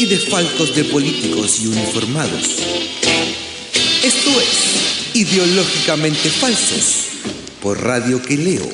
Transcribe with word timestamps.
y 0.00 0.06
desfalcos 0.06 0.74
de 0.74 0.84
políticos 0.84 1.60
y 1.60 1.66
uniformados. 1.66 2.56
Esto 4.02 4.30
es 4.40 5.14
Ideológicamente 5.14 6.30
Falsos 6.30 7.08
por 7.62 7.78
radioqueleo.cl. 7.84 8.70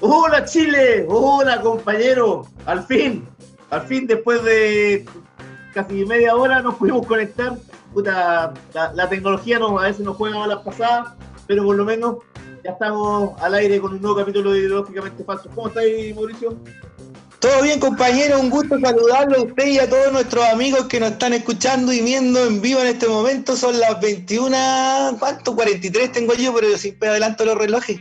Hola 0.00 0.46
Chile, 0.46 1.04
hola 1.06 1.60
compañero, 1.60 2.48
al 2.64 2.86
fin, 2.86 3.28
al 3.68 3.86
fin 3.86 4.06
después 4.06 4.42
de 4.42 5.04
casi 5.74 6.06
media 6.06 6.34
hora 6.34 6.62
nos 6.62 6.76
pudimos 6.76 7.06
conectar. 7.06 7.58
Puta, 7.92 8.54
la, 8.72 8.92
la 8.92 9.08
tecnología 9.08 9.58
a 9.58 9.82
veces 9.82 10.04
nos 10.04 10.16
juega 10.16 10.38
malas 10.38 10.60
pasadas, 10.64 11.14
pero 11.46 11.64
por 11.64 11.76
lo 11.76 11.84
menos 11.84 12.16
ya 12.62 12.72
estamos 12.72 13.40
al 13.40 13.54
aire 13.54 13.80
con 13.80 13.94
un 13.94 14.02
nuevo 14.02 14.16
capítulo 14.16 14.52
de 14.52 14.60
Ideológicamente 14.60 15.24
Falsos. 15.24 15.50
¿Cómo 15.54 15.68
estáis, 15.68 16.14
Mauricio? 16.14 16.56
Todo 17.40 17.62
bien, 17.62 17.80
compañero, 17.80 18.38
un 18.38 18.50
gusto 18.50 18.78
saludarlo 18.78 19.38
a 19.38 19.42
usted 19.44 19.66
y 19.66 19.78
a 19.78 19.88
todos 19.88 20.12
nuestros 20.12 20.44
amigos 20.44 20.84
que 20.86 21.00
nos 21.00 21.12
están 21.12 21.32
escuchando 21.32 21.90
y 21.90 22.02
viendo 22.02 22.44
en 22.44 22.60
vivo 22.60 22.80
en 22.80 22.88
este 22.88 23.08
momento. 23.08 23.56
Son 23.56 23.80
las 23.80 23.98
21, 23.98 25.16
¿cuánto? 25.18 25.56
43 25.56 26.12
tengo 26.12 26.34
yo, 26.34 26.54
pero 26.54 26.68
yo 26.68 26.76
siempre 26.76 27.08
adelanto 27.08 27.46
los 27.46 27.56
relojes. 27.56 27.98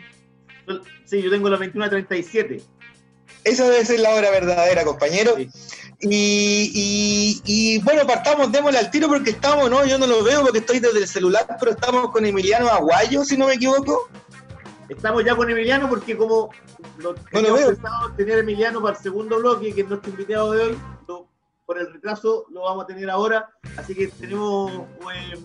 Sí, 1.06 1.22
yo 1.22 1.32
tengo 1.32 1.50
la 1.50 1.58
21.37. 1.58 2.62
Esa 3.44 3.64
debe 3.70 3.86
ser 3.86 4.00
la 4.02 4.12
hora 4.14 4.30
verdadera, 4.32 4.84
compañero. 4.84 5.36
Sí. 5.38 5.50
Y, 6.02 6.72
y- 6.74 7.42
y, 7.76 7.80
bueno, 7.80 8.08
partamos, 8.08 8.52
démosle 8.52 8.80
al 8.80 8.90
tiro 8.92 9.08
porque 9.10 9.32
estamos, 9.32 9.70
¿no? 9.70 9.86
Yo 9.86 9.98
no 9.98 10.08
lo 10.08 10.24
veo 10.24 10.42
porque 10.44 10.60
estoy 10.60 10.80
desde 10.80 11.00
el 11.00 11.08
celular, 11.08 11.46
pero 11.60 11.72
estamos 11.72 12.12
con 12.12 12.26
Emiliano 12.26 12.70
Aguayo, 12.70 13.24
si 13.26 13.36
no 13.38 13.48
me 13.48 13.54
equivoco. 13.56 14.10
Estamos 14.88 15.24
ya 15.26 15.36
con 15.36 15.50
Emiliano 15.50 15.88
porque 15.90 16.16
como 16.18 16.50
lo 16.98 17.14
No 17.32 17.42
lo 17.42 17.54
veo. 17.54 17.68
pensado 17.70 18.12
tener 18.16 18.40
Emiliano 18.40 18.82
para 18.82 18.96
el 18.98 19.04
segundo 19.04 19.38
bloque, 19.40 19.74
que 19.74 19.82
es 19.82 19.88
nuestro 19.88 20.10
invitado 20.12 20.52
de 20.54 20.64
hoy, 20.64 20.78
por 21.70 21.78
el 21.78 21.94
retraso 21.94 22.48
lo 22.52 22.64
vamos 22.64 22.86
a 22.86 22.88
tener 22.88 23.08
ahora, 23.12 23.48
así 23.78 23.94
que 23.94 24.08
tenemos 24.08 24.72
eh, 24.72 25.38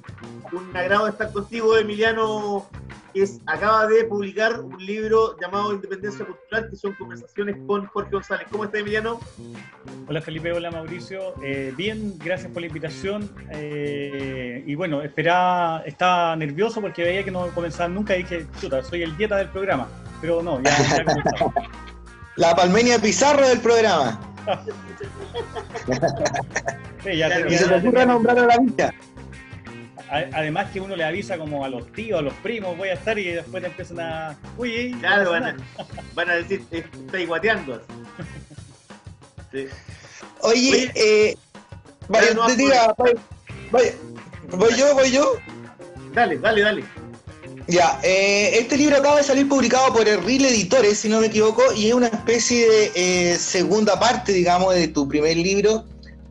un 0.53 0.75
agrado 0.75 1.05
de 1.05 1.11
estar 1.11 1.31
contigo, 1.31 1.77
Emiliano, 1.77 2.67
que 3.13 3.25
es, 3.25 3.43
acaba 3.45 3.87
de 3.87 4.05
publicar 4.05 4.59
un 4.59 4.79
libro 4.79 5.37
llamado 5.39 5.75
Independencia 5.75 6.25
Cultural, 6.25 6.71
que 6.71 6.77
son 6.77 6.95
conversaciones 6.95 7.57
con 7.67 7.85
Jorge 7.89 8.11
González. 8.11 8.47
¿Cómo 8.51 8.65
está 8.65 8.79
Emiliano? 8.79 9.21
Hola 10.09 10.23
Felipe, 10.23 10.51
hola 10.51 10.71
Mauricio. 10.71 11.35
Eh, 11.43 11.75
bien, 11.77 12.15
gracias 12.19 12.51
por 12.51 12.63
la 12.63 12.69
invitación. 12.69 13.31
Eh, 13.51 14.65
y 14.67 14.75
bueno, 14.77 15.03
esperaba, 15.03 15.83
estaba 15.85 16.35
nervioso 16.37 16.81
porque 16.81 17.03
veía 17.03 17.23
que 17.23 17.33
no 17.33 17.49
comenzaba 17.49 17.91
nunca 17.91 18.17
y 18.17 18.23
dije, 18.23 18.47
chuta, 18.63 18.83
soy 18.83 19.03
el 19.03 19.15
dieta 19.19 19.37
del 19.37 19.51
programa. 19.51 19.89
Pero 20.23 20.43
no, 20.43 20.59
ya, 20.63 20.71
ya 20.71 21.05
comenzamos. 21.05 21.55
La 22.37 22.57
Palmenia 22.57 22.99
Pizarro 22.99 23.47
del 23.47 23.61
programa. 23.61 24.34
Sí, 27.05 27.17
ya 27.17 27.27
Claro, 27.27 27.41
Y 27.41 27.45
tenía- 27.45 27.59
se 27.59 27.69
te 27.69 27.75
ocurre 27.77 28.07
nombrar 28.07 28.39
a 28.39 28.47
la 28.47 28.59
vista. 28.59 28.95
a- 30.11 30.25
además 30.39 30.71
que 30.71 30.81
uno 30.81 30.97
le 30.97 31.05
avisa 31.05 31.37
como 31.39 31.65
a 31.65 31.69
los 31.69 31.91
tíos, 31.93 32.19
a 32.19 32.23
los 32.23 32.35
primos, 32.35 32.77
voy 32.77 32.89
a 32.89 32.95
estar 32.95 33.19
y 33.19 33.25
después 33.33 33.63
te 33.63 33.69
empiezan 33.69 34.01
a... 34.01 34.37
Uy, 34.57 34.91
no 34.93 34.99
Claro, 35.01 35.31
van 35.31 35.45
a, 35.45 35.53
nada". 35.53 35.65
van 36.15 36.31
a 36.31 36.35
decir, 36.35 36.65
eh, 36.71 36.85
estáis 37.07 37.27
guateando. 37.29 37.83
Sí. 39.53 39.67
Oye, 40.41 40.71
Oye, 40.73 40.93
eh, 40.95 41.37
vaya, 42.09 42.35
no, 42.35 42.47
te 42.47 42.57
diga, 42.57 42.95
vaya, 42.99 43.15
vaya, 43.71 43.93
voy 44.51 44.75
yo, 44.77 44.95
voy 44.95 45.11
yo. 45.11 45.37
Dale, 46.13 46.39
dale, 46.39 46.61
dale. 46.63 46.85
Ya, 47.67 47.99
eh, 48.03 48.59
este 48.59 48.77
libro 48.77 48.99
acaba 48.99 49.17
de 49.17 49.23
salir 49.23 49.49
publicado 49.49 49.93
por 49.93 50.07
el 50.07 50.23
RIL 50.23 50.45
Editores, 50.45 50.99
si 50.99 51.09
no 51.09 51.21
me 51.21 51.29
equivoco, 51.29 51.63
y 51.75 51.89
es 51.89 51.95
una 51.95 52.09
especie 52.09 52.69
de 52.69 52.93
eh, 52.95 53.37
segunda 53.37 53.99
parte, 53.99 54.33
digamos, 54.33 54.75
de 54.75 54.89
tu 54.89 55.09
primer 55.09 55.37
libro, 55.37 55.85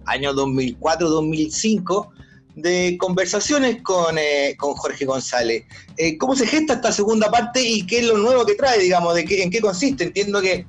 año 0.06 0.32
2004-2005, 0.34 2.10
de 2.56 2.98
conversaciones 3.00 3.82
con, 3.82 4.18
eh, 4.18 4.56
con 4.58 4.74
Jorge 4.76 5.06
González. 5.06 5.64
Eh, 5.98 6.18
¿Cómo 6.18 6.36
se 6.36 6.46
gesta 6.46 6.74
esta 6.74 6.92
segunda 6.92 7.32
parte 7.32 7.62
y 7.62 7.86
qué 7.86 8.00
es 8.00 8.06
lo 8.06 8.18
nuevo 8.18 8.46
que 8.46 8.56
trae, 8.56 8.80
digamos, 8.80 9.16
de 9.16 9.26
qué, 9.26 9.42
en 9.42 9.50
qué 9.50 9.60
consiste? 9.60 10.04
Entiendo 10.04 10.42
que 10.42 10.68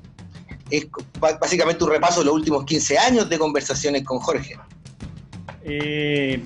es 0.71 0.87
básicamente 1.21 1.85
un 1.85 1.91
repaso 1.91 2.21
de 2.21 2.27
los 2.27 2.35
últimos 2.35 2.65
15 2.65 2.99
años 2.99 3.29
de 3.29 3.39
conversaciones 3.39 4.03
con 4.05 4.19
Jorge. 4.19 4.57
Eh, 5.63 6.43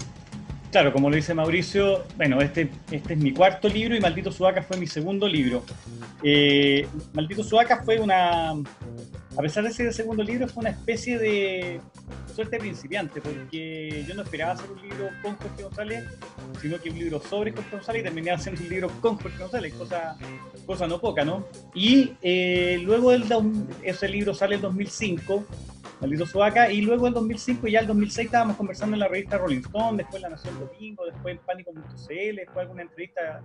claro, 0.71 0.93
como 0.93 1.11
lo 1.11 1.17
dice 1.17 1.35
Mauricio, 1.35 2.05
bueno, 2.17 2.41
este, 2.41 2.71
este 2.91 3.15
es 3.15 3.19
mi 3.19 3.33
cuarto 3.33 3.69
libro 3.69 3.97
y 3.97 4.01
Maldito 4.01 4.31
Sudaca 4.33 4.63
fue 4.63 4.77
mi 4.77 4.87
segundo 4.87 5.27
libro. 5.29 5.65
Eh, 6.23 6.87
Maldito 7.13 7.43
Sudaca 7.45 7.83
fue 7.85 7.99
una, 8.01 8.51
a 8.51 9.41
pesar 9.43 9.65
de 9.65 9.73
ser 9.73 9.87
el 9.87 9.95
segundo 9.95 10.23
libro, 10.23 10.49
fue 10.49 10.61
una 10.63 10.71
especie 10.71 11.19
de 11.19 11.81
suerte 12.35 12.59
principiante, 12.59 13.21
porque 13.21 14.05
yo 14.07 14.15
no 14.15 14.23
esperaba 14.23 14.53
hacer 14.53 14.71
un 14.71 14.81
libro 14.83 15.09
con 15.23 15.37
Jorge 15.37 15.63
González, 15.63 16.05
sino 16.63 16.79
que 16.81 16.91
un 16.91 16.99
libro 16.99 17.21
sobre 17.21 17.51
Jorge 17.53 17.71
González 17.71 18.01
y 18.01 18.05
terminé 18.05 18.31
haciendo 18.31 18.63
un 18.63 18.69
libro 18.69 18.89
con 19.01 19.17
Jorge 19.17 19.39
González, 19.39 19.75
cosa, 19.75 20.17
cosa 20.67 20.87
no 20.87 21.01
poca, 21.01 21.25
¿no? 21.25 21.47
Y 21.75 22.13
eh, 22.23 22.79
luego 22.83 23.17
dos- 23.19 23.45
ese 23.83 24.09
libro 24.09 24.35
sale 24.35 24.55
en 24.57 24.61
2005, 24.63 25.45
Maldito 26.01 26.27
Sudaca, 26.27 26.71
y 26.71 26.81
luego 26.83 27.09
en 27.09 27.15
2005 27.15 27.67
y 27.67 27.73
ya 27.73 27.81
el 27.81 27.87
2006 27.89 28.27
estábamos 28.27 28.57
conversando 28.57 28.95
en 28.95 29.01
la 29.01 29.09
revista 29.09 29.37
Rolling 29.39 29.59
Stone, 29.61 29.97
después 29.99 30.23
La 30.23 30.29
Nación 30.29 30.59
Domingo, 30.61 31.05
después 31.07 31.35
en 31.37 31.41
Pánico.cl, 31.45 32.37
después 32.37 32.57
alguna 32.59 32.83
entrevista 32.83 33.43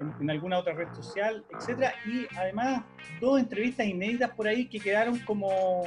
en, 0.00 0.12
en 0.20 0.30
alguna 0.30 0.58
otra 0.58 0.74
red 0.74 0.88
social, 0.94 1.42
etcétera, 1.56 1.94
y 2.06 2.26
además 2.36 2.82
dos 3.20 3.40
entrevistas 3.40 3.86
inéditas 3.86 4.30
por 4.32 4.46
ahí 4.46 4.66
que 4.66 4.80
quedaron 4.80 5.18
como 5.20 5.84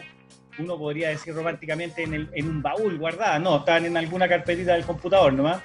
uno 0.60 0.78
podría 0.80 1.10
decir 1.10 1.36
románticamente 1.36 2.02
en, 2.04 2.14
el- 2.16 2.30
en 2.34 2.50
un 2.50 2.62
baúl 2.64 2.98
guardadas, 2.98 3.40
no, 3.40 3.58
estaban 3.58 3.86
en 3.86 3.96
alguna 3.96 4.28
carpetita 4.28 4.74
del 4.74 4.86
computador 4.86 5.32
nomás, 5.34 5.62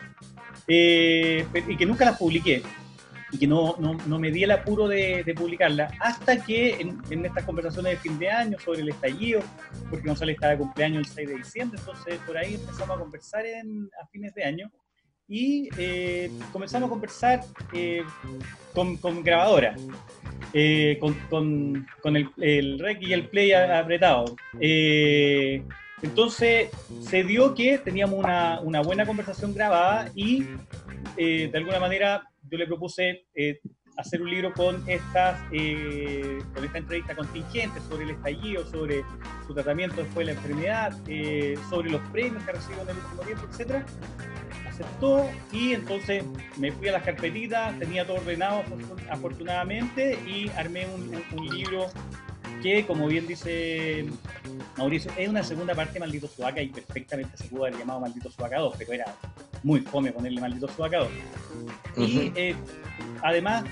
eh, 0.69 1.47
y 1.67 1.77
que 1.79 1.87
nunca 1.87 2.05
las 2.05 2.19
publiqué 2.19 2.63
y 3.33 3.39
que 3.39 3.47
no, 3.47 3.77
no, 3.79 3.95
no 3.95 4.19
me 4.19 4.31
di 4.31 4.45
el 4.45 4.51
apuro 4.51 4.87
de, 4.87 5.25
de 5.25 5.35
publicarla, 5.35 5.91
hasta 6.01 6.45
que 6.45 6.75
en, 6.75 7.01
en 7.11 7.25
estas 7.25 7.45
conversaciones 7.45 7.95
de 7.95 7.99
fin 7.99 8.19
de 8.19 8.31
año 8.31 8.59
sobre 8.59 8.83
el 8.83 8.91
estallido, 8.91 9.41
porque 9.91 10.07
González 10.07 10.35
estaba 10.35 10.53
de 10.53 10.59
cumpleaños 10.59 11.09
el 11.09 11.15
6 11.15 11.29
de 11.29 11.35
diciembre, 11.37 11.81
entonces 11.81 12.19
por 12.27 12.37
ahí 12.37 12.55
empezamos 12.55 12.97
a 12.97 13.01
conversar 13.01 13.47
en, 13.47 13.89
a 14.01 14.07
fines 14.09 14.35
de 14.35 14.45
año 14.45 14.71
y 15.27 15.69
eh, 15.79 16.31
comenzamos 16.53 16.89
a 16.89 16.91
conversar 16.91 17.41
eh, 17.73 18.03
con, 18.75 18.99
con 18.99 19.23
grabadora, 19.23 19.75
eh, 20.53 20.99
con, 21.01 21.15
con, 21.31 21.87
con 22.03 22.17
el, 22.17 22.29
el 22.39 22.79
rec 22.79 23.01
y 23.01 23.15
el 23.15 23.29
play 23.29 23.53
apretado. 23.53 24.37
Eh, 24.61 25.63
entonces 26.03 26.69
se 27.01 27.23
dio 27.25 27.55
que 27.55 27.79
teníamos 27.79 28.19
una, 28.19 28.61
una 28.61 28.83
buena 28.83 29.07
conversación 29.07 29.55
grabada 29.55 30.11
y 30.15 30.45
eh, 31.17 31.49
de 31.51 31.59
alguna 31.59 31.79
manera 31.79 32.29
yo 32.53 32.59
le 32.59 32.67
propuse 32.67 33.25
eh, 33.35 33.61
hacer 33.97 34.21
un 34.21 34.31
libro 34.31 34.53
con 34.53 34.85
estas 34.87 35.41
eh, 35.53 36.39
con 36.55 36.63
esta 36.65 36.79
entrevista 36.79 37.17
contingente 37.17 37.81
sobre 37.81 38.05
el 38.05 38.11
estallido, 38.11 38.67
sobre 38.67 39.03
su 39.47 39.55
tratamiento 39.55 39.97
después 40.03 40.27
de 40.27 40.35
la 40.35 40.39
enfermedad, 40.39 40.93
eh, 41.09 41.55
sobre 41.71 41.91
los 41.91 42.03
premios 42.11 42.43
que 42.45 42.53
recibió 42.53 42.83
en 42.83 42.91
el 42.91 42.97
último 42.99 43.23
tiempo, 43.23 43.47
etcétera. 43.51 43.87
Aceptó 44.69 45.29
y 45.51 45.73
entonces 45.73 46.25
me 46.59 46.73
fui 46.73 46.89
a 46.89 46.93
las 46.93 47.03
carpetitas, 47.03 47.79
tenía 47.79 48.07
todo 48.07 48.19
ordenado 48.19 48.63
afortun- 48.65 49.09
afortunadamente 49.11 50.19
y 50.27 50.49
armé 50.51 50.87
un 50.87 51.49
libro 51.57 51.87
que, 52.63 52.87
como 52.87 53.07
bien 53.09 53.27
dice 53.27 54.07
Mauricio, 54.77 55.11
es 55.17 55.29
una 55.29 55.43
segunda 55.43 55.75
parte 55.75 55.95
de 55.95 56.01
Maldito 56.01 56.29
Sudaca 56.29 56.63
y 56.63 56.69
perfectamente 56.69 57.37
se 57.37 57.45
pudo 57.45 57.65
haber 57.65 57.79
llamado 57.79 58.01
Maldito 58.01 58.31
Sudaca 58.31 58.59
2, 58.59 58.75
pero 58.79 58.93
era 58.93 59.17
muy 59.63 59.81
fome 59.81 60.13
ponerle 60.13 60.41
Maldito 60.41 60.69
Sudaca 60.69 60.99
2. 60.99 61.09
Y 61.97 62.33
eh, 62.37 62.55
además 63.23 63.65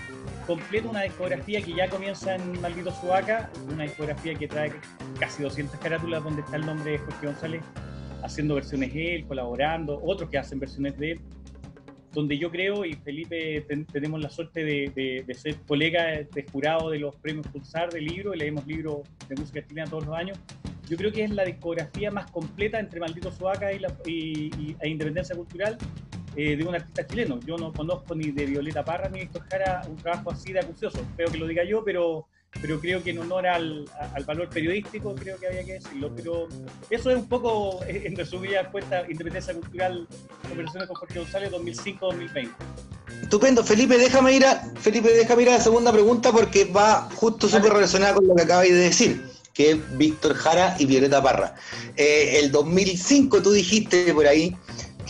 completo 0.46 0.90
una 0.90 1.02
discografía 1.02 1.62
que 1.62 1.72
ya 1.72 1.88
comienza 1.88 2.34
en 2.34 2.60
Maldito 2.60 2.92
Sudaca, 2.92 3.50
una 3.72 3.84
discografía 3.84 4.34
que 4.34 4.48
trae 4.48 4.72
casi 5.18 5.42
200 5.42 5.78
carátulas 5.78 6.24
donde 6.24 6.42
está 6.42 6.56
el 6.56 6.66
nombre 6.66 6.92
de 6.92 6.98
Jorge 6.98 7.26
González 7.26 7.62
haciendo 8.22 8.54
versiones 8.56 8.90
él, 8.94 9.24
colaborando, 9.26 10.00
otros 10.02 10.28
que 10.28 10.38
hacen 10.38 10.58
versiones 10.58 10.98
de 10.98 11.12
él. 11.12 11.20
Donde 12.12 12.38
yo 12.38 12.50
creo, 12.50 12.84
y 12.84 12.94
Felipe 12.94 13.64
tenemos 13.92 14.20
la 14.20 14.30
suerte 14.30 14.64
de, 14.64 15.24
de, 15.26 15.34
ser 15.34 15.56
colega 15.66 16.06
de 16.06 16.46
jurado 16.50 16.90
de 16.90 16.98
los 16.98 17.14
premios 17.16 17.46
Pulsar 17.48 17.90
de 17.90 18.00
libro, 18.00 18.34
y 18.34 18.38
leemos 18.38 18.66
libros 18.66 19.00
de 19.28 19.36
música 19.36 19.64
chilena 19.64 19.88
todos 19.88 20.06
los 20.06 20.16
años, 20.16 20.38
yo 20.90 20.96
creo 20.96 21.12
que 21.12 21.22
es 21.22 21.30
la 21.30 21.44
discografía 21.44 22.10
más 22.10 22.28
completa 22.32 22.80
entre 22.80 22.98
Maldito 22.98 23.30
Suaca 23.30 23.72
y, 23.72 23.78
la, 23.78 23.94
y, 24.04 24.74
e 24.80 24.88
Independencia 24.88 25.36
Cultural 25.36 25.78
eh, 26.34 26.56
de 26.56 26.64
un 26.64 26.74
artista 26.74 27.06
chileno. 27.06 27.38
Yo 27.46 27.56
no 27.56 27.72
conozco 27.72 28.12
ni 28.16 28.32
de 28.32 28.46
Violeta 28.46 28.84
Parra 28.84 29.08
ni 29.08 29.20
de 29.20 29.24
Víctor 29.26 29.42
Jara 29.48 29.82
un 29.88 29.96
trabajo 29.96 30.32
así 30.32 30.52
de 30.52 30.58
acucioso. 30.58 30.98
Espero 30.98 31.30
que 31.30 31.38
lo 31.38 31.46
diga 31.46 31.62
yo, 31.62 31.84
pero, 31.84 32.26
pero 32.60 32.80
creo 32.80 33.02
que 33.02 33.10
en 33.10 33.18
honor 33.18 33.46
al, 33.46 33.84
al, 34.14 34.24
valor 34.24 34.48
periodístico 34.48 35.14
creo 35.14 35.38
que 35.38 35.46
había 35.46 35.64
que 35.64 35.74
decirlo. 35.74 36.10
Pero 36.14 36.48
eso 36.90 37.10
es 37.10 37.16
un 37.16 37.28
poco, 37.28 37.80
en 37.86 38.16
resumida 38.16 38.70
cuenta, 38.70 39.04
Independencia 39.08 39.54
Cultural, 39.54 40.06
conversaciones 40.48 40.88
con 40.88 40.96
Jorge 40.96 41.18
González 41.20 41.50
2005-2020. 41.52 42.48
Estupendo, 43.22 43.62
Felipe, 43.62 43.98
déjame 43.98 44.32
ir 44.32 44.44
a 44.44 44.62
Felipe, 44.80 45.12
déjame 45.12 45.42
ir 45.42 45.50
a 45.50 45.52
la 45.52 45.60
segunda 45.60 45.92
pregunta 45.92 46.32
porque 46.32 46.64
va 46.64 47.08
justo 47.14 47.48
súper 47.48 47.72
relacionada 47.72 48.14
con 48.14 48.26
lo 48.26 48.34
que 48.34 48.42
acabáis 48.42 48.72
de 48.72 48.78
decir 48.78 49.30
que 49.52 49.72
es 49.72 49.98
Víctor 49.98 50.34
Jara 50.34 50.76
y 50.78 50.86
Violeta 50.86 51.22
Parra. 51.22 51.54
Eh, 51.96 52.38
el 52.40 52.50
2005 52.50 53.42
tú 53.42 53.52
dijiste 53.52 54.14
por 54.14 54.26
ahí 54.26 54.56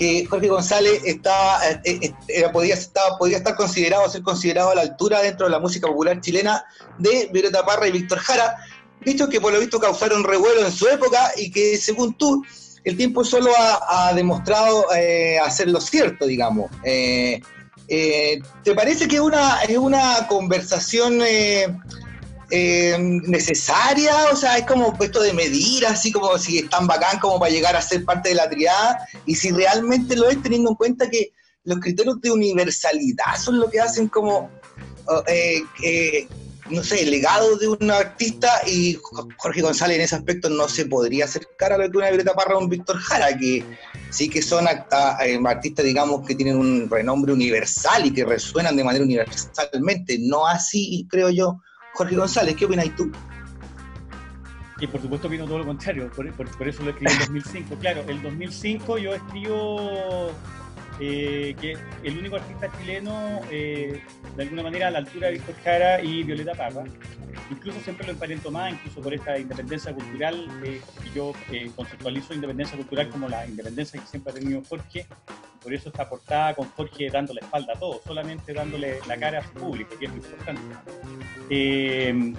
que 0.01 0.25
Jorge 0.25 0.49
González 0.49 1.03
estaba, 1.05 1.61
eh, 1.85 2.15
eh, 2.29 2.49
podía, 2.55 2.75
podía 3.19 3.37
estar 3.37 3.55
considerado, 3.55 4.09
ser 4.09 4.23
considerado 4.23 4.71
a 4.71 4.75
la 4.75 4.81
altura 4.81 5.21
dentro 5.21 5.45
de 5.45 5.53
la 5.53 5.59
música 5.59 5.87
popular 5.87 6.19
chilena 6.23 6.65
de 6.97 7.29
Violeta 7.31 7.67
Parra 7.67 7.87
y 7.87 7.93
Víctor 7.93 8.19
Jara, 8.19 8.57
dicho 9.03 9.29
que 9.29 9.43
por 9.43 9.53
lo 9.53 9.61
visto 9.61 9.79
causaron 9.79 10.25
revuelo 10.25 10.65
en 10.65 10.73
su 10.73 10.89
época 10.89 11.33
y 11.37 11.51
que 11.51 11.77
según 11.77 12.15
tú, 12.15 12.43
el 12.83 12.97
tiempo 12.97 13.23
solo 13.25 13.51
ha, 13.59 14.15
demostrado 14.15 14.87
hacer 15.45 15.69
lo 15.69 15.83
cierto, 15.83 16.25
digamos. 16.27 16.71
¿Te 16.83 18.75
parece 18.75 19.07
que 19.07 19.21
una, 19.21 19.61
es 19.65 19.77
una 19.77 20.27
conversación 20.29 21.21
eh, 22.51 22.97
necesaria, 22.99 24.15
o 24.33 24.37
sea, 24.37 24.59
es 24.59 24.67
como 24.67 24.97
esto 25.01 25.23
de 25.23 25.33
medir, 25.33 25.87
así 25.87 26.11
como 26.11 26.37
si 26.39 26.59
es 26.59 26.69
tan 26.69 26.87
bacán 26.87 27.19
como 27.19 27.39
para 27.39 27.53
llegar 27.53 27.77
a 27.77 27.83
ser 27.83 28.05
parte 28.05 28.31
de 28.31 28.35
la 28.35 28.51
triada, 28.51 29.07
y 29.27 29.35
si 29.35 29.51
realmente 29.51 30.17
lo 30.17 30.29
es, 30.29 30.43
teniendo 30.43 30.71
en 30.71 30.77
cuenta 30.77 31.09
que 31.09 31.33
los 31.65 31.79
criterios 31.79 32.21
de 32.21 32.31
universalidad 32.31 33.37
son 33.39 33.61
lo 33.61 33.71
que 33.71 33.81
hacen 33.81 34.09
como, 34.09 34.51
oh, 35.07 35.23
eh, 35.29 35.63
eh, 35.83 36.27
no 36.71 36.83
sé, 36.83 37.03
el 37.03 37.11
legado 37.11 37.57
de 37.57 37.69
un 37.69 37.91
artista, 37.91 38.51
y 38.67 38.99
Jorge 39.37 39.63
González 39.63 39.97
en 39.97 40.03
ese 40.03 40.17
aspecto 40.17 40.49
no 40.49 40.69
se 40.69 40.87
podría 40.87 41.27
acercar 41.27 41.73
a 41.73 41.79
lo 41.79 41.91
que 41.91 41.99
una 41.99 42.09
Violeta 42.09 42.35
Parra 42.35 42.57
o 42.57 42.61
un 42.61 42.69
Víctor 42.69 42.99
Jara, 42.99 43.37
que 43.37 43.65
sí 44.11 44.29
que 44.29 44.43
son 44.43 44.67
artistas, 44.67 45.85
digamos, 45.85 46.27
que 46.27 46.35
tienen 46.35 46.57
un 46.57 46.89
renombre 46.91 47.33
universal 47.33 48.07
y 48.07 48.13
que 48.13 48.25
resuenan 48.25 48.77
de 48.77 48.85
manera 48.85 49.05
universalmente, 49.05 50.19
no 50.21 50.47
así, 50.47 51.07
creo 51.11 51.31
yo, 51.31 51.61
Jorge 51.93 52.17
González, 52.17 52.57
¿qué 52.57 52.65
opinas 52.65 52.95
tú? 52.97 53.11
Y 54.81 54.87
por 54.87 55.01
supuesto 55.01 55.29
vino 55.29 55.45
todo 55.45 55.59
lo 55.59 55.67
contrario, 55.67 56.11
por, 56.11 56.27
eso 56.27 56.83
lo 56.83 56.91
escribí 56.91 57.13
en 57.13 57.19
2005. 57.19 57.77
Claro, 57.77 58.03
el 58.09 58.23
2005 58.23 58.99
yo 58.99 59.15
escribo 59.15 60.31
eh, 61.01 61.55
que 61.61 61.77
el 62.05 62.19
único 62.19 62.37
artista 62.37 62.71
chileno, 62.79 63.41
eh, 63.51 64.03
de 64.37 64.43
alguna 64.43 64.63
manera, 64.63 64.89
a 64.89 64.91
la 64.91 64.99
altura 64.99 65.29
de 65.29 65.35
Víctor 65.35 65.55
Jara 65.65 66.03
y 66.03 66.23
Violeta 66.23 66.55
Parra. 66.55 66.85
Incluso 67.51 67.81
siempre 67.81 68.07
lo 68.07 68.13
emparento 68.13 68.51
más, 68.51 68.73
incluso 68.73 69.01
por 69.01 69.15
esta 69.15 69.39
independencia 69.39 69.93
cultural, 69.93 70.47
eh, 70.65 70.81
y 71.05 71.17
yo 71.17 71.33
conceptualizo 71.75 72.35
independencia 72.35 72.77
cultural 72.77 73.09
como 73.09 73.29
la 73.29 73.47
independencia 73.47 74.01
que 74.01 74.07
siempre 74.07 74.33
ha 74.33 74.35
tenido 74.35 74.63
Jorge, 74.69 75.07
por 75.63 75.75
eso 75.75 75.91
está 75.91 76.09
portada 76.09 76.55
con 76.55 76.69
Jorge 76.71 77.11
dando 77.11 77.35
la 77.35 77.41
espalda 77.41 77.75
a 77.75 77.79
todo, 77.79 78.01
solamente 78.07 78.53
dándole 78.55 78.99
la 79.07 79.17
cara 79.19 79.41
a 79.41 79.43
su 79.43 79.53
público, 79.53 79.91
que 79.99 80.07
es 80.07 80.11
muy 80.11 80.21
importante. 80.21 80.63
Eh, 81.51 82.35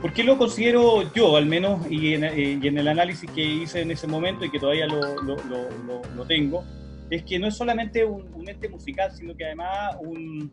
¿Por 0.00 0.12
qué 0.12 0.24
lo 0.24 0.36
considero 0.36 1.12
yo, 1.14 1.36
al 1.36 1.46
menos, 1.46 1.90
y 1.90 2.14
en, 2.14 2.24
el 2.24 2.88
análisis 2.88 3.30
que 3.30 3.42
hice 3.42 3.80
en 3.80 3.90
ese 3.90 4.06
momento 4.06 4.44
y 4.44 4.50
que 4.50 4.58
todavía 4.58 4.86
lo, 4.86 6.26
tengo, 6.26 6.64
es 7.10 7.24
que 7.24 7.38
no 7.38 7.48
es 7.48 7.56
solamente 7.56 8.04
un, 8.04 8.48
ente 8.48 8.68
musical, 8.68 9.12
sino 9.12 9.36
que 9.36 9.44
además 9.44 9.96
un, 10.00 10.50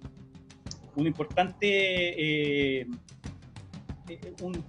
un 0.95 1.07
importante, 1.07 1.67
eh, 2.81 2.87
eh, 4.09 4.33
un, 4.41 4.63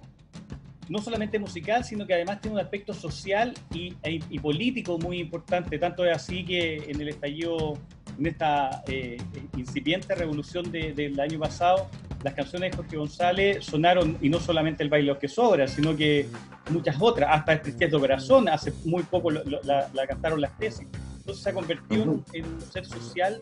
no 0.87 0.99
solamente 0.99 1.39
musical, 1.39 1.83
sino 1.83 2.05
que 2.05 2.13
además 2.13 2.41
tiene 2.41 2.57
un 2.57 2.61
aspecto 2.61 2.93
social 2.93 3.55
y, 3.73 3.95
e, 4.03 4.19
político 4.39 4.99
muy 4.99 5.19
importante. 5.19 5.79
Tanto 5.79 6.05
es 6.05 6.15
así 6.15 6.45
que 6.45 6.75
en 6.87 7.01
el 7.01 7.09
estallido, 7.09 7.79
en 8.17 8.25
esta 8.27 8.83
eh, 8.87 9.17
incipiente 9.57 10.13
revolución 10.13 10.71
del 10.71 11.19
año 11.19 11.39
pasado, 11.39 11.89
las 12.23 12.35
canciones 12.35 12.71
de 12.71 12.77
Jorge 12.77 12.97
González 12.97 13.65
sonaron, 13.65 14.17
y 14.21 14.29
no 14.29 14.39
solamente 14.39 14.83
el 14.83 14.89
baile 14.89 15.17
que 15.17 15.27
sobra, 15.27 15.67
sino 15.67 15.95
que 15.95 16.27
muchas 16.69 16.97
otras, 16.99 17.29
hasta 17.31 17.53
el 17.53 17.77
de 17.77 17.89
Corazón, 17.89 18.47
hace 18.47 18.73
muy 18.85 19.01
poco 19.03 19.31
la, 19.31 19.89
la 19.91 20.07
cantaron 20.07 20.39
las 20.39 20.55
tesis. 20.57 20.85
Entonces 21.19 21.43
se 21.43 21.49
ha 21.49 21.53
convertido 21.53 22.23
en, 22.33 22.45
un 22.45 22.61
ser 22.61 22.85
social, 22.85 23.41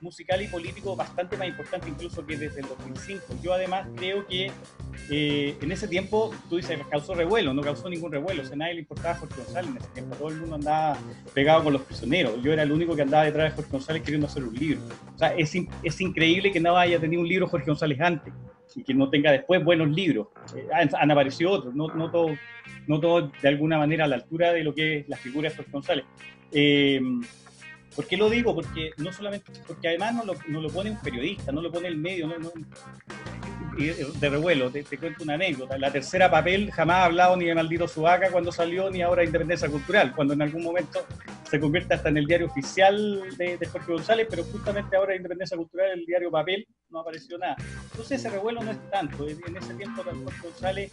musical 0.00 0.42
y 0.42 0.48
político 0.48 0.96
bastante 0.96 1.36
más 1.36 1.48
importante 1.48 1.88
incluso 1.88 2.24
que 2.26 2.36
desde 2.36 2.60
el 2.60 2.68
2005. 2.68 3.24
Yo 3.42 3.52
además 3.52 3.88
creo 3.96 4.26
que 4.26 4.50
eh, 5.10 5.56
en 5.60 5.72
ese 5.72 5.88
tiempo, 5.88 6.34
tú 6.48 6.56
dices, 6.56 6.78
causó 6.90 7.14
revuelo, 7.14 7.54
no 7.54 7.62
causó 7.62 7.88
ningún 7.88 8.10
revuelo, 8.10 8.42
o 8.42 8.44
sea, 8.44 8.56
nadie 8.56 8.74
le 8.74 8.80
importaba 8.80 9.10
a 9.10 9.18
Jorge 9.18 9.42
González 9.42 9.70
en 9.70 9.76
ese 9.76 9.88
tiempo, 9.88 10.16
todo 10.16 10.28
el 10.28 10.36
mundo 10.36 10.56
andaba 10.56 10.98
pegado 11.34 11.64
con 11.64 11.72
los 11.72 11.82
prisioneros, 11.82 12.42
yo 12.42 12.52
era 12.52 12.62
el 12.62 12.72
único 12.72 12.96
que 12.96 13.02
andaba 13.02 13.24
detrás 13.24 13.50
de 13.50 13.56
Jorge 13.56 13.70
González 13.70 14.02
queriendo 14.02 14.26
hacer 14.26 14.44
un 14.44 14.54
libro. 14.54 14.80
O 15.14 15.18
sea, 15.18 15.34
es, 15.34 15.54
es 15.82 16.00
increíble 16.00 16.50
que 16.50 16.60
no 16.60 16.76
haya 16.76 16.98
tenido 16.98 17.22
un 17.22 17.28
libro 17.28 17.46
Jorge 17.48 17.66
González 17.66 18.00
antes 18.00 18.32
y 18.74 18.82
que 18.82 18.94
no 18.94 19.08
tenga 19.08 19.32
después 19.32 19.64
buenos 19.64 19.88
libros. 19.88 20.28
Eh, 20.54 20.68
han, 20.72 21.10
aparecido 21.10 21.50
otros, 21.50 21.74
no, 21.74 21.88
no 21.88 22.10
todos 22.10 22.32
no 22.86 23.00
todo 23.00 23.30
de 23.42 23.48
alguna 23.48 23.78
manera 23.78 24.04
a 24.04 24.08
la 24.08 24.16
altura 24.16 24.52
de 24.52 24.64
lo 24.64 24.74
que 24.74 25.00
es 25.00 25.08
la 25.08 25.16
figura 25.16 25.50
de 25.50 25.56
Jorge 25.56 25.70
González. 25.70 26.04
Eh, 26.52 27.00
¿Por 27.94 28.06
qué 28.06 28.16
lo 28.16 28.30
digo? 28.30 28.54
Porque 28.54 28.92
no 28.98 29.12
solamente, 29.12 29.50
porque 29.66 29.88
además 29.88 30.14
no 30.14 30.24
lo, 30.24 30.34
no 30.46 30.60
lo 30.60 30.68
pone 30.70 30.90
un 30.90 31.00
periodista, 31.00 31.50
no 31.50 31.60
lo 31.60 31.72
pone 31.72 31.88
el 31.88 31.96
medio, 31.96 32.28
no, 32.28 32.52
de 33.78 34.28
revuelo, 34.28 34.70
te, 34.70 34.84
cuento 34.98 35.22
una 35.22 35.34
anécdota. 35.34 35.78
La 35.78 35.90
tercera 35.90 36.30
papel 36.30 36.70
jamás 36.70 36.96
ha 36.96 37.04
hablado 37.04 37.36
ni 37.36 37.46
de 37.46 37.54
Maldito 37.54 37.86
Subaca 37.86 38.30
cuando 38.30 38.50
salió, 38.50 38.90
ni 38.90 39.02
ahora 39.02 39.20
de 39.20 39.26
Independencia 39.26 39.68
Cultural, 39.68 40.12
cuando 40.14 40.34
en 40.34 40.42
algún 40.42 40.62
momento 40.62 41.04
se 41.48 41.60
convierte 41.60 41.94
hasta 41.94 42.08
en 42.08 42.18
el 42.18 42.26
diario 42.26 42.46
oficial 42.46 43.22
de, 43.36 43.58
Jorge 43.66 43.92
González, 43.92 44.26
pero 44.28 44.44
justamente 44.44 44.96
ahora 44.96 45.10
de 45.10 45.16
Independencia 45.18 45.56
Cultural, 45.56 45.90
el 45.90 46.04
diario 46.04 46.30
papel, 46.30 46.66
no 46.90 47.00
apareció 47.00 47.38
nada. 47.38 47.56
Entonces 47.90 48.20
ese 48.20 48.30
revuelo 48.30 48.62
no 48.62 48.70
es 48.70 48.90
tanto. 48.90 49.28
En 49.28 49.56
ese 49.56 49.74
tiempo 49.74 50.02
Jorge 50.02 50.40
González, 50.42 50.92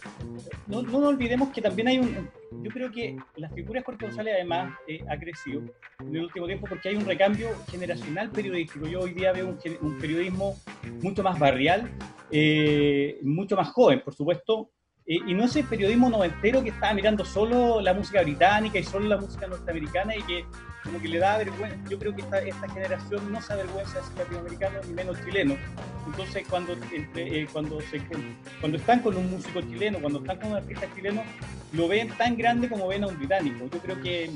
no, 0.66 0.82
no 0.82 1.08
olvidemos 1.08 1.50
que 1.50 1.60
también 1.60 1.88
hay 1.88 1.98
un, 1.98 2.28
yo 2.50 2.70
creo 2.70 2.90
que 2.90 3.16
la 3.36 3.48
figura 3.50 3.82
González 3.82 4.34
además 4.34 4.74
eh, 4.86 5.00
ha 5.08 5.18
crecido 5.18 5.62
en 6.00 6.14
el 6.14 6.24
último 6.24 6.46
tiempo 6.46 6.66
porque 6.68 6.88
hay 6.88 6.96
un 6.96 7.04
recambio 7.04 7.48
generacional 7.70 8.30
periodístico. 8.30 8.86
Yo 8.86 9.00
hoy 9.00 9.14
día 9.14 9.32
veo 9.32 9.56
un, 9.80 9.98
periodismo 9.98 10.56
mucho 11.02 11.22
más 11.22 11.38
barrial, 11.38 11.90
eh, 12.30 13.18
mucho 13.22 13.56
más 13.56 13.68
joven, 13.68 14.02
por 14.04 14.14
supuesto, 14.14 14.70
eh, 15.06 15.18
y 15.26 15.34
no 15.34 15.44
ese 15.44 15.62
periodismo 15.62 16.08
noventero 16.08 16.62
que 16.62 16.70
estaba 16.70 16.92
mirando 16.94 17.24
solo 17.24 17.80
la 17.80 17.94
música 17.94 18.22
británica 18.22 18.78
y 18.78 18.84
solo 18.84 19.06
la 19.08 19.16
música 19.16 19.46
norteamericana 19.46 20.16
y 20.16 20.22
que 20.22 20.44
como 20.86 21.00
que 21.00 21.08
le 21.08 21.18
da 21.18 21.38
vergüenza. 21.38 21.76
Yo 21.88 21.98
creo 21.98 22.14
que 22.14 22.22
esta, 22.22 22.38
esta 22.38 22.68
generación 22.68 23.32
no 23.32 23.42
se 23.42 23.52
avergüenza 23.52 23.98
de 23.98 24.04
ser 24.04 24.18
latinoamericano 24.18 24.78
ni 24.86 24.94
menos 24.94 25.18
chileno. 25.24 25.56
Entonces, 26.06 26.46
cuando, 26.48 26.76
eh, 26.92 27.46
cuando, 27.52 27.80
se, 27.82 28.00
cuando 28.60 28.78
están 28.78 29.00
con 29.00 29.16
un 29.16 29.30
músico 29.30 29.60
chileno, 29.60 29.98
cuando 30.00 30.20
están 30.20 30.38
con 30.38 30.50
un 30.50 30.56
artista 30.56 30.86
chileno, 30.94 31.22
lo 31.72 31.88
ven 31.88 32.08
tan 32.16 32.36
grande 32.36 32.68
como 32.68 32.86
ven 32.88 33.04
a 33.04 33.08
un 33.08 33.18
británico. 33.18 33.68
Yo 33.72 33.78
creo 33.80 34.00
que 34.00 34.30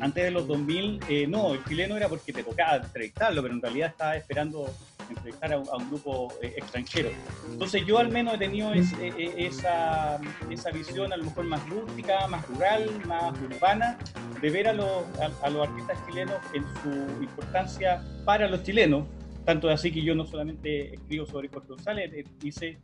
antes 0.00 0.24
de 0.24 0.30
los 0.30 0.46
2000, 0.46 1.00
eh, 1.08 1.26
no, 1.26 1.54
el 1.54 1.64
chileno 1.64 1.96
era 1.96 2.08
porque 2.08 2.32
te 2.32 2.42
tocaba 2.42 2.76
entrevistarlo, 2.76 3.42
pero 3.42 3.54
en 3.54 3.62
realidad 3.62 3.90
estaba 3.90 4.16
esperando 4.16 4.66
entrevistar 5.08 5.52
a 5.52 5.58
un, 5.58 5.88
grupo 5.88 6.32
eh, 6.42 6.54
extranjero. 6.56 7.10
Entonces 7.50 7.84
yo 7.86 7.98
al 7.98 8.10
menos 8.10 8.34
he 8.34 8.38
tenido 8.38 8.72
eh, 8.74 9.34
esa, 9.36 10.20
esa, 10.50 10.70
visión 10.70 11.12
a 11.12 11.16
lo 11.16 11.24
mejor 11.24 11.44
más 11.44 11.68
rústica, 11.68 12.26
más 12.28 12.46
rural, 12.48 12.90
más 13.06 13.34
urbana, 13.40 13.98
de 14.40 14.50
ver 14.50 14.68
a 14.68 14.72
los, 14.72 15.04
a, 15.42 15.50
los 15.50 15.68
artistas 15.68 15.98
chilenos 16.06 16.36
en 16.52 16.64
su 16.82 17.22
importancia 17.22 18.02
para 18.24 18.48
los 18.48 18.62
chilenos, 18.62 19.04
tanto 19.44 19.68
así 19.68 19.92
que 19.92 20.02
yo 20.02 20.14
no 20.14 20.26
solamente 20.26 20.94
escribo 20.94 21.26
sobre 21.26 21.48
Jorge 21.48 21.68
González, 21.68 22.26
hice 22.42 22.78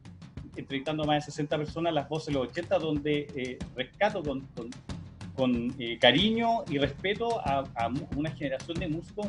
entrevistando 0.56 1.04
a 1.04 1.06
más 1.06 1.26
de 1.26 1.32
60 1.32 1.56
personas 1.58 1.92
las 1.94 2.08
voces 2.08 2.26
de 2.28 2.32
los 2.34 2.48
80, 2.48 2.78
donde 2.78 3.58
rescato 3.76 4.22
con, 4.22 4.40
con 4.56 4.70
con 5.40 5.74
eh, 5.78 5.98
cariño 5.98 6.64
y 6.68 6.76
respeto 6.76 7.40
a, 7.40 7.64
una 8.14 8.30
generación 8.32 8.78
de 8.78 8.88
músicos 8.88 9.26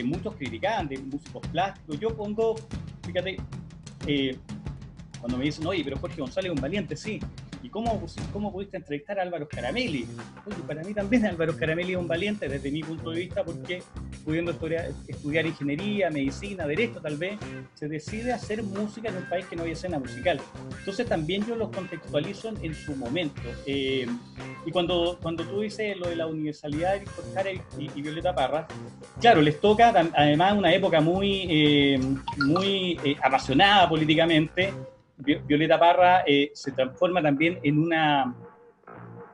que 0.00 0.04
muchos 0.04 0.34
criticaban, 0.36 0.88
de 0.88 0.98
músicos 0.98 1.46
plásticos. 1.48 2.00
Yo 2.00 2.16
pongo, 2.16 2.56
fíjate, 3.04 3.36
eh, 4.06 4.36
cuando 5.18 5.36
me 5.36 5.44
dicen, 5.44 5.66
oye, 5.66 5.84
pero 5.84 5.98
Jorge 5.98 6.20
González 6.20 6.50
es 6.50 6.56
un 6.56 6.62
valiente, 6.62 6.96
sí. 6.96 7.20
¿Y 7.62 7.68
cómo, 7.68 8.02
cómo 8.32 8.52
pudiste 8.52 8.76
entrevistar 8.76 9.18
a 9.18 9.22
Álvaro 9.22 9.46
Caramelli? 9.48 10.06
Oye, 10.46 10.56
para 10.66 10.82
mí 10.82 10.94
también 10.94 11.26
Álvaro 11.26 11.56
Caramelli 11.56 11.92
es 11.92 11.98
un 11.98 12.08
valiente 12.08 12.48
desde 12.48 12.70
mi 12.70 12.82
punto 12.82 13.10
de 13.10 13.20
vista 13.20 13.44
porque 13.44 13.82
pudiendo 14.24 14.52
estudiar, 14.52 14.90
estudiar, 15.06 15.46
ingeniería, 15.46 16.10
medicina, 16.10 16.66
derecho 16.66 17.00
tal 17.00 17.16
vez, 17.16 17.38
se 17.74 17.88
decide 17.88 18.32
hacer 18.32 18.62
música 18.62 19.08
en 19.08 19.16
un 19.16 19.28
país 19.28 19.46
que 19.46 19.56
no 19.56 19.64
hay 19.64 19.72
escena 19.72 19.98
musical. 19.98 20.40
Entonces 20.78 21.06
también 21.06 21.46
yo 21.46 21.56
los 21.56 21.70
contextualizo 21.70 22.52
en, 22.62 22.74
su 22.74 22.96
momento. 22.96 23.42
Eh, 23.66 24.06
y 24.64 24.70
cuando, 24.70 25.18
cuando 25.20 25.44
tú 25.44 25.60
dices 25.60 25.96
lo 25.96 26.08
de 26.08 26.16
la 26.16 26.26
universalidad 26.26 26.94
de 26.94 27.00
Víctor 27.00 27.24
Jara 27.34 27.50
y, 27.78 28.00
Violeta 28.00 28.34
Parra, 28.34 28.66
claro, 29.20 29.42
les 29.42 29.60
toca 29.60 29.88
además 30.14 30.54
una 30.56 30.72
época 30.72 31.00
muy, 31.00 31.46
eh, 31.50 32.00
muy 32.38 32.98
eh, 33.04 33.16
apasionada 33.22 33.88
políticamente. 33.88 34.72
Violeta 35.20 35.78
Parra 35.78 36.24
se 36.52 36.72
transforma 36.72 37.22
también 37.22 37.58
en 37.62 37.78
una 37.78 38.34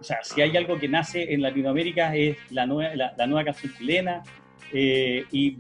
o 0.01 0.05
sea, 0.05 0.19
si 0.23 0.41
hay 0.41 0.57
algo 0.57 0.79
que 0.79 0.89
nace 0.89 1.33
en 1.33 1.43
Latinoamérica 1.43 2.15
es 2.15 2.37
la 2.51 2.67
nueva, 2.67 2.95
la, 2.95 3.27
nueva 3.27 3.45
canción 3.45 3.73
chilena, 3.77 4.23
eh, 4.73 5.25
y, 5.31 5.57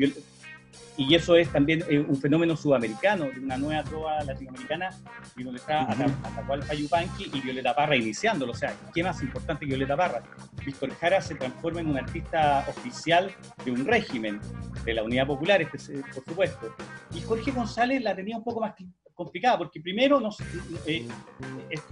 y, 0.96 1.14
eso 1.14 1.36
es 1.36 1.50
también 1.50 1.82
eh, 1.88 1.98
un 1.98 2.16
fenómeno 2.16 2.56
sudamericano, 2.56 3.24
de 3.24 3.40
una 3.40 3.56
nueva 3.56 3.82
trova 3.84 4.22
latinoamericana, 4.24 4.90
y 5.36 5.42
donde 5.42 5.58
está 5.58 5.82
Atacual 5.90 6.60
Payupanqui 6.60 7.30
y 7.32 7.40
Violeta 7.40 7.74
Parra 7.74 7.96
iniciándolo. 7.96 8.52
O 8.52 8.54
sea, 8.54 8.74
¿qué 8.94 9.02
más 9.02 9.22
importante 9.22 9.60
que 9.60 9.70
Violeta 9.70 9.96
Parra? 9.96 10.22
Víctor 10.64 10.90
Jara 10.94 11.20
se 11.20 11.34
transforma 11.34 11.80
en 11.80 11.88
un 11.88 11.98
artista 11.98 12.64
oficial 12.68 13.32
de 13.64 13.70
un 13.70 13.86
régimen, 13.86 14.40
de 14.84 14.94
la 14.94 15.02
Unidad 15.02 15.26
Popular, 15.26 15.62
este, 15.62 16.02
por 16.14 16.24
supuesto. 16.24 16.74
Y 17.14 17.20
Jorge 17.22 17.50
González 17.50 18.02
la 18.02 18.14
tenía 18.14 18.36
un 18.36 18.44
poco 18.44 18.60
más 18.60 18.74
complicada, 19.16 19.56
porque 19.58 19.80
primero, 19.80 20.20
no, 20.20 20.28
eh, 20.86 21.08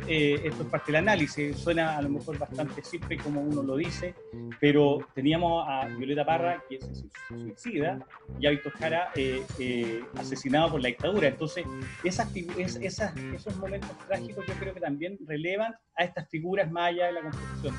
eh, 0.06 0.40
esto 0.44 0.62
es 0.62 0.68
parte 0.68 0.92
del 0.92 0.96
análisis, 0.96 1.56
suena 1.56 1.96
a 1.96 2.02
lo 2.02 2.10
mejor 2.10 2.38
bastante 2.38 2.84
simple 2.84 3.16
como 3.16 3.40
uno 3.40 3.62
lo 3.62 3.76
dice, 3.76 4.14
pero 4.60 4.98
teníamos 5.14 5.66
a 5.66 5.86
Violeta 5.86 6.24
Parra, 6.24 6.62
que 6.68 6.78
se 6.80 7.08
suicida, 7.28 7.98
y 8.38 8.46
a 8.46 8.50
Víctor 8.50 8.72
Jara 8.72 9.10
eh, 9.16 10.04
asesinado 10.16 10.72
por 10.72 10.82
la 10.82 10.88
dictadura. 10.88 11.28
Entonces, 11.28 11.64
esas, 12.04 12.28
esas, 12.36 13.16
esos 13.16 13.56
momentos 13.56 13.90
trágicos 14.06 14.44
yo 14.46 14.54
creo 14.54 14.74
que 14.74 14.80
también 14.80 15.18
relevan 15.26 15.74
a 15.96 16.04
estas 16.04 16.28
figuras 16.28 16.70
más 16.70 16.90
allá 16.90 17.06
de 17.06 17.12
la 17.14 17.20
Constitución. 17.22 17.74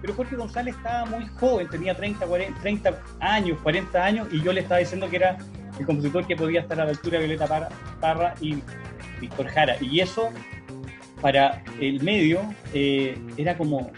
Pero 0.00 0.14
Jorge 0.14 0.36
González 0.36 0.74
estaba 0.74 1.04
muy 1.04 1.26
joven, 1.26 1.68
tenía 1.68 1.94
30, 1.94 2.26
40, 2.26 2.60
30 2.60 3.02
años, 3.20 3.58
40 3.62 4.04
años, 4.04 4.28
y 4.32 4.42
yo 4.42 4.52
le 4.52 4.62
estaba 4.62 4.78
diciendo 4.78 5.08
que 5.10 5.16
era 5.16 5.36
el 5.78 5.86
compositor 5.86 6.26
que 6.26 6.36
podía 6.36 6.60
estar 6.60 6.80
a 6.80 6.84
la 6.84 6.90
altura 6.90 7.18
de 7.18 7.26
Violeta 7.26 7.46
Parra, 7.46 7.68
Parra 8.00 8.34
y 8.40 8.56
Víctor 9.20 9.46
Jara. 9.48 9.76
Y 9.80 10.00
eso, 10.00 10.30
para 11.20 11.62
el 11.80 12.02
medio, 12.02 12.42
eh, 12.72 13.18
era 13.36 13.56
como, 13.56 13.90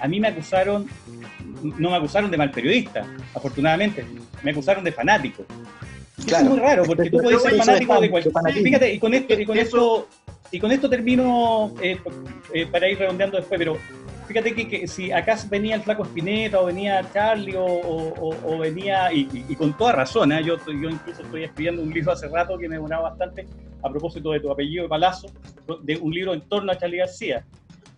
a 0.00 0.08
mí 0.08 0.20
me 0.20 0.28
acusaron, 0.28 0.88
no 1.62 1.90
me 1.90 1.96
acusaron 1.96 2.30
de 2.30 2.36
mal 2.36 2.50
periodista, 2.50 3.06
afortunadamente, 3.34 4.04
me 4.42 4.50
acusaron 4.50 4.84
de 4.84 4.92
fanático. 4.92 5.44
Es 6.26 6.42
muy 6.42 6.58
raro, 6.58 6.84
porque 6.84 7.10
tú 7.10 7.18
puedes 7.18 7.42
ser 7.42 7.56
fanático 7.56 8.00
de 8.00 8.10
cualquier... 8.10 8.34
Fíjate, 8.64 8.94
y 8.94 8.98
con 8.98 9.14
esto, 9.14 9.34
y 9.34 9.44
con 9.44 9.58
esto, 9.58 10.08
y 10.50 10.58
con 10.58 10.72
esto 10.72 10.88
termino, 10.90 11.74
eh, 11.80 11.98
eh, 12.52 12.66
para 12.66 12.88
ir 12.88 12.98
redondeando 12.98 13.36
después, 13.36 13.58
pero 13.58 13.78
fíjate 14.26 14.54
que, 14.54 14.86
si 14.86 15.12
acá 15.12 15.38
venía 15.48 15.76
el 15.76 15.82
flaco 15.82 16.02
Espineta 16.02 16.60
o 16.60 16.66
venía 16.66 17.04
Charlie 17.12 17.54
o, 17.56 18.58
venía, 18.58 19.12
y, 19.12 19.26
con 19.56 19.76
toda 19.76 19.92
razón, 19.92 20.32
¿eh? 20.32 20.42
yo, 20.44 20.56
yo 20.66 20.90
incluso 20.90 21.22
estoy 21.22 21.44
escribiendo 21.44 21.82
un 21.82 21.92
libro 21.92 22.12
hace 22.12 22.28
rato 22.28 22.58
que 22.58 22.68
me 22.68 22.76
demoraba 22.76 23.10
bastante 23.10 23.46
a 23.82 23.90
propósito 23.90 24.32
de 24.32 24.40
tu 24.40 24.50
apellido 24.50 24.84
de 24.84 24.88
Palazzo, 24.88 25.28
de 25.82 25.96
un 25.96 26.12
libro 26.12 26.34
en 26.34 26.42
torno 26.42 26.72
a 26.72 26.78
Charlie 26.78 26.98
García. 26.98 27.44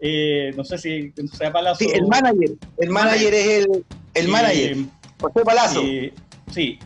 Eh, 0.01 0.53
no 0.57 0.65
sé 0.65 0.79
si 0.79 1.13
sea 1.33 1.53
Palazzo. 1.53 1.79
Sí, 1.81 1.91
el 1.93 2.07
manager, 2.07 2.51
el 2.79 2.91
manager 2.91 3.35
es 3.35 3.47
el, 3.47 3.85
el 4.15 4.27
eh, 4.27 4.29
manager, 4.29 4.77
José 5.21 5.41
Palazzo. 5.45 5.83
sí, 6.53 6.79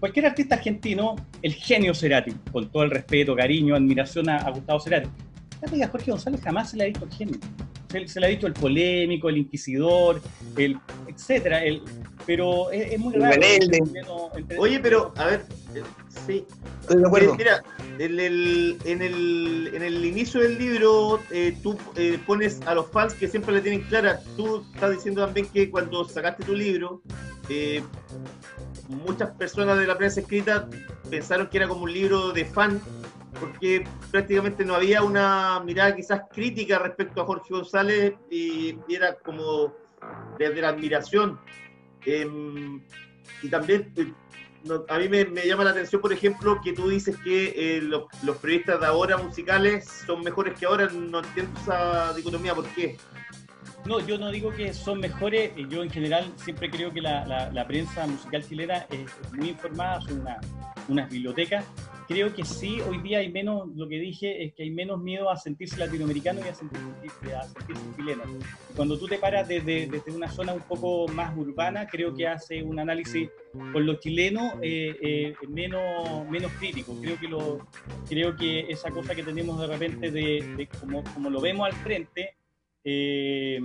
cualquier 0.00 0.26
artista 0.26 0.54
argentino, 0.54 1.16
el 1.42 1.54
genio 1.54 1.94
Cerati, 1.94 2.32
con 2.52 2.70
todo 2.70 2.84
el 2.84 2.90
respeto, 2.90 3.34
cariño, 3.34 3.74
admiración 3.74 4.28
a, 4.28 4.38
a 4.38 4.50
Gustavo 4.50 4.80
Cerati 4.80 5.08
a 5.82 5.88
Jorge 5.88 6.10
González 6.10 6.40
jamás 6.42 6.70
se 6.70 6.76
le 6.76 6.84
ha 6.84 6.86
dicho 6.86 7.04
el 7.04 7.10
genio. 7.10 7.38
Se, 8.06 8.18
le 8.18 8.26
ha 8.26 8.28
dicho 8.28 8.48
el 8.48 8.54
polémico, 8.54 9.28
el 9.28 9.38
inquisidor, 9.38 10.20
el 10.56 10.76
etcétera. 11.06 11.64
El, 11.64 11.82
pero 12.26 12.70
es, 12.72 12.98
muy 12.98 13.14
raro. 13.14 13.40
Oye, 14.58 14.80
pero, 14.80 15.12
a 15.16 15.26
ver, 15.26 15.46
eh, 15.74 15.82
sí. 16.26 16.44
Estoy 16.80 17.00
de 17.00 17.06
acuerdo. 17.06 17.34
Mira, 17.36 17.62
en 17.98 18.18
el, 18.18 18.78
en, 18.84 19.00
el, 19.00 19.70
en 19.74 19.82
el 19.82 20.04
inicio 20.04 20.40
del 20.40 20.58
libro 20.58 21.20
eh, 21.30 21.56
tú 21.62 21.78
eh, 21.94 22.18
pones 22.26 22.60
a 22.66 22.74
los 22.74 22.90
fans 22.90 23.14
que 23.14 23.28
siempre 23.28 23.54
le 23.54 23.60
tienen 23.60 23.82
clara. 23.82 24.20
Tú 24.36 24.64
estás 24.74 24.90
diciendo 24.90 25.24
también 25.24 25.46
que 25.46 25.70
cuando 25.70 26.04
sacaste 26.08 26.42
tu 26.44 26.54
libro, 26.54 27.00
muchas 28.88 29.30
personas 29.36 29.78
de 29.78 29.86
la 29.86 29.96
prensa 29.96 30.20
escrita 30.20 30.68
pensaron 31.10 31.48
que 31.48 31.58
era 31.58 31.68
como 31.68 31.84
un 31.84 31.92
libro 31.92 32.32
de 32.32 32.44
fan 32.44 32.80
porque 33.38 33.86
prácticamente 34.10 34.64
no 34.64 34.74
había 34.74 35.02
una 35.02 35.60
mirada 35.64 35.94
quizás 35.94 36.22
crítica 36.32 36.78
respecto 36.78 37.20
a 37.20 37.26
Jorge 37.26 37.48
González 37.50 38.14
y, 38.30 38.76
era 38.88 39.14
como 39.16 39.74
desde 40.38 40.60
la 40.60 40.68
admiración. 40.70 41.38
Em, 42.04 42.82
y 43.42 43.48
también 43.48 43.92
eh, 43.96 44.12
a 44.88 44.98
mí 44.98 45.08
me, 45.08 45.24
llama 45.46 45.64
la 45.64 45.70
atención, 45.70 46.00
por 46.00 46.12
ejemplo, 46.12 46.60
que 46.62 46.72
tú 46.72 46.88
dices 46.88 47.16
que 47.24 47.54
eh, 47.56 47.82
los, 47.82 48.04
los, 48.22 48.36
periodistas 48.38 48.80
de 48.80 48.86
ahora 48.86 49.16
musicales 49.16 49.86
son 50.06 50.22
mejores 50.22 50.58
que 50.58 50.66
ahora. 50.66 50.88
No 50.88 51.20
entiendo 51.20 51.58
esa 51.60 52.12
dicotomía, 52.14 52.54
¿por 52.54 52.66
qué? 52.68 52.96
No, 53.84 54.00
yo 54.00 54.16
no 54.16 54.30
digo 54.30 54.50
que 54.50 54.72
son 54.72 55.00
mejores. 55.00 55.52
Yo 55.68 55.82
en 55.82 55.90
general 55.90 56.32
siempre 56.36 56.70
creo 56.70 56.92
que 56.92 57.02
la, 57.02 57.50
la, 57.52 57.66
prensa 57.66 58.06
musical 58.06 58.42
chilena 58.46 58.86
es 58.90 59.10
muy 59.32 59.50
informada, 59.50 60.00
son 60.00 60.20
una, 60.20 60.40
unas 60.88 61.10
bibliotecas 61.10 61.64
creo 62.06 62.34
que 62.34 62.44
sí, 62.44 62.80
hoy 62.80 62.98
día 62.98 63.18
hay 63.18 63.30
menos, 63.30 63.68
lo 63.74 63.88
que 63.88 63.98
dije 63.98 64.44
es 64.44 64.54
que 64.54 64.64
hay 64.64 64.70
menos 64.70 65.00
miedo 65.00 65.30
a 65.30 65.36
sentirse 65.36 65.78
latinoamericano 65.78 66.40
y 66.44 66.48
a 66.48 66.54
sentirse, 66.54 67.34
a 67.34 67.42
sentirse 67.44 67.82
chileno. 67.96 68.22
Cuando 68.76 68.98
tú 68.98 69.06
te 69.06 69.18
paras 69.18 69.48
desde, 69.48 69.86
desde, 69.86 70.12
una 70.12 70.28
zona 70.28 70.52
un 70.52 70.62
poco 70.62 71.08
más 71.08 71.36
urbana, 71.36 71.86
creo 71.86 72.14
que 72.14 72.26
hace 72.26 72.62
un 72.62 72.78
análisis 72.78 73.30
con 73.72 73.86
los 73.86 74.00
chilenos 74.00 74.54
eh, 74.62 74.96
eh, 75.00 75.34
menos, 75.48 76.28
menos 76.28 76.52
crítico. 76.52 76.94
Creo 77.00 77.18
que, 77.18 77.28
lo, 77.28 77.66
creo 78.08 78.36
que 78.36 78.60
esa 78.68 78.90
cosa 78.90 79.14
que 79.14 79.22
tenemos 79.22 79.60
de 79.60 79.66
repente 79.66 80.10
de, 80.10 80.68
como, 80.80 81.04
como, 81.14 81.30
lo 81.30 81.40
vemos 81.40 81.66
al 81.66 81.74
frente, 81.74 82.34
eh, 82.84 83.60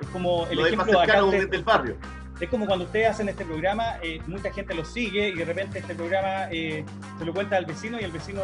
es 0.00 0.08
como 0.08 0.46
el 0.46 0.58
ejemplo 0.60 1.00
acá 1.00 1.22
del 1.22 1.62
barrio 1.62 1.96
es 2.40 2.50
como 2.50 2.66
cuando 2.66 2.86
ustedes 2.86 3.08
hacen 3.08 3.28
este 3.28 3.44
programa, 3.44 3.96
eh, 4.02 4.20
mucha 4.26 4.52
gente 4.52 4.74
lo 4.74 4.84
sigue 4.84 5.28
y 5.28 5.34
de 5.34 5.44
repente 5.44 5.78
este 5.78 5.94
programa 5.94 6.48
eh, 6.50 6.84
se 7.18 7.24
lo 7.24 7.34
cuenta 7.34 7.56
al 7.56 7.66
vecino 7.66 8.00
y 8.00 8.04
el 8.04 8.10
vecino, 8.10 8.40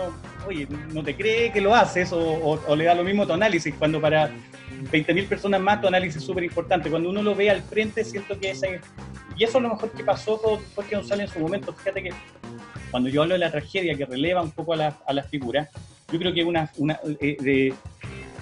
oye, 0.47 0.69
no 0.93 1.03
te 1.03 1.17
cree 1.17 1.51
que 1.51 1.61
lo 1.61 1.75
haces 1.75 2.11
o, 2.13 2.77
le 2.77 2.85
da 2.85 2.95
lo 2.95 3.05
mismo 3.05 3.27
tu 3.27 3.33
análisis, 3.33 3.75
cuando 3.79 4.01
para 4.01 4.31
20.000 4.91 5.29
personas 5.29 5.61
más 5.61 5.81
tu 5.81 5.87
análisis 5.87 6.17
es 6.17 6.25
súper 6.25 6.45
importante. 6.45 6.91
Cuando 6.91 7.09
uno 7.09 7.23
lo 7.23 7.35
ve 7.35 7.51
al 7.51 7.63
frente, 7.63 8.05
siento 8.05 8.39
que 8.39 8.51
esa... 8.51 8.67
Y 9.39 9.45
eso 9.45 9.59
es 9.59 9.63
lo 9.63 9.69
mejor 9.71 9.91
que 9.91 10.03
pasó 10.03 10.41
con 10.41 10.61
Jorge 10.75 10.97
González 10.97 11.29
en 11.29 11.35
su 11.35 11.41
momento. 11.41 11.73
Fíjate 11.73 12.03
que 12.03 12.11
cuando 12.91 13.09
yo 13.09 13.23
hablo 13.23 13.35
de 13.35 13.39
la 13.39 13.51
tragedia 13.51 13.95
que 13.95 14.07
releva 14.07 14.43
un 14.43 14.51
poco 14.51 14.73
a, 14.73 14.77
la, 14.77 14.99
a 15.07 15.13
las 15.13 15.29
figuras, 15.29 15.69
yo 16.13 16.19
creo 16.19 16.33
que 16.33 16.45
una, 16.45 16.71
una 16.77 17.01
eh, 17.21 17.37
de, 17.41 17.75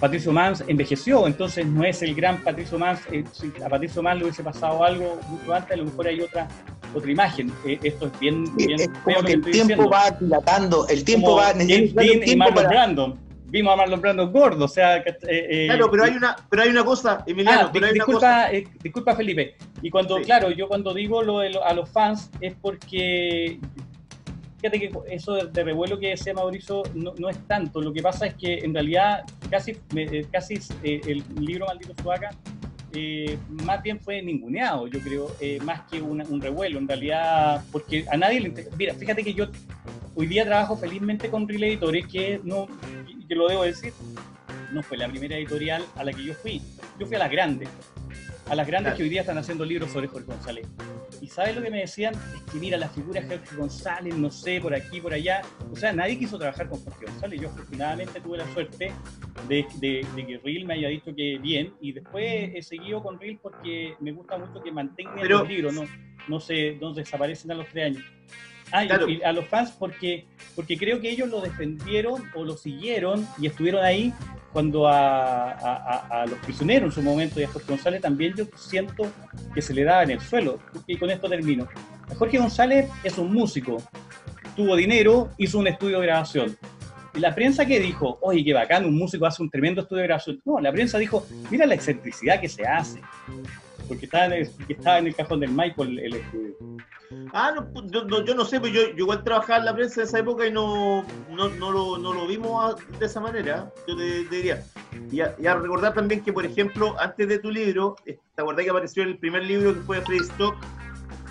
Patricio 0.00 0.32
Mans 0.32 0.64
envejeció, 0.66 1.26
entonces 1.26 1.66
no 1.66 1.84
es 1.84 2.02
el 2.02 2.14
gran 2.14 2.42
Patricio 2.42 2.78
Mans. 2.78 3.00
Eh, 3.10 3.24
si 3.32 3.52
a 3.64 3.68
Patricio 3.68 4.02
Mans 4.02 4.18
le 4.18 4.24
hubiese 4.24 4.42
pasado 4.42 4.84
algo 4.84 5.18
mucho 5.28 5.54
antes, 5.54 5.72
a 5.72 5.76
lo 5.76 5.84
mejor 5.84 6.08
hay 6.08 6.20
otra 6.20 6.48
otra 6.94 7.10
imagen. 7.10 7.52
Eh, 7.66 7.78
esto 7.82 8.06
es 8.06 8.20
bien, 8.20 8.44
bien 8.56 8.80
es 8.80 8.88
como 9.02 9.22
que, 9.22 9.32
el 9.32 9.42
tiempo 9.42 9.88
va 9.88 10.10
dilatando, 10.10 10.86
el 10.88 11.04
tiempo 11.04 11.36
va 11.36 11.46
James 11.46 11.94
Dean 11.94 12.20
y 12.24 12.36
Marlon 12.36 12.68
Brandon. 12.68 13.24
Vimos 13.46 13.72
a 13.72 13.76
Marlon 13.76 14.00
Brandon 14.00 14.32
gordo, 14.32 14.64
o 14.64 14.68
sea, 14.68 14.96
eh, 14.96 15.66
claro, 15.66 15.88
pero 15.88 16.04
hay 16.04 16.12
una, 16.12 16.34
pero 16.50 16.62
hay 16.62 16.70
una 16.70 16.84
cosa, 16.84 17.22
Emiliano, 17.24 17.66
ah, 17.66 17.70
pero 17.72 17.86
hay 17.86 17.92
disculpa, 17.92 18.18
una 18.18 18.46
cosa. 18.46 18.68
disculpa 18.82 19.14
Felipe. 19.14 19.56
Y 19.80 19.90
cuando, 19.90 20.20
claro, 20.22 20.50
yo 20.50 20.66
cuando 20.66 20.92
digo 20.92 21.22
lo, 21.22 21.38
de 21.38 21.56
a 21.64 21.72
los 21.72 21.88
fans 21.88 22.30
es 22.40 22.54
porque 22.60 23.60
fíjate 24.64 24.80
que 24.80 25.14
eso 25.14 25.34
de, 25.34 25.64
revuelo 25.64 25.98
que 25.98 26.10
decía 26.10 26.32
Mauricio 26.32 26.84
no, 26.94 27.28
es 27.28 27.38
tanto. 27.46 27.82
Lo 27.82 27.92
que 27.92 28.00
pasa 28.00 28.26
es 28.26 28.34
que 28.34 28.58
en 28.60 28.72
realidad 28.72 29.24
casi, 29.50 29.76
eh, 29.94 30.26
casi 30.32 30.54
eh, 30.82 31.00
el 31.06 31.22
libro 31.38 31.66
Maldito 31.66 31.92
Suaca 32.02 32.30
eh, 32.94 33.36
más 33.48 33.82
bien 33.82 34.00
fue 34.00 34.22
ninguneado, 34.22 34.86
yo 34.86 35.00
creo, 35.00 35.30
más 35.62 35.82
que 35.90 36.00
un 36.00 36.40
revuelo. 36.40 36.78
En 36.78 36.88
realidad, 36.88 37.62
porque 37.72 38.06
a 38.10 38.16
nadie 38.16 38.40
le 38.40 38.48
interesa. 38.48 38.74
Mira, 38.76 38.94
fíjate 38.94 39.22
que 39.22 39.34
yo 39.34 39.48
hoy 40.14 40.26
día 40.28 40.44
trabajo 40.44 40.76
felizmente 40.76 41.28
con 41.28 41.46
Real 41.46 41.64
Editores, 41.64 42.06
que 42.06 42.40
no, 42.42 42.66
que 43.28 43.34
lo 43.34 43.48
debo 43.48 43.64
decir, 43.64 43.92
no 44.72 44.82
fue 44.82 44.96
la 44.96 45.08
primera 45.08 45.36
editorial 45.36 45.84
a 45.96 46.04
la 46.04 46.12
que 46.12 46.24
yo 46.24 46.34
fui. 46.34 46.62
Yo 46.98 47.06
fui 47.06 47.16
a 47.16 47.18
las 47.18 47.30
grandes 47.30 47.68
a 48.48 48.54
las 48.54 48.66
grandes 48.66 48.94
que 48.94 49.02
hoy 49.02 49.08
día 49.08 49.22
están 49.22 49.38
haciendo 49.38 49.64
libros 49.64 49.90
sobre 49.90 50.08
Jorge 50.08 50.26
González. 50.26 50.66
Y 51.20 51.26
¿sabes 51.28 51.56
lo 51.56 51.62
que 51.62 51.70
me 51.70 51.80
decían? 51.80 52.14
Es 52.14 52.52
que 52.52 52.58
mira, 52.58 52.76
la 52.76 52.88
figura 52.88 53.20
de 53.20 53.38
Jorge 53.38 53.56
González, 53.56 54.14
no 54.16 54.30
sé, 54.30 54.60
por 54.60 54.74
aquí, 54.74 55.00
por 55.00 55.14
allá. 55.14 55.42
O 55.72 55.76
sea, 55.76 55.92
nadie 55.92 56.18
quiso 56.18 56.38
trabajar 56.38 56.68
con 56.68 56.80
Jorge 56.80 57.06
González. 57.06 57.40
Yo 57.40 57.48
afortunadamente 57.48 58.20
tuve 58.20 58.38
la 58.38 58.52
suerte 58.52 58.92
de, 59.48 59.66
que 59.80 60.40
Reel 60.44 60.66
me 60.66 60.74
haya 60.74 60.88
dicho 60.88 61.14
que 61.14 61.38
bien. 61.38 61.72
Y 61.80 61.92
después 61.92 62.50
he 62.54 62.62
seguido 62.62 63.02
con 63.02 63.18
Reel 63.18 63.38
porque 63.42 63.94
me 64.00 64.12
gusta 64.12 64.36
mucho 64.36 64.62
que 64.62 64.70
mantenga 64.70 65.22
el 65.22 65.48
libro, 65.48 65.72
¿no? 65.72 65.84
no 66.28 66.40
se, 66.40 66.76
no 66.76 66.92
desaparecen 66.92 67.50
a 67.50 67.54
los 67.54 67.68
tres 67.68 67.86
años. 67.86 68.04
Ah, 68.76 68.84
y- 68.84 68.88
Claro. 68.88 69.08
y 69.08 69.22
a 69.22 69.32
los 69.32 69.46
fans 69.46 69.70
porque, 69.78 70.26
porque 70.56 70.76
creo 70.76 71.00
que 71.00 71.08
ellos 71.10 71.28
lo 71.28 71.40
defendieron 71.40 72.22
o 72.34 72.44
lo 72.44 72.56
siguieron 72.56 73.26
y 73.40 73.46
estuvieron 73.46 73.84
ahí 73.84 74.12
cuando 74.52 74.88
a, 74.88 75.52
a- 75.52 75.76
a- 76.10 76.22
a 76.22 76.26
los 76.26 76.38
prisioneros 76.40 76.88
en 76.88 76.92
su 76.92 77.02
momento 77.02 77.40
y 77.40 77.44
a 77.44 77.48
Jorge 77.48 77.68
González 77.68 78.00
también 78.02 78.34
yo 78.36 78.46
siento 78.56 79.06
que 79.54 79.62
se 79.62 79.72
le 79.74 79.84
daba 79.84 80.02
en 80.02 80.10
el 80.10 80.20
suelo. 80.20 80.58
Y 80.88 80.96
con 80.96 81.08
esto 81.10 81.28
termino. 81.28 81.68
Jorge 82.18 82.38
González 82.38 82.88
es 83.04 83.16
un 83.18 83.32
músico, 83.32 83.82
tuvo 84.56 84.74
dinero, 84.76 85.30
hizo 85.38 85.58
un 85.58 85.66
estudio 85.68 86.00
de 86.00 86.06
grabación. 86.06 86.56
Y 87.14 87.20
la 87.20 87.32
prensa 87.32 87.64
que 87.64 87.78
dijo, 87.78 88.18
oye, 88.22 88.42
qué 88.44 88.52
bacán, 88.54 88.84
un 88.84 88.96
músico 88.98 89.24
hace 89.24 89.40
un 89.40 89.48
tremendo 89.50 89.82
estudio 89.82 90.02
de 90.02 90.08
grabación. 90.08 90.40
No, 90.44 90.58
la 90.58 90.72
prensa 90.72 90.98
dijo, 90.98 91.24
mira 91.48 91.64
la 91.64 91.74
excentricidad 91.74 92.40
que 92.40 92.48
se 92.48 92.66
hace. 92.66 93.00
Porque 93.88 94.06
estaba 94.06 94.26
en 94.26 94.32
el, 94.32 94.50
estaba 94.68 94.98
en 94.98 95.06
el 95.08 95.14
cajón 95.14 95.40
del 95.40 95.50
Michael 95.50 95.98
el 95.98 96.14
estudio. 96.14 96.54
Ah, 97.32 97.52
no, 97.54 97.66
pues, 97.72 97.86
yo, 97.90 98.04
no, 98.04 98.24
yo 98.24 98.34
no 98.34 98.44
sé, 98.44 98.60
pues 98.60 98.72
yo, 98.72 98.82
igual 98.96 99.22
trabajaba 99.22 99.58
en 99.58 99.64
la 99.66 99.74
prensa 99.74 100.00
de 100.00 100.06
esa 100.06 100.18
época 100.18 100.46
y 100.46 100.52
no, 100.52 101.04
no, 101.30 101.48
no, 101.48 101.70
lo, 101.70 101.98
no 101.98 102.12
lo 102.12 102.26
vimos 102.26 102.76
de 102.98 103.06
esa 103.06 103.20
manera, 103.20 103.72
yo 103.86 103.96
te, 103.96 104.24
diría. 104.24 104.64
Y 105.10 105.20
a, 105.20 105.54
recordar 105.54 105.94
también 105.94 106.22
que, 106.22 106.32
por 106.32 106.44
ejemplo, 106.44 106.96
antes 106.98 107.28
de 107.28 107.38
tu 107.38 107.50
libro, 107.50 107.96
eh, 108.06 108.18
¿te 108.34 108.42
acordás 108.42 108.64
que 108.64 108.70
apareció 108.70 109.02
el 109.02 109.18
primer 109.18 109.44
libro 109.44 109.74
que 109.74 109.80
fue 109.80 109.98
de 109.98 110.06
Freddy 110.06 110.20
Stock? 110.22 110.56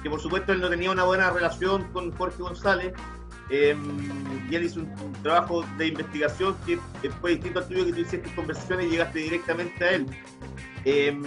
Que 0.01 0.09
por 0.09 0.19
supuesto 0.19 0.51
él 0.51 0.59
no 0.59 0.69
tenía 0.69 0.91
una 0.91 1.05
buena 1.05 1.29
relación 1.29 1.85
con 1.91 2.11
Jorge 2.11 2.41
González. 2.41 2.93
eh, 3.49 3.75
y 4.49 4.55
él 4.55 4.63
hizo 4.63 4.81
un, 4.81 5.13
trabajo 5.23 5.65
de 5.77 5.87
investigación 5.87 6.55
que 6.65 7.09
fue 7.21 7.31
distinto 7.31 7.59
al 7.59 7.67
tuyo 7.67 7.85
que 7.85 7.93
tú 7.93 7.99
hiciste 8.01 8.35
conversaciones 8.35 8.87
y 8.87 8.89
llegaste 8.91 9.19
directamente 9.19 9.85
a 9.85 9.91
él. 9.91 10.05
Eh, 10.85 11.17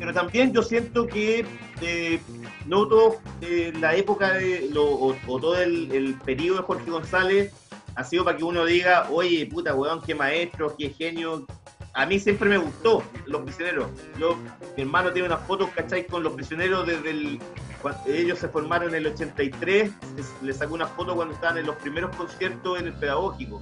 pero 0.00 0.12
también 0.12 0.52
yo 0.52 0.62
siento 0.62 1.06
que 1.06 1.44
eh, 1.82 2.18
no 2.66 2.88
todo 2.88 3.16
eh, 3.42 3.72
la 3.78 3.94
época 3.94 4.32
de 4.32 4.68
lo- 4.72 4.90
o, 4.98 5.14
todo 5.26 5.56
el, 5.60 5.92
el 5.92 6.14
periodo 6.14 6.56
de 6.56 6.62
Jorge 6.64 6.90
González 6.90 7.52
ha 7.94 8.02
sido 8.04 8.24
para 8.24 8.36
que 8.36 8.42
uno 8.44 8.64
diga, 8.64 9.06
oye, 9.10 9.46
puta, 9.46 9.74
weón, 9.74 10.00
qué 10.02 10.14
maestro, 10.14 10.74
qué 10.76 10.90
genio. 10.90 11.46
A 11.92 12.06
mí 12.06 12.18
siempre 12.18 12.48
me 12.48 12.56
gustó 12.56 13.02
Los 13.26 13.42
Prisioneros. 13.42 13.88
Yo, 14.18 14.36
mi 14.76 14.82
hermano 14.84 15.12
tiene 15.12 15.28
unas 15.28 15.40
fotos, 15.46 15.68
¿cachai? 15.74 16.06
Con 16.06 16.22
Los 16.22 16.32
Prisioneros 16.32 16.86
desde 16.86 17.10
el... 17.10 17.38
cuando 17.82 18.00
ellos 18.06 18.38
se 18.38 18.48
formaron 18.48 18.90
en 18.90 18.94
el 18.94 19.06
83, 19.08 19.90
les- 20.16 20.42
le 20.42 20.52
sacó 20.54 20.74
una 20.74 20.86
foto 20.86 21.14
cuando 21.14 21.34
estaban 21.34 21.58
en 21.58 21.66
los 21.66 21.76
primeros 21.76 22.14
conciertos 22.16 22.78
en 22.80 22.86
el 22.86 22.92
Pedagógico. 22.94 23.60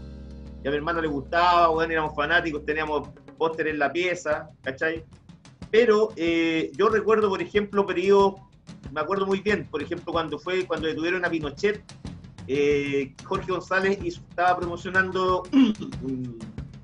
Y 0.62 0.68
a 0.68 0.71
mi 0.71 0.76
hermano 0.76 1.00
le 1.00 1.09
gustaba, 1.09 1.71
weón, 1.71 1.90
éramos 1.90 2.14
fanáticos, 2.14 2.64
teníamos 2.64 3.09
póster 3.38 3.66
en 3.68 3.78
la 3.78 3.90
pieza, 3.92 4.49
¿cachai? 4.62 5.04
Pero 5.70 6.10
eh, 6.16 6.70
yo 6.76 6.88
recuerdo, 6.88 7.28
por 7.28 7.42
ejemplo, 7.42 7.87
periodos, 7.87 8.34
me 8.92 9.00
acuerdo 9.00 9.26
muy 9.26 9.40
bien, 9.40 9.66
por 9.70 9.82
ejemplo, 9.82 10.12
cuando 10.12 10.38
fue 10.38 10.64
cuando 10.66 10.87
detuvieron 10.88 11.25
a 11.25 11.30
Pinochet, 11.30 11.82
eh, 12.46 13.14
Jorge 13.25 13.52
González 13.52 13.98
hizo- 14.02 14.22
estaba 14.30 14.56
promocionando 14.58 15.42
un 16.02 16.38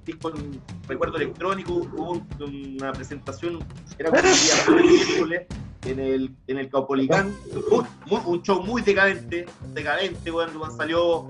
disco, 0.05 0.29
un 0.29 0.61
recuerdo 0.87 1.17
electrónico, 1.17 1.73
hubo 1.73 2.11
un- 2.13 2.77
una 2.81 2.93
presentación, 2.93 3.59
era 3.99 4.11
como 4.11 4.21
un 4.23 5.29
día 5.31 5.47
en 5.87 5.99
el, 6.01 6.31
en 6.47 6.59
el 6.59 6.69
Caupolicán, 6.69 7.35
un, 7.71 7.87
muy- 8.07 8.21
un 8.27 8.43
show 8.43 8.63
muy 8.63 8.83
decadente, 8.83 9.47
decadente, 9.73 10.31
cuando 10.31 10.71
salió 10.71 11.27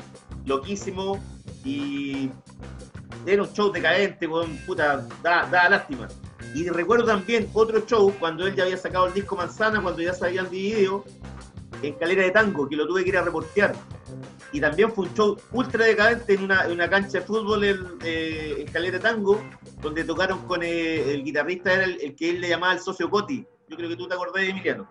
loquísimo 0.47 1.21
y 1.65 2.31
era 3.27 3.43
un 3.43 3.53
show 3.53 3.71
decadente, 3.73 4.27
weón, 4.27 4.57
puta, 4.67 5.07
da, 5.23 5.47
da 5.47 5.69
lástima. 5.69 6.09
Y 6.55 6.69
recuerdo 6.69 7.07
también 7.07 7.49
otro 7.53 7.81
show 7.87 8.13
cuando 8.19 8.47
él 8.47 8.55
ya 8.55 8.65
había 8.65 8.77
sacado 8.77 9.07
el 9.07 9.15
disco 9.15 9.37
Manzana, 9.37 9.81
cuando 9.83 10.03
ya 10.03 10.15
se 10.15 10.27
habían 10.27 10.51
dividido, 10.51 11.05
en 11.83 11.95
Calera 11.95 12.23
de 12.23 12.31
Tango, 12.31 12.69
que 12.69 12.77
lo 12.77 12.87
tuve 12.87 13.03
que 13.03 13.11
ir 13.11 13.17
a 13.17 13.23
reportear. 13.23 13.75
Y 14.53 14.61
también 14.61 14.93
fue 14.93 15.07
un 15.07 15.15
show 15.15 15.37
ultra 15.53 15.85
decadente 15.85 16.35
en 16.35 16.45
una, 16.45 16.65
en 16.65 16.73
una 16.73 16.89
cancha 16.89 17.19
de 17.19 17.21
fútbol 17.23 17.65
en, 17.65 17.81
eh, 18.05 18.57
en 18.59 18.67
Calera 18.73 18.99
de 18.99 19.03
Tango, 19.03 19.43
donde 19.81 20.05
tocaron 20.05 20.47
con 20.47 20.63
eh, 20.63 21.13
el 21.13 21.25
guitarrista, 21.25 21.73
era 21.73 21.85
el, 21.85 22.01
el 22.01 22.15
que 22.15 22.31
él 22.31 22.41
le 22.41 22.49
llamaba 22.49 22.73
el 22.73 22.81
socio 22.81 23.11
Coti. 23.11 23.45
Yo 23.69 23.77
creo 23.77 23.89
que 23.89 23.97
tú 23.97 24.07
te 24.07 24.15
acordás 24.15 24.43
de 24.43 24.51
Emiliano. 24.51 24.89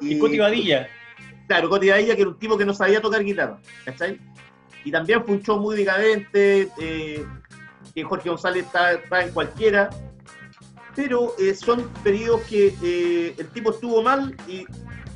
Y 0.00 0.18
Coti 0.18 0.38
Badilla, 0.38 0.88
Claro, 1.46 1.68
Coti 1.68 1.90
Badilla, 1.90 2.16
que 2.16 2.22
era 2.22 2.30
un 2.30 2.38
tipo 2.38 2.58
que 2.58 2.64
no 2.64 2.74
sabía 2.74 3.00
tocar 3.00 3.22
guitarra, 3.22 3.60
¿cachai? 3.84 4.18
Y 4.84 4.90
también 4.90 5.24
fue 5.24 5.34
un 5.34 5.42
show 5.42 5.60
muy 5.60 5.76
decadente, 5.76 6.68
eh, 6.78 7.24
que 7.94 8.04
Jorge 8.04 8.28
González 8.28 8.66
está, 8.66 8.92
está 8.92 9.22
en 9.22 9.32
cualquiera, 9.32 9.90
pero 10.96 11.34
eh, 11.38 11.54
son 11.54 11.88
periodos 12.02 12.40
que 12.42 12.74
eh, 12.82 13.34
el 13.38 13.48
tipo 13.48 13.70
estuvo 13.70 14.02
mal 14.02 14.34
y 14.48 14.64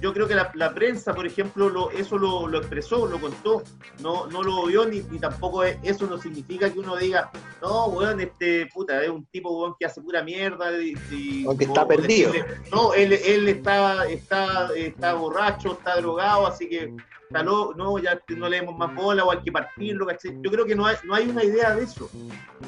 yo 0.03 0.15
creo 0.15 0.27
que 0.27 0.35
la, 0.35 0.51
la 0.55 0.73
prensa, 0.75 1.15
por 1.15 1.27
ejemplo, 1.27 1.69
lo, 1.69 1.91
eso 1.91 2.17
lo, 2.17 2.47
lo 2.49 2.59
expresó, 2.59 3.07
lo 3.07 3.21
contó, 3.21 3.63
no, 4.03 4.27
no 4.29 4.43
lo 4.43 4.65
vio 4.65 4.87
ni, 4.87 5.01
ni 5.11 5.19
tampoco 5.19 5.63
es- 5.63 5.77
eso 5.83 6.07
no 6.07 6.17
significa 6.19 6.73
que 6.73 6.79
uno 6.79 6.97
diga, 6.97 7.31
no, 7.61 7.85
weón, 7.89 8.19
este 8.21 8.67
puta, 8.73 9.03
es 9.03 9.11
un 9.11 9.27
tipo 9.27 9.51
weón 9.51 9.75
que 9.79 9.85
hace 9.85 10.01
pura 10.01 10.23
mierda. 10.23 10.73
Y, 10.81 10.95
y- 11.11 11.45
O 11.47 11.55
que 11.55 11.67
o 11.67 11.69
está 11.69 11.87
perdido. 11.87 12.33
decirle, 12.33 12.57
no, 12.73 12.95
él, 12.95 13.13
él 13.13 13.49
está, 13.49 14.07
está, 14.07 14.71
está 14.75 15.13
borracho, 15.15 15.73
está 15.73 15.97
drogado, 15.97 16.47
así 16.47 16.67
que 16.67 16.95
lo- 17.31 17.73
no, 17.75 17.99
ya 17.99 18.21
no 18.37 18.49
leemos 18.49 18.77
más 18.77 18.93
bola 18.95 19.25
o 19.25 19.31
hay 19.31 19.41
que 19.43 19.53
partirlo, 19.53 20.07
¿cachai? 20.07 20.37
Yo 20.43 20.51
creo 20.51 20.65
que 20.67 20.75
no 20.75 20.87
hay, 20.87 20.97
no 21.05 21.15
hay 21.15 21.29
una 21.29 21.45
idea 21.45 21.75
de 21.77 21.85
eso, 21.85 22.11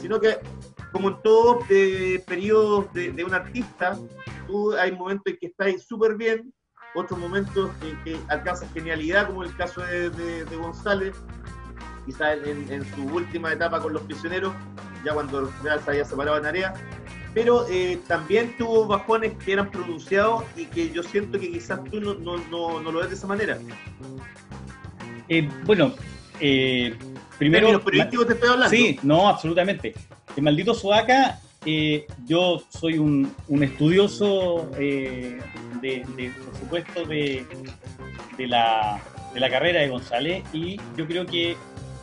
sino 0.01 0.21
que 0.21 0.39
como 0.93 1.09
en 1.09 1.23
todos 1.23 1.65
eh, 1.71 2.23
periodos 2.27 2.93
de, 2.93 3.13
de 3.13 3.25
un 3.25 3.35
artista, 3.35 3.99
tú 4.47 4.73
hay 4.75 4.93
momentos 4.93 5.33
en 5.33 5.39
que 5.39 5.47
estás 5.47 5.83
súper 5.83 6.15
bien, 6.17 6.53
otros 6.95 7.19
momentos 7.19 7.71
en 7.83 8.03
que 8.05 8.21
alcanzas 8.29 8.71
genialidad, 8.73 9.27
como 9.27 9.43
el 9.43 9.55
caso 9.57 9.81
de, 9.83 10.11
de- 10.11 10.45
de 10.45 10.57
González, 10.57 11.17
quizás 12.07 12.37
en, 12.45 12.71
en 12.71 12.85
su 12.95 13.03
última 13.05 13.53
etapa 13.53 13.81
con 13.81 13.93
los 13.93 14.03
prisioneros, 14.03 14.53
ya 15.05 15.13
cuando 15.15 15.51
ya 15.65 15.79
se 15.79 15.91
había 15.91 16.05
separado 16.05 16.37
en 16.39 16.47
área, 16.47 16.75
pero 17.35 17.67
eh, 17.71 17.99
también 18.07 18.57
tuvo 18.59 18.87
bajones 18.87 19.33
que 19.45 19.53
eran 19.53 19.71
pronunciados 19.71 20.45
y 20.57 20.67
que 20.67 20.91
yo 20.91 21.03
siento 21.03 21.39
que 21.39 21.51
quizás 21.51 21.83
tú 21.85 22.01
no, 22.01 22.15
no, 22.15 22.37
no, 22.51 22.81
no 22.81 22.93
lo 22.93 22.99
ves 23.01 23.09
de 23.11 23.15
esa 23.15 23.27
manera. 23.27 23.59
eh, 25.29 25.49
bueno, 25.65 25.95
eh, 26.41 26.95
primero... 27.39 27.67
términos 27.67 27.85
periodísticos 27.85 28.27
te 28.27 28.33
estoy 28.35 28.49
hablando. 28.51 28.71
Sí, 28.77 28.99
no, 29.03 29.29
absolutamente. 29.29 29.95
El 30.37 30.43
maldito 30.43 30.75
Sudaca, 30.75 31.41
eh, 31.65 32.07
yo 32.27 32.63
soy 32.71 32.99
un, 32.99 33.33
un 33.49 33.63
estudioso 33.63 34.71
eh, 34.79 35.39
de, 35.81 36.05
de, 36.17 36.31
por 36.45 36.57
supuesto, 36.59 37.05
de, 37.05 37.47
de 38.37 38.47
la, 38.47 39.01
de 39.33 39.41
la 39.41 39.51
carrera 39.51 39.81
de 39.81 39.89
González 39.89 40.43
y 40.53 40.79
yo 40.97 41.07
creo 41.07 41.25
que 41.27 41.57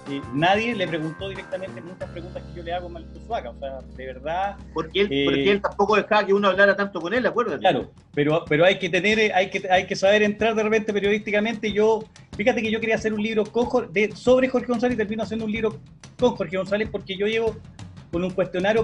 eh, 0.10 0.22
nadie 0.34 0.76
le 0.76 0.88
preguntó 0.88 1.30
directamente 1.30 1.82
muchas 1.82 2.10
preguntas 2.10 2.44
que 2.44 2.58
yo 2.58 2.64
le 2.64 2.74
hago 2.74 2.88
a 2.88 2.90
Maldito 2.90 3.20
Sudaca. 3.26 3.52
O 3.52 3.60
sea, 3.60 3.80
de 3.96 4.06
verdad, 4.06 4.58
Porque 4.74 5.02
él, 5.02 5.08
Eh, 5.12 5.26
porque 5.26 5.52
él 5.52 5.62
tampoco 5.62 5.96
dejaba 5.96 6.26
que 6.26 6.34
uno 6.34 6.48
hablara 6.48 6.76
tanto 6.76 7.00
con 7.00 7.14
él, 7.14 7.26
acuérdate. 7.26 7.60
Claro, 7.60 7.92
pero, 8.14 8.44
pero 8.48 8.66
hay 8.66 8.80
que 8.80 8.90
tener, 8.90 9.34
hay 9.34 9.50
que, 9.50 9.68
hay 9.70 9.86
que 9.86 9.96
saber 9.96 10.24
entrar 10.24 10.56
de 10.56 10.64
repente 10.64 10.92
periodísticamente. 10.94 11.72
Yo, 11.72 12.04
fíjate 12.36 12.62
que 12.62 12.72
yo 12.72 12.80
quería 12.80 12.96
hacer 12.96 13.14
un 13.14 13.22
libro 13.22 13.46
con 13.46 13.92
de, 13.94 14.12
sobre 14.16 14.50
Jorge 14.50 14.68
González 14.68 14.96
y 14.96 14.98
termino 14.98 15.24
haciendo 15.24 15.46
un 15.46 15.52
libro 15.52 15.80
con 16.18 16.36
Jorge 16.36 16.58
González 16.58 16.90
porque 16.92 17.16
yo 17.16 17.28
llevo 17.28 17.56
con 18.12 18.24
un 18.24 18.32
cuestionario 18.32 18.84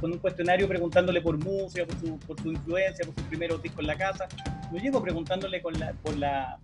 con 0.00 0.12
un 0.12 0.18
cuestionario 0.18 0.66
preguntándole 0.66 1.20
por 1.20 1.36
música, 1.36 1.84
por 1.84 1.98
su, 2.00 2.18
por 2.20 2.40
su 2.40 2.50
influencia, 2.50 3.04
por 3.04 3.14
sus 3.14 3.24
primeros 3.24 3.62
discos 3.62 3.80
en 3.80 3.86
la 3.88 3.96
casa. 3.96 4.26
Yo 4.72 4.78
llevo 4.78 5.02
preguntándole 5.02 5.60
con 5.60 5.78
la, 5.78 5.92
por 6.02 6.16
la 6.16 6.58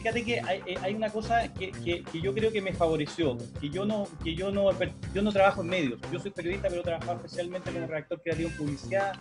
fíjate 0.00 0.24
que 0.24 0.40
hay, 0.40 0.62
eh, 0.66 0.94
una 0.96 1.10
cosa 1.10 1.52
que, 1.52 2.02
yo 2.22 2.32
creo 2.32 2.50
que 2.50 2.62
me 2.62 2.72
favoreció, 2.72 3.36
que 3.60 3.68
yo 3.68 3.84
no, 3.84 4.08
que 4.24 4.34
yo 4.34 4.50
no, 4.50 4.70
yo 5.12 5.20
no 5.20 5.30
trabajo 5.30 5.60
en 5.60 5.68
medios, 5.68 6.00
yo 6.10 6.18
soy 6.18 6.30
periodista, 6.30 6.68
pero 6.68 6.82
trabajo 6.82 7.12
especialmente 7.16 7.70
como 7.70 7.86
redactor 7.86 8.22
creativo 8.22 8.48
en 8.48 8.56
publicidad. 8.56 9.12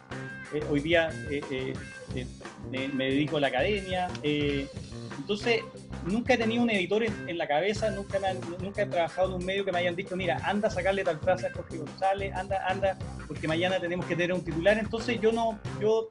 Eh, 0.54 0.64
hoy 0.72 0.80
día 0.80 1.10
eh, 1.30 1.74
eh, 2.16 2.28
me, 2.72 3.06
dedico 3.06 3.38
a 3.38 3.42
la 3.42 3.48
academia. 3.48 4.08
entonces, 4.24 5.62
nunca 6.06 6.36
he 6.36 6.38
tenido 6.38 6.64
un 6.64 6.70
editor 6.70 7.04
en, 7.04 7.14
en 7.28 7.38
la 7.38 7.48
cabeza, 7.48 7.92
nunca, 7.92 8.18
me 8.20 8.28
han- 8.30 8.40
nunca 8.62 8.84
he 8.84 8.86
trabajado 8.86 9.28
en 9.30 9.34
un 9.36 9.46
medio 9.46 9.66
que 9.66 9.72
me 9.74 9.80
hayan 9.80 9.96
dicho, 9.98 10.16
mira, 10.16 10.40
anda 10.44 10.70
a 10.70 10.72
sacarle 10.72 11.04
tal 11.04 11.20
frase 11.20 11.48
a 11.48 11.54
Jorge 11.54 11.78
González, 11.78 12.34
anda, 12.34 12.66
anda, 12.66 12.98
porque 13.28 13.48
mañana 13.50 13.80
tenemos 13.82 14.06
que 14.06 14.16
tener 14.16 14.34
un 14.34 14.44
titular. 14.44 14.78
Entonces, 14.78 15.20
yo 15.20 15.32
no, 15.34 15.60
yo 15.82 16.10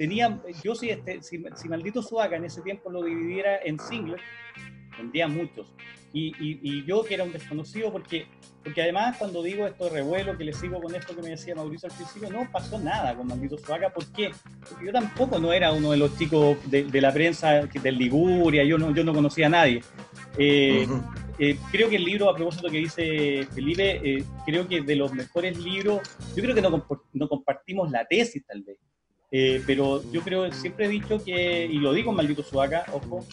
tenía, 0.00 0.40
yo 0.64 0.74
si, 0.74 0.88
este, 0.88 1.22
si, 1.22 1.44
si 1.56 1.68
Maldito 1.68 2.02
Sudaca 2.02 2.34
en 2.34 2.46
ese 2.46 2.62
tiempo 2.62 2.90
lo 2.90 3.02
dividiera 3.02 3.58
en 3.62 3.78
singles, 3.78 4.22
vendría 4.96 5.28
muchos. 5.28 5.74
Y, 6.14 6.28
y, 6.40 6.58
y 6.62 6.86
yo 6.86 7.04
que 7.04 7.12
era 7.12 7.22
un 7.22 7.32
desconocido, 7.32 7.92
porque, 7.92 8.26
porque 8.64 8.80
además 8.80 9.18
cuando 9.18 9.42
digo 9.42 9.66
esto 9.66 9.84
de 9.84 9.90
revuelo, 9.90 10.38
que 10.38 10.44
le 10.44 10.54
sigo 10.54 10.80
con 10.80 10.94
esto 10.94 11.14
que 11.14 11.20
me 11.20 11.28
decía 11.28 11.54
Mauricio 11.54 11.90
al 11.90 11.94
principio, 11.94 12.30
no 12.30 12.50
pasó 12.50 12.78
nada 12.78 13.14
con 13.14 13.26
Maldito 13.26 13.58
Sudaca. 13.58 13.92
¿Por 13.92 14.10
qué? 14.10 14.30
Porque 14.70 14.86
yo 14.86 14.90
tampoco 14.90 15.38
no 15.38 15.52
era 15.52 15.70
uno 15.70 15.90
de 15.90 15.98
los 15.98 16.16
chicos 16.16 16.56
de, 16.70 16.84
de 16.84 17.00
la 17.02 17.12
prensa 17.12 17.66
del 17.66 17.98
Liguria, 17.98 18.64
yo 18.64 18.78
no, 18.78 18.94
yo 18.94 19.04
no 19.04 19.12
conocía 19.12 19.48
a 19.48 19.50
nadie. 19.50 19.82
Eh, 20.38 20.86
Ujú. 20.88 21.02
eh, 21.38 21.58
creo 21.70 21.90
que 21.90 21.96
el 21.96 22.04
libro, 22.04 22.30
a 22.30 22.34
propósito 22.34 22.70
que 22.70 22.78
dice 22.78 23.46
Felipe, 23.54 24.00
eh, 24.02 24.24
creo 24.46 24.66
que 24.66 24.80
de 24.80 24.96
los 24.96 25.12
mejores 25.12 25.58
libros, 25.58 26.00
yo 26.34 26.42
creo 26.42 26.54
que 26.54 26.62
no, 26.62 26.86
no 27.12 27.28
compartimos 27.28 27.90
la 27.90 28.06
tesis 28.06 28.42
tal 28.46 28.62
vez, 28.62 28.78
Eh, 29.32 29.62
pero 29.64 30.02
yo 30.10 30.22
creo, 30.22 30.50
siempre 30.52 30.86
he 30.86 30.88
dicho 30.88 31.22
que, 31.22 31.64
y 31.64 31.78
lo 31.78 31.92
digo 31.92 32.10
en 32.10 32.16
Maldito 32.16 32.42
Suaca, 32.42 32.84
ojo, 32.92 33.24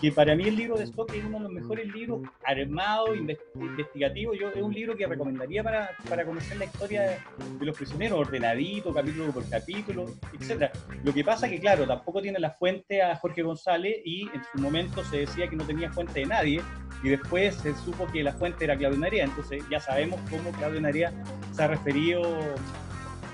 que 0.00 0.10
para 0.10 0.34
mí 0.34 0.48
el 0.48 0.56
libro 0.56 0.76
de 0.76 0.84
Stock 0.84 1.14
es 1.14 1.24
uno 1.24 1.38
de 1.38 1.44
los 1.44 1.52
mejores 1.52 1.86
libros 1.94 2.22
armado, 2.44 3.14
investigativo. 3.14 4.34
Yo, 4.34 4.48
es 4.50 4.62
un 4.62 4.74
libro 4.74 4.96
que 4.96 5.06
recomendaría 5.06 5.62
para, 5.62 5.90
para 6.08 6.24
conocer 6.24 6.56
la 6.56 6.64
historia 6.64 7.02
de, 7.02 7.18
los 7.60 7.76
prisioneros, 7.76 8.18
ordenadito, 8.18 8.92
capítulo 8.92 9.32
por 9.32 9.48
capítulo, 9.48 10.06
etcétera. 10.38 10.72
Lo 11.04 11.14
que 11.14 11.22
pasa 11.22 11.48
que, 11.48 11.60
claro, 11.60 11.86
tampoco 11.86 12.20
tiene 12.20 12.40
la 12.40 12.50
fuente 12.50 13.00
a 13.00 13.14
Jorge 13.16 13.42
González 13.42 13.98
y 14.04 14.22
en 14.22 14.42
su 14.52 14.58
momento 14.58 15.04
se 15.04 15.18
decía 15.18 15.48
que 15.48 15.54
no 15.54 15.64
tenía 15.64 15.92
fuente 15.92 16.20
de 16.20 16.26
nadie 16.26 16.60
y 17.02 17.10
después 17.10 17.54
se 17.56 17.74
supo 17.76 18.06
que 18.10 18.24
la 18.24 18.32
fuente 18.32 18.64
era 18.64 18.76
Claudio 18.76 18.98
Narea. 18.98 19.24
Entonces 19.24 19.62
ya 19.70 19.78
sabemos 19.78 20.18
cómo 20.28 20.50
Claudio 20.50 20.80
Narea 20.80 21.12
se 21.52 21.62
ha 21.62 21.68
referido 21.68 22.22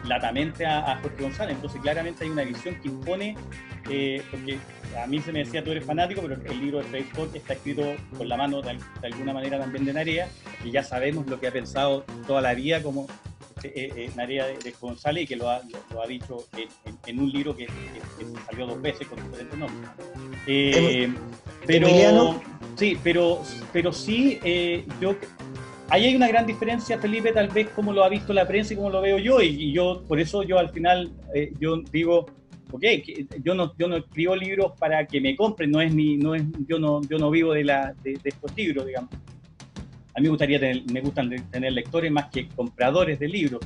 latamente 0.05 0.67
a, 0.67 0.99
Jorge 1.03 1.23
González. 1.23 1.57
Entonces, 1.57 1.81
claramente 1.81 2.25
hay 2.25 2.31
una 2.31 2.45
visión 2.45 2.77
que 2.81 2.89
impone, 2.89 3.37
eh, 3.89 4.23
porque 4.31 4.59
a 5.01 5.07
mí 5.07 5.21
se 5.21 5.33
me 5.33 5.41
decía 5.41 5.63
tú 5.63 5.71
eres 5.71 5.85
fanático, 5.85 6.23
pero 6.23 6.41
el 6.43 6.61
libro 6.61 6.79
de 6.79 6.85
Facebook 6.85 7.31
está 7.35 7.55
escrito 7.55 7.83
con 8.17 8.29
la 8.29 8.37
mano 8.37 8.63
de, 8.63 8.79
alguna 9.03 9.33
manera 9.33 9.59
también 9.59 9.85
de 9.85 9.93
Narea, 9.93 10.29
y 10.65 10.71
ya 10.71 10.83
sabemos 10.83 11.27
lo 11.27 11.39
que 11.39 11.49
ha 11.49 11.53
pensado 11.53 12.05
toda 12.27 12.41
la 12.41 12.55
vida 12.55 12.83
como 12.83 13.07
eh, 13.63 13.93
eh 13.95 14.11
Narea 14.17 14.47
de, 14.47 14.75
González 14.81 15.25
y 15.25 15.27
que 15.27 15.37
lo 15.37 15.51
ha, 15.51 15.61
lo, 15.93 16.03
ha 16.03 16.07
dicho 16.07 16.47
en, 17.07 17.21
un 17.21 17.31
libro 17.31 17.55
que, 17.55 17.69
salió 18.47 18.67
dos 18.67 18.81
veces 18.81 19.07
con 19.07 19.23
diferentes 19.23 19.59
nombres. 19.59 19.91
Eh, 20.47 21.05
em, 21.05 21.17
pero, 21.67 22.41
sí, 22.77 22.99
pero, 23.03 23.43
pero 23.73 23.93
sí, 23.93 24.41
yo 25.01 25.15
ahí 25.91 26.05
hay 26.07 26.17
una 26.17 26.29
gran 26.29 26.47
diferencia, 26.47 26.99
Felipe, 26.99 27.33
tal 27.33 27.49
vez 27.49 27.69
como 27.71 27.93
lo 27.93 28.05
ha 28.05 28.09
visto 28.09 28.33
la 28.33 28.47
prensa 28.47 28.73
y 28.73 28.77
como 28.77 28.91
lo 28.91 29.01
veo 29.01 29.19
yo, 29.19 29.43
y, 29.43 29.73
yo, 29.73 30.03
por 30.07 30.21
eso 30.21 30.43
yo 30.43 30.59
al 30.59 30.71
final, 30.71 31.11
eh, 31.35 31.53
yo 31.61 31.83
digo, 31.93 32.27
ok, 32.73 32.85
yo 33.43 33.55
no, 33.55 33.75
yo 33.77 33.89
no 33.89 33.97
escribo 33.97 34.37
libros 34.37 34.73
para 34.79 35.07
que 35.07 35.21
me 35.21 35.37
compren, 35.37 35.71
no 35.71 35.81
es 35.81 35.93
mi, 35.93 36.17
no 36.17 36.35
es, 36.35 36.45
yo 36.67 36.79
no, 36.79 37.03
yo 37.03 37.19
no 37.19 37.31
vivo 37.31 37.53
de, 37.53 37.65
la, 37.65 37.95
de, 38.03 38.19
estos 38.23 38.57
libros, 38.57 38.87
digamos. 38.87 39.11
A 40.15 40.21
mí 40.21 40.25
me 40.25 40.31
gustaría 40.31 40.59
tener, 40.59 40.83
me 40.93 41.01
gustan 41.01 41.31
tener 41.51 41.73
lectores 41.73 42.11
más 42.11 42.27
que 42.31 42.49
compradores 42.49 43.19
de 43.19 43.29
libros. 43.29 43.61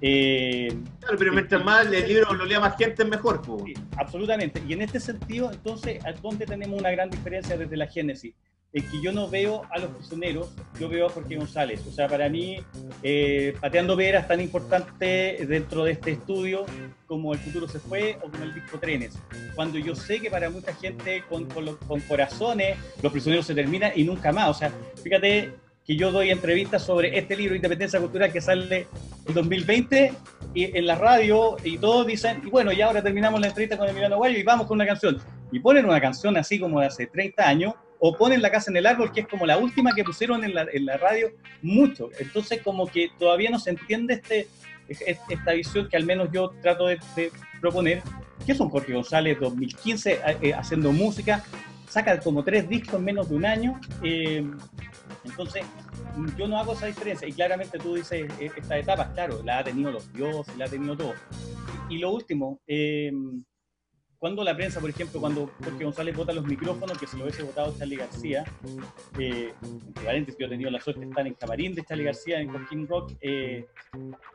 Eh, 0.00 0.68
claro, 1.00 1.16
pero 1.18 1.32
mientras 1.32 1.64
más 1.64 1.86
el 1.86 2.06
libro 2.06 2.32
lo 2.34 2.44
lea 2.44 2.60
más 2.60 2.76
gente, 2.76 3.02
es 3.02 3.08
mejor. 3.08 3.42
Sí, 3.64 3.74
absolutamente. 3.96 4.62
Y 4.68 4.74
en 4.74 4.82
este 4.82 5.00
sentido, 5.00 5.50
entonces, 5.50 6.00
¿dónde 6.22 6.46
tenemos 6.46 6.78
una 6.78 6.90
gran 6.90 7.10
diferencia 7.10 7.56
desde 7.56 7.76
la 7.76 7.86
Génesis? 7.86 8.34
Es 8.72 8.84
que 8.84 9.00
yo 9.00 9.12
no 9.12 9.28
veo 9.28 9.62
a 9.70 9.78
los 9.78 9.90
prisioneros, 9.92 10.50
yo 10.78 10.88
veo 10.88 11.06
a 11.06 11.10
Jorge 11.10 11.36
González. 11.36 11.86
O 11.86 11.92
sea, 11.92 12.06
para 12.06 12.28
mí, 12.28 12.58
eh, 13.02 13.54
Pateando 13.60 13.96
Vera 13.96 14.20
es 14.20 14.28
tan 14.28 14.40
importante 14.40 15.46
dentro 15.48 15.84
de 15.84 15.92
este 15.92 16.12
estudio 16.12 16.66
como 17.06 17.32
El 17.32 17.38
futuro 17.40 17.66
se 17.66 17.78
fue 17.78 18.18
o 18.22 18.30
como 18.30 18.44
el 18.44 18.54
disco 18.54 18.78
Trenes. 18.78 19.18
Cuando 19.54 19.78
yo 19.78 19.94
sé 19.94 20.20
que 20.20 20.30
para 20.30 20.50
mucha 20.50 20.74
gente 20.74 21.24
con, 21.28 21.46
con, 21.46 22.00
corazones 22.02 22.76
los 23.02 23.10
prisioneros 23.10 23.46
se 23.46 23.54
terminan 23.54 23.92
y 23.94 24.04
nunca 24.04 24.32
más. 24.32 24.50
O 24.50 24.54
sea, 24.54 24.70
fíjate 25.02 25.54
que 25.86 25.96
yo 25.96 26.12
doy 26.12 26.30
entrevistas 26.30 26.82
sobre 26.82 27.18
este 27.18 27.34
libro, 27.34 27.56
Independencia 27.56 27.98
Cultural, 27.98 28.30
que 28.30 28.42
sale 28.42 28.86
en 29.26 29.34
2020 29.34 30.12
y 30.52 30.76
en 30.76 30.86
la 30.86 30.96
radio 30.96 31.56
y 31.64 31.78
todos 31.78 32.06
dicen, 32.06 32.42
y 32.44 32.50
bueno, 32.50 32.70
y 32.72 32.82
ahora 32.82 33.02
terminamos 33.02 33.40
la 33.40 33.46
entrevista 33.46 33.78
con 33.78 33.88
Emiliano 33.88 34.18
Guayo 34.18 34.38
y 34.38 34.42
vamos 34.42 34.66
con 34.66 34.76
una 34.76 34.86
canción. 34.86 35.18
Y 35.50 35.60
ponen 35.60 35.86
una 35.86 35.98
canción 35.98 36.36
así 36.36 36.58
como 36.60 36.80
de 36.80 36.88
hace 36.88 37.06
30 37.06 37.48
años 37.48 37.74
o 38.00 38.16
ponen 38.16 38.42
La 38.42 38.50
Casa 38.50 38.70
en 38.70 38.76
el 38.76 38.86
Árbol, 38.86 39.12
que 39.12 39.20
es 39.20 39.28
como 39.28 39.46
la 39.46 39.58
última 39.58 39.94
que 39.94 40.04
pusieron 40.04 40.44
en 40.44 40.54
la, 40.54 40.66
en 40.72 40.86
la 40.86 40.96
radio, 40.96 41.32
mucho. 41.62 42.10
Entonces, 42.18 42.62
como 42.62 42.86
que 42.86 43.10
todavía 43.18 43.50
no 43.50 43.58
se 43.58 43.70
entiende 43.70 44.14
este, 44.14 44.48
esta 44.88 45.52
visión 45.52 45.88
que 45.88 45.96
al 45.96 46.04
menos 46.04 46.28
yo 46.32 46.50
trato 46.62 46.86
de, 46.86 46.98
proponer, 47.60 48.02
que 48.46 48.52
es 48.52 48.60
un 48.60 48.70
Jorge 48.70 48.92
González 48.92 49.38
2015 49.40 50.12
eh, 50.12 50.20
eh, 50.42 50.54
haciendo 50.54 50.92
música, 50.92 51.44
saca 51.88 52.18
como 52.20 52.44
tres 52.44 52.68
discos 52.68 52.94
en 52.94 53.04
menos 53.04 53.28
de 53.28 53.36
un 53.36 53.44
año. 53.44 53.80
Eh, 54.02 54.48
entonces, 55.24 55.62
yo 56.36 56.46
no 56.46 56.58
hago 56.58 56.74
esa 56.74 56.86
diferencia. 56.86 57.26
Y 57.26 57.32
claramente 57.32 57.78
tú 57.78 57.94
dices, 57.94 58.30
esta 58.38 58.78
etapa, 58.78 59.12
claro, 59.12 59.42
la 59.44 59.58
ha 59.58 59.64
tenido 59.64 59.90
los 59.90 60.12
dioses, 60.12 60.56
la 60.56 60.66
ha 60.66 60.68
tenido 60.68 60.96
todo. 60.96 61.14
Y, 61.88 61.98
lo 61.98 62.12
último, 62.12 62.60
cuando 64.18 64.42
la 64.42 64.56
prensa, 64.56 64.80
por 64.80 64.90
ejemplo, 64.90 65.20
cuando 65.20 65.50
Jorge 65.62 65.84
González 65.84 66.16
vota 66.16 66.32
los 66.32 66.44
micrófonos, 66.44 66.98
que 66.98 67.06
se 67.06 67.16
lo 67.16 67.22
hubiese 67.24 67.44
votado 67.44 67.72
Charlie 67.78 67.96
García, 67.96 68.44
eh, 69.18 69.52
entre 69.62 70.04
paréntesis, 70.04 70.40
yo 70.40 70.46
he 70.46 70.48
tenido 70.48 70.70
la 70.70 70.80
suerte 70.80 71.02
de 71.02 71.06
estar 71.06 71.26
en 71.26 71.34
camarín 71.34 71.74
de 71.74 71.84
Charlie 71.84 72.04
García 72.04 72.40
en 72.40 72.48
Coquín 72.48 72.88
Rock, 72.88 73.12
eh, 73.20 73.66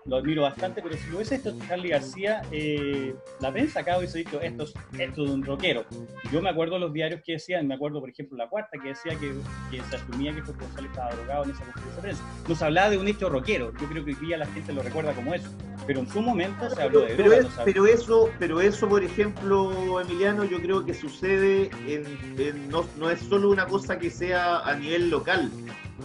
lo 0.06 0.18
admiro 0.18 0.44
bastante, 0.44 0.82
pero 0.82 0.96
si 0.96 1.10
lo 1.10 1.18
hubiese 1.18 1.36
hecho 1.36 1.58
Charlie 1.68 1.90
García, 1.90 2.44
eh, 2.52 3.14
la 3.42 3.52
prensa 3.52 3.82
acá 3.82 3.98
hubiese 3.98 4.20
dicho, 4.20 4.40
esto 4.40 4.64
es, 4.64 4.74
esto 4.98 5.26
de 5.26 5.32
un 5.32 5.44
rockero. 5.44 5.86
Yo 6.32 6.42
me 6.42 6.50
acuerdo 6.50 6.80
los 6.80 6.94
diarios 6.94 7.22
que 7.22 7.34
decían, 7.34 7.68
me 7.68 7.76
acuerdo, 7.76 8.00
por 8.00 8.10
ejemplo, 8.10 8.38
La 8.38 8.48
Cuarta, 8.48 8.78
que 8.82 8.90
decía 8.90 9.16
que, 9.20 9.34
que 9.70 9.84
se 9.84 9.96
asumía 9.98 10.34
que 10.34 10.42
Jorge 10.42 10.62
González 10.62 10.92
estaba 10.92 11.12
drogado 11.12 11.44
en 11.44 11.52
esa 11.52 11.64
conferencia 11.66 11.96
de 11.96 12.02
prensa. 12.02 12.24
Nos 12.48 12.62
hablaba 12.62 12.90
de 12.90 12.98
un 13.00 13.08
hecho 13.10 13.28
rockero, 13.28 13.74
yo 13.74 13.90
creo 13.90 14.06
que 14.06 14.12
hoy 14.12 14.28
día 14.28 14.38
la 14.38 14.46
gente 14.46 14.72
lo 14.72 14.82
recuerda 14.82 15.12
como 15.12 15.34
eso, 15.34 15.50
pero 15.86 16.00
en 16.00 16.10
su 16.10 16.22
momento 16.22 16.70
se 16.70 16.82
habló 16.82 17.02
de 17.02 17.16
pero, 17.16 17.32
pero 17.66 17.86
eso, 17.86 18.30
pero 18.40 18.62
eso, 18.62 18.88
por 18.88 19.04
ejemplo, 19.04 19.73
Emiliano, 20.00 20.44
yo 20.44 20.62
creo 20.62 20.86
que 20.86 20.94
sucede 20.94 21.70
en, 21.88 22.70
no, 22.70 23.10
es 23.10 23.20
solo 23.22 23.50
una 23.50 23.66
cosa 23.66 23.98
que 23.98 24.10
sea 24.10 24.60
a 24.60 24.76
nivel 24.76 25.10
local. 25.10 25.52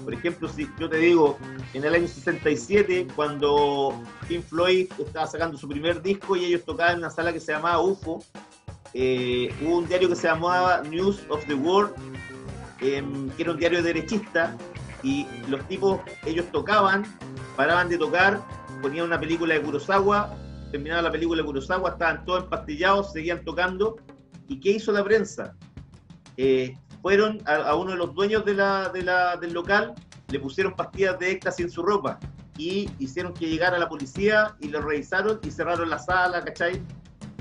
Por 0.05 0.15
ejemplo, 0.15 0.49
si 0.49 0.69
yo 0.79 0.89
te 0.89 0.99
digo, 0.99 1.39
en 1.75 1.85
el 1.85 1.95
año 1.95 2.07
67, 2.09 3.09
cuando 3.15 4.01
Pink 4.29 4.45
Floyd 4.45 4.89
estaba 4.99 5.27
sacando 5.27 5.59
su 5.59 5.69
primer 5.69 6.03
disco 6.03 6.37
y 6.37 6.45
ellos 6.45 6.65
tocaban 6.65 6.95
en 6.95 6.99
una 7.01 7.11
sala 7.11 7.33
que 7.33 7.41
se 7.41 7.53
llamaba 7.53 7.81
UFO, 7.81 8.23
eh, 8.95 9.55
hubo 9.63 9.79
un 9.79 9.89
diario 9.89 10.09
que 10.09 10.17
se 10.17 10.29
llamaba 10.29 10.83
News 10.83 11.21
of 11.29 11.45
the 11.47 11.55
World, 11.55 11.93
em, 12.81 13.29
que 13.31 13.43
era 13.43 13.53
un 13.53 13.59
diario 13.59 13.83
derechista, 13.83 14.57
y 15.03 15.27
los 15.49 15.67
tipos, 15.69 16.01
ellos 16.27 16.47
tocaban, 16.53 17.05
paraban 17.57 17.89
de 17.89 17.99
tocar, 17.99 18.41
ponían 18.83 19.07
una 19.07 19.19
película 19.21 19.55
de 19.55 19.63
Kurosawa, 19.63 20.35
terminaba 20.71 21.03
la 21.03 21.13
película 21.13 21.43
de 21.43 21.47
Kurosawa, 21.47 21.91
estaban 21.91 22.25
todos 22.25 22.45
empastillados, 22.45 23.13
seguían 23.13 23.45
tocando. 23.45 23.97
¿Y 24.49 24.61
qué 24.61 24.73
hizo 24.73 24.93
la 24.93 25.05
prensa? 25.05 25.55
Eh, 26.37 26.75
fueron 27.03 27.43
a, 27.47 27.75
uno 27.75 27.93
de 27.93 27.97
los 27.97 28.15
dueños 28.15 28.45
del 28.45 29.53
local, 29.53 29.95
le 30.29 30.41
pusieron 30.41 30.75
pastillas 30.75 31.19
de 31.19 31.33
éxtasis 31.33 31.67
en 31.67 31.71
su 31.71 31.83
ropa 31.83 32.19
y 32.57 32.91
hicieron 32.99 33.33
que 33.33 33.49
llegara 33.49 33.79
la 33.79 33.89
policía 33.89 34.57
y 34.61 34.69
lo 34.69 34.81
revisaron 34.81 35.39
y 35.43 35.51
cerraron 35.51 35.89
la 35.89 35.99
sala, 35.99 36.45
¿cachai? 36.45 36.83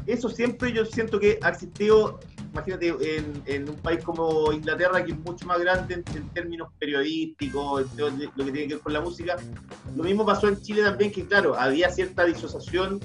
Eso 0.05 0.29
siempre 0.29 0.71
yo 0.71 0.85
siento 0.85 1.19
que 1.19 1.39
ha 1.41 1.49
existido, 1.49 2.19
imagínate, 2.57 2.95
en, 3.45 3.69
un 3.69 3.75
país 3.75 4.03
como 4.03 4.51
Inglaterra, 4.51 5.03
que 5.03 5.11
es 5.11 5.19
mucho 5.19 5.45
más 5.45 5.59
grande 5.59 5.95
en, 5.95 6.29
términos 6.29 6.69
periodísticos, 6.79 7.85
lo 7.95 8.45
que 8.45 8.51
tiene 8.51 8.67
que 8.67 8.73
ver 8.75 8.83
con 8.83 8.93
la 8.93 9.01
música. 9.01 9.35
Lo 9.95 10.03
mismo 10.03 10.25
pasó 10.25 10.47
en 10.47 10.61
Chile 10.61 10.83
también, 10.83 11.11
que 11.11 11.25
claro, 11.25 11.57
había 11.57 11.89
cierta 11.89 12.25
disociación, 12.25 12.99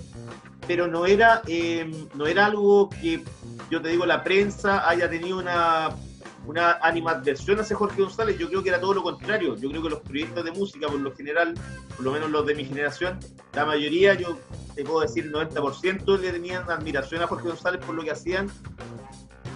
pero 0.66 0.86
no 0.86 1.06
era, 1.06 1.42
eh, 1.46 1.90
no 2.14 2.26
era 2.26 2.46
algo 2.46 2.88
que, 2.88 3.22
yo 3.70 3.82
te 3.82 3.88
digo, 3.88 4.06
la 4.06 4.24
prensa 4.24 4.88
haya 4.88 5.08
tenido 5.08 5.38
una 5.38 5.90
una 6.46 6.72
animadversión 6.82 7.60
hacia 7.60 7.76
Jorge 7.76 8.02
González, 8.02 8.36
yo 8.38 8.48
creo 8.48 8.62
que 8.62 8.70
era 8.70 8.80
todo 8.80 8.94
lo 8.94 9.02
contrario. 9.02 9.56
Yo 9.56 9.70
creo 9.70 9.82
que 9.82 9.90
los 9.90 10.00
periodistas 10.00 10.44
de 10.44 10.50
música, 10.52 10.88
por 10.88 10.98
lo 10.98 11.14
general, 11.14 11.54
por 11.96 12.04
lo 12.04 12.12
menos 12.12 12.30
los 12.30 12.46
de 12.46 12.54
mi 12.54 12.64
generación, 12.64 13.18
la 13.54 13.64
mayoría, 13.64 14.14
yo 14.14 14.38
te 14.74 14.84
puedo 14.84 15.00
decir 15.00 15.30
90%, 15.30 16.18
le 16.18 16.32
tenían 16.32 16.68
admiración 16.70 17.22
a 17.22 17.26
Jorge 17.26 17.48
González 17.48 17.84
por 17.84 17.94
lo 17.94 18.02
que 18.02 18.10
hacían, 18.10 18.50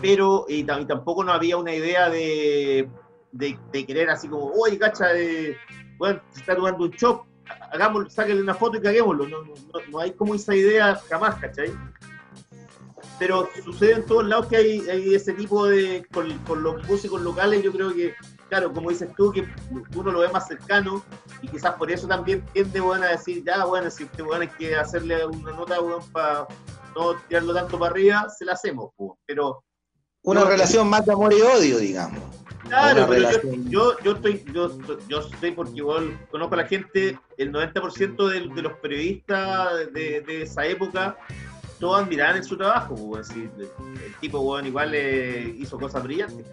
pero 0.01 0.47
y, 0.49 0.65
tampoco 0.65 1.25
no 1.25 1.33
había 1.33 1.57
una 1.57 1.75
idea 1.75 2.11
de, 2.11 2.89
de, 3.33 3.87
querer 3.87 4.11
así 4.11 4.29
como, 4.29 4.53
oye, 4.53 4.79
cacha, 4.79 5.09
de, 5.09 5.57
bueno, 5.99 6.21
se 6.33 6.41
está 6.41 6.55
tomando 6.57 6.85
un 6.85 6.93
chop, 6.93 7.27
hagámoslo, 7.73 8.11
sáquenle 8.11 8.43
una 8.43 8.55
foto 8.55 8.79
y 8.79 8.83
caguémoslo. 8.83 9.29
No, 9.29 9.43
no, 9.43 9.55
no, 9.91 9.99
hay 9.99 10.13
como 10.13 10.35
esa 10.35 10.55
idea 10.55 11.01
jamás, 11.09 11.37
¿cachai? 11.37 11.73
pero 13.19 13.49
sucede 13.65 13.95
en 13.95 14.07
todos 14.07 14.27
lados 14.27 14.47
que 14.47 14.57
hay, 14.57 15.15
ese 15.15 15.33
tipo 15.33 15.67
de, 15.67 16.07
con, 16.13 16.63
los 16.63 16.87
músicos 16.89 17.21
locales, 17.21 17.63
yo 17.63 17.73
creo 17.73 17.95
que, 17.95 18.15
claro, 18.49 18.73
como 18.73 18.91
dices 18.91 19.09
tú, 19.17 19.33
que 19.33 19.47
uno 19.95 20.13
lo 20.13 20.21
ve 20.21 20.29
más 20.29 20.47
cercano 20.47 21.03
y 21.43 21.49
quizás 21.49 21.75
por 21.75 21.91
eso 21.91 22.07
también 22.07 22.45
tiende 22.53 22.81
bueno, 22.81 23.05
a 23.05 23.11
decir, 23.11 23.43
ya, 23.45 23.65
bueno, 23.65 23.91
si 23.91 24.05
usted 24.05 24.25
bueno, 24.25 24.43
hay 24.43 24.49
que 24.49 24.77
hacerle 24.77 25.25
una 25.25 25.53
nota 25.53 25.81
bueno, 25.81 26.01
para 26.13 26.47
no 26.95 27.15
tirarlo 27.29 27.55
tanto 27.55 27.79
para 27.79 27.93
arriba, 27.93 28.29
se 28.29 28.45
la 28.45 28.53
hacemos, 28.53 28.91
pero... 29.27 29.63
Una 30.27 30.45
relación 30.45 30.89
más 30.89 31.07
de 31.07 31.13
amor 31.13 31.33
y 31.33 31.41
odio, 31.41 31.79
digamos. 31.79 32.21
Claro, 32.69 33.07
pero 33.09 33.31
yo, 33.69 33.97
yo, 34.03 34.13
estoy, 34.13 34.45
yo, 34.53 34.77
yo 35.09 35.21
estoy 35.21 35.53
porque 35.53 35.77
igual 35.77 36.19
conozco 36.33 36.55
a 36.55 36.59
la 36.59 36.67
gente, 36.67 37.17
el 37.39 37.53
90% 37.53 38.29
de, 38.29 38.41
de 38.53 38.63
los 38.63 38.73
periodistas 38.75 39.93
de, 39.93 40.21
de 40.23 40.43
esa 40.43 40.67
época 40.67 41.17
todos 41.79 42.03
admiraban 42.03 42.37
en 42.37 42.45
su 42.45 42.57
trabajo, 42.57 42.95
pues, 42.95 43.31
el, 43.31 43.53
tipo, 44.21 44.41
bueno, 44.41 44.69
igual 44.69 44.95
hizo 44.95 45.79
cosas 45.79 46.03
brillantes, 46.03 46.47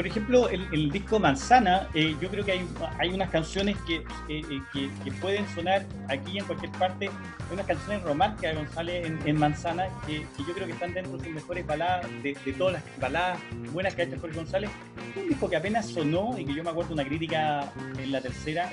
por 0.00 0.06
ejemplo, 0.06 0.48
el, 0.48 0.90
disco 0.90 1.18
Manzana, 1.18 1.90
eh, 1.92 2.16
yo 2.22 2.30
creo 2.30 2.42
que 2.42 2.52
hay, 2.52 2.66
hay 2.98 3.10
unas 3.10 3.28
canciones 3.28 3.76
que, 3.86 3.96
eh, 3.96 4.02
eh, 4.50 4.62
que, 4.72 4.88
que 5.04 5.12
pueden 5.20 5.46
sonar 5.54 5.84
aquí 6.08 6.38
en 6.38 6.44
cualquier 6.46 6.72
parte. 6.72 7.08
Hay 7.08 7.52
unas 7.52 7.66
canciones 7.66 8.02
románticas 8.02 8.54
de 8.54 8.62
González 8.62 9.12
en, 9.26 9.38
Manzana 9.38 9.88
que, 10.06 10.24
yo 10.38 10.54
creo 10.54 10.66
que 10.66 10.72
están 10.72 10.94
dentro 10.94 11.18
de 11.18 11.24
sus 11.24 11.34
mejores 11.34 11.66
baladas, 11.66 12.06
de, 12.22 12.32
todas 12.56 12.72
las 12.72 12.82
baladas 12.98 13.38
buenas 13.74 13.94
que 13.94 14.00
ha 14.00 14.04
hecho 14.06 14.18
Jorge 14.18 14.36
González. 14.36 14.70
Un 15.16 15.28
disco 15.28 15.50
que 15.50 15.56
apenas 15.56 15.86
sonó 15.86 16.34
y 16.38 16.46
que 16.46 16.54
yo 16.54 16.64
me 16.64 16.70
acuerdo 16.70 16.94
una 16.94 17.04
crítica 17.04 17.70
en 17.98 18.10
la 18.10 18.22
tercera 18.22 18.72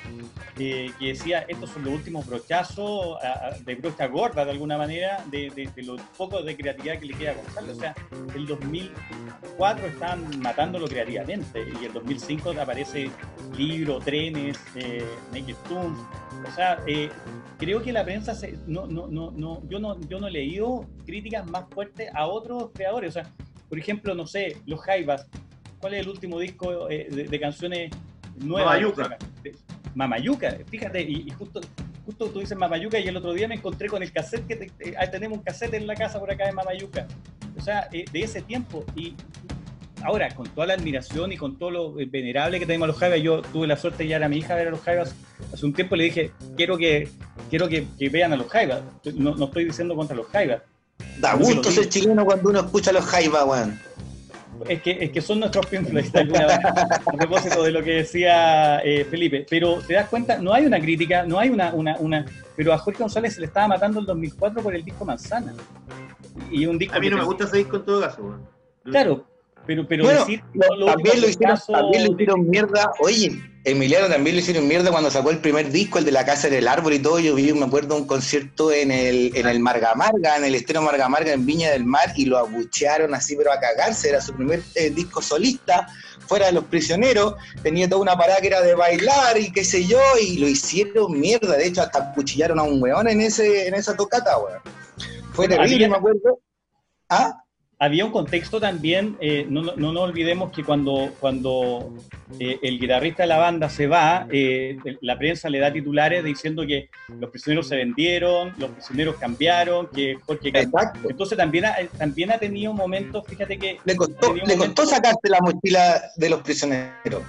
que 0.56 0.94
decía 0.98 1.40
estos 1.50 1.72
son 1.72 1.84
los 1.84 1.94
últimos 1.94 2.26
brochazos 2.26 3.18
de 3.66 3.76
brocha 3.76 4.08
gorda 4.08 4.46
de 4.46 4.52
alguna 4.52 4.78
manera 4.78 5.24
de, 5.26 5.50
de, 5.50 5.70
de 5.76 5.84
lo 5.84 5.98
poco 6.18 6.42
de 6.42 6.56
creatividad 6.56 7.00
que 7.00 7.06
le 7.06 7.14
queda 7.16 7.32
a 7.32 7.36
González. 7.36 7.78
O 7.78 7.80
sea, 7.80 7.96
el 8.34 8.48
2004 8.48 9.88
estaban 9.88 10.40
matándolo 10.40 10.88
creativamente 11.24 11.80
y 11.82 11.86
el 11.86 11.94
2005 11.94 12.52
aparece 12.60 13.10
libro, 13.58 14.00
trenes, 14.00 14.58
eh, 14.76 15.04
Naked 15.32 15.56
Tunes. 15.68 16.00
O 16.48 16.52
sea, 16.56 16.80
eh, 16.88 17.10
creo 17.58 17.82
que 17.82 17.92
la 17.92 18.04
prensa 18.04 18.34
se- 18.36 18.58
no, 18.68 18.86
no, 18.88 19.08
no, 19.08 19.32
no, 19.32 19.62
yo 19.70 19.80
no, 19.80 20.00
yo 20.02 20.20
no 20.20 20.28
he 20.28 20.32
leído 20.32 20.86
críticas 21.06 21.46
más 21.50 21.66
fuertes 21.72 22.10
a 22.14 22.28
otros 22.28 22.70
creadores. 22.74 23.10
O 23.16 23.22
sea, 23.22 23.32
por 23.70 23.80
ejemplo, 23.80 24.14
no 24.16 24.28
sé, 24.28 24.58
los 24.66 24.80
Jaivas. 24.82 25.28
¿Cuál 25.80 25.94
es 25.94 26.02
el 26.02 26.10
último 26.10 26.40
disco 26.40 26.90
eh, 26.90 27.08
de, 27.10 27.24
de 27.26 27.40
canciones 27.40 27.92
nuevas? 28.40 28.74
Mamayuca. 28.82 29.18
Mamayuca, 29.96 30.58
fíjate, 30.70 31.02
y, 31.02 31.26
y 31.28 31.32
justo, 31.32 31.60
justo 32.06 32.30
tú 32.30 32.40
dices 32.40 32.58
Mamayuca 32.58 33.00
y 33.00 33.08
el 33.08 33.18
otro 33.18 33.34
día 33.34 33.48
me 33.48 33.56
encontré 33.56 33.88
con 33.90 34.02
el 34.04 34.12
cassette 34.12 34.46
que 34.48 34.56
te- 34.56 34.72
eh, 34.92 34.96
tenemos 35.12 35.40
un 35.40 35.44
cassette 35.44 35.74
en 35.76 35.88
la 35.88 35.96
casa 35.96 36.20
por 36.20 36.32
acá 36.32 36.46
de 36.46 36.52
Mamayuca. 36.52 37.08
O 37.58 37.62
sea, 37.62 37.90
eh, 37.92 38.06
de 38.12 38.22
ese 38.22 38.42
tiempo. 38.44 38.84
Y 38.96 39.16
ahora, 40.04 40.30
con 40.36 40.48
toda 40.48 40.68
la 40.68 40.74
admiración 40.74 41.32
y 41.32 41.38
con 41.38 41.58
todo 41.58 41.72
lo 41.72 42.00
eh, 42.00 42.06
venerable 42.06 42.60
que 42.60 42.66
tenemos 42.66 42.86
a 42.86 42.88
los 42.88 42.98
Jaivas, 42.98 43.22
yo 43.22 43.42
tuve 43.42 43.68
la 43.68 43.78
suerte 43.78 44.04
de 44.04 44.10
llevar 44.10 44.24
a 44.24 44.30
mi 44.30 44.38
hija 44.38 44.54
a 44.54 44.58
ver 44.58 44.68
a 44.68 44.72
los 44.72 44.82
Jaivas 44.82 45.16
hace 45.54 45.66
un 45.66 45.74
tiempo 45.74 45.96
y 45.96 45.98
le 46.00 46.04
dije, 46.06 46.32
quiero 46.56 46.78
que, 46.78 47.10
quiero 47.50 47.68
que, 47.68 47.88
que 47.98 48.10
vean 48.10 48.34
a 48.34 48.36
los 48.36 48.48
Jaivas. 48.48 48.82
No, 49.16 49.36
no 49.36 49.46
estoy 49.46 49.66
diciendo 49.66 49.96
contra 49.96 50.16
los 50.16 50.28
Jaivas. 50.28 50.62
Da 51.20 51.36
gusto 51.36 51.72
ser 51.72 51.90
chileno 51.90 52.26
cuando 52.26 52.50
uno 52.50 52.60
escucha 52.60 52.92
a 52.92 52.94
los 52.94 53.06
Jaiba, 53.06 53.46
weón. 53.46 53.80
Es 54.68 54.82
que, 54.82 54.98
es 55.00 55.12
que 55.12 55.22
son 55.22 55.40
nuestros 55.40 55.72
manera, 55.72 56.60
a 57.06 57.12
propósito 57.12 57.62
de 57.64 57.72
lo 57.72 57.84
que 57.84 57.92
decía 57.92 58.80
eh, 58.80 59.06
Felipe. 59.06 59.46
Pero 59.48 59.80
te 59.86 59.94
das 59.94 60.10
cuenta, 60.10 60.40
no 60.40 60.52
hay 60.52 60.66
una 60.66 60.80
crítica, 60.80 61.24
no 61.24 61.38
hay 61.38 61.50
una, 61.50 61.74
una, 61.74 61.96
una. 61.98 62.26
Pero 62.56 62.74
a 62.74 62.78
Jorge 62.78 63.00
González 63.00 63.36
se 63.36 63.40
le 63.40 63.48
estaba 63.48 63.68
matando 63.68 64.00
el 64.00 64.06
2004 64.08 64.62
por 64.62 64.74
el 64.74 64.84
disco 64.84 65.06
Manzana. 65.06 65.54
Y 66.52 66.66
un 66.66 66.78
disco 66.78 66.96
A 66.96 67.00
mí 67.00 67.10
no 67.10 67.18
me 67.18 67.24
gusta 67.24 67.44
ese 67.44 67.58
disco 67.58 67.78
en 67.78 67.86
todo 67.86 68.02
caso, 68.02 68.24
weón. 68.24 68.48
Claro, 68.84 69.26
pero, 69.68 69.88
pero 69.88 70.06
Bueno, 70.06 70.22
decir. 70.22 70.42
también, 70.86 71.22
lo 71.22 71.28
hicieron, 71.28 71.56
caso 71.56 71.74
también 71.74 72.06
lo 72.06 72.14
hicieron 72.14 72.50
mierda. 72.50 72.92
Oye, 73.00 73.40
Emiliano 73.66 74.08
también 74.08 74.38
lo 74.38 74.42
hicieron 74.42 74.66
mierda 74.66 74.92
cuando 74.92 75.12
sacó 75.12 75.30
el 75.30 75.40
primer 75.40 75.70
disco, 75.70 76.00
el 76.00 76.06
de 76.06 76.14
la 76.14 76.26
casa 76.26 76.50
del 76.50 76.70
árbol 76.70 76.94
y 76.94 77.00
todo. 77.00 77.20
Yo 77.20 77.36
vi, 77.36 77.52
me 77.52 77.66
acuerdo, 77.66 77.98
un 77.98 78.08
concierto 78.08 78.72
en 78.72 78.92
el, 78.92 79.36
en 79.36 79.46
el 79.46 79.60
Marga 79.60 79.94
Marga, 79.94 80.38
en 80.38 80.46
el 80.46 80.56
estreno 80.56 80.82
Marga 80.82 81.10
Marga 81.10 81.34
en 81.34 81.46
Viña 81.46 81.72
del 81.72 81.84
Mar, 81.84 82.14
y 82.16 82.26
lo 82.26 82.38
abuchearon 82.38 83.14
así, 83.14 83.36
pero 83.36 83.52
a 83.52 83.60
cagarse. 83.60 84.08
Era 84.10 84.22
su 84.22 84.34
primer 84.34 84.62
eh, 84.76 84.90
disco 84.90 85.22
solista, 85.22 85.86
fuera 86.28 86.46
de 86.46 86.54
los 86.54 86.64
prisioneros. 86.64 87.36
Tenía 87.62 87.90
toda 87.90 88.02
una 88.02 88.18
parada 88.18 88.40
que 88.40 88.48
era 88.48 88.62
de 88.62 88.74
bailar 88.74 89.38
y 89.38 89.52
qué 89.52 89.66
sé 89.66 89.86
yo, 89.86 90.00
y 90.22 90.38
lo 90.38 90.48
hicieron 90.48 91.20
mierda. 91.20 91.58
De 91.58 91.68
hecho, 91.68 91.82
hasta 91.82 92.14
cuchillaron 92.14 92.60
a 92.60 92.64
un 92.64 92.82
weón 92.82 93.10
en, 93.10 93.20
ese, 93.20 93.68
en 93.68 93.74
esa 93.74 93.98
tocata, 93.98 94.38
weón. 94.38 94.62
Fue 95.34 95.48
terrible, 95.48 95.90
me 95.90 95.98
acuerdo. 95.98 96.40
¿Ah? 97.10 97.44
Había 97.80 98.06
un 98.06 98.12
contexto 98.12 98.60
también, 98.60 99.18
eh, 99.22 99.46
no, 99.48 99.62
no, 99.62 99.74
no 99.76 99.94
nos 99.94 100.04
olvidemos 100.04 100.52
que 100.52 100.64
cuando, 100.64 101.12
cuando 101.20 101.94
eh, 102.40 102.58
el 102.64 102.80
guitarrista 102.80 103.22
de 103.24 103.28
la 103.28 103.38
banda 103.38 103.70
se 103.70 103.86
va, 103.86 104.26
eh, 104.32 104.78
la 105.02 105.16
prensa 105.18 105.48
le 105.50 105.60
da 105.60 105.72
titulares 105.72 106.24
diciendo 106.24 106.66
que 106.66 106.90
los 107.20 107.30
prisioneros 107.30 107.68
se 107.68 107.76
vendieron, 107.76 108.54
los 108.58 108.72
prisioneros 108.72 109.18
cambiaron, 109.18 109.88
que 109.94 110.18
Jorge. 110.26 110.50
Exacto. 110.50 111.08
Entonces 111.08 111.38
también 111.38 111.66
ha, 111.66 111.76
también 112.00 112.32
ha 112.32 112.40
tenido 112.40 112.74
momentos, 112.74 113.24
fíjate 113.28 113.60
que, 113.60 113.78
Le 113.86 113.96
costó, 113.96 114.34
le 114.34 114.42
momento- 114.42 114.58
costó 114.66 114.86
sacarte 114.88 115.30
la 115.30 115.40
mochila 115.42 116.02
de 116.16 116.30
los 116.30 116.42
prisioneros. 116.42 117.22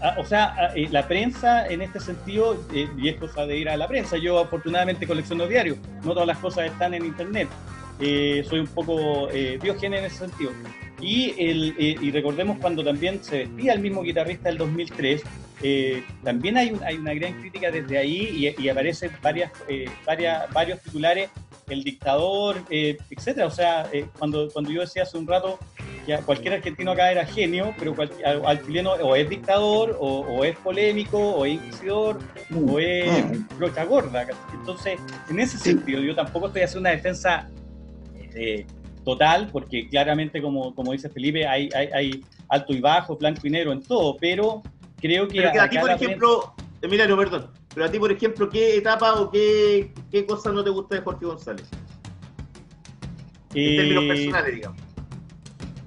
ah, 0.00 0.14
o 0.18 0.24
sea, 0.24 0.54
ah, 0.56 0.72
eh, 0.74 0.88
la 0.90 1.06
prensa 1.06 1.66
en 1.66 1.82
este 1.82 2.00
sentido, 2.00 2.56
eh, 2.72 2.88
y 2.96 3.10
es 3.10 3.16
cosa 3.16 3.44
de 3.44 3.58
ir 3.58 3.68
a 3.68 3.76
la 3.76 3.86
prensa, 3.86 4.16
yo 4.16 4.38
afortunadamente 4.38 5.06
colecciono 5.06 5.46
diarios, 5.46 5.76
no 6.04 6.12
todas 6.14 6.26
las 6.26 6.38
cosas 6.38 6.66
están 6.70 6.94
en 6.94 7.04
internet, 7.04 7.48
Eh, 8.00 8.44
soy 8.48 8.60
un 8.60 8.66
poco 8.68 9.28
eh, 9.30 9.58
diógenes 9.62 10.00
en 10.00 10.04
ese 10.06 10.16
sentido. 10.16 10.52
Y, 11.00 11.34
el, 11.38 11.74
eh, 11.78 11.96
y 12.00 12.10
recordemos 12.10 12.58
cuando 12.60 12.84
también 12.84 13.22
se 13.22 13.38
despía 13.38 13.72
el 13.72 13.80
mismo 13.80 14.02
guitarrista 14.02 14.48
del 14.48 14.58
2003, 14.58 15.22
eh, 15.62 16.02
también 16.24 16.56
hay, 16.56 16.70
un- 16.72 16.82
hay 16.82 16.96
una 16.96 17.14
gran 17.14 17.34
crítica 17.40 17.70
desde 17.70 17.98
ahí 17.98 18.54
y, 18.58 18.62
y 18.62 18.68
aparecen 18.68 19.10
varias, 19.22 19.50
eh, 19.68 19.86
varias, 20.06 20.50
varios 20.52 20.80
titulares, 20.80 21.30
el 21.68 21.84
dictador, 21.84 22.62
eh, 22.70 22.96
etcétera. 23.10 23.46
O 23.46 23.50
sea, 23.50 23.86
eh, 23.92 24.06
cuando, 24.18 24.48
cuando 24.50 24.70
yo 24.70 24.80
decía 24.80 25.04
hace 25.04 25.16
un 25.16 25.26
rato 25.26 25.58
que 26.04 26.16
cualquier 26.18 26.54
argentino 26.54 26.90
acá 26.92 27.10
era 27.12 27.24
genio, 27.24 27.74
pero 27.78 27.94
cual- 27.94 28.10
al, 28.24 28.44
al 28.44 28.66
chileno 28.66 28.92
o 28.92 29.14
es 29.16 29.28
dictador, 29.28 29.96
o, 30.00 30.20
o 30.20 30.44
es 30.44 30.56
polémico, 30.56 31.18
o 31.18 31.44
es 31.46 31.54
inquisidor, 31.54 32.18
o 32.66 32.78
es 32.78 33.24
Mm. 33.24 33.56
brocha 33.58 33.84
gorda. 33.84 34.26
Entonces, 34.52 34.98
en 35.30 35.40
ese 35.40 35.56
sentido, 35.58 36.00
yo 36.02 36.14
tampoco 36.14 36.48
estoy 36.48 36.62
haciendo 36.62 36.80
una 36.88 36.96
defensa 36.96 37.48
eh, 38.34 38.66
total, 39.04 39.48
porque 39.52 39.88
claramente, 39.88 40.40
como, 40.42 40.74
como 40.74 40.92
dice 40.92 41.08
Felipe, 41.08 41.46
hay, 41.46 41.68
hay, 41.74 41.88
hay 41.92 42.24
alto 42.48 42.72
y 42.72 42.80
bajo, 42.80 43.16
blanco 43.16 43.46
y 43.46 43.50
negro 43.50 43.72
en 43.72 43.82
todo, 43.82 44.16
pero 44.20 44.62
creo 45.00 45.26
que... 45.28 45.38
Pero 45.38 45.52
que 45.52 45.60
a 45.60 45.68
ti, 45.68 45.78
por 45.78 45.90
ejemplo, 45.90 46.54
Emiliano, 46.82 47.16
perdón, 47.16 47.50
pero 47.74 47.86
a 47.86 47.90
ti, 47.90 47.98
por 47.98 48.10
ejemplo, 48.12 48.48
¿qué 48.50 48.76
etapa 48.76 49.14
o 49.20 49.30
qué, 49.30 49.92
qué 50.10 50.26
cosa 50.26 50.52
no 50.52 50.62
te 50.64 50.70
gusta 50.70 50.96
de 50.96 51.02
Jorge 51.02 51.26
González? 51.26 51.68
En 53.54 53.76
términos 53.76 54.04
eh, 54.04 54.08
personales, 54.08 54.54
digamos. 54.54 54.80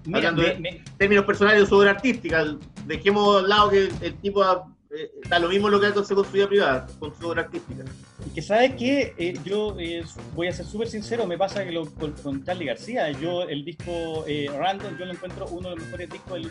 mira, 0.05 0.17
hablando 0.29 0.41
me- 0.41 0.47
de- 0.49 0.59
me- 0.59 0.69
En 0.69 0.97
términos 0.97 1.25
personales 1.25 1.61
de 1.61 1.67
su 1.67 1.75
obra 1.77 1.91
artística, 1.91 2.45
dejemos 2.85 3.43
al 3.43 3.49
lado 3.49 3.69
que 3.69 3.77
el, 3.79 3.93
el 4.01 4.15
tipo 4.15 4.43
eh, 4.43 5.11
da 5.29 5.39
lo 5.39 5.49
mismo 5.49 5.69
lo 5.69 5.79
que 5.79 5.87
hace 5.87 6.13
con 6.15 6.25
su 6.25 6.31
vida 6.31 6.47
privada, 6.47 6.87
con 6.99 7.13
su 7.15 7.27
obra 7.27 7.43
artística. 7.43 7.83
Que 8.33 8.41
sabes 8.41 8.73
que 8.73 9.37
yo 9.43 9.75
eh, 9.79 10.03
voy 10.33 10.47
a 10.47 10.51
ser 10.51 10.65
súper 10.65 10.87
sincero, 10.87 11.27
me 11.27 11.37
pasa 11.37 11.63
que 11.63 11.71
lo, 11.71 11.85
con, 11.85 12.43
Charlie 12.43 12.65
García, 12.65 13.11
yo 13.11 13.43
el 13.43 13.63
disco 13.63 14.23
eh, 14.27 14.47
Random, 14.51 14.97
yo 14.97 15.05
lo 15.05 15.13
encuentro 15.13 15.45
uno 15.51 15.69
de 15.69 15.75
los 15.75 15.85
mejores 15.85 16.09
discos 16.09 16.41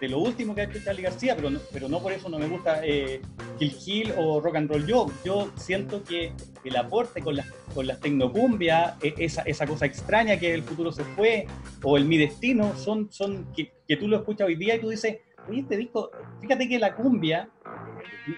de, 0.00 0.08
lo 0.08 0.18
último 0.18 0.54
que 0.54 0.60
ha 0.60 0.64
hecho 0.64 0.78
Charlie 0.84 1.02
García, 1.02 1.34
pero 1.34 1.50
no, 1.50 1.58
pero 1.72 1.88
no 1.88 2.00
por 2.00 2.12
eso 2.12 2.28
no 2.28 2.38
me 2.38 2.46
gusta 2.46 2.80
eh, 2.84 3.20
Kill 3.58 3.74
Kill 3.76 4.14
o 4.16 4.40
Rock 4.40 4.56
and 4.56 4.70
Roll 4.70 4.86
Yo. 4.86 5.06
Yo 5.24 5.50
siento 5.56 6.04
que 6.04 6.32
el 6.64 6.76
aporte 6.76 7.22
con 7.22 7.36
las 7.36 7.46
con 7.72 7.86
las 7.86 8.00
tecnocumbia, 8.00 8.96
e- 9.02 9.14
esa, 9.18 9.42
esa 9.42 9.66
cosa 9.66 9.86
extraña 9.86 10.38
que 10.38 10.54
el 10.54 10.62
futuro 10.62 10.92
se 10.92 11.04
fue, 11.04 11.46
o 11.82 11.96
el 11.96 12.04
mi 12.04 12.18
destino, 12.18 12.76
son, 12.76 13.10
son 13.10 13.46
que, 13.54 13.72
que 13.86 13.96
tú 13.96 14.08
lo 14.08 14.18
escuchas 14.18 14.46
hoy 14.46 14.56
día 14.56 14.76
y 14.76 14.80
tú 14.80 14.90
dices, 14.90 15.18
oye, 15.48 15.60
este 15.60 15.76
disco, 15.76 16.10
fíjate 16.40 16.68
que 16.68 16.78
la 16.78 16.94
cumbia, 16.94 17.48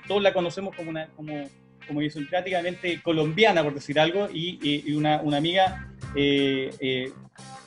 todos 0.09 0.23
la 0.23 0.33
conocemos 0.33 0.75
como 0.75 0.91
una, 0.91 1.09
como, 1.17 1.45
como 1.87 2.01
idiosincráticamente 2.01 3.01
colombiana, 3.03 3.63
por 3.63 3.75
decir 3.75 3.99
algo, 4.01 4.29
y, 4.33 4.59
y- 4.63 4.93
una, 4.95 5.21
una 5.23 5.37
amiga 5.39 5.89
eh, 6.15 6.71
eh, 6.81 7.13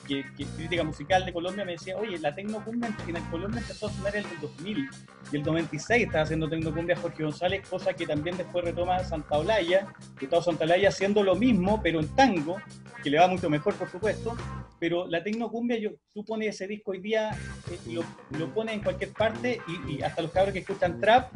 que, 0.08 0.24
que 0.36 0.42
es 0.44 0.48
crítica 0.56 0.82
musical 0.82 1.24
de 1.24 1.32
Colombia 1.32 1.64
me 1.64 1.72
decía, 1.72 1.96
oye, 1.96 2.18
la 2.18 2.34
tecnocumbia 2.34 2.90
en, 3.06 3.16
en 3.16 3.22
Colombia 3.24 3.60
empezó 3.60 3.86
a 3.86 3.92
sonar 3.92 4.16
en 4.16 4.24
el 4.24 4.40
2000, 4.40 4.88
y 5.32 5.36
el 5.36 5.42
96 5.42 6.06
estaba 6.06 6.24
haciendo 6.24 6.48
tecnocumbia 6.48 6.96
Jorge 6.96 7.22
González, 7.22 7.68
cosa 7.68 7.92
que 7.92 8.06
también 8.06 8.36
después 8.36 8.64
retoma 8.64 8.98
Santa 9.04 9.38
Olaya, 9.38 9.86
Gustavo 10.20 10.42
Santa 10.42 10.64
Olaya 10.64 10.88
haciendo 10.88 11.22
lo 11.22 11.34
mismo, 11.36 11.80
pero 11.82 12.00
en 12.00 12.08
tango, 12.16 12.56
que 13.02 13.10
le 13.10 13.18
va 13.18 13.28
mucho 13.28 13.48
mejor, 13.50 13.74
por 13.74 13.88
supuesto, 13.90 14.36
pero 14.80 15.06
la 15.08 15.22
tecnocumbia, 15.22 15.76
yo, 15.78 15.90
tú 16.14 16.24
pones 16.24 16.48
ese 16.54 16.66
disco 16.68 16.92
hoy 16.92 17.00
día, 17.00 17.30
eh, 17.70 17.78
lo, 17.92 18.02
lo 18.38 18.52
pones 18.54 18.74
en 18.74 18.80
cualquier 18.80 19.10
parte 19.12 19.60
y, 19.86 19.92
y 19.96 20.02
hasta 20.02 20.22
los 20.22 20.30
cabros 20.30 20.52
que 20.52 20.60
escuchan 20.60 21.00
trap 21.00 21.32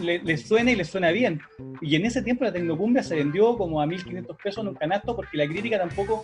le- 0.00 0.20
les 0.22 0.46
suena 0.46 0.70
y 0.70 0.76
les 0.76 0.88
suena 0.88 1.10
bien. 1.10 1.40
Y 1.80 1.96
en 1.96 2.06
ese 2.06 2.22
tiempo 2.22 2.44
la 2.44 2.52
tecnocumbia 2.52 3.02
se 3.02 3.16
vendió 3.16 3.56
como 3.56 3.80
a 3.80 3.86
1500 3.86 4.36
pesos 4.36 4.62
en 4.62 4.68
un 4.68 4.74
canasto 4.76 5.16
porque 5.16 5.36
la 5.36 5.46
crítica 5.46 5.78
tampoco, 5.78 6.22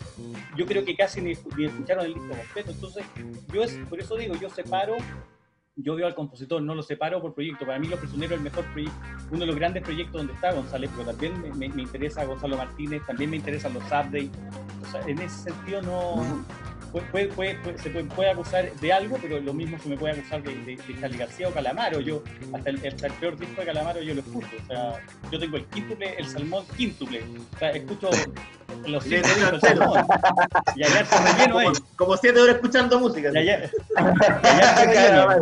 yo 0.56 0.66
creo 0.66 0.84
que 0.84 0.94
casi 0.96 1.20
ni, 1.20 1.32
ni 1.56 1.65
escucharon 1.66 2.06
el 2.06 2.14
disco 2.14 2.28
completo. 2.28 2.70
Entonces, 2.72 3.04
yo 3.52 3.62
es, 3.62 3.72
por 3.88 4.00
eso 4.00 4.16
digo, 4.16 4.34
yo 4.36 4.48
separo, 4.50 4.96
yo 5.76 5.94
veo 5.94 6.06
al 6.06 6.14
compositor, 6.14 6.62
no 6.62 6.74
lo 6.74 6.82
separo 6.82 7.20
por 7.20 7.34
proyecto. 7.34 7.66
Para 7.66 7.78
mí 7.78 7.86
Los 7.86 8.00
Prisioneros 8.00 8.32
es 8.32 8.38
el 8.38 8.44
mejor 8.44 8.64
proyecto, 8.72 8.96
uno 9.30 9.40
de 9.40 9.46
los 9.46 9.56
grandes 9.56 9.82
proyectos 9.82 10.14
donde 10.14 10.32
está 10.32 10.52
González, 10.52 10.90
pero 10.96 11.10
también 11.10 11.40
me, 11.42 11.50
me- 11.50 11.74
me 11.74 11.82
interesa 11.82 12.24
Gonzalo 12.24 12.56
Martínez, 12.56 13.02
también 13.06 13.30
me 13.30 13.36
interesan 13.36 13.74
los 13.74 13.84
updates. 13.84 14.30
O 14.82 14.90
sea, 14.90 15.02
en 15.06 15.18
ese 15.18 15.50
sentido 15.50 15.82
no, 15.82 16.44
puede, 17.12 17.28
puede, 17.28 17.78
se 17.78 17.90
puede, 17.90 18.30
acusar 18.30 18.72
de 18.72 18.92
algo, 18.92 19.18
pero 19.20 19.40
lo 19.40 19.52
mismo 19.52 19.78
se 19.78 19.88
me 19.88 19.96
puede 19.96 20.14
acusar 20.14 20.42
de, 20.42 20.54
de, 20.54 20.78
Charlie 21.00 21.18
García 21.18 21.48
o 21.48 21.52
Calamaro. 21.52 22.00
Yo, 22.00 22.22
hasta 22.52 22.70
el, 22.70 22.78
peor 23.20 23.36
disco 23.38 23.60
de 23.60 23.66
Calamaro 23.66 24.00
yo 24.00 24.14
lo 24.14 24.20
escucho. 24.20 24.48
O 24.62 24.66
sea, 24.66 25.00
yo 25.30 25.38
tengo 25.38 25.56
el 25.56 25.64
quíntuple, 25.66 26.14
el 26.18 26.26
salmón 26.26 26.64
quíntuple. 26.76 27.22
O 27.54 27.58
sea, 27.58 27.70
escucho 27.70 28.10
los 28.86 29.04
siete 29.04 29.28
del 29.28 29.60
salmón. 29.60 30.06
Y 30.74 30.84
allá 30.84 31.04
se 31.04 31.32
relleno 31.32 31.58
ahí. 31.58 31.68
Como 31.96 32.16
siete 32.16 32.40
horas 32.40 32.56
escuchando 32.56 32.98
música. 32.98 33.30
Y 33.32 33.36
allá, 33.36 33.70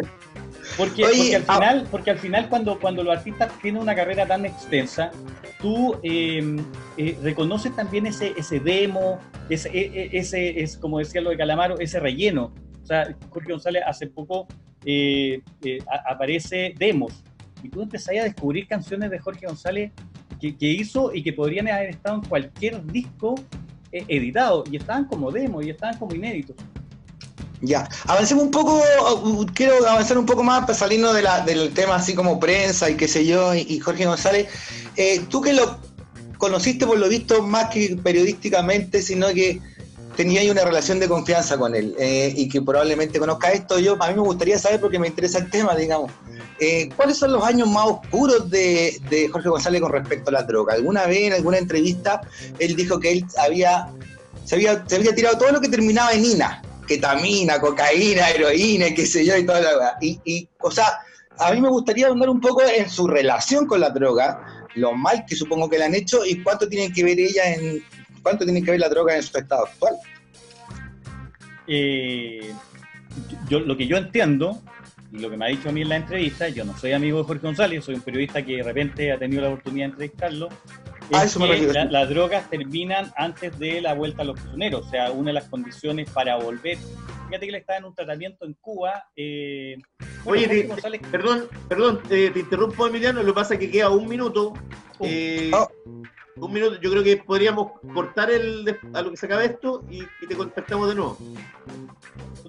porque, 0.77 1.03
porque, 1.03 1.37
al 1.37 1.45
ah, 1.47 1.55
final, 1.55 1.89
porque 1.91 2.11
al 2.11 2.19
final 2.19 2.49
cuando, 2.49 2.79
cuando 2.79 3.03
los 3.03 3.17
artistas 3.17 3.53
tienen 3.61 3.83
una 3.83 3.95
carrera 3.95 4.27
tan 4.27 4.45
extensa, 4.45 5.11
tú 5.61 5.99
em, 6.03 6.59
eh, 6.97 7.17
reconoces 7.23 7.75
también 7.77 8.07
ese, 8.07 8.35
ese 8.37 8.61
demo, 8.61 9.19
ese, 9.49 9.69
e, 9.69 10.11
e, 10.13 10.19
ese, 10.19 10.61
es 10.61 10.77
como 10.77 10.99
decía 10.99 11.21
lo 11.21 11.31
de 11.31 11.37
Calamaro, 11.37 11.79
ese 11.79 12.01
relleno. 12.01 12.53
O 12.83 12.87
sea, 12.87 13.15
Jorge 13.31 13.53
González 13.53 13.83
hace 13.87 14.07
poco 14.09 14.47
eh, 14.85 15.41
eh, 15.63 15.79
aparece 16.07 16.75
demos 16.79 17.25
y 17.63 17.69
tú 17.69 17.81
empezás 17.81 18.17
a 18.21 18.25
descubrir 18.25 18.67
canciones 18.67 19.11
de 19.11 19.19
Jorge 19.19 19.47
González 19.47 19.93
que, 20.41 20.57
que 20.57 20.67
hizo 20.67 21.15
y 21.15 21.23
que 21.23 21.33
podrían 21.33 21.69
haber 21.69 21.91
estado 21.91 22.17
en 22.17 22.23
cualquier 22.23 22.85
disco 22.87 23.37
editado 23.93 24.65
y 24.71 24.77
estaban 24.77 25.05
como 25.05 25.31
demos 25.31 25.65
y 25.65 25.71
estaban 25.71 25.97
como 25.99 26.15
inéditos. 26.15 26.57
Ya, 27.65 27.89
avancemos 28.07 28.45
un 28.45 28.51
poco, 28.51 28.83
quiero 29.55 29.89
avanzar 29.89 30.19
un 30.19 30.27
poco 30.27 30.43
más 30.43 30.63
para 30.63 30.75
salirnos 30.75 31.15
de 31.15 31.23
la, 31.23 31.41
del 31.41 31.73
tema 31.73 31.97
así 31.97 32.15
como 32.15 32.39
prensa 32.39 32.91
y 32.91 32.95
qué 32.95 33.09
sé 33.09 33.25
yo, 33.25 33.55
y, 33.55 33.79
Jorge 33.81 34.05
González. 34.05 34.49
Eh, 34.97 35.25
tú 35.31 35.41
que 35.41 35.55
lo 35.55 35.79
conociste 36.37 36.87
por 36.87 36.99
lo 36.99 37.09
visto 37.09 37.43
más 37.43 37.71
que 37.71 37.97
periodísticamente, 38.03 39.01
sino 39.01 39.29
que 39.29 39.61
tenías 40.15 40.45
una 40.49 40.63
relación 40.63 41.01
de 41.01 41.09
confianza 41.09 41.57
con 41.57 41.75
él 41.75 41.97
eh, 41.99 42.33
y 42.37 42.49
que 42.49 42.61
probablemente 42.61 43.19
conozca 43.19 43.51
esto. 43.51 43.79
Yo, 43.79 43.97
a 43.99 44.09
mí 44.09 44.15
me 44.15 44.21
gustaría 44.21 44.59
saber, 44.59 44.81
porque 44.81 44.99
me 44.99 45.09
interesa 45.09 45.39
el 45.39 45.51
tema, 45.51 45.75
digamos, 45.75 46.13
eh, 46.61 46.91
¿cuáles 46.97 47.17
son 47.17 47.33
los 47.33 47.43
años 47.43 47.69
más 47.69 47.87
oscuros 47.87 48.51
de, 48.51 49.01
de 49.09 49.29
Jorge 49.29 49.49
González 49.49 49.81
con 49.81 49.91
respecto 49.91 50.29
a 50.29 50.35
la 50.35 50.43
droga? 50.43 50.75
¿Alguna 50.75 51.07
vez 51.07 51.21
en 51.21 51.33
alguna 51.33 51.57
entrevista 51.57 52.21
él 52.59 52.77
dijo 52.77 53.01
que 53.01 53.11
él 53.13 53.27
había 53.39 53.89
se 54.45 54.57
había, 54.57 54.85
se 54.87 54.97
había 54.97 55.15
tirado 55.15 55.39
todo 55.39 55.53
lo 55.53 55.61
que 55.61 55.69
terminaba 55.69 56.13
en 56.13 56.25
INA? 56.25 56.63
Ketamina, 56.87 57.61
cocaína, 57.61 58.31
heroína, 58.31 58.95
qué 58.95 59.07
sé 59.07 59.25
yo, 59.25 59.37
y 59.37 59.47
toda 59.47 59.61
la 59.61 59.97
y, 60.01 60.21
y, 60.25 60.49
o 60.61 60.71
sea, 60.71 61.01
a 61.39 61.53
mí 61.53 61.61
me 61.61 61.69
gustaría 61.69 62.09
hablar 62.09 62.29
un 62.29 62.41
poco 62.41 62.63
en 62.63 62.89
su 62.89 63.07
relación 63.07 63.67
con 63.67 63.81
la 63.81 63.91
droga, 63.91 64.67
lo 64.75 64.93
mal 64.93 65.25
que 65.27 65.37
supongo 65.37 65.69
que 65.69 65.79
le 65.79 65.85
han 65.85 65.95
hecho 65.95 66.25
y 66.25 66.43
cuánto 66.43 66.69
tiene 66.69 66.93
que 66.93 67.05
ver 67.05 67.19
ella 67.19 67.55
en, 67.55 67.83
cuánto 68.23 68.45
tiene 68.45 68.63
que 68.63 68.73
ver 68.73 68.81
la 68.81 68.89
droga 68.89 69.17
en 69.17 69.23
su 69.23 69.37
estado 69.39 69.67
actual. 69.67 69.95
Eh, 71.67 72.53
yo, 73.49 73.61
lo 73.61 73.77
que 73.77 73.87
yo 73.87 73.97
entiendo, 73.97 74.61
y 75.13 75.19
lo 75.19 75.31
que 75.31 75.37
me 75.37 75.47
ha 75.47 75.49
dicho 75.49 75.69
a 75.69 75.73
mí 75.73 75.83
en 75.83 75.89
la 75.89 75.97
entrevista, 75.97 76.49
yo 76.49 76.65
no 76.65 76.77
soy 76.77 76.93
amigo 76.93 77.19
de 77.19 77.25
Jorge 77.25 77.47
González, 77.47 77.85
soy 77.85 77.95
un 77.95 78.01
periodista 78.01 78.45
que 78.45 78.57
de 78.57 78.63
repente 78.63 79.13
ha 79.13 79.19
tenido 79.19 79.43
la 79.43 79.49
oportunidad 79.49 79.87
de 79.87 79.93
entrevistarlo, 79.93 80.49
es 81.11 81.37
que 81.37 81.87
las 81.91 82.09
drogas 82.09 82.49
terminan 82.51 83.13
antes 83.17 83.59
de 83.59 83.81
la 83.81 83.95
vuelta 83.95 84.23
a 84.23 84.25
los 84.25 84.41
prisioneros, 84.41 84.87
o 84.87 84.91
sea, 84.91 85.11
una 85.13 85.31
de 85.31 85.35
las 85.35 85.49
condiciones 85.49 86.11
para 86.11 86.37
volver. 86.37 86.79
Fíjate 87.27 87.41
que 87.41 87.49
él 87.49 87.55
está 87.55 87.77
en 87.77 87.85
un 87.85 87.95
tratamiento 87.95 88.45
en 88.45 88.55
Cuba. 88.55 89.05
Eh, 89.17 89.77
Oye, 90.25 90.69
perdón, 91.11 91.49
perdón, 91.69 92.03
te 92.09 92.27
interrumpo, 92.35 92.87
Emiliano, 92.87 93.23
lo 93.23 93.33
que 93.33 93.35
pasa 93.35 93.55
es 93.55 93.61
que 93.61 93.71
queda 93.71 93.91
un 93.91 94.09
minuto. 94.09 94.55
Oh. 94.99 95.05
Eh, 95.05 95.51
oh. 95.53 95.69
Un 96.37 96.53
minuto, 96.53 96.81
yo 96.81 96.91
creo 96.91 97.05
que 97.05 97.17
podríamos 97.19 97.73
cortar 97.95 98.29
el, 98.31 98.77
a 98.93 99.03
lo 99.03 99.13
que 99.13 99.17
se 99.17 99.27
acabe 99.27 99.45
esto 99.45 99.85
y, 99.89 100.03
te 100.27 100.35
contactamos 100.35 100.89
de 100.89 100.97
nuevo. 100.97 101.17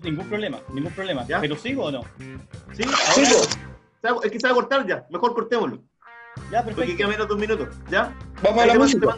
Ningún 0.01 0.27
problema, 0.27 0.59
ningún 0.73 0.91
problema. 0.91 1.25
¿Pero 1.25 1.55
sigo 1.55 1.85
o 1.85 1.91
no? 1.91 2.01
Sí, 2.73 2.83
ahora, 2.83 4.19
es 4.23 4.31
que 4.31 4.39
se 4.39 4.47
va 4.47 4.53
a 4.53 4.55
cortar 4.55 4.87
ya, 4.87 5.05
mejor 5.11 5.33
cortémoslo. 5.33 5.83
Ya, 6.52 6.63
perfecto. 6.63 6.76
Porque 6.76 6.98
queda 6.98 7.08
menos 7.08 7.28
de 7.28 7.34
un 7.34 7.39
minuto. 7.39 7.67
¿Ya? 7.89 8.13
Vamos 8.41 8.63
a 8.63 8.65
la 8.67 8.76
música. 8.76 9.17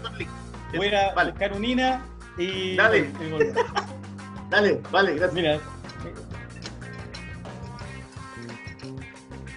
Voy 0.76 0.86
a 0.86 0.88
ir 0.88 0.96
a 0.96 1.14
vale. 1.14 1.32
buscar 1.32 1.54
un 1.54 1.66
INA 1.66 2.06
y... 2.38 2.76
Dale. 2.76 3.12
Dale, 4.50 4.82
vale, 4.92 5.16
gracias. 5.16 5.34
Mira. 5.34 5.60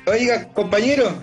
Oiga, 0.06 0.48
compañero. 0.48 1.14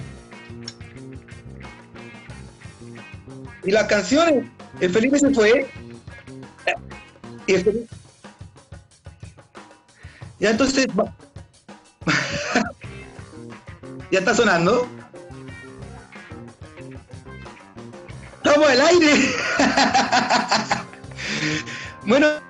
¿Y 3.63 3.71
las 3.71 3.87
canciones? 3.87 4.45
¿El 4.79 4.91
Felipe 4.91 5.19
se 5.19 5.33
fue? 5.33 5.67
¿Y 7.47 7.53
el 7.53 7.63
Felipe? 7.63 7.87
Ya 10.39 10.51
entonces... 10.51 10.87
¿Ya 14.11 14.19
está 14.19 14.33
sonando? 14.33 14.87
¡Estamos 18.47 18.69
al 18.69 18.81
aire! 18.81 19.35
bueno. 22.05 22.46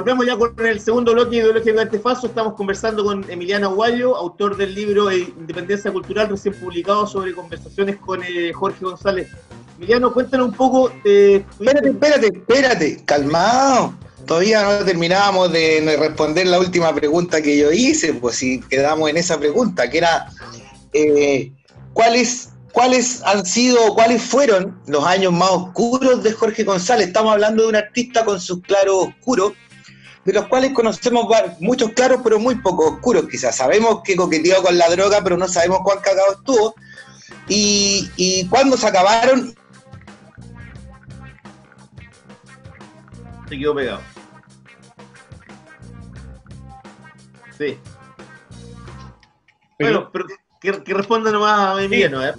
Volvemos 0.00 0.24
ya 0.24 0.34
con 0.38 0.66
el 0.66 0.80
segundo 0.80 1.12
bloque 1.12 1.36
ideológicamente 1.36 1.98
falso. 1.98 2.26
Estamos 2.26 2.54
conversando 2.54 3.04
con 3.04 3.30
Emiliano 3.30 3.66
Aguayo, 3.66 4.16
autor 4.16 4.56
del 4.56 4.74
libro 4.74 5.12
Independencia 5.12 5.92
Cultural, 5.92 6.30
recién 6.30 6.54
publicado 6.54 7.06
sobre 7.06 7.34
conversaciones 7.34 7.96
con 7.96 8.22
eh, 8.22 8.50
Jorge 8.54 8.82
González. 8.82 9.28
Emiliano, 9.76 10.10
cuéntanos 10.14 10.48
un 10.48 10.54
poco. 10.54 10.90
Eh, 11.04 11.44
espérate, 11.50 11.90
espérate, 11.90 12.26
espérate, 12.28 13.04
calmado. 13.04 13.92
Todavía 14.24 14.62
no 14.62 14.86
terminábamos 14.86 15.52
de 15.52 15.94
responder 16.00 16.46
la 16.46 16.60
última 16.60 16.94
pregunta 16.94 17.42
que 17.42 17.58
yo 17.58 17.70
hice, 17.70 18.14
pues 18.14 18.36
si 18.36 18.60
quedamos 18.70 19.10
en 19.10 19.18
esa 19.18 19.38
pregunta, 19.38 19.90
que 19.90 19.98
era 19.98 20.30
eh, 20.94 21.52
¿cuáles, 21.92 22.48
¿cuáles 22.72 23.22
han 23.24 23.44
sido, 23.44 23.94
cuáles 23.94 24.22
fueron 24.22 24.80
los 24.86 25.04
años 25.04 25.34
más 25.34 25.50
oscuros 25.50 26.22
de 26.22 26.32
Jorge 26.32 26.64
González? 26.64 27.08
Estamos 27.08 27.34
hablando 27.34 27.64
de 27.64 27.68
un 27.68 27.76
artista 27.76 28.24
con 28.24 28.40
sus 28.40 28.62
claros 28.62 29.08
oscuros, 29.08 29.52
de 30.24 30.32
los 30.32 30.46
cuales 30.48 30.72
conocemos 30.72 31.26
muchos 31.60 31.92
claros, 31.92 32.20
pero 32.22 32.38
muy 32.38 32.56
pocos 32.56 32.92
oscuros 32.92 33.26
quizás. 33.28 33.56
Sabemos 33.56 34.02
que 34.04 34.16
coqueteó 34.16 34.62
con 34.62 34.76
la 34.76 34.88
droga, 34.88 35.20
pero 35.22 35.36
no 35.36 35.48
sabemos 35.48 35.80
cuán 35.82 36.00
cagado 36.00 36.32
estuvo. 36.38 36.74
Y, 37.48 38.10
y 38.16 38.46
cuándo 38.48 38.76
se 38.76 38.86
acabaron. 38.86 39.54
Se 43.48 43.58
quedó 43.58 43.74
pegado. 43.74 44.00
Sí. 47.58 47.78
bueno, 49.78 50.10
pero 50.10 50.26
que, 50.60 50.82
que 50.82 50.94
responda 50.94 51.30
nomás 51.30 51.76
a 51.76 51.82
Emiliano, 51.82 52.24
¿eh? 52.24 52.32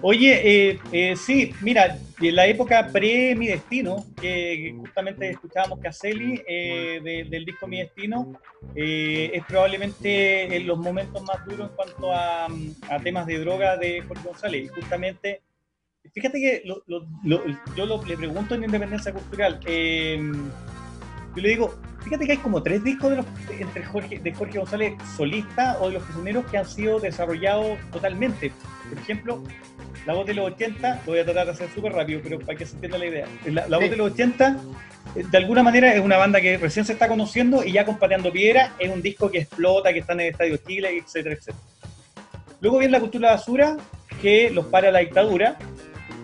Oye, 0.00 0.70
eh, 0.70 0.80
eh, 0.90 1.16
sí, 1.16 1.54
mira, 1.60 1.98
en 2.20 2.36
la 2.36 2.46
época 2.46 2.88
pre 2.92 3.34
Mi 3.36 3.46
Destino, 3.46 4.04
que 4.20 4.74
justamente 4.78 5.30
escuchábamos 5.30 5.78
Caselli 5.80 6.42
eh, 6.46 7.26
del 7.28 7.44
disco 7.44 7.66
Mi 7.66 7.78
Destino, 7.78 8.32
eh, 8.74 9.30
es 9.32 9.44
probablemente 9.44 10.56
en 10.56 10.66
los 10.66 10.78
momentos 10.78 11.22
más 11.22 11.44
duros 11.46 11.70
en 11.70 11.76
cuanto 11.76 12.12
a, 12.12 12.48
temas 13.02 13.26
de 13.26 13.38
droga 13.38 13.76
de 13.76 14.02
Jorge 14.02 14.24
González. 14.24 14.64
Y 14.64 14.68
justamente, 14.68 15.42
fíjate 16.12 16.40
que 16.40 16.64
yo 16.64 18.02
le 18.06 18.16
pregunto 18.16 18.54
en 18.54 18.64
Independencia 18.64 19.12
Cultural, 19.12 19.60
yo 21.34 21.40
le 21.40 21.48
digo, 21.48 21.74
fíjate 22.02 22.26
que 22.26 22.32
hay 22.32 22.38
como 22.38 22.62
tres 22.62 22.84
discos 22.84 23.10
de, 23.10 23.16
los, 23.16 23.26
entre 23.58 23.84
Jorge, 23.84 24.18
de 24.18 24.34
Jorge 24.34 24.58
González 24.58 24.94
solista 25.16 25.78
o 25.80 25.88
de 25.88 25.94
los 25.94 26.02
prisioneros 26.02 26.44
que 26.46 26.58
han 26.58 26.66
sido 26.66 27.00
desarrollados 27.00 27.78
totalmente. 27.90 28.52
Por 28.92 29.02
ejemplo, 29.02 29.42
La 30.06 30.12
Voz 30.12 30.26
de 30.26 30.34
los 30.34 30.52
80, 30.52 31.02
lo 31.06 31.12
voy 31.12 31.20
a 31.20 31.24
tratar 31.24 31.46
de 31.46 31.52
hacer 31.52 31.68
súper 31.74 31.92
rápido, 31.92 32.20
pero 32.22 32.38
para 32.40 32.58
que 32.58 32.66
se 32.66 32.74
entienda 32.74 32.98
la 32.98 33.06
idea. 33.06 33.26
La, 33.46 33.78
Voz 33.78 33.88
de 33.90 33.96
los 33.96 34.12
80, 34.12 34.56
eh, 35.16 35.24
de 35.30 35.38
alguna 35.38 35.62
manera, 35.62 35.94
es 35.94 36.00
una 36.00 36.18
banda 36.18 36.40
que 36.40 36.58
recién 36.58 36.84
se 36.84 36.92
está 36.92 37.08
conociendo 37.08 37.64
y 37.64 37.72
ya 37.72 37.86
con 37.86 37.98
Piedra 37.98 38.74
es 38.78 38.90
un 38.90 39.00
disco 39.00 39.30
que 39.30 39.38
explota, 39.38 39.92
que 39.92 40.00
está 40.00 40.12
en 40.12 40.20
el 40.20 40.28
Estadio 40.28 40.58
Chile, 40.58 40.98
etcétera, 40.98 41.34
etcétera. 41.36 41.58
Luego 42.60 42.78
viene 42.78 42.92
La 42.92 43.00
Cultura 43.00 43.30
Basura, 43.30 43.76
que 44.20 44.50
los 44.50 44.66
para 44.66 44.90
la 44.90 44.98
dictadura. 44.98 45.56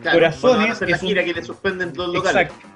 Corazones 0.02 0.80
es 0.82 0.88
la 0.90 0.96
un- 0.96 1.00
gira 1.08 1.24
que 1.24 1.32
le 1.32 1.42
suspenden 1.42 1.92
todos 1.92 2.12
los 2.14 2.24
locales. 2.24 2.50
Exacto. 2.52 2.68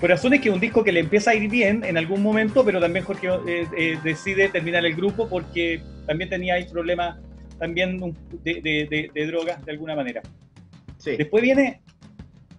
Corazones 0.00 0.40
que 0.40 0.48
es 0.48 0.54
un 0.54 0.60
disco 0.60 0.82
que 0.82 0.90
le 0.92 1.00
empieza 1.00 1.30
a 1.30 1.34
ir 1.34 1.48
bien 1.50 1.84
en 1.84 1.96
algún 1.96 2.22
momento, 2.22 2.64
pero 2.64 2.80
también 2.80 3.04
Jorge 3.04 3.28
eh, 3.46 3.66
eh, 3.76 3.98
decide 4.02 4.48
terminar 4.48 4.84
el 4.84 4.94
grupo 4.94 5.28
porque 5.28 5.82
también 6.06 6.28
tenía 6.30 6.54
ahí 6.54 6.64
problemas 6.64 7.18
también 7.62 8.00
de, 8.42 8.54
de- 8.54 8.86
de- 8.90 9.10
de 9.14 9.26
drogas 9.28 9.64
de 9.64 9.70
alguna 9.70 9.94
manera. 9.94 10.20
Sí. 10.98 11.16
Después 11.16 11.40
viene 11.44 11.80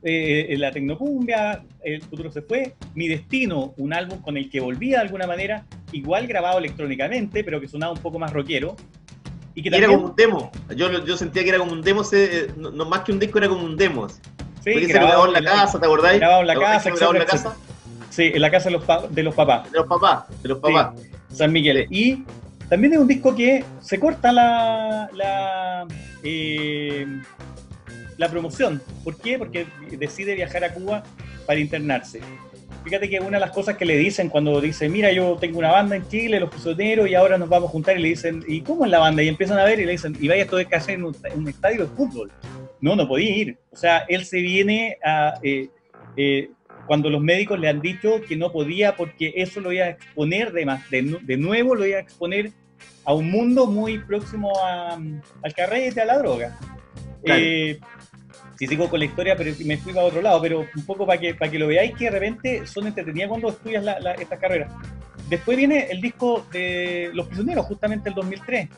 eh, 0.01 0.55
la 0.57 0.71
Tecnocumbia, 0.71 1.61
El 1.83 2.01
futuro 2.03 2.31
se 2.31 2.41
fue, 2.41 2.75
Mi 2.95 3.09
Destino, 3.09 3.73
un 3.77 3.93
álbum 3.93 4.21
con 4.21 4.37
el 4.37 4.49
que 4.49 4.61
volvía 4.61 4.99
de 4.99 5.03
alguna 5.03 5.27
manera, 5.27 5.65
igual 5.91 6.25
grabado 6.25 6.57
electrónicamente, 6.59 7.43
pero 7.43 7.59
que 7.59 7.67
sonaba 7.67 7.91
un 7.91 7.99
poco 7.99 8.17
más 8.17 8.31
rockero. 8.31 8.77
Y 9.55 9.61
que 9.61 9.67
Y 9.69 9.75
era 9.75 9.81
también, 9.81 9.99
como 9.99 10.09
un 10.11 10.15
demo. 10.15 10.51
Yo, 10.75 11.05
yo 11.05 11.17
sentía 11.17 11.43
que 11.43 11.49
era 11.49 11.57
como 11.59 11.73
un 11.73 11.81
demo, 11.81 12.01
se- 12.05 12.47
no, 12.55 12.71
no 12.71 12.85
más 12.85 13.01
que 13.01 13.11
un 13.11 13.19
disco, 13.19 13.39
era 13.39 13.49
como 13.49 13.65
un 13.65 13.75
demo. 13.75 14.07
sí, 14.07 14.15
Porque 14.71 14.87
se 14.87 14.93
grabado 14.93 15.23
grabó 15.23 15.37
en 15.37 15.43
la 15.43 15.51
casa, 15.51 15.79
¿te 15.81 15.85
acordáis? 15.85 16.19
grabado 16.19 16.41
en 16.41 16.47
la 16.47 16.53
¿Te 16.53 16.59
acordás 16.59 16.83
casa, 16.85 17.09
en 17.11 17.19
la 17.19 17.25
casa 17.25 17.57
sí, 18.09 18.31
en 18.33 18.41
la 18.41 18.49
casa 18.51 18.69
de 18.69 18.77
los, 18.77 18.85
de 19.13 19.23
los 19.23 19.35
papás. 19.35 19.69
de 19.69 19.77
los 19.79 19.87
papás, 19.87 20.41
de 20.41 20.47
los 20.49 20.59
papás. 20.59 20.95
San 21.29 21.51
Miguel. 21.51 21.87
Y 21.89 22.23
también 22.69 22.93
es 22.93 22.99
un 22.99 23.07
disco 23.07 23.35
que 23.35 23.63
se 23.81 23.99
corta 23.99 24.31
la, 24.31 25.09
la, 25.13 25.87
eh, 26.23 27.05
la 28.17 28.29
promoción. 28.29 28.81
¿Por 29.03 29.17
qué? 29.17 29.37
Porque 29.37 29.65
decide 29.97 30.35
viajar 30.35 30.63
a 30.63 30.73
Cuba 30.73 31.03
para 31.45 31.59
internarse. 31.59 32.21
Fíjate 32.83 33.09
que 33.09 33.19
una 33.19 33.37
de 33.37 33.45
las 33.45 33.51
cosas 33.51 33.77
que 33.77 33.85
le 33.85 33.95
dicen 33.97 34.27
cuando 34.29 34.59
dice, 34.59 34.89
mira, 34.89 35.11
yo 35.11 35.37
tengo 35.39 35.59
una 35.59 35.71
banda 35.71 35.95
en 35.95 36.07
Chile, 36.09 36.39
Los 36.39 36.49
Prisioneros, 36.49 37.07
y 37.07 37.15
ahora 37.15 37.37
nos 37.37 37.47
vamos 37.47 37.69
a 37.69 37.71
juntar, 37.71 37.97
y 37.97 38.01
le 38.01 38.09
dicen, 38.09 38.43
¿y 38.47 38.61
cómo 38.61 38.83
es 38.85 38.91
la 38.91 38.99
banda? 38.99 39.23
Y 39.23 39.29
empiezan 39.29 39.57
a 39.57 39.63
ver 39.63 39.79
y 39.79 39.85
le 39.85 39.93
dicen, 39.93 40.17
y 40.19 40.27
vaya, 40.27 40.43
esto 40.43 40.59
es 40.59 40.67
casi 40.67 40.91
en 40.91 41.05
un, 41.05 41.15
un 41.35 41.47
estadio 41.47 41.85
de 41.85 41.95
fútbol. 41.95 42.31
No, 42.81 42.95
no 42.95 43.07
podía 43.07 43.35
ir. 43.35 43.57
O 43.71 43.77
sea, 43.77 44.05
él 44.09 44.25
se 44.25 44.41
viene 44.41 44.97
a... 45.03 45.35
eh, 45.41 45.69
eh, 46.17 46.49
cuando 46.87 47.09
los 47.09 47.21
médicos 47.21 47.59
le 47.59 47.69
han 47.69 47.81
dicho 47.81 48.21
que 48.27 48.35
no 48.35 48.51
podía 48.51 48.95
porque 48.95 49.33
eso 49.37 49.59
lo 49.61 49.71
iba 49.71 49.85
a 49.85 49.89
exponer 49.89 50.51
de, 50.51 50.65
más, 50.65 50.89
de, 50.89 51.17
de 51.21 51.37
nuevo, 51.37 51.75
lo 51.75 51.85
iba 51.85 51.97
a 51.97 52.01
exponer 52.01 52.51
a 53.05 53.13
un 53.13 53.29
mundo 53.31 53.65
muy 53.67 53.99
próximo 53.99 54.51
a- 54.63 54.97
al 55.43 55.53
carrete, 55.53 56.01
a 56.01 56.05
la 56.05 56.17
droga. 56.17 56.57
Claro. 57.23 57.41
Eh, 57.43 57.79
si 58.57 58.67
sigo 58.67 58.89
con 58.89 58.99
la 58.99 59.05
historia, 59.05 59.35
pero 59.35 59.51
me 59.65 59.77
fui 59.77 59.93
para 59.93 60.05
otro 60.05 60.21
lado, 60.21 60.41
pero 60.41 60.65
un 60.75 60.85
poco 60.85 61.05
para 61.07 61.19
que, 61.19 61.33
para 61.35 61.49
que 61.49 61.57
lo 61.59 61.67
veáis 61.67 61.93
que 61.95 62.05
de 62.05 62.11
repente 62.11 62.67
son 62.67 62.85
entretenidas 62.87 63.29
cuando 63.29 63.49
estudias 63.49 63.83
la- 63.83 63.99
la- 63.99 64.13
estas 64.13 64.39
carreras. 64.39 64.71
Después 65.29 65.57
viene 65.57 65.87
el 65.89 66.01
disco 66.01 66.45
de 66.51 67.09
Los 67.13 67.27
Prisioneros, 67.27 67.65
justamente 67.65 68.09
el 68.09 68.15
2003, 68.15 68.69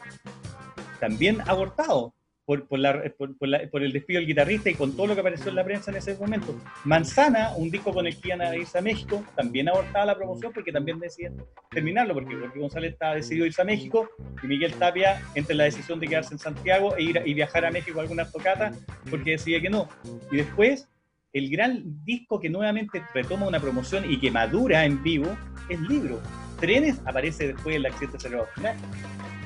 también 0.99 1.41
abortado 1.47 2.13
por, 2.45 2.67
por, 2.67 2.77
la- 2.79 3.01
por- 3.17 3.35
por 3.37 3.47
la- 3.47 3.67
por 3.69 3.81
el 3.83 3.91
despido 3.91 4.19
del 4.19 4.27
guitarrista 4.27 4.69
y 4.69 4.75
con 4.75 4.95
todo 4.95 5.07
lo 5.07 5.13
que 5.15 5.21
apareció 5.21 5.49
en 5.49 5.55
la 5.55 5.63
prensa 5.63 5.89
en 5.91 5.97
ese 5.97 6.15
momento. 6.15 6.55
Manzana, 6.83 7.51
un 7.57 7.71
disco 7.71 7.91
con 7.91 8.05
el 8.05 8.15
que 8.19 8.27
iban 8.29 8.41
a 8.41 8.55
irse 8.55 8.77
a 8.77 8.81
México, 8.81 9.23
también 9.35 9.67
abortaba 9.67 10.05
la 10.05 10.15
promoción 10.15 10.53
porque 10.53 10.71
también 10.71 10.99
decían 10.99 11.35
terminarlo, 11.71 12.13
porque 12.13 12.35
Jorge 12.35 12.59
González 12.59 12.93
estaba 12.93 13.15
decidido 13.15 13.45
a 13.45 13.47
irse 13.47 13.61
a 13.61 13.65
México 13.65 14.09
y 14.43 14.47
Miguel 14.47 14.73
Tapia 14.73 15.21
entre 15.33 15.55
la 15.55 15.63
decisión 15.63 15.99
de 15.99 16.07
quedarse 16.07 16.33
en 16.35 16.39
Santiago 16.39 16.95
e 16.95 17.03
ir 17.03 17.17
a- 17.19 17.27
y 17.27 17.33
viajar 17.33 17.65
a 17.65 17.71
México 17.71 17.99
a 17.99 18.03
alguna 18.03 18.29
tocata 18.29 18.71
porque 19.09 19.31
decía 19.31 19.59
que 19.59 19.69
no. 19.69 19.89
Y 20.31 20.37
después, 20.37 20.87
el 21.33 21.49
gran 21.49 21.81
disco 22.05 22.39
que 22.39 22.49
nuevamente 22.49 23.01
retoma 23.13 23.47
una 23.47 23.59
promoción 23.59 24.09
y 24.09 24.19
que 24.19 24.29
madura 24.31 24.85
en 24.85 25.01
vivo 25.01 25.35
es 25.67 25.79
Libro. 25.81 26.21
Trenes 26.59 27.01
aparece 27.05 27.47
después 27.47 27.73
del 27.75 27.85
accidente 27.87 28.19
cerebrovascular. 28.19 28.75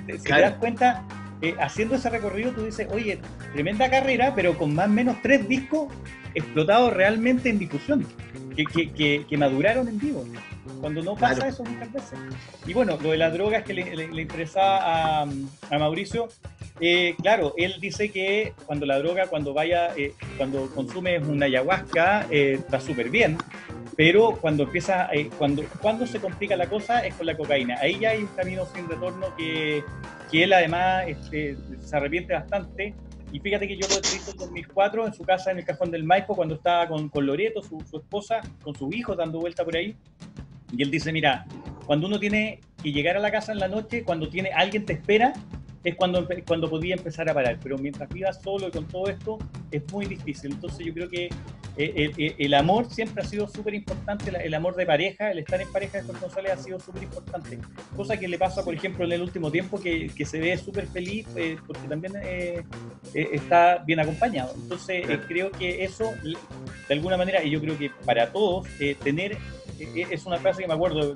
Si 0.05 0.17
te 0.17 0.19
Claro. 0.19 0.41
das 0.43 0.53
cuenta, 0.59 1.05
eh, 1.41 1.55
haciendo 1.59 1.95
ese 1.95 2.09
recorrido, 2.09 2.51
tú 2.51 2.65
dices, 2.65 2.87
oye, 2.91 3.19
tremenda 3.53 3.89
carrera, 3.89 4.33
pero 4.35 4.57
con 4.57 4.75
más 4.75 4.87
o 4.87 4.91
menos 4.91 5.17
tres 5.21 5.47
discos 5.47 5.93
explotados 6.35 6.93
realmente 6.93 7.49
en 7.49 7.59
difusión, 7.59 8.05
que, 8.59 8.65
que- 8.65 8.91
que- 8.91 9.25
que 9.27 9.37
maduraron 9.37 9.87
en 9.87 9.99
vivo, 9.99 10.25
cuando 10.81 11.01
no 11.01 11.15
pasa 11.15 11.35
Claro. 11.35 11.49
eso 11.51 11.63
muchas 11.63 11.91
veces. 11.93 12.19
Y 12.67 12.73
bueno, 12.73 12.97
lo 13.01 13.11
de 13.11 13.17
las 13.17 13.31
drogas 13.33 13.63
que 13.63 13.73
le, 13.73 13.95
le- 13.95 14.07
le 14.09 14.21
interesaba 14.21 15.21
a, 15.21 15.27
a 15.69 15.79
Mauricio, 15.79 16.27
eh, 16.81 17.15
claro, 17.21 17.53
él 17.57 17.75
dice 17.79 18.09
que 18.11 18.53
cuando 18.65 18.85
la 18.85 18.99
droga, 18.99 19.27
cuando 19.27 19.53
vaya, 19.53 19.89
eh, 19.95 20.13
cuando 20.37 20.69
consumes 20.73 21.25
una 21.27 21.45
ayahuasca, 21.45 22.27
eh, 22.29 22.53
está 22.59 22.79
súper 22.81 23.09
bien, 23.09 23.37
pero 23.95 24.31
cuando 24.39 24.63
empieza, 24.63 25.09
eh, 25.13 25.29
cuando, 25.37 25.63
cuando 25.81 26.05
se 26.07 26.19
complica 26.19 26.55
la 26.55 26.67
cosa 26.67 27.05
es 27.05 27.13
con 27.15 27.25
la 27.25 27.35
cocaína. 27.37 27.77
Ahí 27.81 27.99
ya 27.99 28.09
hay 28.11 28.19
un 28.19 28.27
camino 28.27 28.65
sin 28.73 28.87
retorno 28.89 29.33
que, 29.37 29.83
que 30.31 30.43
él 30.43 30.53
además 30.53 31.05
este, 31.07 31.57
se 31.83 31.95
arrepiente 31.97 32.33
bastante. 32.33 32.93
Y 33.31 33.39
fíjate 33.39 33.67
que 33.67 33.77
yo 33.77 33.87
lo 33.87 33.95
escrito 33.95 34.31
en 34.31 34.37
2004 34.37 35.07
en 35.07 35.13
su 35.13 35.23
casa 35.23 35.51
en 35.51 35.59
el 35.59 35.65
Cajón 35.65 35.91
del 35.91 36.03
Maipo 36.03 36.35
cuando 36.35 36.55
estaba 36.55 36.87
con, 36.87 37.09
con 37.09 37.25
Loreto, 37.25 37.61
su, 37.61 37.79
su 37.89 37.97
esposa, 37.97 38.41
con 38.63 38.75
su 38.75 38.91
hijo 38.91 39.15
dando 39.15 39.39
vuelta 39.39 39.63
por 39.63 39.75
ahí. 39.75 39.95
Y 40.71 40.83
él 40.83 40.91
dice, 40.91 41.11
mira, 41.11 41.45
cuando 41.85 42.07
uno 42.07 42.19
tiene 42.19 42.59
que 42.81 42.91
llegar 42.91 43.17
a 43.17 43.19
la 43.19 43.31
casa 43.31 43.51
en 43.51 43.59
la 43.59 43.67
noche, 43.67 44.03
cuando 44.03 44.29
tiene 44.29 44.51
alguien 44.51 44.85
te 44.85 44.93
espera, 44.93 45.33
es 45.83 45.95
cuando, 45.95 46.27
cuando 46.47 46.69
podía 46.69 46.95
empezar 46.95 47.29
a 47.29 47.33
parar. 47.33 47.57
Pero 47.61 47.77
mientras 47.77 48.09
vivas 48.09 48.41
solo 48.41 48.67
y 48.67 48.71
con 48.71 48.87
todo 48.87 49.07
esto, 49.07 49.37
es 49.71 49.81
muy 49.91 50.05
difícil. 50.05 50.51
Entonces 50.53 50.85
yo 50.85 50.93
creo 50.93 51.09
que 51.09 51.29
eh, 51.77 51.93
el, 51.95 52.13
el- 52.17 52.35
el 52.37 52.53
amor 52.55 52.89
siempre 52.91 53.23
ha 53.23 53.25
sido 53.25 53.47
súper 53.47 53.73
importante, 53.73 54.31
el 54.43 54.53
amor 54.53 54.75
de 54.75 54.85
pareja, 54.85 55.31
el 55.31 55.39
estar 55.39 55.61
en 55.61 55.71
pareja 55.71 55.99
de 55.99 56.03
Jorge 56.03 56.21
González 56.21 56.51
ha 56.51 56.57
sido 56.57 56.79
súper 56.79 57.03
importante. 57.03 57.57
Cosa 57.95 58.17
que 58.17 58.27
le 58.27 58.37
pasa, 58.37 58.63
por 58.65 58.73
ejemplo, 58.73 59.05
en 59.05 59.13
el 59.13 59.21
último 59.21 59.49
tiempo, 59.51 59.79
que, 59.79 60.07
que 60.09 60.25
se 60.25 60.39
ve 60.39 60.57
súper 60.57 60.87
feliz 60.87 61.25
eh, 61.37 61.55
porque 61.65 61.87
también 61.87 62.13
eh, 62.23 62.63
eh, 63.13 63.29
está 63.31 63.77
bien 63.85 63.99
acompañado. 64.01 64.53
Entonces 64.61 65.09
eh, 65.09 65.19
creo 65.27 65.51
que 65.51 65.85
eso, 65.85 66.11
de 66.23 66.93
alguna 66.93 67.15
manera, 67.15 67.41
y 67.43 67.49
yo 67.51 67.61
creo 67.61 67.77
que 67.77 67.89
para 68.05 68.31
todos, 68.33 68.67
eh, 68.81 68.95
tener, 69.01 69.37
eh, 69.79 70.05
es 70.09 70.25
una 70.25 70.37
frase 70.39 70.63
que 70.63 70.67
me 70.67 70.73
acuerdo, 70.73 71.13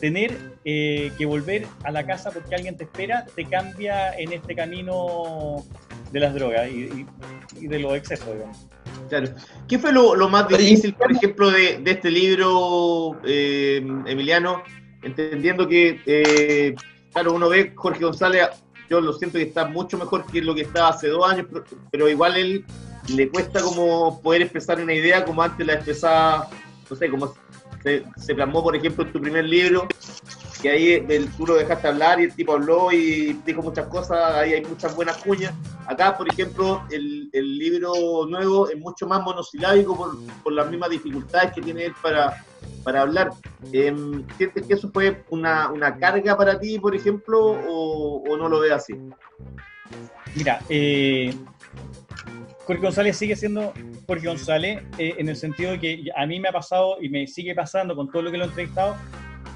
tener 0.00 0.38
eh, 0.64 1.10
que 1.18 1.26
volver 1.26 1.66
a 1.82 1.90
la 1.90 2.06
casa 2.06 2.30
porque 2.30 2.54
alguien 2.54 2.76
te 2.76 2.84
espera, 2.84 3.26
te 3.34 3.44
cambia 3.44 3.97
en 4.18 4.32
este 4.32 4.54
camino 4.54 5.64
de 6.12 6.20
las 6.20 6.34
drogas 6.34 6.68
y, 6.70 6.74
y- 6.84 7.06
y 7.60 7.66
de 7.66 7.78
los 7.78 7.94
excesos, 7.94 8.32
digamos. 8.34 8.56
Claro. 9.08 9.28
¿Qué 9.66 9.78
fue 9.78 9.92
lo, 9.92 10.14
lo 10.14 10.28
más 10.28 10.48
difícil, 10.48 10.94
por 10.94 11.10
ejemplo, 11.12 11.50
de, 11.50 11.78
de 11.78 11.90
este 11.92 12.10
libro, 12.10 13.18
eh, 13.24 13.76
Emiliano? 14.06 14.62
Entendiendo 15.02 15.66
que, 15.66 16.00
eh, 16.06 16.74
claro, 17.12 17.32
uno 17.34 17.48
ve 17.48 17.72
Jorge 17.74 18.04
González, 18.04 18.48
yo 18.90 19.00
lo 19.00 19.12
siento 19.12 19.38
que 19.38 19.44
está 19.44 19.66
mucho 19.66 19.96
mejor 19.98 20.24
que 20.26 20.40
lo 20.42 20.54
que 20.54 20.62
estaba 20.62 20.88
hace 20.88 21.08
dos 21.08 21.30
años, 21.30 21.46
pero, 21.50 21.64
pero 21.90 22.08
igual 22.08 22.36
él 22.36 22.64
le 23.14 23.28
cuesta 23.28 23.60
como 23.60 24.20
poder 24.20 24.42
expresar 24.42 24.80
una 24.80 24.92
idea 24.94 25.24
como 25.24 25.42
antes 25.42 25.66
la 25.66 25.74
expresaba, 25.74 26.48
no 26.90 26.96
sé, 26.96 27.08
como 27.08 27.34
se, 27.82 28.02
se 28.16 28.34
plasmó, 28.34 28.62
por 28.62 28.74
ejemplo, 28.76 29.04
en 29.04 29.12
tu 29.12 29.20
primer 29.20 29.44
libro, 29.44 29.86
que 30.60 30.70
ahí 30.70 31.06
el, 31.08 31.30
tú 31.36 31.46
lo 31.46 31.54
dejaste 31.54 31.88
hablar 31.88 32.20
y 32.20 32.24
el 32.24 32.34
tipo 32.34 32.52
habló 32.52 32.90
y 32.92 33.40
dijo 33.44 33.62
muchas 33.62 33.86
cosas, 33.86 34.34
ahí 34.34 34.54
hay 34.54 34.64
muchas 34.64 34.94
buenas 34.94 35.16
cuñas. 35.18 35.54
Acá, 35.86 36.16
por 36.16 36.28
ejemplo, 36.28 36.82
el, 36.90 37.30
el 37.32 37.58
libro 37.58 38.26
nuevo 38.28 38.68
es 38.68 38.78
mucho 38.78 39.06
más 39.06 39.22
monosilábico 39.22 39.96
por, 39.96 40.16
por 40.42 40.52
las 40.52 40.68
mismas 40.68 40.90
dificultades 40.90 41.52
que 41.52 41.62
tiene 41.62 41.86
él 41.86 41.94
para, 42.02 42.44
para 42.82 43.02
hablar. 43.02 43.30
Em, 43.72 44.24
¿Sientes 44.36 44.66
que 44.66 44.74
eso 44.74 44.90
fue 44.92 45.24
una, 45.30 45.70
una 45.70 45.96
carga 45.96 46.36
para 46.36 46.58
ti, 46.58 46.78
por 46.78 46.94
ejemplo, 46.94 47.38
o, 47.40 48.22
o 48.28 48.36
no 48.36 48.48
lo 48.48 48.60
ves 48.60 48.72
así? 48.72 48.94
Mira, 50.34 50.60
eh, 50.68 51.34
Jorge 52.66 52.82
González 52.82 53.16
sigue 53.16 53.34
siendo 53.34 53.72
Jorge 54.06 54.26
González 54.26 54.82
eh, 54.98 55.14
en 55.16 55.28
el 55.28 55.36
sentido 55.36 55.72
de 55.72 55.80
que 55.80 56.04
a 56.14 56.26
mí 56.26 56.38
me 56.38 56.48
ha 56.48 56.52
pasado 56.52 56.98
y 57.00 57.08
me 57.08 57.26
sigue 57.26 57.54
pasando 57.54 57.96
con 57.96 58.10
todo 58.10 58.22
lo 58.22 58.30
que 58.30 58.36
lo 58.36 58.44
he 58.44 58.48
entrevistado, 58.48 58.94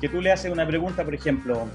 que 0.02 0.08
tú 0.08 0.20
le 0.20 0.32
haces 0.32 0.50
una 0.50 0.66
pregunta, 0.66 1.04
por 1.04 1.14
ejemplo, 1.14 1.66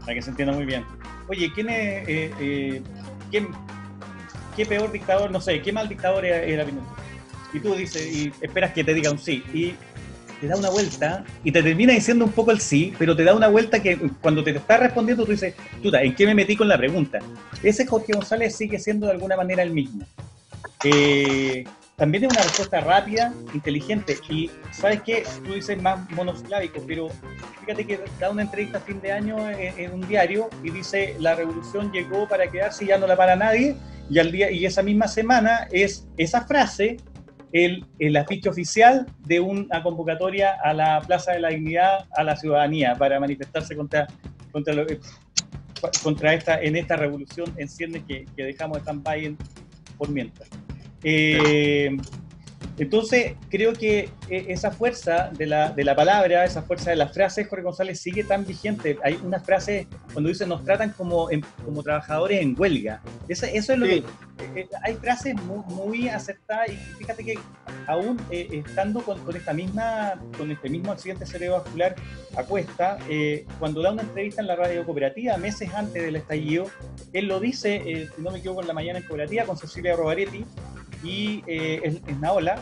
para 0.00 0.14
que 0.14 0.22
se 0.22 0.30
entienda 0.30 0.54
muy 0.54 0.64
bien. 0.64 0.84
Oye, 1.28 1.50
¿quién 1.52 1.68
es, 1.68 2.08
eh, 2.08 2.30
eh, 2.40 2.82
quién- 3.30 3.48
qué 4.56 4.64
peor 4.64 4.90
dictador, 4.92 5.30
no 5.32 5.40
sé, 5.40 5.60
qué 5.60 5.72
mal 5.72 5.88
dictador 5.88 6.24
era, 6.24 6.38
era 6.38 6.64
Pinochet? 6.64 6.88
Y 7.52 7.58
tú 7.58 7.74
dices, 7.74 8.06
y 8.06 8.32
esperas 8.40 8.72
que 8.72 8.84
te 8.84 8.94
diga 8.94 9.10
un 9.10 9.18
sí, 9.18 9.42
y 9.52 9.74
te 10.40 10.46
da 10.46 10.56
una 10.56 10.70
vuelta 10.70 11.24
y 11.42 11.50
te 11.50 11.60
termina 11.60 11.92
diciendo 11.92 12.24
un 12.24 12.30
poco 12.30 12.52
el 12.52 12.60
sí, 12.60 12.94
pero 12.96 13.16
te 13.16 13.24
da 13.24 13.34
una 13.34 13.48
vuelta 13.48 13.82
que 13.82 13.96
cuando 14.22 14.44
te 14.44 14.52
está 14.52 14.76
respondiendo 14.76 15.24
tú 15.24 15.32
dices, 15.32 15.54
puta, 15.82 16.00
¿en 16.02 16.14
qué 16.14 16.26
me 16.26 16.34
metí 16.36 16.54
con 16.54 16.68
la 16.68 16.78
pregunta? 16.78 17.18
Ese 17.64 17.84
Jorge 17.84 18.12
González 18.12 18.56
sigue 18.56 18.78
siendo 18.78 19.06
de 19.06 19.12
alguna 19.12 19.36
manera 19.36 19.64
el 19.64 19.72
mismo. 19.72 20.06
Eh, 20.84 21.64
también 22.00 22.24
es 22.24 22.32
una 22.32 22.42
respuesta 22.42 22.80
rápida, 22.80 23.34
inteligente. 23.52 24.16
Y 24.30 24.50
sabes 24.72 25.02
qué, 25.02 25.22
tú 25.44 25.52
dices 25.52 25.80
más 25.82 26.10
monosilábico, 26.12 26.82
pero 26.86 27.08
fíjate 27.60 27.86
que 27.86 28.00
da 28.18 28.30
una 28.30 28.40
entrevista 28.40 28.78
a 28.78 28.80
fin 28.80 29.02
de 29.02 29.12
año 29.12 29.36
en, 29.50 29.92
un 29.92 30.00
diario 30.08 30.48
y 30.64 30.70
dice 30.70 31.14
la 31.18 31.34
revolución 31.34 31.92
llegó 31.92 32.26
para 32.26 32.50
quedarse 32.50 32.84
y 32.84 32.88
ya 32.88 32.96
no 32.98 33.06
la 33.06 33.16
para 33.16 33.36
nadie. 33.36 33.76
Y 34.08 34.18
al 34.18 34.32
día 34.32 34.50
y 34.50 34.64
esa 34.64 34.82
misma 34.82 35.08
semana 35.08 35.68
es 35.70 36.08
esa 36.16 36.46
frase 36.46 36.96
el, 37.52 37.84
el 37.98 38.16
afiche 38.16 38.48
oficial 38.48 39.06
de 39.18 39.40
una 39.40 39.82
convocatoria 39.82 40.52
a 40.64 40.72
la 40.72 41.02
Plaza 41.02 41.32
de 41.32 41.40
la 41.40 41.50
Dignidad 41.50 42.06
a 42.16 42.24
la 42.24 42.34
ciudadanía 42.34 42.94
para 42.94 43.20
manifestarse 43.20 43.76
contra 43.76 44.06
contra 44.52 44.72
lo, 44.72 44.86
contra 46.02 46.32
esta 46.32 46.60
en 46.62 46.76
esta 46.76 46.96
revolución 46.96 47.52
en 47.58 47.68
ciernes 47.68 48.04
que, 48.08 48.24
que 48.34 48.44
dejamos 48.44 48.78
stand-by 48.78 49.26
en- 49.26 49.38
por 49.98 50.08
mientras. 50.08 50.48
Eh, 51.02 51.96
entonces, 52.78 53.34
creo 53.50 53.74
que 53.74 54.08
eh, 54.30 54.46
esa 54.48 54.70
fuerza 54.70 55.30
de 55.36 55.44
la, 55.46 55.70
de 55.70 55.84
la 55.84 55.94
palabra, 55.94 56.46
esa 56.46 56.62
fuerza 56.62 56.88
de 56.90 56.96
las 56.96 57.12
frases, 57.12 57.46
Jorge 57.46 57.62
González 57.62 58.00
sigue 58.00 58.24
tan 58.24 58.46
vigente. 58.46 58.96
Hay 59.04 59.20
unas 59.22 59.44
frases 59.44 59.86
cuando 60.14 60.30
dicen 60.30 60.48
nos 60.48 60.64
tratan 60.64 60.90
como, 60.96 61.30
en- 61.30 61.44
como 61.62 61.82
trabajadores 61.82 62.40
en 62.40 62.54
huelga. 62.58 63.02
Eso 63.28 63.44
es 63.46 63.68
lo 63.68 63.84
Sí. 63.86 64.02
que. 64.54 64.60
eh, 64.62 64.68
hay 64.82 64.94
frases 64.94 65.34
muy, 65.42 65.62
muy 65.74 66.08
acertadas 66.08 66.70
y 66.70 66.76
fíjate 66.96 67.22
que 67.22 67.34
aún 67.86 68.18
eh, 68.30 68.48
estando 68.66 69.02
con, 69.02 69.18
con 69.24 69.36
esta 69.36 69.52
misma, 69.52 70.14
con 70.38 70.50
este 70.50 70.70
mismo 70.70 70.90
accidente 70.92 71.26
cerebrovascular 71.26 71.94
a 72.34 72.44
cuesta, 72.44 72.96
eh, 73.10 73.44
cuando 73.58 73.82
da 73.82 73.92
una 73.92 74.00
entrevista 74.02 74.40
en 74.40 74.46
la 74.46 74.56
radio 74.56 74.86
cooperativa 74.86 75.36
meses 75.36 75.68
antes 75.74 76.02
del 76.02 76.16
estallido, 76.16 76.70
él 77.12 77.26
lo 77.26 77.38
dice, 77.40 78.08
si 78.16 78.22
no 78.22 78.30
me 78.30 78.38
equivoco, 78.38 78.62
en 78.62 78.68
la 78.68 78.72
mañana 78.74 79.00
en 79.00 79.04
cooperativa 79.04 79.44
con 79.44 79.58
Cecilia 79.58 79.94
Robaretti 79.94 80.46
y 81.02 81.42
eh, 81.46 81.80
es, 81.84 82.18
Naola, 82.18 82.58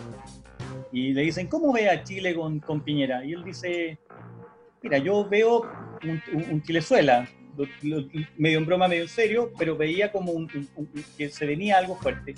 y 0.92 1.12
le 1.12 1.22
dicen, 1.22 1.46
¿cómo 1.48 1.72
ve 1.72 1.88
a 1.90 2.02
Chile 2.04 2.34
con, 2.34 2.60
con 2.60 2.80
Piñera? 2.82 3.24
Y 3.24 3.32
él 3.32 3.44
dice, 3.44 3.98
mira, 4.82 4.98
yo 4.98 5.28
veo 5.28 5.62
un, 6.02 6.22
un- 6.32 6.50
un 6.52 6.62
Chilezuela, 6.62 7.28
lo- 7.56 7.66
lo- 7.82 8.08
medio 8.36 8.58
en 8.58 8.66
broma, 8.66 8.86
medio 8.88 9.02
en 9.02 9.08
serio, 9.08 9.50
pero 9.58 9.76
veía 9.76 10.10
como 10.12 10.32
un- 10.32 10.48
que 11.16 11.28
se 11.28 11.46
venía 11.46 11.78
algo 11.78 11.96
fuerte. 11.96 12.34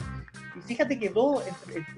Y 0.56 0.60
fíjate 0.62 0.98
que 0.98 1.10
dos, 1.10 1.44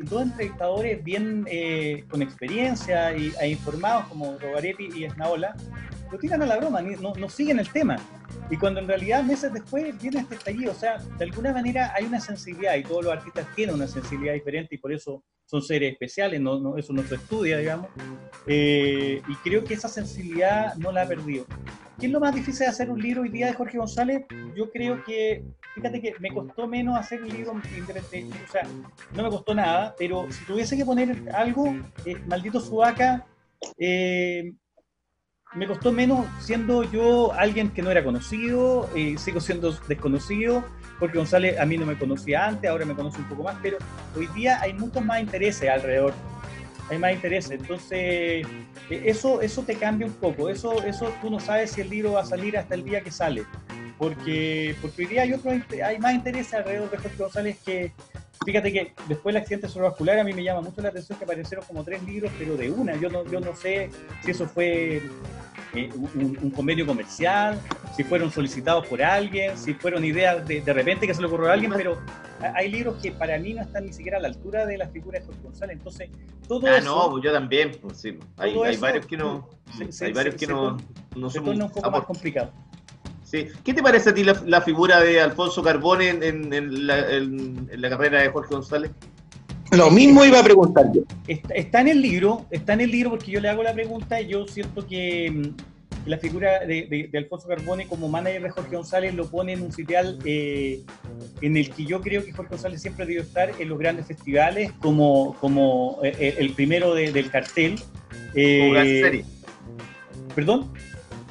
dos 0.00 0.22
entrevistadores 0.22 1.02
bien 1.02 1.44
eh, 1.48 2.04
con 2.10 2.20
experiencia 2.22 3.16
y, 3.16 3.32
e 3.40 3.48
informados 3.50 4.06
como 4.08 4.36
Robaretti 4.38 4.88
y 4.94 5.04
Esnaola, 5.04 5.54
lo 6.12 6.18
tiran 6.18 6.42
a 6.42 6.46
la 6.46 6.58
broma, 6.58 6.82
ni- 6.82 6.94
no, 6.96 7.14
no 7.14 7.28
siguen 7.28 7.58
el 7.58 7.68
tema. 7.70 7.96
Y 8.50 8.56
cuando 8.58 8.80
en 8.80 8.86
realidad 8.88 9.22
meses 9.24 9.52
después 9.52 9.98
viene 10.00 10.20
este 10.20 10.34
estallido, 10.34 10.72
o 10.72 10.74
sea, 10.74 10.98
de 10.98 11.24
alguna 11.24 11.52
manera 11.52 11.92
hay 11.96 12.04
una 12.04 12.20
sensibilidad 12.20 12.76
y 12.76 12.82
todos 12.82 13.04
los 13.04 13.12
artistas 13.14 13.46
tienen 13.56 13.74
una 13.74 13.86
sensibilidad 13.88 14.34
diferente 14.34 14.74
y 14.74 14.78
por 14.78 14.92
eso 14.92 15.24
son 15.46 15.62
seres 15.62 15.92
especiales, 15.92 16.40
no, 16.40 16.60
no- 16.60 16.76
eso 16.76 16.92
no 16.92 17.02
se 17.02 17.14
estudia, 17.14 17.56
digamos. 17.58 17.88
Eh, 18.46 19.22
y 19.26 19.34
creo 19.36 19.64
que 19.64 19.74
esa 19.74 19.88
sensibilidad 19.88 20.74
no 20.76 20.92
la 20.92 21.02
ha 21.02 21.06
perdido. 21.08 21.46
¿Qué 21.98 22.06
es 22.06 22.12
lo 22.12 22.20
más 22.20 22.34
difícil 22.34 22.60
de 22.60 22.66
hacer 22.66 22.90
un 22.90 23.00
libro 23.00 23.22
hoy 23.22 23.28
día 23.30 23.46
de 23.46 23.54
Jorge 23.54 23.78
González? 23.78 24.24
Yo 24.54 24.70
creo 24.70 25.02
que, 25.04 25.44
fíjate 25.74 26.00
que 26.00 26.14
me 26.20 26.30
costó 26.34 26.66
menos 26.66 26.98
hacer 26.98 27.22
un 27.22 27.28
libro, 27.28 27.52
o 27.52 28.52
sea, 28.52 28.62
no 29.14 29.22
me 29.22 29.28
costó 29.30 29.54
nada, 29.54 29.94
pero 29.98 30.26
si 30.30 30.44
tuviese 30.44 30.76
que 30.76 30.84
poner 30.84 31.16
algo, 31.34 31.74
eh, 32.04 32.16
Maldito 32.26 32.60
Sudaca, 32.60 33.24
eh, 33.78 34.52
me 35.54 35.66
costó 35.66 35.92
menos 35.92 36.26
siendo 36.40 36.82
yo 36.90 37.32
alguien 37.34 37.70
que 37.70 37.82
no 37.82 37.90
era 37.90 38.02
conocido, 38.02 38.88
eh, 38.94 39.16
sigo 39.18 39.40
siendo 39.40 39.72
desconocido, 39.86 40.64
porque 40.98 41.18
González 41.18 41.58
a 41.58 41.66
mí 41.66 41.76
no 41.76 41.86
me 41.86 41.98
conocía 41.98 42.46
antes, 42.46 42.70
ahora 42.70 42.84
me 42.84 42.94
conoce 42.94 43.18
un 43.18 43.28
poco 43.28 43.42
más, 43.42 43.56
pero 43.62 43.76
hoy 44.16 44.26
día 44.28 44.60
hay 44.60 44.72
muchos 44.72 45.04
más 45.04 45.20
intereses 45.20 45.68
alrededor, 45.68 46.14
hay 46.88 46.98
más 46.98 47.12
intereses, 47.12 47.50
entonces 47.50 48.46
eh, 48.90 49.02
eso, 49.04 49.42
eso 49.42 49.62
te 49.62 49.74
cambia 49.74 50.06
un 50.06 50.14
poco, 50.14 50.48
eso, 50.48 50.82
eso 50.84 51.12
tú 51.20 51.30
no 51.30 51.38
sabes 51.38 51.72
si 51.72 51.82
el 51.82 51.90
libro 51.90 52.12
va 52.12 52.22
a 52.22 52.26
salir 52.26 52.56
hasta 52.56 52.74
el 52.74 52.84
día 52.84 53.02
que 53.02 53.10
sale, 53.10 53.44
porque, 53.98 54.74
porque 54.80 55.02
hoy 55.02 55.08
día 55.08 55.22
hay, 55.22 55.32
otro, 55.34 55.50
hay 55.84 55.98
más 55.98 56.14
intereses 56.14 56.54
alrededor 56.54 56.90
de 56.90 56.96
Jorge 56.96 57.16
González 57.18 57.58
que, 57.64 57.92
Fíjate 58.44 58.72
que 58.72 58.92
después 59.08 59.32
del 59.32 59.42
accidente 59.42 59.68
cerebrovascular 59.68 60.18
a 60.18 60.24
mí 60.24 60.32
me 60.32 60.42
llama 60.42 60.62
mucho 60.62 60.80
la 60.80 60.88
atención 60.88 61.18
que 61.18 61.24
aparecieron 61.24 61.64
como 61.64 61.84
tres 61.84 62.02
libros, 62.02 62.32
pero 62.38 62.56
de 62.56 62.70
una. 62.70 62.96
Yo 62.96 63.08
no, 63.08 63.24
yo 63.24 63.40
no 63.40 63.54
sé 63.54 63.90
si 64.24 64.30
eso 64.30 64.46
fue 64.46 65.02
eh, 65.74 65.90
un, 65.94 66.38
un 66.42 66.50
convenio 66.50 66.86
comercial, 66.86 67.58
si 67.96 68.04
fueron 68.04 68.30
solicitados 68.30 68.86
por 68.86 69.02
alguien, 69.02 69.56
si 69.56 69.74
fueron 69.74 70.04
ideas 70.04 70.46
de, 70.46 70.60
de 70.60 70.72
repente 70.72 71.06
que 71.06 71.14
se 71.14 71.20
le 71.20 71.26
ocurrió 71.28 71.48
a 71.48 71.54
alguien, 71.54 71.72
pero 71.74 71.98
ha- 72.40 72.52
hay 72.56 72.70
libros 72.70 72.96
que 73.02 73.12
para 73.12 73.38
mí 73.38 73.54
no 73.54 73.62
están 73.62 73.86
ni 73.86 73.92
siquiera 73.92 74.18
a 74.18 74.20
la 74.20 74.28
altura 74.28 74.66
de 74.66 74.76
la 74.78 74.88
figura 74.88 75.18
de 75.20 75.26
Jorge 75.26 75.40
González. 75.42 75.76
Entonces, 75.78 76.10
todo 76.46 76.66
Ah, 76.66 76.76
eso 76.78 76.84
no, 77.06 77.10
pues 77.12 77.24
yo 77.24 77.32
también. 77.32 77.72
Pues, 77.80 77.96
sí. 77.98 78.18
Hay, 78.36 78.52
Todo 78.54 78.64
hay 78.64 78.72
eso, 78.74 78.80
varios 78.82 79.06
que 79.06 79.16
no. 79.16 79.48
se- 79.76 79.92
se- 79.92 80.04
hay 80.06 80.12
varios 80.12 80.34
se- 80.34 80.40
que 80.40 80.46
se 80.46 80.52
no, 80.52 80.76
no 81.16 81.30
son 81.30 81.48
un 81.48 81.70
poco 81.70 81.90
más 81.90 82.04
complicado. 82.04 82.52
Sí. 83.24 83.46
¿Qué 83.64 83.72
te 83.72 83.82
parece 83.82 84.10
a 84.10 84.14
ti 84.14 84.24
la, 84.24 84.42
la 84.44 84.60
figura 84.60 85.00
de 85.00 85.18
Alfonso 85.22 85.62
Carbone 85.62 86.10
en, 86.10 86.22
en- 86.22 86.52
en 86.52 86.86
la, 86.86 87.10
en- 87.12 87.66
en 87.72 87.80
la 87.80 87.88
carrera 87.88 88.20
de 88.20 88.28
Jorge 88.28 88.54
González? 88.54 88.90
Lo 89.72 89.90
mismo 89.90 90.24
iba 90.24 90.38
a 90.40 90.44
preguntar 90.44 90.92
yo. 90.92 91.02
Está, 91.26 91.54
está 91.54 91.80
en 91.80 91.88
el 91.88 92.02
libro, 92.02 92.46
está 92.50 92.74
en 92.74 92.82
el 92.82 92.90
libro 92.90 93.10
porque 93.10 93.30
yo 93.30 93.40
le 93.40 93.48
hago 93.48 93.62
la 93.62 93.72
pregunta 93.72 94.20
y 94.20 94.28
yo 94.28 94.46
siento 94.46 94.86
que 94.86 95.30
mm, 95.30 96.08
la 96.08 96.18
figura 96.18 96.60
de, 96.60 96.86
de- 96.86 97.08
de 97.10 97.18
Alfonso 97.18 97.48
Carbone 97.48 97.86
como 97.86 98.08
manager 98.08 98.42
de 98.42 98.50
Jorge 98.50 98.76
González 98.76 99.14
lo 99.14 99.30
pone 99.30 99.52
en 99.54 99.62
un 99.62 99.72
sitial 99.72 100.18
eh, 100.24 100.80
en 101.40 101.56
el 101.56 101.70
que 101.70 101.84
yo 101.86 102.00
creo 102.00 102.24
que 102.24 102.32
Jorge 102.32 102.50
González 102.50 102.82
siempre 102.82 103.06
debió 103.06 103.22
estar 103.22 103.50
en 103.58 103.68
los 103.68 103.78
grandes 103.78 104.06
festivales 104.06 104.72
como, 104.80 105.34
como 105.40 106.00
eh, 106.02 106.34
el 106.38 106.52
primero 106.52 106.94
de- 106.94 107.12
del 107.12 107.30
cartel. 107.30 107.76
Eh, 108.34 108.60
Como 108.68 108.80
serie. 108.80 109.24
¿Perdón? 110.34 110.72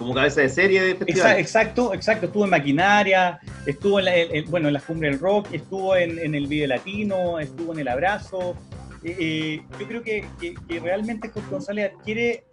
Como 0.01 0.13
cabeza 0.15 0.41
de 0.41 0.49
serie 0.49 0.81
de 0.81 0.95
festival. 0.95 1.37
Exacto, 1.39 1.93
exacto. 1.93 2.25
Estuvo 2.25 2.43
en 2.45 2.49
Maquinaria, 2.49 3.39
estuvo 3.65 3.99
en, 3.99 4.05
la- 4.05 4.15
en- 4.15 4.35
en- 4.35 4.49
bueno, 4.51 4.67
en 4.67 4.73
las 4.73 4.83
cumbres 4.83 5.11
del 5.11 5.19
rock, 5.19 5.47
estuvo 5.53 5.95
en, 5.95 6.17
en 6.17 6.33
el 6.35 6.47
Video 6.47 6.67
Latino, 6.67 7.39
estuvo 7.39 7.73
en 7.73 7.79
El 7.79 7.87
Abrazo. 7.87 8.55
Eh, 9.03 9.15
eh, 9.19 9.61
yo 9.79 9.87
creo 9.87 10.01
que, 10.03 10.25
que- 10.39 10.55
que 10.67 10.79
realmente 10.79 11.29
Jorge 11.29 11.49
González 11.49 11.91
adquiere 11.95 12.45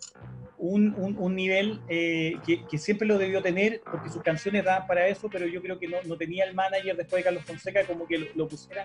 un, 0.59 0.95
un- 0.99 1.17
un 1.19 1.35
nivel 1.37 1.81
eh, 1.89 2.37
que, 2.45 2.65
que 2.67 2.79
siempre 2.79 3.07
lo 3.07 3.17
debió 3.17 3.41
tener, 3.43 3.81
porque 3.91 4.11
sus 4.11 4.23
canciones 4.23 4.65
daban 4.65 4.87
para 4.87 5.07
eso, 5.09 5.29
pero 5.31 5.47
yo 5.47 5.63
creo 5.63 5.79
que 5.79 5.87
no, 5.89 5.99
no 6.05 6.17
tenía 6.17 6.45
el 6.45 6.55
manager 6.55 6.97
después 6.97 7.21
de 7.21 7.25
Carlos 7.25 7.45
Fonseca 7.45 7.85
como 7.85 8.07
que 8.07 8.19
lo, 8.19 8.27
lo 8.35 8.49
pusiera 8.49 8.85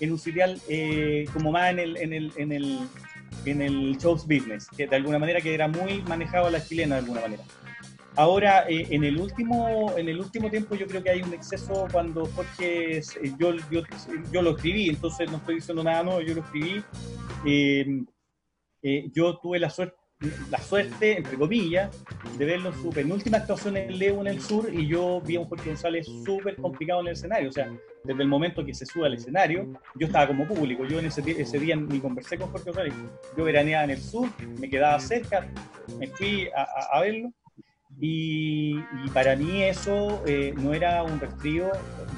en 0.00 0.12
un 0.12 0.18
sitial 0.18 0.60
eh, 0.68 1.24
como 1.32 1.50
más 1.50 1.70
en 1.70 1.78
el, 1.78 1.96
en 1.96 2.12
el, 2.12 2.32
en 2.36 2.52
el, 2.52 2.78
en 3.46 3.62
el 3.62 3.96
shows 3.98 4.22
business, 4.26 4.68
que 4.76 4.86
de 4.86 4.96
alguna 4.96 5.18
manera 5.18 5.40
que 5.40 5.54
era 5.54 5.66
muy 5.66 6.02
manejado 6.02 6.46
a 6.46 6.50
la 6.50 6.62
chilena 6.64 6.96
de 6.96 7.00
alguna 7.00 7.20
manera. 7.22 7.42
Ahora, 8.16 8.68
eh, 8.68 8.86
en, 8.90 9.02
el 9.04 9.20
último, 9.20 9.92
en 9.96 10.08
el 10.08 10.20
último 10.20 10.48
tiempo 10.48 10.76
yo 10.76 10.86
creo 10.86 11.02
que 11.02 11.10
hay 11.10 11.22
un 11.22 11.34
exceso 11.34 11.86
cuando 11.90 12.26
Jorge, 12.26 12.98
eh, 12.98 13.02
yo, 13.38 13.54
yo, 13.70 13.82
yo 14.32 14.42
lo 14.42 14.50
escribí, 14.50 14.88
entonces 14.88 15.30
no 15.30 15.38
estoy 15.38 15.56
diciendo 15.56 15.82
nada 15.82 16.02
nuevo, 16.02 16.20
yo 16.20 16.34
lo 16.34 16.42
escribí. 16.42 16.82
Eh, 17.44 18.04
eh, 18.86 19.10
yo 19.14 19.38
tuve 19.38 19.58
la 19.58 19.70
suerte, 19.70 19.96
la 20.50 20.58
suerte, 20.58 21.16
entre 21.16 21.38
comillas, 21.38 21.90
de 22.36 22.44
verlo 22.44 22.68
en 22.68 22.82
su 22.82 22.90
penúltima 22.90 23.38
actuación 23.38 23.78
en 23.78 23.98
Leo 23.98 24.20
en 24.20 24.26
el 24.26 24.40
sur 24.42 24.68
y 24.72 24.86
yo 24.86 25.22
vi 25.22 25.36
a 25.36 25.40
un 25.40 25.48
Jorge 25.48 25.70
González 25.70 26.06
súper 26.24 26.56
complicado 26.56 27.00
en 27.00 27.06
el 27.06 27.12
escenario. 27.14 27.48
O 27.48 27.52
sea, 27.52 27.70
desde 28.04 28.22
el 28.22 28.28
momento 28.28 28.64
que 28.64 28.74
se 28.74 28.84
sube 28.84 29.06
al 29.06 29.14
escenario, 29.14 29.72
yo 29.94 30.06
estaba 30.06 30.26
como 30.26 30.46
público. 30.46 30.84
Yo 30.84 30.98
en 30.98 31.06
ese, 31.06 31.22
ese 31.26 31.58
día 31.58 31.76
ni 31.76 31.98
conversé 31.98 32.36
con 32.36 32.50
Jorge 32.50 32.66
González. 32.66 32.94
Yo 33.36 33.44
veraneaba 33.44 33.84
en 33.84 33.90
el 33.90 34.00
sur, 34.00 34.28
me 34.60 34.68
quedaba 34.68 35.00
cerca, 35.00 35.50
me 35.98 36.06
fui 36.08 36.48
a 36.54 37.00
verlo. 37.00 37.32
Y, 38.00 38.76
y 39.04 39.10
para 39.12 39.36
mí 39.36 39.62
eso 39.62 40.22
eh, 40.26 40.52
no 40.56 40.74
era 40.74 41.02
un 41.02 41.18
resfrío. 41.20 41.70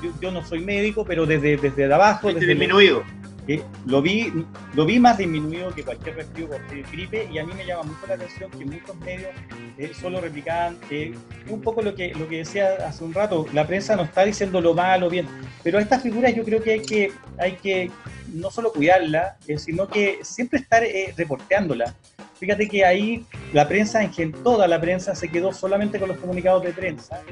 Yo, 0.02 0.10
yo 0.20 0.30
no 0.30 0.44
soy 0.44 0.60
médico, 0.60 1.04
pero 1.04 1.26
desde, 1.26 1.56
desde 1.56 1.92
abajo, 1.92 2.22
Fuiste 2.22 2.40
desde 2.40 2.52
el- 2.52 2.58
disminuido. 2.58 3.02
eh, 3.48 3.62
lo 3.86 4.02
vi 4.02 4.32
lo 4.74 4.84
vi 4.84 4.98
más 4.98 5.16
disminuido 5.18 5.72
que 5.72 5.84
cualquier 5.84 6.16
resfrío 6.16 6.48
cualquier 6.48 6.84
gripe 6.90 7.28
y 7.32 7.38
a 7.38 7.44
mí 7.44 7.52
me 7.54 7.64
llama 7.64 7.84
mucho 7.84 8.04
la 8.08 8.14
atención 8.14 8.50
que 8.50 8.64
muchos 8.64 8.96
medios 8.96 9.30
eh, 9.78 9.92
solo 10.00 10.20
replicaban 10.20 10.76
eh, 10.90 11.14
un 11.48 11.60
poco 11.62 11.80
lo 11.80 11.94
que 11.94 12.12
lo 12.14 12.26
que 12.28 12.38
decía 12.38 12.70
hace 12.88 13.04
un 13.04 13.14
rato 13.14 13.46
la 13.52 13.64
prensa 13.64 13.94
no 13.94 14.02
está 14.02 14.24
diciendo 14.24 14.60
lo 14.60 14.74
malo 14.74 15.08
bien 15.08 15.26
pero 15.62 15.78
a 15.78 15.80
estas 15.82 16.02
figuras 16.02 16.34
yo 16.34 16.42
creo 16.44 16.60
que 16.60 16.72
hay 16.72 16.80
que 16.80 17.12
hay 17.38 17.52
que 17.52 17.88
no 18.34 18.50
solo 18.50 18.72
cuidarla 18.72 19.36
eh, 19.46 19.58
sino 19.58 19.86
que 19.86 20.18
siempre 20.22 20.58
estar 20.58 20.82
reporteándola 21.16 21.94
fíjate 22.38 22.68
que 22.68 22.84
ahí 22.84 23.24
la 23.52 23.66
prensa 23.66 24.02
en 24.02 24.12
gen- 24.12 24.32
toda 24.32 24.66
la 24.68 24.80
prensa 24.80 25.14
se 25.14 25.28
quedó 25.28 25.52
solamente 25.52 25.98
con 25.98 26.08
los 26.08 26.18
comunicados 26.18 26.62
de 26.62 26.72
prensa 26.72 27.22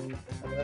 la 0.57 0.63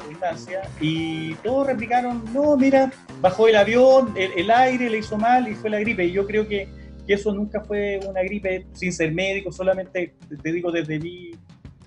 y 0.80 1.34
todos 1.36 1.66
replicaron 1.66 2.24
no 2.32 2.56
mira 2.56 2.90
bajó 3.20 3.48
el 3.48 3.56
avión, 3.56 4.14
el, 4.16 4.30
el 4.36 4.50
aire 4.50 4.88
le 4.90 4.98
hizo 4.98 5.16
mal 5.18 5.48
y 5.48 5.54
fue 5.54 5.70
la 5.70 5.78
gripe. 5.80 6.04
Y 6.04 6.12
yo 6.12 6.26
creo 6.26 6.46
que, 6.48 6.68
que 7.06 7.14
eso 7.14 7.32
nunca 7.32 7.60
fue 7.62 8.00
una 8.08 8.22
gripe 8.22 8.66
sin 8.72 8.92
ser 8.92 9.12
médico, 9.12 9.52
solamente 9.52 10.14
te 10.42 10.52
digo 10.52 10.70
desde 10.72 10.98
mi, 10.98 11.32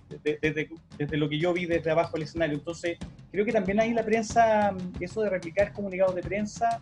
desde, 0.09 0.37
desde- 0.41 0.69
desde 0.97 1.17
lo 1.17 1.27
que 1.29 1.39
yo 1.39 1.53
vi 1.53 1.65
desde 1.65 1.89
abajo 1.91 2.13
del 2.13 2.23
escenario. 2.23 2.55
Entonces, 2.57 2.97
creo 3.31 3.45
que 3.45 3.51
también 3.51 3.79
ahí 3.79 3.93
la 3.93 4.03
prensa, 4.05 4.73
eso 4.99 5.21
de 5.21 5.29
replicar 5.29 5.73
comunicados 5.73 6.13
de 6.15 6.21
prensa, 6.21 6.81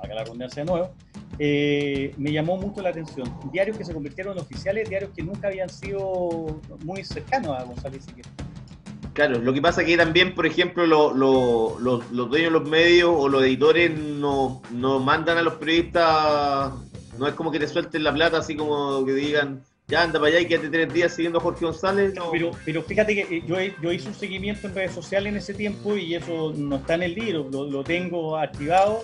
acá 0.00 0.14
la 0.14 0.24
redundancia 0.24 0.64
de 0.64 0.70
nuevo, 0.70 0.90
eh, 1.38 2.14
me 2.16 2.32
llamó 2.32 2.56
mucho 2.56 2.80
la 2.82 2.90
atención. 2.90 3.32
Diarios 3.52 3.76
que 3.76 3.84
se 3.84 3.92
convirtieron 3.92 4.34
en 4.36 4.42
oficiales, 4.42 4.88
diarios 4.88 5.10
que 5.16 5.22
nunca 5.22 5.48
habían 5.48 5.68
sido 5.68 6.60
muy 6.84 7.04
cercanos 7.04 7.58
a 7.58 7.64
González 7.64 8.04
Siqueira. 8.04 8.28
Claro, 9.12 9.38
lo 9.38 9.52
que 9.52 9.62
pasa 9.62 9.82
es 9.82 9.86
que 9.86 9.96
también, 9.96 10.34
por 10.34 10.44
ejemplo, 10.46 10.86
lo- 10.86 11.14
lo- 11.14 11.78
los, 11.78 12.10
los 12.10 12.28
dueños 12.28 12.52
de 12.52 12.58
los 12.58 12.68
medios 12.68 13.12
o 13.16 13.28
los 13.28 13.42
editores 13.44 13.96
no, 13.96 14.60
no 14.72 14.98
mandan 14.98 15.38
a 15.38 15.42
los 15.42 15.54
periodistas, 15.54 16.72
no 17.18 17.28
es 17.28 17.34
como 17.34 17.52
que 17.52 17.60
te 17.60 17.68
suelten 17.68 18.02
la 18.02 18.12
plata 18.12 18.38
así 18.38 18.56
como 18.56 19.04
que 19.06 19.12
digan, 19.12 19.62
ya 19.86 20.02
anda 20.02 20.18
para 20.18 20.32
allá 20.32 20.40
y 20.40 20.46
quédate 20.46 20.70
tres 20.70 20.92
días 20.94 21.12
siguiendo 21.14 21.38
a 21.38 21.42
Jorge 21.42 21.64
González. 21.64 22.14
No. 22.14 22.30
Pero, 22.30 22.52
pero 22.64 22.82
fíjate 22.82 23.14
que 23.14 23.36
eh, 23.36 23.42
yo, 23.46 23.56
yo 23.82 23.92
hice 23.92 24.08
un 24.08 24.14
seguimiento 24.14 24.66
en 24.66 24.74
redes 24.74 24.92
sociales 24.92 25.30
en 25.30 25.36
ese 25.36 25.54
tiempo 25.54 25.96
y 25.96 26.14
eso 26.14 26.52
no 26.56 26.76
está 26.76 26.94
en 26.94 27.02
el 27.02 27.14
libro, 27.14 27.48
lo, 27.50 27.84
tengo 27.84 28.36
archivado. 28.36 29.02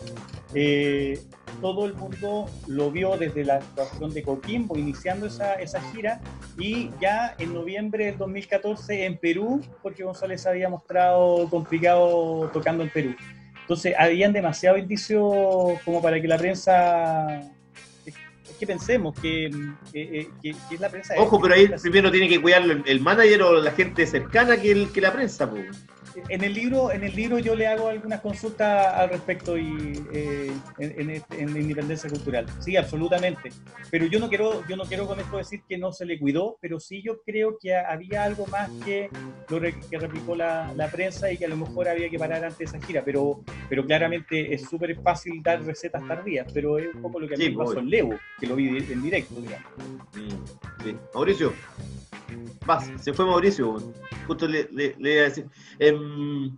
eh, 0.54 1.18
todo 1.60 1.84
el 1.84 1.94
mundo 1.94 2.46
lo 2.68 2.90
vio 2.90 3.16
desde 3.16 3.44
la 3.44 3.56
actuación 3.56 4.14
de 4.14 4.22
Coquimbo, 4.22 4.78
iniciando 4.78 5.26
esa, 5.26 5.54
esa 5.54 5.80
gira, 5.92 6.20
y 6.58 6.90
ya 7.00 7.34
en 7.38 7.52
noviembre 7.52 8.06
del 8.06 8.16
2014 8.16 9.04
en 9.04 9.18
Perú, 9.18 9.60
porque 9.82 10.02
González 10.02 10.46
había 10.46 10.68
mostrado 10.70 11.48
complicado 11.50 12.50
tocando 12.52 12.82
en 12.82 12.90
Perú. 12.90 13.14
Entonces, 13.60 13.94
habían 13.98 14.32
demasiado 14.32 14.78
indicios 14.78 15.22
como 15.84 16.00
para 16.00 16.20
que 16.20 16.26
la 16.26 16.38
prensa 16.38 17.52
que 18.60 18.66
pensemos 18.66 19.18
que, 19.18 19.46
eh, 19.46 19.50
eh, 19.94 20.28
que, 20.42 20.54
que 20.68 20.74
es 20.74 20.80
la 20.80 20.90
prensa. 20.90 21.14
Ojo, 21.16 21.40
pero 21.40 21.54
ahí 21.54 21.66
primero 21.80 22.10
tiene 22.10 22.28
que 22.28 22.40
cuidarlo 22.40 22.74
el, 22.74 22.82
el 22.86 23.00
manager 23.00 23.42
o 23.42 23.52
la 23.60 23.72
gente 23.72 24.06
cercana 24.06 24.58
que, 24.58 24.70
el, 24.70 24.92
que 24.92 25.00
la 25.00 25.12
prensa. 25.12 25.50
Pues. 25.50 25.66
En 26.28 26.42
el 26.42 26.54
libro, 26.54 26.90
en 26.92 27.04
el 27.04 27.14
libro 27.14 27.38
yo 27.38 27.54
le 27.54 27.66
hago 27.66 27.88
algunas 27.88 28.20
consultas 28.20 28.86
al 28.94 29.10
respecto 29.10 29.56
y 29.56 29.92
eh, 30.12 30.52
en, 30.78 31.10
en, 31.10 31.22
en, 31.30 31.54
la 31.54 31.60
independencia 31.60 32.10
cultural. 32.10 32.46
Sí, 32.60 32.76
absolutamente. 32.76 33.50
Pero 33.90 34.06
yo 34.06 34.18
no 34.18 34.28
quiero, 34.28 34.66
yo 34.68 34.76
no 34.76 34.84
quiero 34.84 35.06
con 35.06 35.20
esto 35.20 35.36
decir 35.36 35.62
que 35.68 35.78
no 35.78 35.92
se 35.92 36.04
le 36.04 36.18
cuidó, 36.18 36.58
pero 36.60 36.80
sí 36.80 37.02
yo 37.02 37.20
creo 37.22 37.58
que 37.58 37.74
había 37.74 38.24
algo 38.24 38.46
más 38.46 38.70
que 38.84 39.08
lo 39.48 39.60
que 39.60 39.98
replicó 39.98 40.34
la, 40.34 40.72
la 40.74 40.88
prensa 40.90 41.30
y 41.30 41.36
que 41.36 41.46
a 41.46 41.48
lo 41.48 41.56
mejor 41.56 41.88
había 41.88 42.08
que 42.08 42.18
parar 42.18 42.44
antes 42.44 42.58
de 42.58 42.64
esa 42.64 42.86
gira. 42.86 43.02
Pero, 43.04 43.40
pero 43.68 43.84
claramente 43.84 44.54
es 44.54 44.62
súper 44.62 45.00
fácil 45.00 45.42
dar 45.42 45.62
recetas 45.64 46.06
tardías, 46.06 46.50
pero 46.52 46.78
es 46.78 46.94
un 46.94 47.02
poco 47.02 47.20
lo 47.20 47.28
que 47.28 47.34
a 47.34 47.38
mí 47.38 47.50
me 47.50 47.56
pasó 47.56 47.78
en 47.78 47.90
Levo, 47.90 48.14
que 48.38 48.46
lo 48.46 48.56
vi 48.56 48.68
en 48.68 49.02
directo, 49.02 49.34
digamos. 49.40 49.66
Mm, 50.14 50.84
sí. 50.84 50.96
Mauricio, 51.14 51.52
vas, 52.70 52.88
se 53.02 53.12
fue 53.12 53.26
Mauricio. 53.26 53.76
Justo 54.26 54.46
le, 54.46 54.68
le- 54.72 54.94
le 54.98 55.12
iba 55.14 55.22
a 55.22 55.28
decir. 55.28 55.46
Em, 55.78 56.56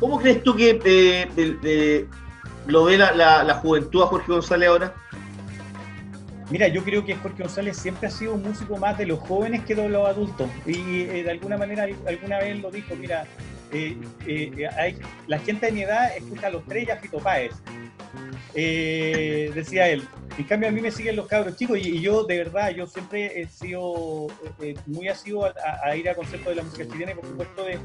¿Cómo 0.00 0.18
crees 0.20 0.42
tú 0.42 0.54
que 0.54 0.80
eh, 0.84 1.28
de- 1.36 1.54
de- 1.56 2.08
lo 2.66 2.84
ve 2.84 2.96
la, 2.98 3.12
la- 3.12 3.42
la 3.44 3.54
juventud 3.54 4.02
a 4.02 4.06
Jorge 4.06 4.32
González 4.32 4.68
ahora? 4.68 4.94
Mira, 6.50 6.68
yo 6.68 6.82
creo 6.84 7.04
que 7.04 7.14
Jorge 7.16 7.42
González 7.42 7.76
siempre 7.78 8.08
ha 8.08 8.10
sido 8.10 8.34
un 8.34 8.42
músico 8.42 8.76
más 8.76 8.98
de 8.98 9.06
los 9.06 9.18
jóvenes 9.20 9.64
que 9.64 9.74
de 9.74 9.88
los 9.88 10.06
adultos. 10.06 10.48
Y 10.66 11.02
eh, 11.02 11.22
de 11.24 11.30
alguna 11.30 11.56
manera, 11.56 11.86
alguna 12.06 12.38
vez 12.38 12.60
lo 12.60 12.70
dijo, 12.70 12.94
mira, 12.94 13.24
eh, 13.72 13.96
eh, 14.26 14.68
hay, 14.76 14.98
la 15.26 15.38
gente 15.38 15.66
de 15.66 15.72
mi 15.72 15.82
edad 15.82 16.16
escucha 16.16 16.46
a 16.48 16.50
los 16.50 16.64
tres 16.66 16.86
y 16.88 16.90
a 16.90 16.96
Fito 16.96 17.18
Páez. 17.18 17.52
Eh, 18.54 19.50
decía 19.54 19.88
él. 19.88 20.02
En 20.38 20.44
cambio, 20.44 20.68
a 20.68 20.72
mí 20.72 20.80
me 20.80 20.90
siguen 20.90 21.16
los 21.16 21.26
cabros 21.26 21.56
chicos 21.56 21.78
y, 21.78 21.96
y 21.96 22.00
yo, 22.00 22.24
de 22.24 22.38
verdad, 22.38 22.70
yo 22.70 22.86
siempre 22.86 23.40
he 23.40 23.46
sido 23.48 24.28
eh, 24.60 24.74
muy 24.86 25.08
asiduo 25.08 25.44
a, 25.46 25.52
a- 25.84 25.94
ir 25.96 26.08
a 26.08 26.14
conciertos 26.14 26.48
de 26.50 26.54
la 26.56 26.62
música 26.62 26.86
chilena 26.90 27.12
y, 27.12 27.14
por 27.14 27.26
supuesto, 27.26 27.64
de, 27.64 27.78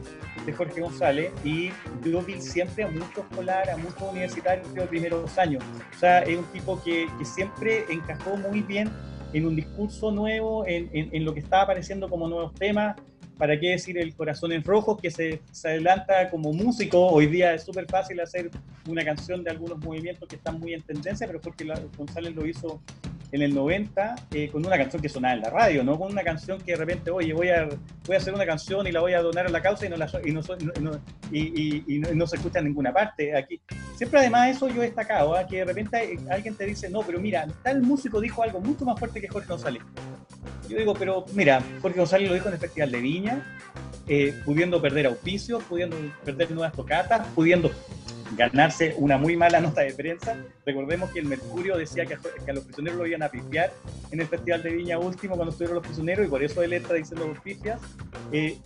de 0.45 0.53
Jorge 0.53 0.79
González. 0.81 1.31
Y 1.43 1.71
yo 2.05 2.21
vi 2.21 2.39
siempre 2.41 2.83
a 2.85 2.87
muchos 2.89 3.19
escolares, 3.29 3.73
a 3.73 3.77
muchos 3.77 4.01
universitarios 4.01 4.73
de 4.73 4.79
los 4.79 4.89
primeros 4.89 5.37
años. 5.37 5.63
O 5.95 5.99
sea, 5.99 6.19
es 6.19 6.37
un 6.37 6.45
tipo 6.45 6.81
que, 6.83 7.07
que 7.17 7.25
siempre 7.25 7.85
encajó 7.89 8.37
muy 8.37 8.61
bien 8.61 8.89
en 9.33 9.45
un 9.45 9.55
discurso 9.55 10.11
nuevo, 10.11 10.65
en, 10.65 10.89
en- 10.93 11.09
en 11.13 11.25
lo 11.25 11.33
que 11.33 11.41
estaba 11.41 11.63
apareciendo 11.63 12.09
como 12.09 12.27
nuevos 12.29 12.53
temas. 12.55 12.95
¿Para 13.37 13.59
qué 13.59 13.69
decir 13.71 13.97
el 13.97 14.15
corazón 14.15 14.51
en 14.51 14.63
rojo? 14.63 14.97
Que 14.97 15.11
se, 15.11 15.41
se 15.51 15.67
adelanta 15.69 16.29
como 16.29 16.51
músico. 16.53 17.07
Hoy 17.07 17.27
día 17.27 17.53
es 17.53 17.63
súper 17.63 17.85
fácil 17.85 18.19
hacer 18.19 18.49
una 18.87 19.05
canción 19.05 19.43
de 19.43 19.51
algunos 19.51 19.77
movimientos 19.79 20.27
que 20.27 20.37
están 20.37 20.59
muy 20.59 20.73
en 20.73 20.81
tendencia, 20.81 21.27
pero 21.27 21.39
porque 21.39 21.63
la- 21.65 21.79
González 21.97 22.33
lo 22.35 22.45
hizo 22.47 22.81
en 23.33 23.41
el 23.41 23.53
90 23.53 24.15
eh, 24.31 24.47
con 24.49 24.65
una 24.65 24.77
canción 24.77 25.01
que 25.01 25.09
sonaba 25.09 25.33
en 25.35 25.41
la 25.41 25.49
radio, 25.49 25.83
no 25.83 25.99
con 25.99 26.09
una 26.11 26.23
canción 26.23 26.59
que 26.61 26.71
de 26.71 26.77
repente, 26.77 27.11
oye, 27.11 27.33
voy 27.33 27.49
a, 27.49 27.67
voy 28.05 28.15
a 28.15 28.17
hacer 28.19 28.33
una 28.33 28.45
canción 28.45 28.87
y 28.87 28.91
la 28.93 29.01
voy 29.01 29.13
a 29.13 29.21
donar 29.21 29.45
a 29.47 29.49
la 29.49 29.61
causa 29.61 29.85
y 29.85 29.89
no, 29.89 29.97
la, 29.97 30.09
y 30.23 30.31
no, 30.31 30.41
no- 30.79 31.01
y, 31.29 31.83
y- 31.95 31.99
no, 31.99 32.09
no 32.13 32.25
se 32.25 32.37
escucha 32.37 32.59
en 32.59 32.65
ninguna 32.65 32.93
parte. 32.93 33.35
Aquí, 33.35 33.59
siempre 33.97 34.19
además 34.21 34.55
eso 34.55 34.69
yo 34.69 34.81
he 34.81 34.85
destacado, 34.85 35.35
¿ah? 35.35 35.45
que 35.45 35.57
de 35.57 35.65
repente 35.65 36.17
alguien 36.31 36.55
te 36.55 36.65
dice, 36.65 36.89
no, 36.89 37.01
pero 37.01 37.19
mira, 37.19 37.45
tal 37.63 37.81
músico 37.81 38.21
dijo 38.21 38.41
algo 38.41 38.61
mucho 38.61 38.85
más 38.85 38.97
fuerte 38.97 39.19
que 39.21 39.27
Jorge 39.27 39.47
González. 39.49 39.83
Yo 40.69 40.77
digo, 40.77 40.93
pero 40.93 41.25
mira, 41.33 41.61
Jorge 41.81 41.97
González 41.99 42.27
lo 42.29 42.33
dijo 42.33 42.47
en 42.47 42.53
el 42.53 42.59
Festival 42.59 42.91
de 42.91 42.99
Viña, 43.01 43.26
eh, 44.07 44.39
pudiendo 44.45 44.81
perder 44.81 45.07
auspicios, 45.07 45.63
pudiendo 45.63 45.97
perder 46.23 46.51
nuevas 46.51 46.73
tocatas, 46.73 47.27
pudiendo 47.35 47.71
ganarse 48.35 48.95
una 48.97 49.17
muy 49.17 49.37
mala 49.37 49.59
nota 49.59 49.81
de 49.81 49.93
prensa. 49.93 50.37
Recordemos 50.65 51.11
que 51.11 51.19
el 51.19 51.25
Mercurio 51.25 51.77
decía 51.77 52.05
que 52.05 52.15
a, 52.15 52.53
los 52.53 52.63
prisioneros 52.63 52.97
lo 52.97 53.07
iban 53.07 53.23
a 53.23 53.29
pifiar 53.29 53.71
en 54.11 54.21
el 54.21 54.27
Festival 54.27 54.63
de 54.63 54.71
Viña 54.71 54.99
último 54.99 55.35
cuando 55.35 55.51
estuvieron 55.51 55.75
los 55.75 55.85
prisioneros 55.85 56.25
y 56.25 56.29
por 56.29 56.43
eso 56.43 56.61
él 56.61 56.73
entra 56.73 56.95
diciendo 56.95 57.33
pifias. 57.43 57.79
Eh, 58.31 58.57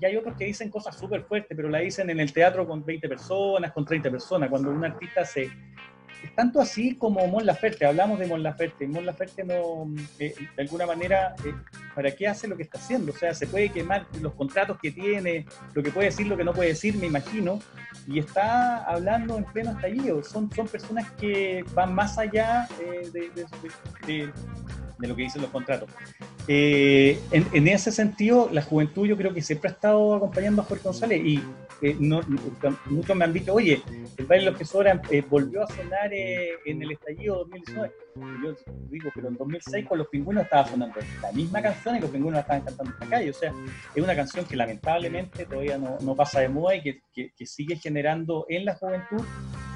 y 0.00 0.04
hay 0.04 0.16
otros 0.16 0.36
que 0.36 0.44
dicen 0.44 0.70
cosas 0.70 0.96
súper 0.96 1.22
fuertes, 1.22 1.56
pero 1.56 1.68
la 1.68 1.78
dicen 1.78 2.10
en 2.10 2.20
el 2.20 2.32
teatro 2.32 2.66
con 2.66 2.84
20 2.84 3.08
personas, 3.08 3.72
con 3.72 3.84
30 3.84 4.10
personas, 4.10 4.48
cuando 4.48 4.70
un 4.70 4.84
artista 4.84 5.24
se... 5.24 5.50
Es 6.22 6.34
tanto 6.34 6.60
así 6.60 6.96
como 6.96 7.26
Mon 7.28 7.46
Laferte, 7.46 7.86
hablamos 7.86 8.18
de 8.18 8.26
Mon 8.26 8.42
Laferte. 8.42 8.86
Mon 8.86 9.06
Laferte 9.06 9.44
no, 9.44 9.88
eh, 10.18 10.34
de 10.56 10.62
alguna 10.62 10.86
manera, 10.86 11.34
eh, 11.44 11.54
¿para 11.94 12.10
qué 12.14 12.26
hace 12.26 12.48
lo 12.48 12.56
que 12.56 12.64
está 12.64 12.78
haciendo? 12.78 13.12
O 13.12 13.16
sea, 13.16 13.34
se 13.34 13.46
puede 13.46 13.70
quemar 13.70 14.06
los 14.20 14.34
contratos 14.34 14.78
que 14.80 14.90
tiene, 14.90 15.46
lo 15.74 15.82
que 15.82 15.90
puede 15.90 16.06
decir, 16.06 16.26
lo 16.26 16.36
que 16.36 16.44
no 16.44 16.52
puede 16.52 16.70
decir, 16.70 16.96
me 16.96 17.06
imagino, 17.06 17.60
y 18.06 18.18
está 18.18 18.84
hablando 18.84 19.38
en 19.38 19.44
pleno 19.44 19.70
estallido. 19.72 20.22
Son, 20.24 20.50
son 20.52 20.66
personas 20.66 21.10
que 21.12 21.64
van 21.74 21.94
más 21.94 22.18
allá 22.18 22.68
eh, 22.80 23.10
de, 23.12 24.28
lo 25.06 25.14
que 25.14 25.22
dicen 25.22 25.42
los 25.42 25.50
contratos. 25.50 25.88
En, 26.48 27.18
en 27.52 27.68
ese 27.68 27.92
sentido, 27.92 28.48
la 28.52 28.62
juventud 28.62 29.06
yo 29.06 29.16
creo 29.16 29.32
que 29.32 29.42
siempre 29.42 29.70
ha 29.70 29.72
estado 29.72 30.14
acompañando 30.14 30.62
a 30.62 30.64
Jorge 30.64 30.84
González 30.84 31.20
eh, 31.82 31.96
no- 31.98 32.20
muchos 32.86 33.16
me 33.16 33.24
han 33.24 33.32
dicho, 33.32 33.54
oye, 33.54 33.82
el 34.16 34.26
baile 34.26 34.44
de 34.46 34.50
los 34.50 34.58
que 34.58 34.64
sobran 34.64 35.00
eh, 35.10 35.22
volvió 35.28 35.62
a 35.62 35.66
sonar 35.68 36.12
eh, 36.12 36.50
en 36.66 36.82
el 36.82 36.92
estallido 36.92 37.36
2019. 37.44 37.92
Yo 38.42 38.54
digo, 38.90 39.10
pero 39.14 39.28
en 39.28 39.36
2006 39.36 39.86
con 39.86 39.98
los 39.98 40.08
pingüinos 40.08 40.44
estaba 40.44 40.66
sonando 40.66 40.96
la 41.22 41.32
misma 41.32 41.62
canción 41.62 41.96
y 41.96 42.00
los 42.00 42.10
pingüinos 42.10 42.34
la 42.34 42.40
estaban 42.40 42.62
cantando 42.62 42.92
en 42.94 43.00
la 43.00 43.06
calle. 43.16 43.30
O 43.30 43.34
sea, 43.34 43.52
es 43.94 44.02
una 44.02 44.14
canción 44.16 44.44
que 44.44 44.56
lamentablemente 44.56 45.44
todavía 45.44 45.78
no, 45.78 45.96
no 46.00 46.14
pasa 46.14 46.40
de 46.40 46.48
moda 46.48 46.74
y 46.76 46.82
que, 46.82 47.00
que- 47.12 47.32
que 47.36 47.46
sigue 47.46 47.76
generando 47.76 48.46
en 48.48 48.64
la 48.64 48.74
juventud 48.74 49.24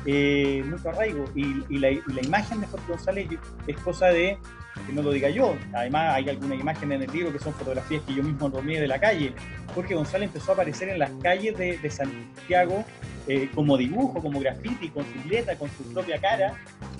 eh, 0.06 0.62
mucho 0.66 0.88
arraigo. 0.88 1.24
Y, 1.34 1.64
y 1.68 1.78
la, 1.78 1.90
y 1.90 2.00
la 2.14 2.22
imagen 2.22 2.60
de 2.60 2.66
Jorge 2.66 2.86
González 2.88 3.28
es 3.66 3.76
cosa 3.78 4.06
de 4.08 4.38
que 4.86 4.92
no 4.92 5.02
lo 5.02 5.12
diga 5.12 5.28
yo. 5.28 5.54
Además, 5.72 6.14
hay 6.16 6.28
alguna 6.28 6.54
imagen 6.54 6.92
en 6.92 7.02
el 7.02 7.12
libro 7.12 7.32
que 7.32 7.38
son 7.38 7.52
fotografías 7.54 8.02
que 8.02 8.14
yo 8.14 8.22
mismo 8.22 8.50
tomé 8.50 8.80
de 8.80 8.88
la 8.88 8.98
calle. 8.98 9.34
Jorge 9.74 9.94
González 9.94 10.28
empezó 10.28 10.52
a 10.52 10.54
aparecer 10.54 10.88
en 10.88 10.98
las 10.98 11.10
calles 11.22 11.56
de, 11.56 11.78
de 11.78 11.90
Santiago 11.90 12.84
eh, 13.26 13.48
como 13.54 13.76
dibujo, 13.76 14.20
como 14.20 14.40
graffiti, 14.40 14.88
con 14.90 15.04
su 15.04 15.28
letra, 15.28 15.56
con 15.56 15.68
su 15.70 15.84
propia 15.92 16.20
cara, 16.20 16.54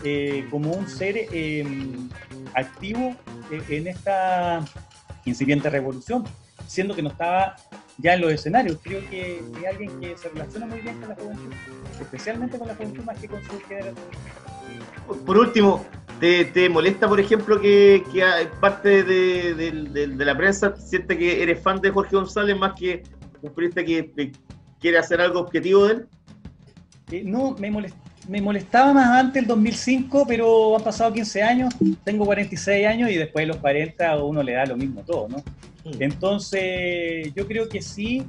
eh, 0.04 0.46
como 0.50 0.72
un 0.72 0.88
ser 0.88 1.14
eh, 1.32 1.64
activo 2.54 3.14
en 3.68 3.86
esta 3.88 4.64
incipiente 5.24 5.68
revolución, 5.70 6.24
siendo 6.66 6.94
que 6.94 7.02
no 7.02 7.10
estaba 7.10 7.56
ya 7.98 8.14
en 8.14 8.20
los 8.22 8.32
escenarios. 8.32 8.78
Creo 8.82 9.00
que 9.10 9.36
es 9.60 9.66
alguien 9.68 9.90
que 10.00 10.16
se 10.16 10.28
relaciona 10.30 10.66
muy 10.66 10.80
bien 10.80 10.98
con 11.00 11.08
la 11.10 11.14
juventud, 11.14 11.52
especialmente 12.00 12.58
con 12.58 12.68
la 12.68 12.74
juventud 12.74 13.04
más 13.04 13.18
que 13.18 13.28
con 13.28 13.42
su 13.44 13.60
género. 13.68 13.92
Por 15.26 15.36
último, 15.36 15.84
¿te, 16.20 16.44
te 16.46 16.68
molesta, 16.68 17.08
por 17.08 17.20
ejemplo, 17.20 17.60
que, 17.60 18.02
que 18.12 18.24
parte 18.60 19.02
de, 19.02 19.54
de- 19.54 19.70
de- 19.90 20.06
de 20.08 20.24
la 20.24 20.36
prensa 20.36 20.74
siente 20.76 21.18
que 21.18 21.42
eres 21.42 21.60
fan 21.62 21.80
de 21.80 21.90
Jorge 21.90 22.16
González 22.16 22.56
más 22.56 22.72
que 22.78 23.02
un 23.42 23.52
periodista 23.52 23.84
que 23.84 24.10
que 24.12 24.32
quiere 24.82 24.98
hacer 24.98 25.20
algo 25.22 25.40
objetivo 25.40 25.86
de 25.86 25.92
él? 25.94 26.06
Eh, 27.10 27.22
no, 27.24 27.56
me, 27.58 27.70
molest- 27.72 27.94
me 28.28 28.40
molestaba 28.42 28.92
más 28.92 29.06
antes 29.18 29.40
el 29.42 29.48
2005, 29.48 30.24
pero 30.28 30.76
han 30.76 30.82
pasado 30.82 31.12
15 31.12 31.42
años, 31.42 31.72
tengo 32.04 32.26
46 32.26 32.86
años 32.86 33.10
y 33.10 33.14
después 33.16 33.44
de 33.44 33.46
los 33.46 33.56
40 33.58 34.10
a 34.10 34.22
uno 34.22 34.42
le 34.42 34.52
da 34.52 34.66
lo 34.66 34.76
mismo 34.76 35.02
todo, 35.02 35.28
¿no? 35.28 35.42
Entonces, 36.16 37.32
yo 37.34 37.46
creo 37.46 37.68
que 37.68 37.82
sí, 37.82 38.22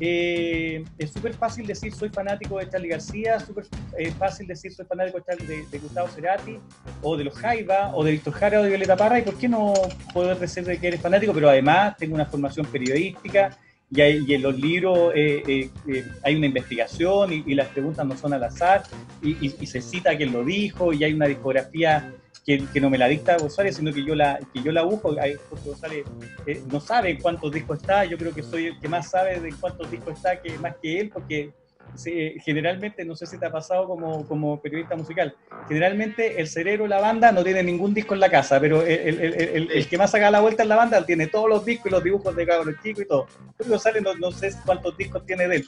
eh, 0.00 0.84
es 0.98 1.12
súper 1.12 1.34
fácil 1.34 1.66
decir 1.66 1.92
soy 1.92 2.08
fanático 2.08 2.58
de 2.58 2.68
Charlie 2.68 2.88
García, 2.88 3.38
súper 3.40 3.66
eh, 3.98 4.10
fácil 4.12 4.46
decir 4.46 4.72
soy 4.72 4.84
fanático 4.86 5.18
de- 5.46 5.64
de 5.70 5.78
Gustavo 5.78 6.08
Cerati, 6.08 6.58
o 7.02 7.16
de 7.16 7.24
los 7.24 7.34
Jaiba, 7.34 7.92
o 7.94 8.02
de 8.04 8.12
Víctor 8.12 8.32
Jara, 8.34 8.60
o 8.60 8.62
de 8.62 8.68
Violeta 8.68 8.96
Parra, 8.96 9.18
y 9.18 9.22
por 9.22 9.36
qué 9.36 9.48
no 9.48 9.72
poder 10.14 10.38
decir 10.38 10.64
de 10.64 10.78
que 10.78 10.88
eres 10.88 11.00
fanático, 11.00 11.32
pero 11.32 11.48
además 11.50 11.96
tengo 11.96 12.14
una 12.14 12.26
formación 12.26 12.66
periodística, 12.66 13.56
y, 13.94 14.00
hay- 14.00 14.24
y 14.26 14.34
en 14.34 14.42
los 14.42 14.58
libros 14.58 15.12
eh, 15.14 15.42
eh, 15.46 15.70
eh, 15.86 16.04
hay 16.22 16.34
una 16.36 16.46
investigación 16.46 17.32
y, 17.32 17.54
las 17.54 17.68
preguntas 17.68 18.06
no 18.06 18.16
son 18.16 18.32
al 18.32 18.42
azar 18.44 18.82
y, 19.22 19.36
y- 19.46 19.66
se 19.66 19.80
cita 19.82 20.16
quién 20.16 20.32
lo 20.32 20.44
dijo 20.44 20.92
y 20.92 21.04
hay 21.04 21.12
una 21.12 21.26
discografía 21.26 22.12
que, 22.44 22.64
no 22.80 22.90
me 22.90 22.98
la 22.98 23.06
dicta 23.06 23.36
González, 23.36 23.76
sino 23.76 23.92
que 23.92 24.04
yo 24.04 24.16
la, 24.16 24.38
que 24.52 24.62
yo 24.62 24.72
la 24.72 24.82
busco. 24.82 25.10
Jorge 25.14 25.38
González 25.64 26.04
eh, 26.46 26.60
no 26.72 26.80
sabe 26.80 27.16
cuántos 27.18 27.52
discos 27.52 27.78
está, 27.80 28.04
yo 28.04 28.18
creo 28.18 28.34
que 28.34 28.42
soy 28.42 28.66
el 28.66 28.80
que 28.80 28.88
más 28.88 29.10
sabe 29.10 29.38
de 29.38 29.52
cuántos 29.60 29.88
discos 29.90 30.14
está, 30.16 30.40
que 30.40 30.58
más 30.58 30.74
que 30.82 31.00
él, 31.00 31.10
porque 31.10 31.52
sí, 31.94 32.34
generalmente, 32.44 33.04
no 33.04 33.14
sé 33.14 33.26
si 33.26 33.38
te 33.38 33.46
ha 33.46 33.50
pasado 33.52 33.86
como, 33.86 34.26
como 34.26 34.60
periodista 34.60 34.96
musical, 34.96 35.34
generalmente 35.68 36.40
el 36.40 36.48
cerebro 36.48 36.84
de 36.84 36.90
la 36.90 37.00
banda 37.00 37.32
no 37.32 37.42
tiene 37.44 37.62
ningún 37.62 37.94
disco 37.94 38.14
en 38.14 38.20
la 38.20 38.30
casa, 38.30 38.58
pero 38.60 38.82
el, 38.82 38.90
el- 38.90 39.20
el- 39.20 39.34
el- 39.56 39.70
el 39.70 39.88
que 39.88 39.98
más 39.98 40.10
saca 40.10 40.30
la 40.30 40.40
vuelta 40.40 40.62
en 40.62 40.68
la 40.68 40.76
banda 40.76 41.04
tiene 41.04 41.26
todos 41.28 41.48
los 41.48 41.64
discos 41.64 41.86
y 41.86 41.90
los 41.90 42.02
dibujos 42.04 42.34
de 42.34 42.46
cabros 42.46 42.74
chicos 42.82 43.04
y 43.04 43.08
todo. 43.08 43.26
Jorge 43.56 43.70
González 43.70 44.02
no, 44.02 44.14
no 44.14 44.30
sé 44.32 44.50
cuántos 44.64 44.96
discos 44.96 45.24
tiene 45.26 45.48
de 45.48 45.56
él. 45.56 45.66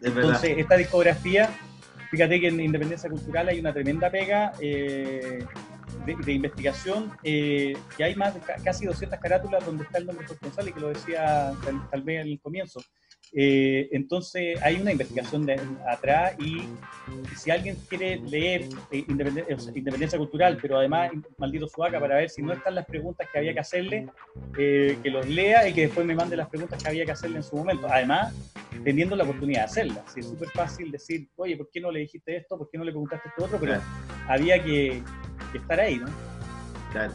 Es 0.00 0.14
verdad. 0.14 0.16
Entonces, 0.16 0.58
esta 0.58 0.76
discografía, 0.76 1.50
fíjate 2.10 2.40
que 2.40 2.48
en 2.48 2.60
Independencia 2.60 3.10
Cultural 3.10 3.48
hay 3.48 3.60
una 3.60 3.72
tremenda 3.72 4.10
pega 4.10 4.52
eh, 4.60 5.44
de, 6.04 6.32
investigación, 6.32 7.12
eh, 7.22 7.76
que 7.96 8.04
hay 8.04 8.14
más 8.14 8.34
de 8.34 8.40
casi 8.62 8.86
200 8.86 9.18
carátulas 9.18 9.64
donde 9.64 9.84
está 9.84 9.98
el 9.98 10.06
nombre 10.06 10.26
González, 10.40 10.72
que 10.74 10.80
lo 10.80 10.88
decía 10.88 11.52
tal, 11.90 12.02
vez 12.02 12.22
al 12.22 12.38
comienzo. 12.40 12.80
Eh, 13.38 13.90
entonces 13.92 14.58
hay 14.62 14.80
una 14.80 14.92
investigación 14.92 15.44
de 15.44 15.60
atrás 15.86 16.34
y 16.40 16.62
si 17.36 17.50
alguien 17.50 17.76
quiere 17.86 18.16
leer 18.16 18.62
eh, 18.90 19.04
independencia, 19.08 20.16
Cultural, 20.16 20.58
pero 20.60 20.78
además 20.78 21.12
Maldito 21.36 21.68
Suaca 21.68 22.00
para 22.00 22.16
ver 22.16 22.30
si 22.30 22.40
no 22.40 22.54
están 22.54 22.74
las 22.74 22.86
preguntas 22.86 23.28
que 23.30 23.38
había 23.38 23.52
que 23.52 23.60
hacerle, 23.60 24.08
que 24.54 24.98
los 25.04 25.28
lea 25.28 25.68
y 25.68 25.74
que 25.74 25.82
después 25.82 26.06
me 26.06 26.14
mande 26.14 26.34
las 26.36 26.48
preguntas 26.48 26.82
que 26.82 26.88
había 26.88 27.04
que 27.04 27.12
hacerle 27.12 27.36
en 27.36 27.42
su 27.42 27.56
momento. 27.56 27.86
Además, 27.90 28.34
teniendo 28.84 29.16
la 29.16 29.24
oportunidad 29.24 29.60
de 29.60 29.64
hacerlas. 29.64 30.16
es 30.16 30.26
súper 30.26 30.48
fácil 30.50 30.90
decir, 30.90 31.28
oye, 31.36 31.56
¿por 31.56 31.70
qué 31.70 31.80
no 31.80 31.90
le 31.90 32.00
dijiste 32.00 32.36
esto? 32.36 32.56
¿Por 32.56 32.70
qué 32.70 32.78
no 32.78 32.84
le 32.84 32.92
preguntaste 32.92 33.28
esto 33.28 33.44
otro? 33.44 33.58
Pero 33.60 33.80
había 34.28 34.62
que, 34.62 35.02
estar 35.54 35.80
ahí, 35.80 35.98
¿no? 35.98 36.06
Claro. 36.92 37.12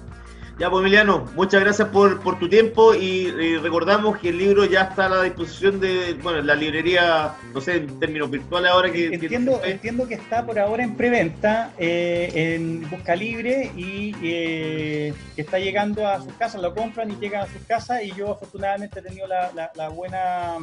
Ya, 0.62 0.70
pues 0.70 0.82
Emiliano, 0.82 1.28
muchas 1.34 1.59
gracias 1.59 1.88
por, 1.88 2.38
tu 2.38 2.47
tiempo 2.47 2.93
y, 2.93 3.32
recordamos 3.57 4.20
que 4.20 4.30
el 4.30 4.38
libro 4.38 4.64
ya 4.66 4.82
está 4.82 5.07
a 5.07 5.09
la 5.09 5.24
disposición 5.24 5.80
de, 5.80 6.14
bueno, 6.22 6.39
la 6.43 6.53
librería, 6.53 7.34
no 7.51 7.59
sé, 7.59 7.78
en 7.78 7.99
términos 7.99 8.30
virtuales 8.30 8.70
ahora 8.70 8.91
que... 8.91 9.07
Entiendo 9.07 9.59
que, 9.59 9.72
entiendo 9.72 10.07
que 10.07 10.14
está 10.14 10.45
por 10.45 10.59
ahora 10.59 10.84
en 10.84 10.95
preventa 10.95 11.72
eh, 11.80 12.30
en 12.36 12.88
Busca 12.91 13.16
Libre 13.16 13.72
y 13.76 14.14
eh, 14.22 15.16
que 15.36 15.41
está 15.41 15.57
llegando 15.57 16.07
a 16.07 16.22
sus 16.22 16.34
casas, 16.34 16.62
lo 16.62 16.76
compran 16.76 17.09
y 17.09 17.16
llegan 17.16 17.41
a 17.41 17.47
sus 17.47 17.64
casas 17.64 18.03
y 18.03 18.12
yo 18.12 18.34
afortunadamente 18.34 18.99
he 18.99 19.01
tenido 19.01 19.26
la 19.28 19.89
buena 19.89 20.59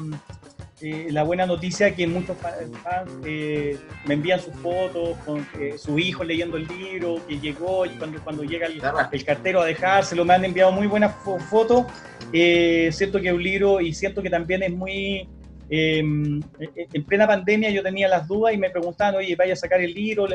eh, 0.80 1.08
la 1.10 1.24
buena 1.24 1.44
noticia 1.44 1.92
que 1.92 2.06
muchos 2.06 2.36
fans 2.36 3.10
eh, 3.24 3.76
me 4.06 4.14
envían 4.14 4.40
sus 4.40 4.54
fotos 4.54 5.16
con 5.26 5.44
eh, 5.58 5.74
su 5.76 5.98
hijo 5.98 6.22
leyendo 6.22 6.56
el 6.56 6.68
libro, 6.68 7.20
que 7.26 7.40
llegó 7.40 7.84
y 7.84 7.90
cuando, 7.90 8.22
cuando 8.22 8.44
llega 8.44 8.66
el, 8.66 9.24
cartero 9.24 9.60
a 9.60 9.66
dejárselo, 9.66 10.24
me 10.24 10.34
han 10.34 10.44
enviado 10.44 10.70
muy 10.70 10.86
buenas 10.86 11.14
fotos. 11.50 11.86
siento 12.30 13.20
que 13.20 13.28
es 13.28 13.34
un 13.34 13.42
libro 13.42 13.80
y 13.80 13.92
siento 13.92 14.22
que 14.22 14.30
también 14.30 14.62
es 14.62 14.72
muy... 14.72 15.28
Em, 15.70 16.40
en 16.58 17.04
plena 17.04 17.26
pandemia 17.26 17.70
yo 17.70 17.82
tenía 17.82 18.08
las 18.08 18.26
dudas 18.26 18.54
y 18.54 18.56
me 18.56 18.70
preguntaban, 18.70 19.16
oye, 19.16 19.34
vaya 19.34 19.52
a 19.52 19.56
sacar 19.56 19.80
el 19.80 19.92
libro, 19.92 20.28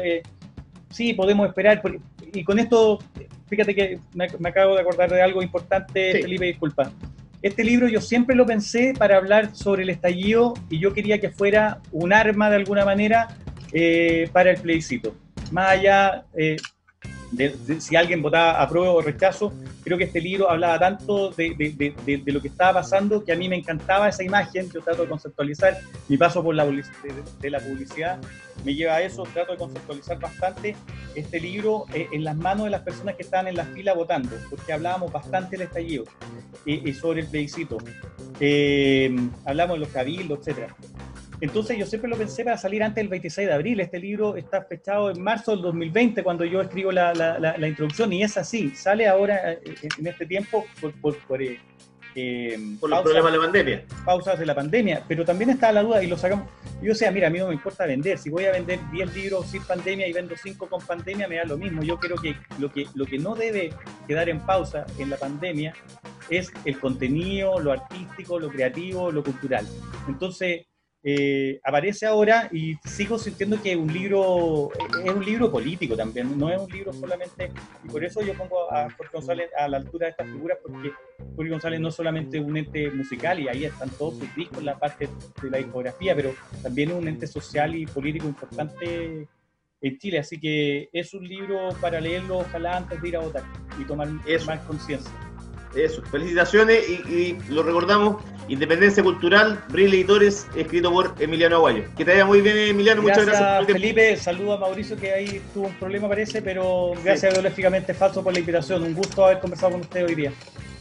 sí, 0.90 1.14
podemos 1.14 1.48
esperar. 1.48 1.82
Y 2.34 2.44
con 2.44 2.60
esto, 2.60 3.00
fíjate 3.48 3.74
que 3.74 4.00
me, 4.14 4.26
acabo 4.50 4.76
de 4.76 4.82
acordar 4.82 5.10
de 5.10 5.22
algo 5.22 5.42
importante, 5.42 6.22
Felipe, 6.22 6.46
disculpa. 6.46 6.92
Este 7.44 7.66
libro 7.66 7.90
yo 7.90 8.00
siempre 8.00 8.38
lo 8.38 8.46
pensé 8.46 8.94
para 8.98 9.18
hablar 9.18 9.54
sobre 9.54 9.84
el 9.84 9.90
estallido 9.90 10.54
y 10.70 10.80
yo 10.80 10.94
quería 10.94 11.20
que 11.20 11.30
fuera 11.30 11.82
un 11.92 12.14
arma 12.14 12.50
de 12.50 12.56
alguna 12.56 12.86
manera 12.86 13.38
eh, 13.74 14.30
para 14.32 14.52
el 14.52 14.62
plebiscito. 14.62 15.14
Más 15.52 15.72
allá 15.72 16.24
eh, 16.38 16.56
de, 17.36 17.82
si 17.82 17.96
alguien 17.96 18.22
votaba 18.22 18.62
apruebo 18.62 18.94
o 18.94 19.02
rechazo, 19.02 19.54
creo 19.84 19.98
que 19.98 20.06
este 20.06 20.22
libro 20.22 20.50
hablaba 20.50 20.80
tanto 20.80 21.32
de, 21.32 21.54
de, 22.06 22.32
lo 22.32 22.42
que 22.42 22.48
estaba 22.48 22.82
pasando 22.82 23.24
que 23.24 23.32
a 23.32 23.36
mí 23.36 23.50
me 23.50 23.56
encantaba 23.56 24.10
esa 24.10 24.24
imagen. 24.24 24.70
Yo 24.72 24.82
trato 24.82 25.04
de 25.04 25.10
conceptualizar 25.10 25.80
mi 26.08 26.18
paso 26.18 26.44
por 26.44 26.56
la, 26.56 26.66
de, 26.66 27.50
la 27.50 27.60
publicidad, 27.60 28.20
me 28.64 28.76
lleva 28.76 28.96
a 28.96 29.02
eso, 29.02 29.24
trato 29.34 29.54
de 29.54 29.58
conceptualizar 29.58 30.20
bastante 30.20 30.76
este 31.16 31.40
libro 31.40 31.86
eh, 31.94 32.08
en 32.12 32.24
las 32.24 32.36
manos 32.36 32.66
de 32.66 32.72
las 32.72 32.82
personas 32.82 33.16
que 33.16 33.24
estaban 33.24 33.48
en 33.48 33.56
la 33.56 33.66
fila 33.66 33.94
votando, 33.94 34.36
porque 34.50 34.74
hablábamos 34.74 35.12
bastante 35.12 35.58
del 35.58 35.68
estallido 35.68 36.06
y, 36.66 36.94
sobre 36.94 37.22
el 37.22 37.28
plebiscito. 37.28 37.78
Eh, 38.40 39.16
hablamos 39.46 39.76
de 39.76 39.80
los 39.80 39.90
cabildos, 39.90 40.40
etcétera. 40.40 40.76
Entonces 41.44 41.78
yo 41.78 41.86
siempre 41.86 42.10
lo 42.10 42.16
pensé 42.16 42.46
para 42.46 42.58
salir 42.58 42.82
antes 42.82 43.04
del 43.04 43.10
26 43.10 43.50
de 43.50 43.54
abril. 43.54 43.82
Este 43.82 44.00
libro 44.00 44.38
está 44.38 44.64
fechado 44.64 45.12
en 45.12 45.22
marzo 45.22 45.52
del 45.52 45.62
2020 45.62 46.24
cuando 46.24 46.46
yo 46.46 46.62
escribo 46.62 46.90
la, 46.90 47.14
la, 47.14 47.68
introducción 47.68 48.14
y 48.14 48.24
es 48.24 48.38
así. 48.38 48.70
Sale 48.70 49.10
ahora 49.10 49.52
eh, 49.52 49.62
en 50.00 50.08
este 50.08 50.26
tiempo 50.26 50.64
por, 50.80 50.94
por, 51.02 51.18
por, 51.28 51.42
eh, 51.42 51.60
eh 52.16 52.58
por 52.80 52.90
los 52.90 53.02
problemas 53.02 53.34
de 53.34 53.38
la 53.38 53.44
pandemia. 53.44 53.86
Pausas 54.06 54.40
de 54.40 54.46
la 54.46 54.56
pandemia, 54.56 55.04
pero 55.06 55.26
también 55.26 55.50
está 55.50 55.74
la 55.74 55.84
duda 55.84 56.02
y 56.02 56.08
lo 56.08 56.18
sacamos. 56.18 56.48
Yo 56.82 56.96
sé, 56.96 57.12
mira, 57.12 57.28
a 57.28 57.30
mí 57.30 57.40
no 57.40 57.50
me 57.50 57.56
importa 57.56 57.86
vender. 57.86 58.18
Si 58.18 58.30
voy 58.30 58.46
a 58.46 58.54
vender 58.54 58.80
10 58.94 59.14
libros 59.14 59.48
sin 59.48 59.64
pandemia 59.64 60.08
y 60.08 60.14
vendo 60.14 60.36
5 60.42 60.70
con 60.70 60.80
pandemia, 60.80 61.28
me 61.28 61.36
da 61.36 61.44
lo 61.44 61.58
mismo. 61.58 61.84
Yo 61.84 62.00
creo 62.00 62.16
que 62.16 62.38
lo 62.58 62.72
que, 62.72 62.88
lo 62.96 63.06
que 63.06 63.20
no 63.20 63.36
debe 63.36 63.74
quedar 64.08 64.30
en 64.30 64.40
pausa 64.40 64.86
en 64.98 65.10
la 65.10 65.18
pandemia 65.18 65.74
es 66.30 66.54
el 66.64 66.80
contenido, 66.80 67.60
lo 67.60 67.74
artístico, 67.74 68.40
lo 68.40 68.48
creativo, 68.48 69.12
lo 69.12 69.26
cultural. 69.26 69.68
Entonces, 70.08 70.68
eh, 71.06 71.60
aparece 71.64 72.06
ahora 72.06 72.48
y 72.52 72.76
sigo 72.86 73.20
sintiendo 73.20 73.62
que 73.62 73.76
un 73.76 73.92
libro 73.92 74.70
es 75.04 75.12
un 75.12 75.26
libro 75.26 75.52
político 75.52 75.98
también, 75.98 76.38
no 76.38 76.50
es 76.50 76.62
un 76.62 76.72
libro 76.72 76.94
solamente, 76.94 77.52
y 77.84 77.90
por 77.90 78.06
eso 78.06 78.22
yo 78.22 78.34
pongo 78.36 78.72
a 78.72 78.90
Jorge 78.90 79.12
González 79.12 79.50
a 79.58 79.68
la 79.68 79.78
altura 79.78 80.06
de 80.06 80.12
estas 80.12 80.28
figuras, 80.28 80.58
porque 80.66 80.92
Jorge 81.36 81.52
González 81.52 81.82
no 81.82 81.90
es 81.90 81.96
solamente 81.96 82.40
un 82.40 82.56
ente 82.56 82.90
musical 82.90 83.38
y 83.42 83.50
ahí 83.50 83.66
están 83.66 83.90
todos 83.90 84.18
sus 84.18 84.34
discos 84.34 84.64
la 84.64 84.80
parte 84.80 85.10
de 85.42 85.50
la 85.50 85.58
discografía, 85.58 86.16
pero 86.16 86.34
también 86.62 86.92
es 86.92 86.96
un 86.96 87.08
ente 87.10 87.28
social 87.28 87.76
y 87.76 87.86
político 87.86 88.26
importante 88.26 89.28
en 89.82 89.98
Chile, 89.98 90.20
así 90.20 90.40
que 90.40 90.90
es 90.94 91.14
un 91.14 91.28
libro 91.28 91.68
para 91.82 92.00
leerlo 92.00 92.38
ojalá 92.38 92.78
antes 92.78 93.02
de 93.02 93.10
ir 93.10 93.18
a 93.18 93.20
votar 93.20 93.44
y 93.78 93.84
tomar 93.84 94.08
más 94.46 94.60
conciencia. 94.62 95.12
Eso, 95.76 96.04
felicitaciones 96.04 96.88
y, 96.88 97.38
lo 97.50 97.64
recordamos, 97.64 98.24
Independencia 98.48 99.02
Cultural, 99.02 99.64
Bril 99.70 99.94
Editores, 99.94 100.46
escrito 100.56 100.92
por 100.92 101.16
Emiliano 101.20 101.56
Aguayo. 101.56 101.84
Que 101.98 102.06
te 102.06 102.12
vaya 102.12 102.26
muy 102.26 102.42
bien, 102.42 102.58
Emiliano, 102.58 103.02
muchas 103.02 103.26
gracias. 103.26 103.66
Felipe, 103.66 104.16
saludo 104.18 104.54
a 104.54 104.58
Mauricio 104.58 104.96
que 104.98 105.12
ahí 105.12 105.42
tuvo 105.54 105.68
un 105.68 105.74
problema 105.76 106.08
parece, 106.08 106.42
pero 106.42 106.94
gracias 107.04 107.34
biológicamente 107.34 107.94
falso 107.94 108.24
por 108.24 108.34
la 108.34 108.40
invitación. 108.40 108.84
Un 108.84 108.94
gusto 108.94 109.26
haber 109.26 109.40
conversado 109.40 109.72
con 109.72 109.82
usted 109.82 110.06
hoy 110.06 110.16
día. 110.16 110.34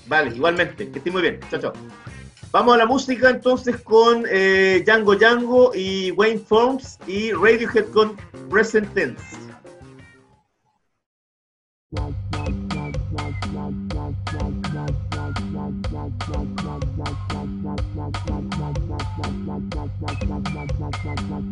Vale, 0.07 0.35
igualmente, 0.35 0.91
que 0.91 0.99
esté 0.99 1.11
muy 1.11 1.23
bien. 1.23 1.41
Chao, 1.51 1.61
chao. 1.61 1.73
Vamos 2.51 2.75
a 2.75 2.77
la 2.77 2.87
música 2.87 3.31
entonces 3.31 3.81
con 3.81 4.27
eh, 4.31 4.83
Django 4.85 5.17
Django 5.17 5.73
y 5.75 6.11
Wayne 6.11 6.41
Forms 6.41 6.99
y 7.07 7.33
Radiohead 7.33 7.87
con 7.87 8.15
Present 8.51 8.93
Tense. 8.93 9.23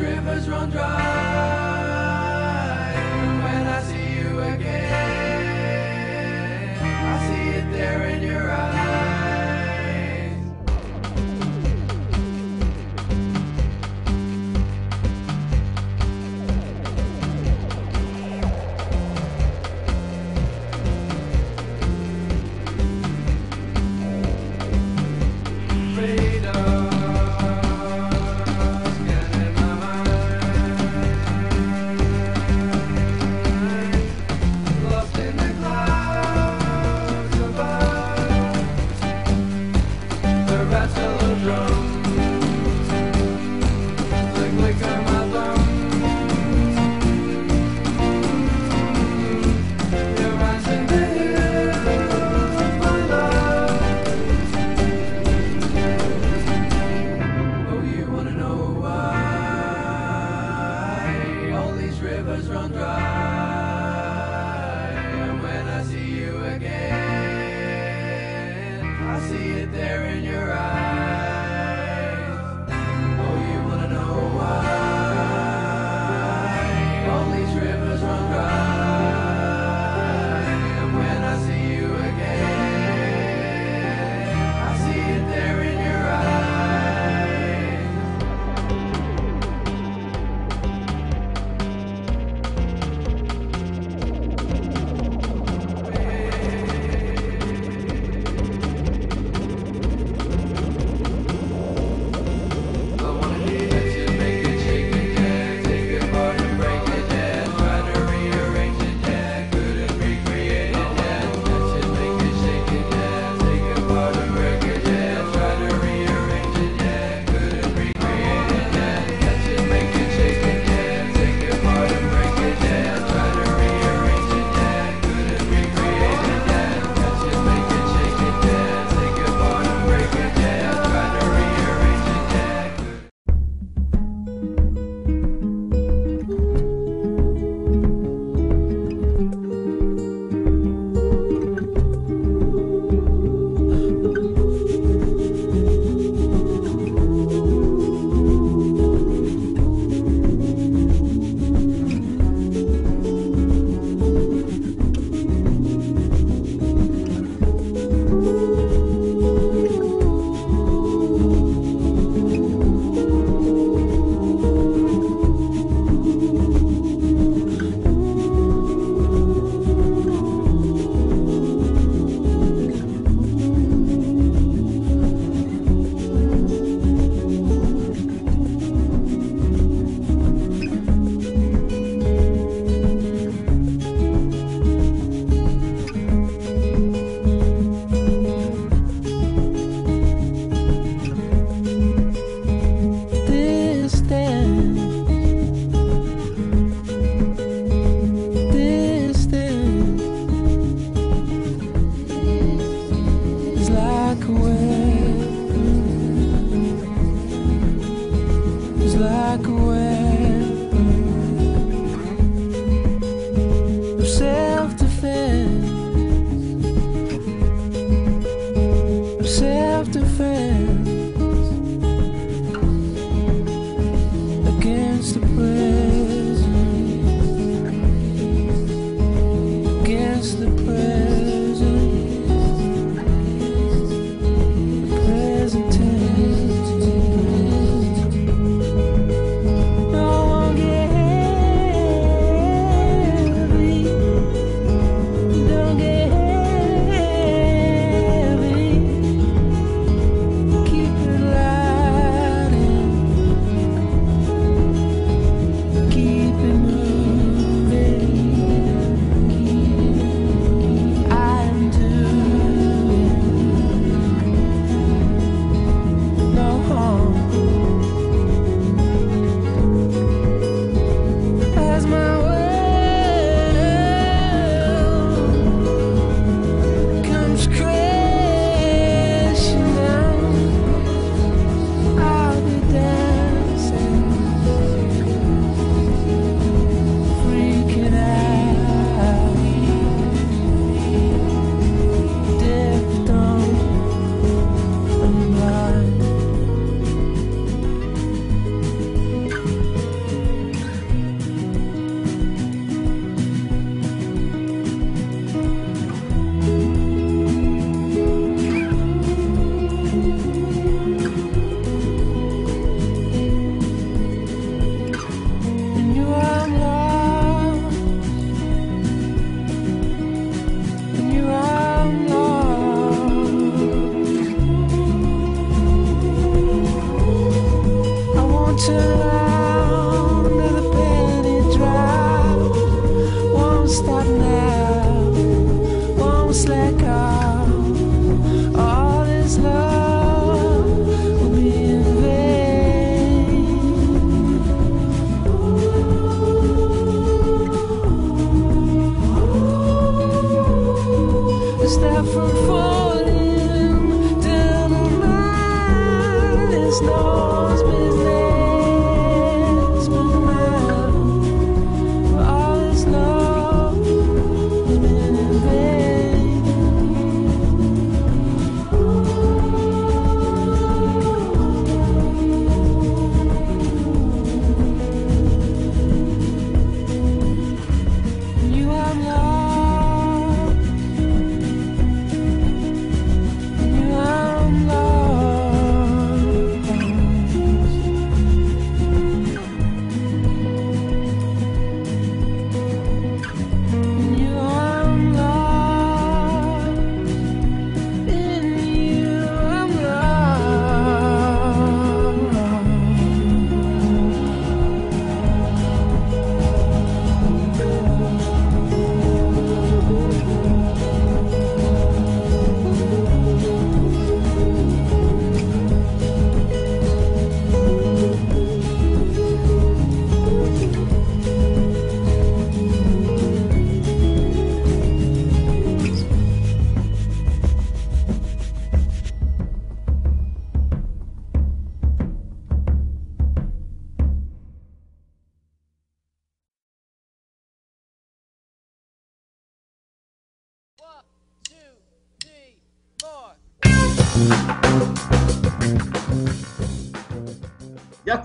rivers 0.00 0.48
run 0.48 0.70
dry. 0.70 0.99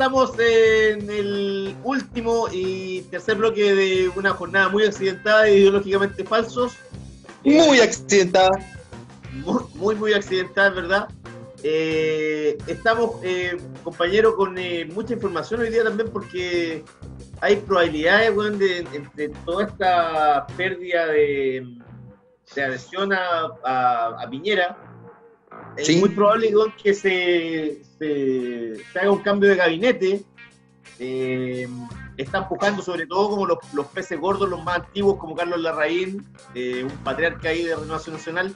Estamos 0.06 0.38
en 0.38 1.10
el 1.10 1.76
último 1.84 2.48
y 2.52 3.02
tercer 3.10 3.38
bloque 3.38 3.73
de 3.73 4.11
una 4.15 4.30
jornada 4.34 4.69
muy 4.69 4.84
accidentada 4.86 5.48
e 5.48 5.57
ideológicamente 5.57 6.23
falsos. 6.23 6.73
Muy 7.44 7.80
accidentada. 7.80 8.52
Muy, 9.34 9.64
muy, 9.73 9.95
muy 9.95 10.14
accidentada, 10.14 10.69
¿verdad? 10.69 11.07
Eh, 11.64 12.56
estamos, 12.68 13.15
eh, 13.23 13.57
compañeros, 13.84 14.36
con 14.36 14.56
eh, 14.60 14.86
mucha 14.94 15.14
información 15.15 15.61
hoy 15.61 15.72
día 15.72 15.84
también 15.84 16.11
porque 16.11 16.84
hay 17.41 17.56
probabilidades, 17.56 18.32
bueno, 18.36 18.57
de, 18.60 19.34
toda 19.44 19.65
esta 19.65 20.45
pérdida 20.56 21.07
de, 21.07 21.65
de 22.56 22.64
adhesión 22.64 23.11
a, 23.11 23.48
a- 23.64 24.22
a 24.22 24.30
Piñera. 24.30 24.77
Sí. 25.77 25.94
Es 25.94 25.99
muy 25.99 26.10
probable 26.10 26.53
que 26.84 26.94
se, 26.94 27.82
se- 28.06 28.76
se 28.91 28.99
haga 28.99 29.11
un 29.11 29.19
cambio 29.19 29.49
de 29.49 29.56
gabinete. 29.56 30.23
Eh, 30.99 31.68
está 32.18 32.38
empujando 32.40 32.82
sobre 32.82 33.06
todo 33.07 33.30
como 33.32 33.45
los, 33.45 33.57
los 33.73 33.88
peces 33.88 34.19
gordos, 34.19 34.49
los 34.49 34.64
más 34.64 34.80
antiguos, 34.80 35.18
como 35.18 35.36
Carlos 35.36 35.60
Larraín, 35.60 36.26
eh, 36.53 36.84
un 36.84 36.98
patriarca 37.03 37.49
ahí 37.49 37.64
de 37.64 37.76
Renovación 37.76 38.15
Nacional, 38.15 38.56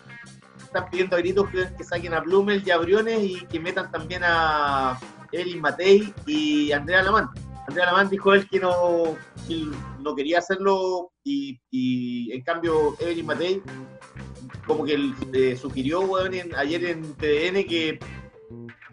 están 0.64 0.90
pidiendo 0.90 1.16
a 1.16 1.20
gritos 1.20 1.50
que, 1.50 1.68
que 1.78 1.84
saquen 1.84 2.14
a 2.14 2.22
Blumel 2.22 2.64
y 2.66 2.72
a 2.72 2.78
Briones 2.78 3.20
y 3.22 3.46
que 3.48 3.60
metan 3.60 3.92
también 3.92 4.22
a 4.24 4.98
Evelyn 5.32 5.60
Matei 5.62 6.14
y 6.26 6.72
Andrea 6.72 7.04
Lamán. 7.04 7.28
Andrea 7.68 7.88
Lamán 7.88 8.10
dijo 8.10 8.34
él 8.34 8.48
que 8.48 8.60
no, 8.60 9.18
no 10.00 10.16
quería 10.16 10.40
hacerlo 10.40 11.12
y, 11.24 12.32
en 12.32 12.42
cambio 12.44 12.96
Evelyn 13.00 13.26
Matei 13.26 13.62
como 14.66 14.86
que 14.86 14.94
él, 14.94 15.14
eh, 15.34 15.58
sugirió 15.60 16.16
ayer 16.56 16.86
en 16.86 17.14
TVN 17.16 17.66
que 17.68 18.00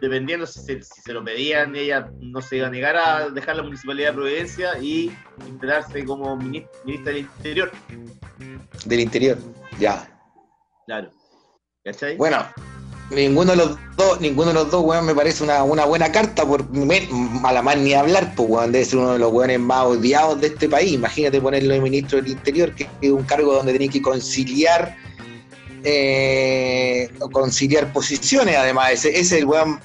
dependiendo 0.01 0.47
si 0.47 0.61
se, 0.61 0.83
si 0.83 1.01
se 1.03 1.13
lo 1.13 1.25
pedían, 1.25 1.75
ella 1.75 2.11
no 2.21 2.41
se 2.41 2.57
iba 2.59 2.67
a 2.67 2.71
negar 2.71 2.97
a 2.97 3.29
dejar 3.31 3.57
la 3.57 3.63
Municipalidad 3.63 4.09
de 4.11 4.15
Providencia 4.15 4.79
y 4.79 5.11
integrarse 5.47 6.05
como 6.05 6.37
minis- 6.37 6.67
ministra 6.85 7.13
del 7.13 7.23
Interior. 7.23 7.73
Del 8.85 9.01
interior. 9.01 9.39
Ya. 9.79 10.09
Claro. 10.87 11.11
¿Cachai? 11.85 12.17
Bueno, 12.17 12.45
ninguno 13.11 13.53
de 13.53 13.57
los 13.57 13.79
dos, 13.97 14.21
ninguno 14.21 14.49
de 14.49 14.55
los 14.55 14.71
dos, 14.71 14.85
weón, 14.85 15.07
me 15.07 15.15
parece 15.15 15.45
una, 15.45 15.63
una 15.63 15.85
buena 15.85 16.11
carta, 16.13 16.45
por 16.45 16.63
a 17.45 17.53
la 17.53 17.63
más 17.63 17.77
ni 17.79 17.95
hablar, 17.95 18.35
pues, 18.37 18.49
weón, 18.49 18.73
debe 18.73 18.85
ser 18.85 18.99
uno 18.99 19.13
de 19.13 19.19
los 19.19 19.33
weones 19.33 19.61
más 19.61 19.85
odiados 19.85 20.41
de 20.41 20.49
este 20.49 20.69
país. 20.69 20.93
Imagínate 20.93 21.41
ponerlo 21.41 21.75
de 21.75 21.81
ministro 21.81 22.21
del 22.21 22.33
Interior, 22.33 22.75
que 22.75 22.89
es 23.01 23.11
un 23.11 23.25
cargo 23.25 23.55
donde 23.55 23.73
tenés 23.73 23.91
que 23.91 24.03
conciliar, 24.03 24.97
eh, 25.85 27.11
conciliar 27.33 27.93
posiciones, 27.93 28.57
además, 28.57 28.93
ese, 28.93 29.19
es 29.19 29.33
el 29.33 29.45
weón 29.45 29.81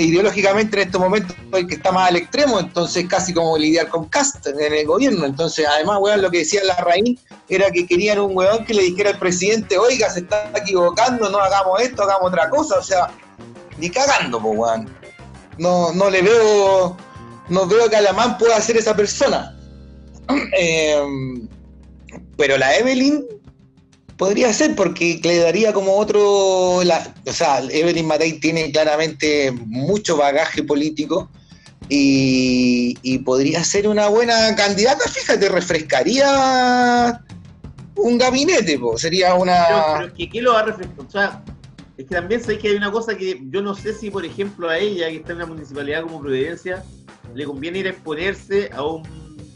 ideológicamente 0.00 0.76
en 0.76 0.86
estos 0.86 1.00
momentos 1.00 1.36
el 1.52 1.66
que 1.66 1.74
está 1.74 1.92
más 1.92 2.08
al 2.08 2.16
extremo, 2.16 2.58
entonces 2.58 3.06
casi 3.06 3.34
como 3.34 3.58
lidiar 3.58 3.88
con 3.88 4.06
Cast 4.08 4.46
en 4.46 4.72
el 4.72 4.86
gobierno. 4.86 5.26
Entonces, 5.26 5.66
además, 5.68 5.98
weón, 6.00 6.22
lo 6.22 6.30
que 6.30 6.38
decía 6.38 6.62
la 6.64 6.76
raíz 6.76 7.20
era 7.48 7.70
que 7.70 7.86
querían 7.86 8.18
un 8.18 8.36
weón 8.36 8.64
que 8.64 8.74
le 8.74 8.82
dijera 8.82 9.10
al 9.10 9.18
presidente, 9.18 9.76
oiga, 9.78 10.08
se 10.10 10.20
está 10.20 10.50
equivocando, 10.56 11.28
no 11.28 11.38
hagamos 11.38 11.80
esto, 11.82 12.02
hagamos 12.02 12.28
otra 12.28 12.48
cosa, 12.48 12.78
o 12.78 12.82
sea, 12.82 13.08
ni 13.78 13.90
cagando, 13.90 14.38
weón. 14.38 14.88
No, 15.58 15.92
no 15.92 16.08
le 16.08 16.22
veo, 16.22 16.96
no 17.48 17.66
veo 17.66 17.90
que 17.90 17.96
Alamán 17.96 18.38
pueda 18.38 18.58
ser 18.60 18.78
esa 18.78 18.96
persona. 18.96 19.56
Eh, 20.56 21.02
pero 22.38 22.56
la 22.56 22.74
Evelyn 22.76 23.26
podría 24.20 24.52
ser 24.52 24.76
porque 24.76 25.18
le 25.24 25.38
daría 25.38 25.72
como 25.72 25.96
otro, 25.96 26.84
la- 26.84 27.14
o 27.26 27.32
sea, 27.32 27.62
Evelyn 27.70 28.06
Matei 28.06 28.34
tiene 28.34 28.70
claramente 28.70 29.50
mucho 29.50 30.18
bagaje 30.18 30.62
político 30.62 31.30
y, 31.88 33.18
podría 33.24 33.64
ser 33.64 33.88
una 33.88 34.08
buena 34.08 34.54
candidata, 34.56 35.08
fíjate, 35.08 35.48
refrescaría 35.48 37.24
un 37.96 38.18
gabinete, 38.18 38.78
po. 38.78 38.98
sería 38.98 39.34
una... 39.34 39.94
pero 39.96 40.08
es 40.08 40.12
que 40.12 40.28
¿qué 40.28 40.42
lo 40.42 40.52
va 40.52 40.60
a 40.60 40.64
refrescar? 40.64 41.06
O 41.06 41.10
sea, 41.10 41.42
es 41.96 42.04
que 42.04 42.14
también 42.14 42.44
sé 42.44 42.58
que 42.58 42.68
hay 42.68 42.74
una 42.74 42.92
cosa 42.92 43.16
que 43.16 43.40
yo 43.48 43.62
no 43.62 43.74
sé 43.74 43.94
si, 43.94 44.10
por 44.10 44.26
ejemplo, 44.26 44.68
a 44.68 44.76
ella, 44.76 45.08
que 45.08 45.16
está 45.16 45.32
en 45.32 45.36
una 45.38 45.46
municipalidad 45.46 46.02
como 46.02 46.20
Providencia, 46.20 46.84
le 47.34 47.46
conviene 47.46 47.78
ir 47.78 47.86
a 47.86 47.90
exponerse 47.90 48.68
a, 48.74 48.84
un, 48.84 49.02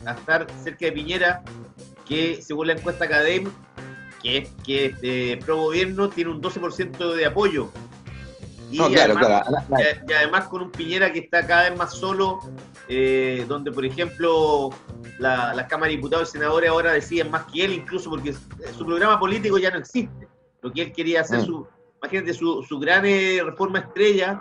a 0.06 0.12
estar 0.12 0.46
cerca 0.62 0.86
de 0.86 0.92
Piñera, 0.92 1.42
que 2.08 2.40
según 2.40 2.68
la 2.68 2.72
encuesta 2.72 3.04
Academ, 3.04 3.50
que 4.24 4.38
es 4.38 4.48
que 4.64 4.86
es 4.86 5.00
de 5.02 5.38
pro 5.44 5.56
gobierno, 5.58 6.08
tiene 6.08 6.30
un 6.30 6.40
12% 6.42 7.14
de 7.14 7.26
apoyo. 7.26 7.70
Y 8.72 8.78
No, 8.78 8.88
claro, 8.88 9.12
además, 9.16 9.26
claro. 9.26 9.50
la- 9.50 9.78
la- 9.78 9.82
y, 9.82 10.10
y 10.10 10.12
además 10.14 10.48
con 10.48 10.62
un 10.62 10.70
Piñera 10.72 11.12
que 11.12 11.20
está 11.20 11.46
cada 11.46 11.68
vez 11.70 11.78
más 11.78 11.94
solo, 11.94 12.40
eh, 12.88 13.44
donde 13.46 13.70
por 13.70 13.84
ejemplo 13.84 14.70
la, 15.18 15.54
las 15.54 15.66
cámaras 15.66 15.90
de 15.90 15.96
diputados 15.96 16.30
y 16.30 16.32
senadores 16.32 16.70
ahora 16.70 16.92
deciden 16.92 17.30
más 17.30 17.44
que 17.52 17.66
él, 17.66 17.72
incluso 17.74 18.10
porque 18.10 18.32
su 18.76 18.84
programa 18.84 19.20
político 19.20 19.58
ya 19.58 19.70
no 19.70 19.78
existe. 19.78 20.26
Lo 20.62 20.72
que 20.72 20.82
él 20.82 20.92
quería 20.92 21.20
hacer, 21.20 21.40
Mm. 21.40 21.44
su, 21.44 21.66
imagínate 22.02 22.34
su, 22.34 22.62
su 22.64 22.78
gran 22.80 23.04
eh, 23.06 23.40
reforma 23.44 23.78
estrella, 23.80 24.40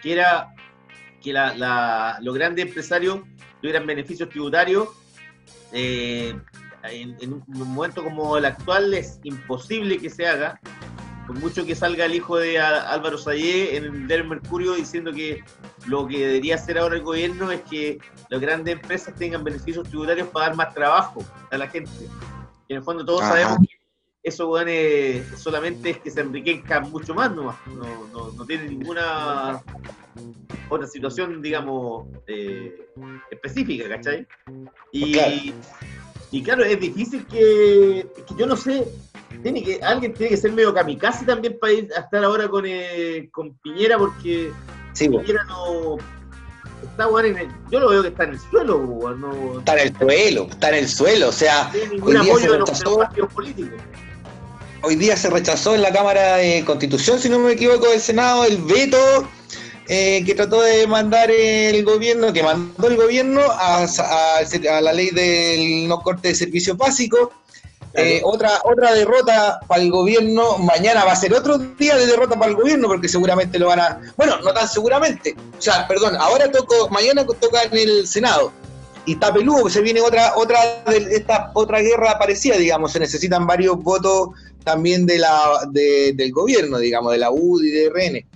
que 0.00 0.12
era 0.12 0.48
que 1.20 1.32
la, 1.32 1.54
la- 1.56 2.18
los 2.22 2.34
grandes 2.34 2.64
empresarios 2.66 3.18
tuvieran 3.60 3.84
beneficios 3.86 4.28
tributarios. 4.28 4.88
eh, 5.72 6.32
en, 6.90 7.16
en 7.20 7.32
un 7.32 7.44
momento 7.46 8.02
como 8.02 8.36
el 8.36 8.44
actual 8.44 8.94
es 8.94 9.20
imposible 9.22 9.98
que 9.98 10.10
se 10.10 10.26
haga, 10.26 10.60
por 11.26 11.38
mucho 11.38 11.64
que 11.64 11.74
salga 11.74 12.04
el 12.04 12.14
hijo 12.14 12.36
de 12.36 12.58
Álvaro 12.58 13.16
Sayé 13.16 13.76
en 13.76 13.84
el 13.84 14.06
Diario 14.06 14.26
Mercurio 14.26 14.74
diciendo 14.74 15.12
que 15.12 15.42
lo 15.86 16.06
que 16.06 16.26
debería 16.26 16.56
hacer 16.56 16.78
ahora 16.78 16.96
el 16.96 17.02
gobierno 17.02 17.50
es 17.50 17.62
que 17.62 17.98
las 18.28 18.40
grandes 18.40 18.74
empresas 18.74 19.14
tengan 19.14 19.42
beneficios 19.42 19.88
tributarios 19.88 20.28
para 20.28 20.48
dar 20.48 20.56
más 20.56 20.74
trabajo 20.74 21.24
a 21.50 21.56
la 21.56 21.68
gente. 21.68 21.90
Y 22.68 22.74
en 22.74 22.78
el 22.78 22.84
fondo 22.84 23.04
todos 23.04 23.22
Ajá. 23.22 23.32
sabemos 23.32 23.58
que 23.66 23.74
eso 24.22 24.46
bueno, 24.46 24.70
eh, 24.70 25.24
solamente 25.36 25.90
es 25.90 25.98
que 25.98 26.10
se 26.10 26.20
enriquezcan 26.20 26.90
mucho 26.90 27.14
más 27.14 27.34
nomás. 27.34 27.56
No, 27.66 28.06
no, 28.12 28.32
no 28.32 28.46
tiene 28.46 28.68
ninguna 28.68 29.62
otra 30.68 30.86
situación, 30.86 31.42
digamos, 31.42 32.06
eh, 32.26 32.88
específica, 33.30 33.88
¿cachai? 33.88 34.26
Y. 34.92 35.52
y 36.34 36.42
claro, 36.42 36.64
es 36.64 36.80
difícil 36.80 37.24
que, 37.26 38.04
que 38.26 38.34
yo 38.36 38.44
no 38.44 38.56
sé, 38.56 38.88
tiene 39.44 39.62
que, 39.62 39.80
alguien 39.80 40.12
tiene 40.14 40.30
que 40.30 40.36
ser 40.36 40.50
medio 40.50 40.74
kamikaze 40.74 41.24
también 41.24 41.56
para 41.60 41.72
ir 41.72 41.88
a 41.96 42.00
estar 42.00 42.24
ahora 42.24 42.48
con, 42.48 42.64
eh, 42.66 43.28
con 43.30 43.54
Piñera, 43.58 43.96
porque 43.98 44.50
sí. 44.94 45.08
Piñera 45.08 45.44
no 45.44 45.96
está 46.82 47.06
weón, 47.06 47.26
en 47.26 47.38
el, 47.38 47.48
yo 47.70 47.78
lo 47.78 47.88
veo 47.88 48.02
que 48.02 48.08
está 48.08 48.24
en 48.24 48.30
el 48.30 48.40
suelo, 48.40 49.14
no, 49.16 49.60
está 49.60 49.74
en 49.74 49.86
el 49.86 49.96
suelo, 49.96 50.48
está 50.50 50.68
en 50.70 50.74
el 50.74 50.88
suelo, 50.88 51.28
o 51.28 51.32
sea, 51.32 51.70
no 51.72 51.92
ningún 51.92 52.16
hoy 52.16 52.24
día 52.24 52.32
apoyo 52.32 52.46
se 52.46 52.52
de 52.52 52.58
los 52.58 52.84
partidos 52.98 53.32
políticos. 53.32 53.80
hoy 54.82 54.96
día 54.96 55.16
se 55.16 55.30
rechazó 55.30 55.76
en 55.76 55.82
la 55.82 55.92
Cámara 55.92 56.38
de 56.38 56.64
Constitución, 56.64 57.20
si 57.20 57.28
no 57.28 57.38
me 57.38 57.52
equivoco, 57.52 57.88
del 57.88 58.00
Senado, 58.00 58.44
el 58.44 58.56
veto 58.56 58.98
eh, 59.88 60.22
que 60.24 60.34
trató 60.34 60.62
de 60.62 60.86
mandar 60.86 61.30
el 61.30 61.84
gobierno, 61.84 62.32
que 62.32 62.42
mandó 62.42 62.88
el 62.88 62.96
gobierno 62.96 63.40
a, 63.42 63.84
a- 63.84 64.38
a 64.38 64.80
la 64.80 64.92
ley 64.92 65.10
del 65.10 65.86
no 65.88 66.00
corte 66.00 66.28
de 66.28 66.34
servicios 66.34 66.76
básicos. 66.76 67.28
Eh, 67.96 68.22
otra, 68.24 68.50
otra 68.64 68.92
derrota 68.92 69.60
para 69.68 69.80
el 69.80 69.88
gobierno, 69.90 70.58
mañana 70.58 71.04
va 71.04 71.12
a 71.12 71.16
ser 71.16 71.32
otro 71.32 71.58
día 71.58 71.94
de 71.96 72.06
derrota 72.06 72.36
para 72.36 72.50
el 72.50 72.56
gobierno, 72.56 72.88
porque 72.88 73.08
seguramente 73.08 73.56
lo 73.58 73.68
van 73.68 73.78
a. 73.78 74.00
Bueno, 74.16 74.40
no 74.40 74.52
tan 74.52 74.66
seguramente. 74.68 75.36
O 75.56 75.62
sea, 75.62 75.86
perdón, 75.86 76.16
ahora 76.18 76.50
toco, 76.50 76.88
mañana 76.90 77.24
toca 77.24 77.62
en 77.62 77.76
el 77.78 78.06
Senado. 78.08 78.50
Y 79.06 79.12
está 79.12 79.32
peludo, 79.32 79.64
que 79.66 79.70
se 79.70 79.80
viene 79.82 80.00
otra, 80.00 80.32
otra 80.34 80.58
de 80.88 80.96
esta 81.14 81.50
otra 81.54 81.80
guerra 81.82 82.18
parecida, 82.18 82.56
digamos, 82.56 82.90
se 82.90 82.98
necesitan 82.98 83.46
varios 83.46 83.76
votos 83.80 84.30
también 84.64 85.04
de 85.06 85.18
la, 85.18 85.40
de- 85.70 86.14
del 86.16 86.32
gobierno, 86.32 86.78
digamos, 86.78 87.12
de 87.12 87.18
la 87.18 87.30
UDI 87.30 87.70
de 87.70 87.90
RN. 87.90 88.26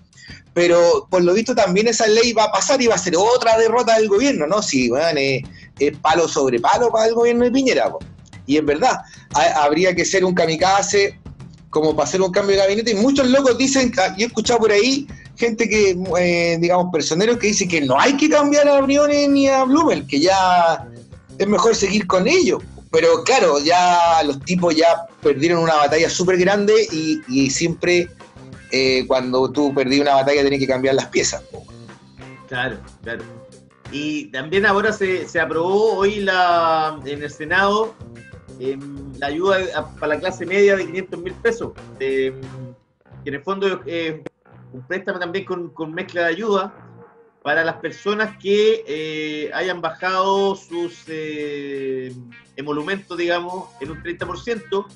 Pero 0.59 1.06
por 1.09 1.22
lo 1.22 1.35
visto 1.35 1.55
también 1.55 1.86
esa 1.86 2.09
ley 2.09 2.32
va 2.32 2.43
a 2.47 2.51
pasar 2.51 2.82
y 2.82 2.89
va 2.89 2.97
a 2.97 2.98
ser 2.98 3.14
otra 3.16 3.56
derrota 3.56 3.97
del 3.97 4.09
gobierno, 4.09 4.44
¿no? 4.44 4.60
Sí, 4.60 4.89
bueno, 4.89 5.20
es, 5.20 5.97
palo 6.02 6.26
sobre 6.26 6.59
palo 6.59 6.90
para 6.90 7.06
el 7.06 7.14
gobierno 7.14 7.44
de 7.44 7.52
Piñera. 7.52 7.93
po. 7.93 8.01
Y 8.44 8.56
es 8.56 8.64
verdad, 8.66 8.98
ha- 9.35 9.62
habría 9.62 9.94
que 9.94 10.05
ser 10.05 10.24
un 10.24 10.35
kamikaze 10.35 11.16
como 11.70 11.94
para 11.94 12.09
hacer 12.09 12.20
un 12.20 12.32
cambio 12.32 12.56
de 12.56 12.62
gabinete. 12.62 12.90
Y 12.90 12.94
muchos 12.97 13.28
locos 13.28 13.56
dicen, 13.56 13.93
ah, 13.98 14.16
yo 14.18 14.24
he 14.24 14.26
escuchado 14.26 14.59
por 14.59 14.72
ahí 14.72 15.06
gente 15.36 15.68
que, 15.68 15.97
eh, 16.18 16.59
digamos, 16.60 16.90
personeros 16.93 17.39
que 17.39 17.47
dicen 17.47 17.68
que 17.68 17.80
no 17.82 17.97
hay 18.01 18.16
que 18.16 18.28
cambiar 18.28 18.66
a 18.68 18.80
Briones 18.80 19.28
ni 19.28 19.47
a 19.48 19.62
Blumel, 19.62 20.09
que 20.09 20.18
ya 20.18 20.89
es 21.39 21.47
mejor 21.47 21.76
seguir 21.76 22.05
con 22.09 22.26
ellos. 22.26 22.60
Pero 22.90 23.22
claro, 23.22 23.60
ya 23.60 24.22
los 24.24 24.40
tipos 24.44 24.74
ya 24.74 25.06
perdieron 25.22 25.62
una 25.62 25.76
batalla 25.76 26.10
súper 26.10 26.36
grande 26.36 26.74
y 27.28 27.48
siempre 27.51 28.09
eh, 28.73 29.07
cuando 29.07 29.51
tú 29.51 29.74
perdí 29.74 30.01
una 30.01 30.15
batalla 30.15 30.43
tenés 30.43 30.59
que 30.61 30.66
cambiar 30.66 30.95
las 30.95 31.07
piezas. 31.07 31.43
Claro, 32.49 32.78
claro. 33.03 33.23
Y 33.90 34.27
también 34.27 34.66
ahora 34.66 34.93
se, 34.93 35.27
se 35.28 35.40
aprobó 35.40 35.95
hoy 35.95 36.20
la, 36.20 37.01
en 37.05 37.23
el 37.23 37.31
Senado 37.31 37.95
em, 38.61 39.12
la 39.19 39.28
ayuda 39.28 39.59
para 39.99 40.15
la 40.15 40.20
clase 40.20 40.45
media 40.45 40.77
de 40.77 40.86
500 40.86 41.20
mil 41.20 41.35
pesos. 41.35 41.73
em, 42.01 42.40
que 43.24 43.31
en 43.31 43.35
el 43.35 43.43
fondo 43.43 43.82
eh, 43.86 44.23
un 44.73 44.86
préstamo 44.86 45.19
también 45.19 45.45
con, 45.45 45.70
con 45.70 45.93
mezcla 45.93 46.23
de 46.23 46.28
ayuda 46.28 46.73
para 47.43 47.65
las 47.65 47.77
personas 47.77 48.36
que 48.39 48.85
eh, 48.86 49.51
hayan 49.55 49.81
bajado 49.81 50.55
sus 50.55 51.05
eh, 51.07 52.12
emolumentos, 52.57 53.16
digamos, 53.16 53.70
en 53.81 53.93
un 53.93 54.03
30% 54.03 54.86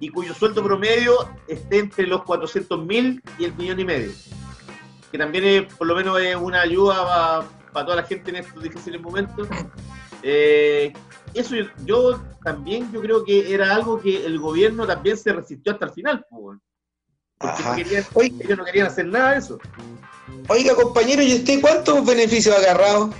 y 0.00 0.08
cuyo 0.10 0.34
sueldo 0.34 0.62
promedio 0.62 1.28
esté 1.46 1.78
entre 1.78 2.06
los 2.06 2.22
400 2.24 2.84
mil 2.84 3.22
y 3.38 3.44
el 3.44 3.54
millón 3.54 3.80
y 3.80 3.84
medio. 3.84 4.12
Que 5.10 5.18
también 5.18 5.44
es, 5.44 5.74
por 5.74 5.86
lo 5.86 5.94
menos 5.94 6.20
es 6.20 6.36
una 6.36 6.60
ayuda 6.60 7.46
para 7.72 7.86
toda 7.86 7.96
la 7.96 8.04
gente 8.04 8.30
en 8.30 8.36
estos 8.36 8.62
difíciles 8.62 9.00
momentos. 9.00 9.48
Eh, 10.22 10.92
eso 11.34 11.54
yo, 11.54 11.64
yo, 11.84 12.20
también 12.42 12.90
yo 12.92 13.00
creo 13.00 13.24
que 13.24 13.52
era 13.52 13.74
algo 13.74 14.00
que 14.00 14.26
el 14.26 14.38
gobierno 14.38 14.86
también 14.86 15.16
se 15.16 15.32
resistió 15.32 15.72
hasta 15.72 15.86
el 15.86 15.92
final. 15.92 16.26
Porque 17.38 17.62
no 17.62 17.74
querían, 17.76 18.04
ellos 18.20 18.58
no 18.58 18.64
querían 18.64 18.86
hacer 18.88 19.06
nada 19.06 19.32
de 19.32 19.38
eso. 19.38 19.58
Oiga, 20.48 20.74
compañero, 20.74 21.22
¿y 21.22 21.34
usted 21.34 21.60
cuántos 21.60 22.04
beneficios 22.04 22.54
ha 22.54 22.58
agarrado? 22.58 23.14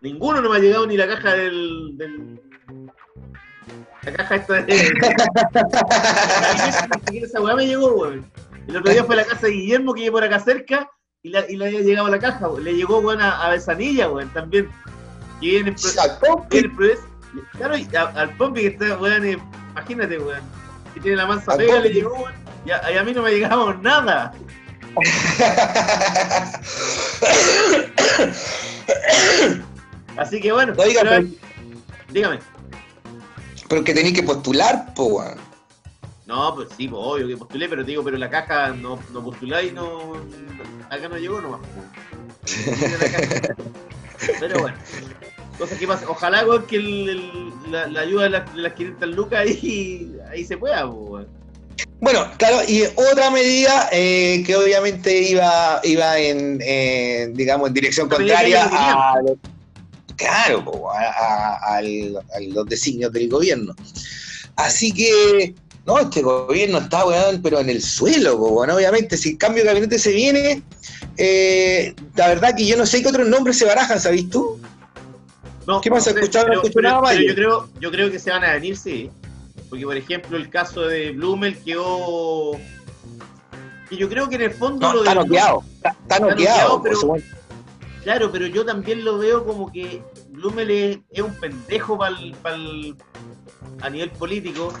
Ninguno 0.00 0.40
no 0.40 0.50
me 0.50 0.56
ha 0.56 0.60
llegado 0.60 0.86
ni 0.86 0.96
la 0.96 1.06
caja 1.06 1.34
del. 1.34 1.96
del 1.96 2.40
la 4.10 4.16
caja 4.16 4.36
esta 4.36 4.62
de. 4.62 4.92
esa 7.22 7.40
weá 7.40 7.56
me 7.56 7.66
llegó, 7.66 7.94
weón. 7.94 8.30
El 8.66 8.76
otro 8.76 8.92
día 8.92 9.04
fue 9.04 9.14
a 9.14 9.18
la 9.18 9.24
casa 9.24 9.46
de 9.46 9.52
Guillermo, 9.52 9.94
que 9.94 10.00
vive 10.00 10.12
por 10.12 10.24
acá 10.24 10.40
cerca, 10.40 10.90
y, 11.22 11.30
la, 11.30 11.48
y 11.48 11.56
le 11.56 11.66
había 11.66 11.80
llegado 11.80 12.08
la 12.08 12.18
caja, 12.18 12.48
weón. 12.48 12.64
Le 12.64 12.74
llegó, 12.74 12.98
weón, 12.98 13.20
a, 13.20 13.44
a 13.44 13.50
Besanilla, 13.50 14.10
weón, 14.10 14.32
también. 14.32 14.68
Y 15.40 15.50
viene 15.50 15.70
el 15.70 15.76
Claro, 17.52 17.76
y 17.76 17.88
al 17.94 18.30
Pompi 18.36 18.62
que 18.62 18.66
está, 18.68 18.98
weón, 18.98 19.26
eh, 19.26 19.38
imagínate, 19.72 20.18
weón. 20.18 20.40
Que 20.94 21.00
tiene 21.00 21.16
la 21.16 21.26
mansa 21.26 21.56
pega, 21.56 21.80
le 21.80 21.90
llegó, 21.90 22.14
weón. 22.14 22.34
Y 22.64 22.70
a, 22.70 22.92
y 22.92 22.96
a 22.96 23.04
mí 23.04 23.12
no 23.12 23.22
me 23.22 23.28
ha 23.28 23.32
llegado 23.32 23.74
nada. 23.74 24.32
Así 30.16 30.40
que 30.40 30.50
bueno, 30.50 30.72
Oiga, 30.76 31.02
pero, 31.02 31.24
dígame. 32.08 32.40
Pero 33.68 33.84
que 33.84 33.94
tenéis 33.94 34.14
que 34.14 34.22
postular, 34.22 34.94
po, 34.94 35.24
No, 36.26 36.54
pues 36.54 36.68
sí, 36.76 36.88
pues, 36.88 37.02
obvio 37.02 37.28
que 37.28 37.36
postulé, 37.36 37.68
pero 37.68 37.84
te 37.84 37.90
digo, 37.90 38.02
pero 38.04 38.16
la 38.16 38.30
caja 38.30 38.70
no, 38.70 38.98
no 39.12 39.24
postuláis, 39.24 39.72
no. 39.72 40.14
Acá 40.90 41.08
no 41.08 41.18
llegó 41.18 41.40
nomás. 41.40 41.60
pero 44.40 44.60
bueno. 44.60 44.76
Cosas 45.58 45.78
que 45.78 45.86
pasa. 45.86 46.08
Ojalá 46.08 46.44
que 46.68 46.76
el, 46.76 47.08
el, 47.08 47.52
la, 47.70 47.88
la, 47.88 48.00
ayuda 48.00 48.24
de, 48.24 48.30
la, 48.30 48.40
de, 48.40 48.62
las 48.62 48.72
500 48.74 49.08
lucas 49.10 49.40
ahí, 49.40 50.16
ahí 50.30 50.44
se 50.44 50.56
pueda, 50.56 50.90
pues. 50.90 51.26
Bueno, 52.00 52.30
claro, 52.36 52.58
y 52.68 52.84
otra 52.94 53.30
medida 53.30 53.88
eh, 53.90 54.44
que 54.46 54.54
obviamente 54.54 55.20
iba, 55.20 55.80
iba 55.82 56.18
en, 56.18 56.60
eh, 56.64 57.28
digamos, 57.32 57.68
en 57.68 57.74
dirección 57.74 58.08
contraria 58.08 58.68
a, 58.70 59.20
claro, 60.18 60.90
a, 60.90 61.76
a, 61.76 61.76
a, 61.78 61.82
los 61.82 62.66
designios 62.66 63.12
del 63.12 63.30
gobierno. 63.30 63.74
Así 64.56 64.92
que, 64.92 65.54
no, 65.86 65.98
este 65.98 66.20
gobierno 66.20 66.78
está, 66.78 67.06
weón, 67.06 67.40
pero 67.40 67.60
en 67.60 67.70
el 67.70 67.80
suelo, 67.80 68.36
bueno, 68.36 68.74
obviamente, 68.74 69.16
si 69.16 69.30
el 69.30 69.38
cambio 69.38 69.62
de 69.62 69.68
gabinete 69.68 69.98
se 69.98 70.12
viene, 70.12 70.62
eh, 71.16 71.94
la 72.16 72.28
verdad 72.28 72.54
que 72.54 72.66
yo 72.66 72.76
no 72.76 72.84
sé 72.84 73.00
qué 73.00 73.08
otros 73.08 73.28
nombres 73.28 73.56
se 73.56 73.64
barajan, 73.64 74.00
¿sabes 74.00 74.28
tú? 74.28 74.60
No, 75.66 75.80
¿Qué 75.80 75.90
pasa? 75.90 76.12
No 76.12 76.20
sé, 76.20 76.28
pero, 76.30 76.62
pero, 76.62 77.02
pero 77.02 77.20
yo, 77.20 77.34
creo, 77.34 77.68
yo 77.80 77.90
creo 77.90 78.10
que 78.10 78.18
se 78.18 78.30
van 78.30 78.44
a 78.44 78.52
venir, 78.54 78.76
sí. 78.76 79.10
Porque, 79.68 79.84
por 79.84 79.96
ejemplo, 79.96 80.36
el 80.36 80.48
caso 80.48 80.82
de 80.82 81.12
Blumel 81.12 81.58
quedó. 81.58 82.52
que 83.88 83.96
yo 83.96 84.08
creo 84.08 84.28
que 84.28 84.36
en 84.36 84.42
el 84.42 84.50
fondo. 84.50 84.88
No, 84.88 84.94
lo 84.94 85.00
está, 85.02 85.14
noqueado, 85.14 85.62
está, 85.76 85.90
está, 85.90 86.20
noqueado. 86.20 86.82
pero, 86.82 87.16
claro, 88.02 88.30
pero 88.32 88.46
yo 88.46 88.64
también 88.64 89.04
lo 89.04 89.18
veo 89.18 89.44
como 89.44 89.70
que 89.70 90.02
Blumel 90.30 90.70
es, 91.10 91.22
un 91.22 91.34
pendejo 91.34 91.98
para 91.98 92.16
a 93.82 93.90
nivel 93.90 94.10
político. 94.10 94.72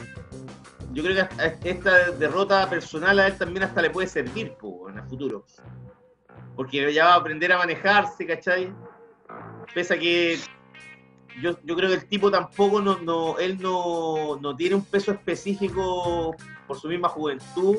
Yo 0.92 1.02
creo 1.02 1.28
que 1.28 1.70
esta 1.70 2.10
derrota 2.12 2.68
personal 2.68 3.18
a 3.18 3.26
él 3.26 3.36
también 3.36 3.64
hasta 3.64 3.82
le 3.82 3.90
puede 3.90 4.08
servir 4.08 4.54
po, 4.54 4.88
en 4.88 4.98
el 4.98 5.04
futuro. 5.04 5.44
Porque 6.56 6.92
ya 6.92 7.04
va 7.04 7.14
a 7.14 7.16
aprender 7.16 7.52
a 7.52 7.58
manejarse, 7.58 8.26
¿cachai? 8.26 8.72
Pese 9.74 9.94
a 9.94 9.98
que 9.98 10.38
yo, 11.40 11.58
yo 11.62 11.76
creo 11.76 11.88
que 11.90 11.96
el 11.96 12.08
tipo 12.08 12.30
tampoco, 12.30 12.80
no, 12.80 12.98
no 12.98 13.38
él 13.38 13.58
no, 13.60 14.38
no 14.40 14.56
tiene 14.56 14.74
un 14.74 14.84
peso 14.84 15.12
específico 15.12 16.34
por 16.66 16.78
su 16.78 16.88
misma 16.88 17.08
juventud. 17.08 17.76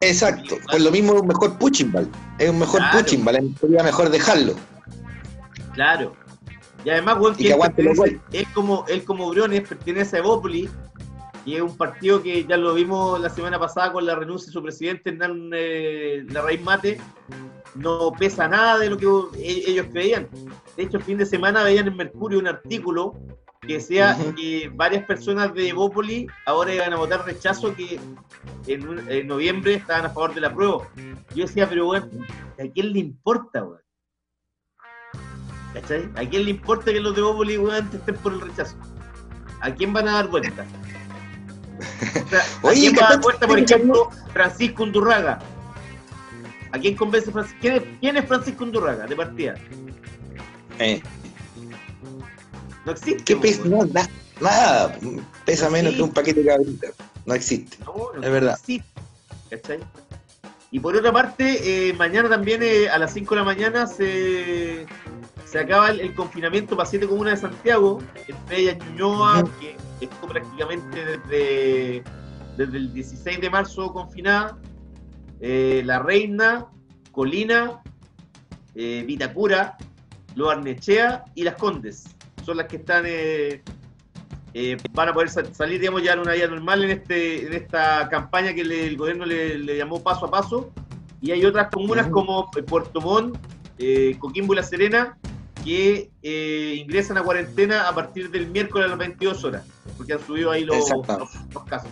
Exacto, 0.00 0.56
pues 0.70 0.82
lo 0.82 0.90
mismo 0.90 1.14
es 1.14 1.22
un 1.22 1.28
mejor 1.28 1.58
Puchimbal, 1.58 2.08
es 2.38 2.50
un 2.50 2.58
mejor 2.58 2.80
claro. 2.80 3.06
Sería 3.60 3.82
mejor 3.82 4.10
dejarlo. 4.10 4.54
Claro. 5.74 6.14
Y 6.84 6.90
además, 6.90 7.18
bueno, 7.18 7.36
que, 7.36 7.44
que 8.30 8.40
es 8.40 8.48
como, 8.48 8.84
él 8.88 9.04
como 9.04 9.28
Briones 9.30 9.68
pertenece 9.68 10.16
a 10.16 10.18
Evópolis, 10.20 10.70
y 11.44 11.56
es 11.56 11.62
un 11.62 11.76
partido 11.76 12.22
que 12.22 12.44
ya 12.44 12.56
lo 12.56 12.74
vimos 12.74 13.18
la 13.20 13.30
semana 13.30 13.58
pasada 13.58 13.92
con 13.92 14.04
la 14.04 14.14
renuncia 14.14 14.46
de 14.46 14.52
su 14.52 14.62
presidente, 14.62 15.10
Hernán 15.10 15.50
eh, 15.54 16.24
Larraín 16.28 16.62
Mate, 16.62 17.00
no 17.74 18.12
pesa 18.12 18.48
nada 18.48 18.78
de 18.78 18.90
lo 18.90 18.98
que 18.98 19.06
ellos 19.38 19.86
creían. 19.90 20.28
De 20.76 20.82
hecho, 20.82 20.98
el 20.98 21.02
fin 21.02 21.18
de 21.18 21.26
semana 21.26 21.64
veían 21.64 21.88
en 21.88 21.96
Mercurio 21.96 22.38
un 22.38 22.48
artículo 22.48 23.14
que 23.68 23.74
decía 23.74 24.16
que 24.34 24.70
varias 24.74 25.04
personas 25.04 25.52
de 25.52 25.68
Evópolis 25.68 26.26
ahora 26.46 26.74
iban 26.74 26.92
a 26.94 26.96
votar 26.96 27.26
rechazo 27.26 27.76
que 27.76 28.00
en, 28.66 29.08
en, 29.08 29.26
noviembre 29.26 29.74
estaban 29.74 30.06
a 30.06 30.08
favor 30.08 30.34
de 30.34 30.40
la 30.40 30.54
prueba. 30.54 30.88
Yo 31.34 31.44
decía, 31.44 31.68
pero 31.68 31.84
bueno, 31.84 32.08
¿a 32.58 32.72
quién 32.72 32.94
le 32.94 32.98
importa, 33.00 33.62
weón? 33.62 33.82
¿Cachai? 35.74 36.08
¿A 36.16 36.26
quién 36.26 36.46
le 36.46 36.50
importa 36.50 36.90
que 36.90 36.98
los 36.98 37.14
de 37.14 37.20
Evópolis, 37.20 37.58
weón, 37.58 37.90
estén 37.92 38.16
por 38.16 38.32
el 38.32 38.40
rechazo? 38.40 38.74
¿A 39.60 39.70
quién 39.70 39.92
van 39.92 40.08
a 40.08 40.12
dar 40.12 40.28
vuelta? 40.28 40.64
O 42.24 42.28
sea, 42.28 42.40
¿A 42.40 42.66
Oye, 42.66 42.80
quién 42.80 42.96
va 42.96 43.06
a 43.06 43.10
dar 43.10 43.20
vuelta, 43.20 43.46
por 43.46 43.58
ejemplo, 43.58 44.10
Francisco 44.32 44.82
Undurraga? 44.82 45.38
¿A 46.72 46.78
quién 46.78 46.96
convence 46.96 47.30
Francisco? 47.30 47.58
¿Quién 47.60 47.74
es, 47.74 47.82
¿Quién 48.00 48.16
es 48.16 48.24
Francisco 48.24 48.64
Undurraga 48.64 49.06
de 49.06 49.14
partida? 49.14 49.54
Eh. 50.78 51.02
No 52.88 52.92
existe. 52.92 53.22
¿Qué 53.22 53.36
pesa? 53.36 53.64
No, 53.66 53.84
nada. 54.40 54.98
Pesa 55.44 55.66
no 55.66 55.72
menos 55.72 55.92
existe. 55.92 55.96
que 55.96 56.02
un 56.02 56.10
paquete 56.10 56.40
de 56.42 56.46
cabritas. 56.46 56.94
No 57.26 57.34
existe. 57.34 57.76
No, 57.84 57.94
no 58.14 58.22
es 58.22 58.32
verdad. 58.32 58.54
Existe. 58.54 59.00
¿Cachai? 59.50 59.80
Y 60.70 60.80
por 60.80 60.96
otra 60.96 61.12
parte, 61.12 61.88
eh, 61.88 61.92
mañana 61.92 62.30
también 62.30 62.62
eh, 62.62 62.88
a 62.88 62.96
las 62.96 63.12
5 63.12 63.34
de 63.34 63.40
la 63.40 63.44
mañana 63.44 63.86
se, 63.86 64.86
se 65.44 65.58
acaba 65.58 65.90
el, 65.90 66.00
el, 66.00 66.14
confinamiento 66.14 66.78
para 66.78 66.88
siete 66.88 67.06
comunas 67.06 67.42
de 67.42 67.48
Santiago, 67.50 67.98
entre 68.26 68.58
ellas 68.58 68.78
Ñuñoa, 68.78 69.44
que 69.60 69.76
estuvo 70.00 70.30
prácticamente 70.30 71.04
desde, 71.04 72.04
desde 72.56 72.76
el 72.78 72.94
16 72.94 73.38
de 73.38 73.50
marzo 73.50 73.92
confinada, 73.92 74.56
eh, 75.40 75.82
La 75.84 75.98
Reina, 75.98 76.68
Colina, 77.12 77.82
Vitacura, 78.74 79.76
Lo 80.36 80.48
Arnechea 80.48 81.24
y 81.34 81.42
Las 81.42 81.56
Condes. 81.56 82.17
Son 82.48 82.56
las 82.56 82.66
que 82.66 82.76
están 82.76 83.04
eh, 83.06 83.62
eh, 84.54 84.78
van 84.92 85.10
a 85.10 85.12
poder 85.12 85.28
salir, 85.28 85.78
digamos, 85.78 86.02
ya 86.02 86.14
en 86.14 86.20
una 86.20 86.32
vida 86.32 86.46
normal 86.46 86.82
en, 86.82 86.92
este, 86.92 87.46
en 87.46 87.52
esta 87.52 88.08
campaña 88.08 88.54
que 88.54 88.64
le, 88.64 88.86
el 88.86 88.96
gobierno 88.96 89.26
le, 89.26 89.58
le, 89.58 89.76
llamó 89.76 90.02
paso 90.02 90.24
a 90.24 90.30
paso. 90.30 90.70
Y 91.20 91.30
hay 91.30 91.44
otras 91.44 91.68
comunas 91.70 92.06
uh 92.06 92.08
-huh. 92.08 92.12
como 92.12 92.50
Puerto 92.50 93.02
Montt, 93.02 93.36
eh, 93.78 94.16
Coquimbo 94.18 94.54
y 94.54 94.56
La 94.56 94.62
Serena 94.62 95.18
que 95.62 96.10
eh, 96.22 96.76
ingresan 96.78 97.18
a 97.18 97.22
cuarentena 97.22 97.86
a 97.86 97.94
partir 97.94 98.30
del 98.30 98.46
miércoles 98.48 98.86
a 98.86 98.88
las 98.88 98.98
22 98.98 99.44
horas, 99.44 99.66
porque 99.98 100.14
han 100.14 100.20
subido 100.26 100.50
ahí 100.50 100.64
los, 100.64 100.88
los, 100.88 101.34
los 101.52 101.64
casos. 101.64 101.90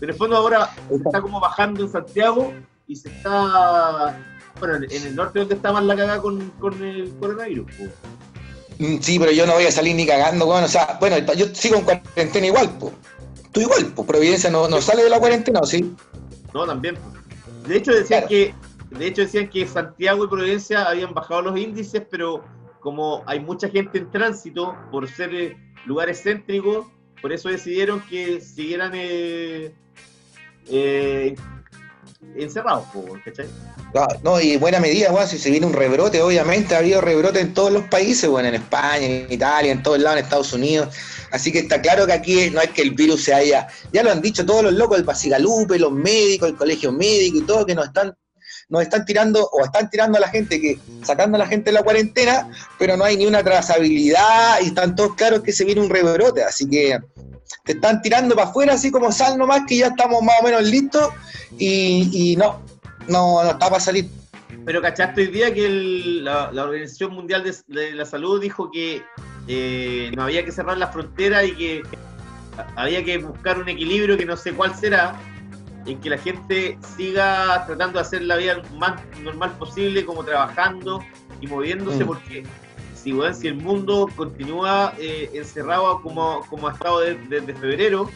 Pero 0.00 0.10
en 0.10 0.14
el 0.14 0.14
fondo 0.14 0.38
ahora 0.38 0.70
está 0.90 1.20
como 1.20 1.38
bajando 1.38 1.84
en 1.84 1.90
Santiago 1.90 2.54
y 2.86 2.96
se 2.96 3.10
está, 3.10 4.18
bueno, 4.58 4.76
en 4.76 5.06
el 5.06 5.14
norte 5.14 5.40
donde 5.40 5.56
está 5.56 5.70
más 5.72 5.84
la 5.84 5.94
cagada 5.94 6.22
con, 6.22 6.48
con 6.58 6.82
el 6.82 7.10
coronavirus. 7.20 7.66
Pues. 8.78 9.04
Sí, 9.04 9.18
pero 9.18 9.32
yo 9.32 9.46
no 9.46 9.54
voy 9.54 9.64
a 9.64 9.72
salir 9.72 9.94
ni 9.94 10.06
cagando, 10.06 10.46
bueno, 10.46 10.66
o 10.66 10.68
sea, 10.68 10.96
bueno, 11.00 11.18
yo 11.34 11.46
sigo 11.54 11.76
en 11.76 11.84
cuarentena 11.84 12.46
igual, 12.46 12.70
pues. 12.78 12.94
Tú 13.52 13.60
igual, 13.60 13.86
pues 13.94 14.06
Providencia 14.06 14.50
no, 14.50 14.68
no 14.68 14.80
sale 14.80 15.02
de 15.02 15.10
la 15.10 15.18
cuarentena, 15.18 15.60
¿o 15.60 15.66
sí? 15.66 15.94
No, 16.54 16.66
también. 16.66 16.96
De 17.66 17.76
hecho 17.76 17.92
decían 17.92 18.20
claro. 18.20 18.28
que 18.28 18.54
de 18.90 19.06
hecho 19.06 19.22
decían 19.22 19.48
que 19.48 19.66
Santiago 19.66 20.24
y 20.24 20.28
Providencia 20.28 20.84
habían 20.84 21.12
bajado 21.12 21.42
los 21.42 21.58
índices, 21.58 22.02
pero 22.10 22.44
como 22.80 23.22
hay 23.26 23.40
mucha 23.40 23.68
gente 23.68 23.98
en 23.98 24.10
tránsito 24.10 24.76
por 24.90 25.08
ser 25.08 25.34
eh, 25.34 25.56
lugares 25.84 26.22
céntricos, 26.22 26.86
por 27.20 27.32
eso 27.32 27.48
decidieron 27.48 28.00
que 28.02 28.40
siguieran 28.40 28.92
eh, 28.94 29.74
eh, 30.66 31.34
encerrados, 32.36 32.84
¿cachai? 33.24 33.46
No, 34.22 34.40
y 34.40 34.56
buena 34.56 34.80
medida, 34.80 35.10
bueno, 35.10 35.26
si 35.26 35.38
se 35.38 35.50
viene 35.50 35.66
un 35.66 35.72
rebrote, 35.72 36.20
obviamente 36.20 36.74
ha 36.74 36.78
habido 36.78 37.00
rebrote 37.00 37.40
en 37.40 37.54
todos 37.54 37.72
los 37.72 37.84
países, 37.84 38.28
bueno, 38.28 38.48
en 38.48 38.56
España, 38.56 39.06
en 39.06 39.32
Italia, 39.32 39.72
en 39.72 39.82
todos 39.82 39.98
lados, 39.98 40.18
en 40.18 40.24
Estados 40.24 40.52
Unidos. 40.52 40.94
Así 41.30 41.52
que 41.52 41.60
está 41.60 41.80
claro 41.80 42.06
que 42.06 42.12
aquí 42.12 42.50
no 42.50 42.60
es 42.60 42.70
que 42.70 42.82
el 42.82 42.92
virus 42.92 43.24
se 43.24 43.34
haya, 43.34 43.68
ya 43.92 44.02
lo 44.02 44.10
han 44.10 44.20
dicho 44.20 44.44
todos 44.44 44.62
los 44.62 44.72
locos, 44.72 44.98
el 44.98 45.04
Pasigalupe, 45.04 45.78
los 45.78 45.92
médicos, 45.92 46.48
el 46.48 46.56
colegio 46.56 46.92
médico 46.92 47.38
y 47.38 47.42
todo, 47.42 47.66
que 47.66 47.74
nos 47.74 47.86
están 47.86 48.14
nos 48.70 48.82
están 48.82 49.06
tirando 49.06 49.48
o 49.50 49.64
están 49.64 49.88
tirando 49.88 50.18
a 50.18 50.20
la 50.20 50.28
gente 50.28 50.60
que 50.60 50.78
sacando 51.02 51.36
a 51.36 51.38
la 51.38 51.46
gente 51.46 51.70
de 51.70 51.72
la 51.72 51.82
cuarentena, 51.82 52.50
pero 52.78 52.98
no 52.98 53.04
hay 53.04 53.16
ni 53.16 53.26
una 53.26 53.42
trazabilidad 53.42 54.60
y 54.60 54.66
están 54.66 54.94
todos 54.94 55.14
claros 55.14 55.42
que 55.42 55.52
se 55.52 55.64
viene 55.64 55.80
un 55.80 55.88
rebrote, 55.88 56.42
así 56.42 56.68
que 56.68 56.98
te 57.68 57.74
están 57.74 58.00
tirando 58.00 58.34
para 58.34 58.48
afuera 58.48 58.72
así 58.72 58.90
como 58.90 59.12
sal 59.12 59.36
nomás 59.36 59.66
que 59.68 59.76
ya 59.76 59.88
estamos 59.88 60.22
más 60.22 60.36
o 60.40 60.42
menos 60.42 60.62
listos 60.62 61.10
y, 61.58 62.34
no, 62.38 62.62
no, 63.08 63.44
no 63.44 63.50
está 63.50 63.68
para 63.68 63.78
salir. 63.78 64.08
Pero 64.64 64.80
cachaste 64.80 65.20
hoy 65.20 65.26
día 65.26 65.52
que 65.52 65.68
la, 66.22 66.48
Organización 66.50 67.12
Mundial 67.12 67.44
de, 67.44 67.92
la 67.92 68.06
Salud 68.06 68.40
dijo 68.40 68.70
que 68.70 69.02
eh, 69.48 70.10
no 70.16 70.22
había 70.22 70.46
que 70.46 70.50
cerrar 70.50 70.78
las 70.78 70.94
fronteras 70.94 71.46
y 71.46 71.52
que 71.52 71.82
había 72.74 73.04
que 73.04 73.18
buscar 73.18 73.58
un 73.58 73.68
equilibrio 73.68 74.16
que 74.16 74.24
no 74.24 74.38
sé 74.38 74.54
cuál 74.54 74.74
será, 74.74 75.14
en 75.84 76.00
que 76.00 76.08
la 76.08 76.16
gente 76.16 76.78
siga 76.96 77.66
tratando 77.66 77.98
de 77.98 78.00
hacer 78.00 78.22
la 78.22 78.36
vida 78.36 78.54
lo 78.54 78.64
más 78.78 78.98
normal 79.22 79.58
posible, 79.58 80.06
como 80.06 80.24
trabajando 80.24 81.04
y 81.42 81.46
moviéndose, 81.46 82.02
mm. 82.02 82.06
porque 82.06 82.44
si, 83.02 83.14
si 83.34 83.48
el 83.48 83.54
mundo 83.54 84.08
continúa 84.16 84.94
eh, 84.98 85.30
encerrado 85.34 86.02
como, 86.02 86.44
como 86.48 86.68
ha 86.68 86.72
estado 86.72 87.00
desde, 87.00 87.54
febrero, 87.54 88.10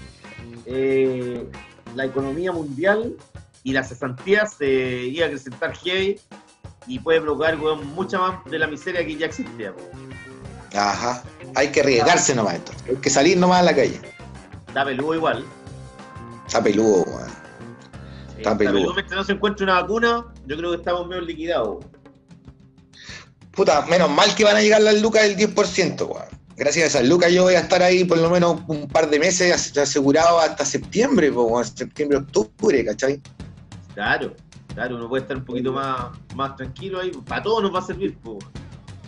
eh, 0.66 1.46
la 1.94 2.04
economía 2.04 2.52
mundial 2.52 3.16
y 3.62 3.72
las 3.72 3.88
cesantías 3.88 4.54
se 4.54 4.66
iba 4.66 5.24
a 5.24 5.28
acrecentar 5.28 5.74
heavy 5.76 6.18
y 6.86 6.98
puede 6.98 7.20
provocar 7.20 7.56
mucha 7.56 8.18
más 8.18 8.44
de 8.46 8.58
la 8.58 8.66
miseria 8.66 9.04
que 9.06 9.16
ya 9.16 9.26
existe. 9.26 9.72
Ajá, 10.74 11.22
hay 11.54 11.68
que 11.68 11.80
arriesgarse 11.80 12.34
nomás 12.34 12.54
esto, 12.54 12.72
hay 12.88 12.96
que 12.96 13.10
salir 13.10 13.36
nomás 13.36 13.60
a 13.60 13.64
la 13.64 13.76
calle. 13.76 14.00
Está 14.66 14.84
peludo 14.84 15.14
igual. 15.14 15.44
Está 16.46 16.62
peludo, 16.62 17.04
weón. 17.04 17.30
Está 18.36 18.56
peludo. 18.56 18.94
Mientras 18.94 19.16
no 19.16 19.24
se 19.24 19.32
encuentre 19.32 19.64
una 19.64 19.80
vacuna, 19.80 20.24
yo 20.46 20.56
creo 20.56 20.70
que 20.70 20.78
estamos 20.78 21.06
medio 21.06 21.22
liquidados. 21.22 21.84
Puta, 23.52 23.82
menos 23.86 24.10
mal 24.10 24.34
que 24.34 24.44
van 24.44 24.56
a 24.56 24.60
llegar 24.60 24.80
las 24.80 25.00
lucas 25.00 25.22
del 25.22 25.36
10%, 25.36 26.08
weón. 26.08 26.24
Gracias 26.56 26.84
a 26.84 26.86
esas 26.86 27.08
lucas 27.08 27.32
yo 27.32 27.44
voy 27.44 27.54
a 27.54 27.60
estar 27.60 27.82
ahí 27.82 28.04
por 28.04 28.18
lo 28.18 28.30
menos 28.30 28.60
un 28.66 28.88
par 28.88 29.10
de 29.10 29.18
meses 29.18 29.76
asegurado 29.76 30.38
hasta 30.38 30.64
septiembre, 30.64 31.30
weón. 31.30 31.64
septiembre, 31.64 32.18
octubre, 32.18 32.84
¿cachai? 32.84 33.20
Claro, 33.94 34.34
claro, 34.74 34.96
uno 34.96 35.08
puede 35.08 35.22
estar 35.22 35.36
un 35.36 35.44
poquito 35.44 35.72
más, 35.72 36.16
más 36.34 36.56
tranquilo 36.56 37.00
ahí. 37.00 37.10
Para 37.26 37.42
todos 37.42 37.62
nos 37.62 37.74
va 37.74 37.80
a 37.80 37.86
servir, 37.86 38.16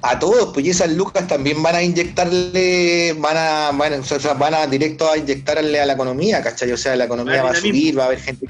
a 0.06 0.18
todos, 0.18 0.52
pues 0.52 0.66
y 0.66 0.70
esas 0.70 0.92
lucas 0.92 1.26
también 1.26 1.62
van 1.62 1.76
a 1.76 1.82
inyectarle, 1.82 3.14
van 3.18 3.36
a, 3.38 3.70
van, 3.72 4.00
o 4.00 4.04
sea, 4.04 4.34
van 4.34 4.52
a 4.52 4.66
directo 4.66 5.10
a 5.10 5.16
inyectarle 5.16 5.80
a 5.80 5.86
la 5.86 5.94
economía, 5.94 6.42
¿cachai? 6.42 6.70
O 6.72 6.76
sea, 6.76 6.94
la 6.94 7.06
economía 7.06 7.42
va 7.42 7.52
a 7.52 7.54
subir, 7.54 7.98
va 7.98 8.02
a 8.02 8.06
haber 8.08 8.20
gente, 8.20 8.46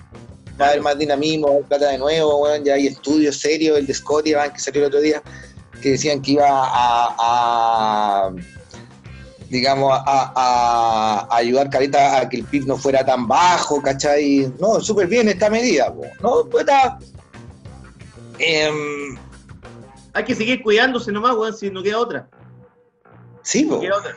va 0.61 0.67
a 0.67 0.69
haber 0.71 0.83
más 0.83 0.99
dinamismo, 0.99 1.47
va 1.47 1.53
a 1.53 1.57
haber 1.57 1.69
plata 1.69 1.89
de 1.91 1.99
nuevo, 1.99 2.39
bueno, 2.39 2.65
ya 2.65 2.75
hay 2.75 2.89
estudios 2.89 3.37
serios, 3.37 3.79
el 3.79 3.87
de 3.87 3.95
Scotia, 3.95 4.53
que 4.53 4.59
salió 4.59 4.83
el 4.83 4.89
otro 4.89 5.01
día, 5.01 5.23
que 5.81 5.91
decían 5.93 6.23
que 6.23 6.33
iba 6.33 6.47
a, 6.49 8.31
digamos, 9.49 9.93
a, 9.95 11.29
ayudar 11.31 11.71
Carita 11.71 12.19
a 12.19 12.29
que 12.29 12.39
el 12.39 12.45
PIB 12.45 12.67
no 12.67 12.77
fuera 12.77 13.05
tan 13.05 13.29
bajo, 13.29 13.81
¿cachai? 13.83 14.53
No, 14.59 14.81
súper 14.81 15.07
bien 15.07 15.29
esta 15.29 15.51
medida, 15.51 15.93
¿no? 16.21 16.45
Pues 16.51 16.67
está... 16.67 16.99
Em, 18.39 19.17
hay 20.13 20.25
que 20.25 20.35
seguir 20.35 20.63
cuidándose 20.63 21.13
nomás, 21.13 21.37
weón, 21.37 21.55
si 21.55 21.71
no 21.71 21.83
queda 21.83 21.99
otra. 21.99 22.29
Sí, 23.43 23.65
no 23.65 23.81
queda 23.81 23.99
otra. 23.99 24.17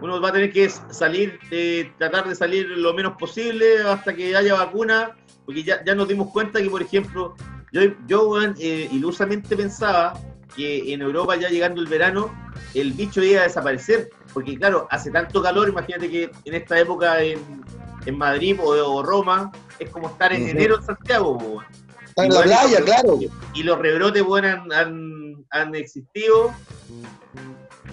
Uno 0.00 0.20
va 0.20 0.28
a 0.28 0.32
tener 0.32 0.52
que 0.52 0.68
salir, 0.90 1.38
eh, 1.50 1.90
tratar 1.98 2.28
de 2.28 2.34
salir 2.34 2.66
lo 2.66 2.92
menos 2.92 3.16
posible 3.16 3.82
hasta 3.82 4.14
que 4.14 4.36
haya 4.36 4.54
vacuna, 4.54 5.16
porque 5.46 5.62
ya, 5.62 5.82
ya 5.84 5.94
nos 5.94 6.06
dimos 6.06 6.30
cuenta 6.30 6.60
que, 6.60 6.68
por 6.68 6.82
ejemplo, 6.82 7.34
yo, 7.72 7.80
yo 8.06 8.28
weón, 8.28 8.54
eh, 8.58 8.88
ilusamente 8.92 9.56
pensaba 9.56 10.12
que 10.56 10.92
en 10.92 11.02
Europa 11.02 11.36
ya 11.36 11.48
llegando 11.48 11.80
el 11.80 11.86
verano, 11.86 12.34
el 12.74 12.92
bicho 12.92 13.22
iba 13.22 13.40
a 13.40 13.44
desaparecer, 13.44 14.10
porque 14.32 14.56
claro, 14.56 14.86
hace 14.90 15.10
tanto 15.10 15.42
calor, 15.42 15.68
imagínate 15.68 16.10
que 16.10 16.30
en 16.44 16.54
esta 16.54 16.78
época 16.78 17.22
en, 17.22 17.38
en 18.06 18.18
Madrid 18.18 18.58
o, 18.62 19.02
Roma, 19.02 19.52
es 19.78 19.90
como 19.90 20.08
estar 20.08 20.32
en 20.32 20.48
enero 20.48 20.78
en 20.78 20.84
Santiago. 20.84 21.62
En 22.16 22.32
la 22.32 22.42
playa, 22.42 22.82
claro. 22.82 23.18
Y 23.54 23.62
los 23.62 23.78
rebrotes, 23.78 24.22
weón, 24.22 24.72
han 24.72 25.26
han 25.50 25.74
existido. 25.74 26.52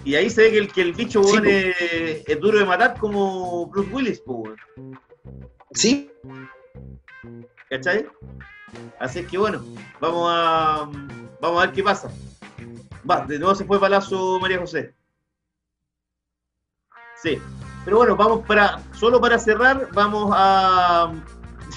Y 0.05 0.15
ahí 0.15 0.29
se 0.29 0.43
ve 0.43 0.51
que 0.51 0.57
el, 0.57 0.71
que 0.71 0.81
el 0.81 0.93
bicho 0.93 1.21
es, 1.45 2.39
duro 2.39 2.59
de 2.59 2.65
matar 2.65 2.97
como 2.97 3.67
Bruce 3.67 3.89
Willis, 3.93 4.21
pues. 4.25 4.59
Sí. 5.73 6.11
¿Cachai? 7.69 8.05
Así 8.99 9.19
es 9.19 9.27
que 9.27 9.37
bueno, 9.37 9.63
vamos 9.99 10.29
a 10.31 10.89
vamos 11.39 11.61
a 11.61 11.65
ver 11.65 11.75
qué 11.75 11.83
pasa. 11.83 12.11
Va, 13.09 13.25
de 13.25 13.39
nuevo 13.39 13.55
se 13.55 13.65
fue 13.65 13.79
palazo 13.79 14.39
María 14.39 14.59
José. 14.59 14.93
Sí. 17.21 17.37
Pero 17.85 17.97
bueno, 17.97 18.15
vamos 18.15 18.45
para. 18.45 18.81
Solo 18.93 19.19
para 19.19 19.37
cerrar, 19.37 19.89
vamos 19.93 20.31
a. 20.33 21.13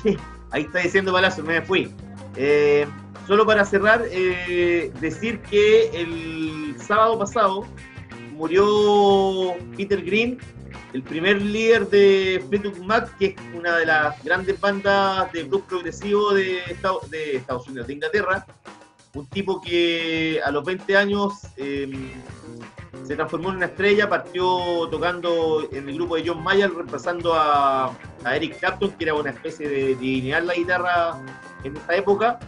ahí 0.51 0.63
está 0.63 0.81
diciendo 0.81 1.13
palazo, 1.13 1.43
me 1.43 1.63
fui. 1.63 1.93
Eh, 2.37 2.87
Solo 3.27 3.45
para 3.45 3.65
cerrar, 3.65 4.05
eh, 4.09 4.93
decir 5.01 5.41
que 5.41 5.89
el 6.01 6.77
sábado 6.79 7.19
pasado 7.19 7.67
murió 8.35 9.55
Peter 9.77 10.01
Green, 10.01 10.39
el 10.93 11.03
primer 11.03 11.43
líder 11.43 11.89
de 11.89 12.45
Fleetwood 12.49 12.79
Mac, 12.85 13.19
que 13.19 13.27
es 13.27 13.35
una 13.53 13.79
de 13.79 13.87
las 13.87 14.23
grandes 14.23 14.61
bandas 14.61 15.33
de 15.33 15.43
blues 15.43 15.63
progresivo 15.69 16.35
de 16.35 16.61
Estados, 16.69 17.11
de 17.11 17.37
Estados 17.39 17.67
Unidos, 17.67 17.89
de 17.89 17.95
Inglaterra. 17.95 18.47
Un 19.17 19.27
tipo 19.27 19.61
que 19.61 20.41
a 20.45 20.51
los 20.51 20.63
20 20.65 20.97
años 20.97 21.33
em, 21.57 22.11
se 23.03 23.17
transformó 23.17 23.49
en 23.49 23.57
una 23.57 23.67
estrella, 23.67 24.09
partió 24.09 24.89
tocando 24.91 25.67
en 25.73 25.89
el 25.89 25.95
grupo 25.95 26.17
de 26.17 26.29
John 26.29 26.43
Mayer, 26.43 26.71
reemplazando 26.71 27.33
a, 27.35 27.97
Eric 28.31 28.59
Clapton, 28.59 28.91
que 28.91 29.05
era 29.05 29.15
una 29.15 29.31
especie 29.31 29.69
de 29.69 29.95
divinidad 29.95 30.43
la 30.43 30.55
guitarra 30.55 31.19
en 31.65 31.77
esta 31.77 31.97
época 31.97 32.39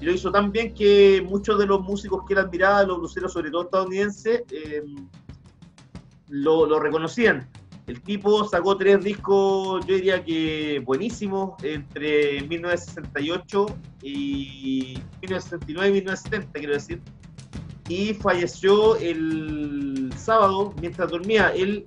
y 0.00 0.04
lo 0.06 0.12
hizo 0.12 0.30
tan 0.32 0.50
bien 0.50 0.74
que 0.74 1.22
muchos 1.26 1.58
de 1.58 1.66
los 1.66 1.80
músicos 1.80 2.24
que 2.26 2.34
él 2.34 2.40
admiraba, 2.40 2.84
los 2.84 2.98
luceros, 2.98 3.32
sobre 3.32 3.50
todo 3.50 3.64
estadounidenses, 3.64 4.42
em, 4.50 5.08
lo, 6.28 6.78
reconocían. 6.78 7.48
El 7.86 8.00
tipo 8.00 8.48
sacó 8.48 8.76
tres 8.76 9.04
discos, 9.04 9.84
yo 9.86 9.94
diría 9.94 10.24
que 10.24 10.82
buenísimos, 10.84 11.62
entre 11.62 12.40
1968 12.42 13.66
y 14.02 14.98
1969 15.20 15.88
y 15.88 15.92
1970, 15.92 16.58
quiero 16.58 16.72
decir. 16.72 17.02
Y 17.88 18.14
falleció 18.14 18.96
el 18.96 20.10
sábado 20.16 20.74
mientras 20.80 21.10
dormía. 21.10 21.48
Él 21.50 21.84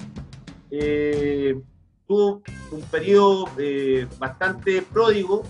eh, 0.69 1.59
tuvo 2.07 2.43
un 2.71 2.81
periodo 2.91 3.49
eh, 3.57 4.07
bastante 4.19 4.83
pródigo 4.83 5.43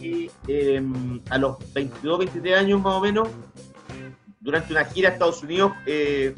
y 0.00 0.30
em, 0.46 1.20
a 1.28 1.38
los 1.38 1.56
22, 1.74 2.18
23 2.20 2.56
años 2.56 2.80
más 2.80 2.94
o 2.94 3.00
menos, 3.00 3.28
durante 4.40 4.72
una 4.72 4.84
gira 4.84 5.10
a 5.10 5.12
Estados 5.12 5.42
Unidos 5.42 5.72
eh, 5.86 6.34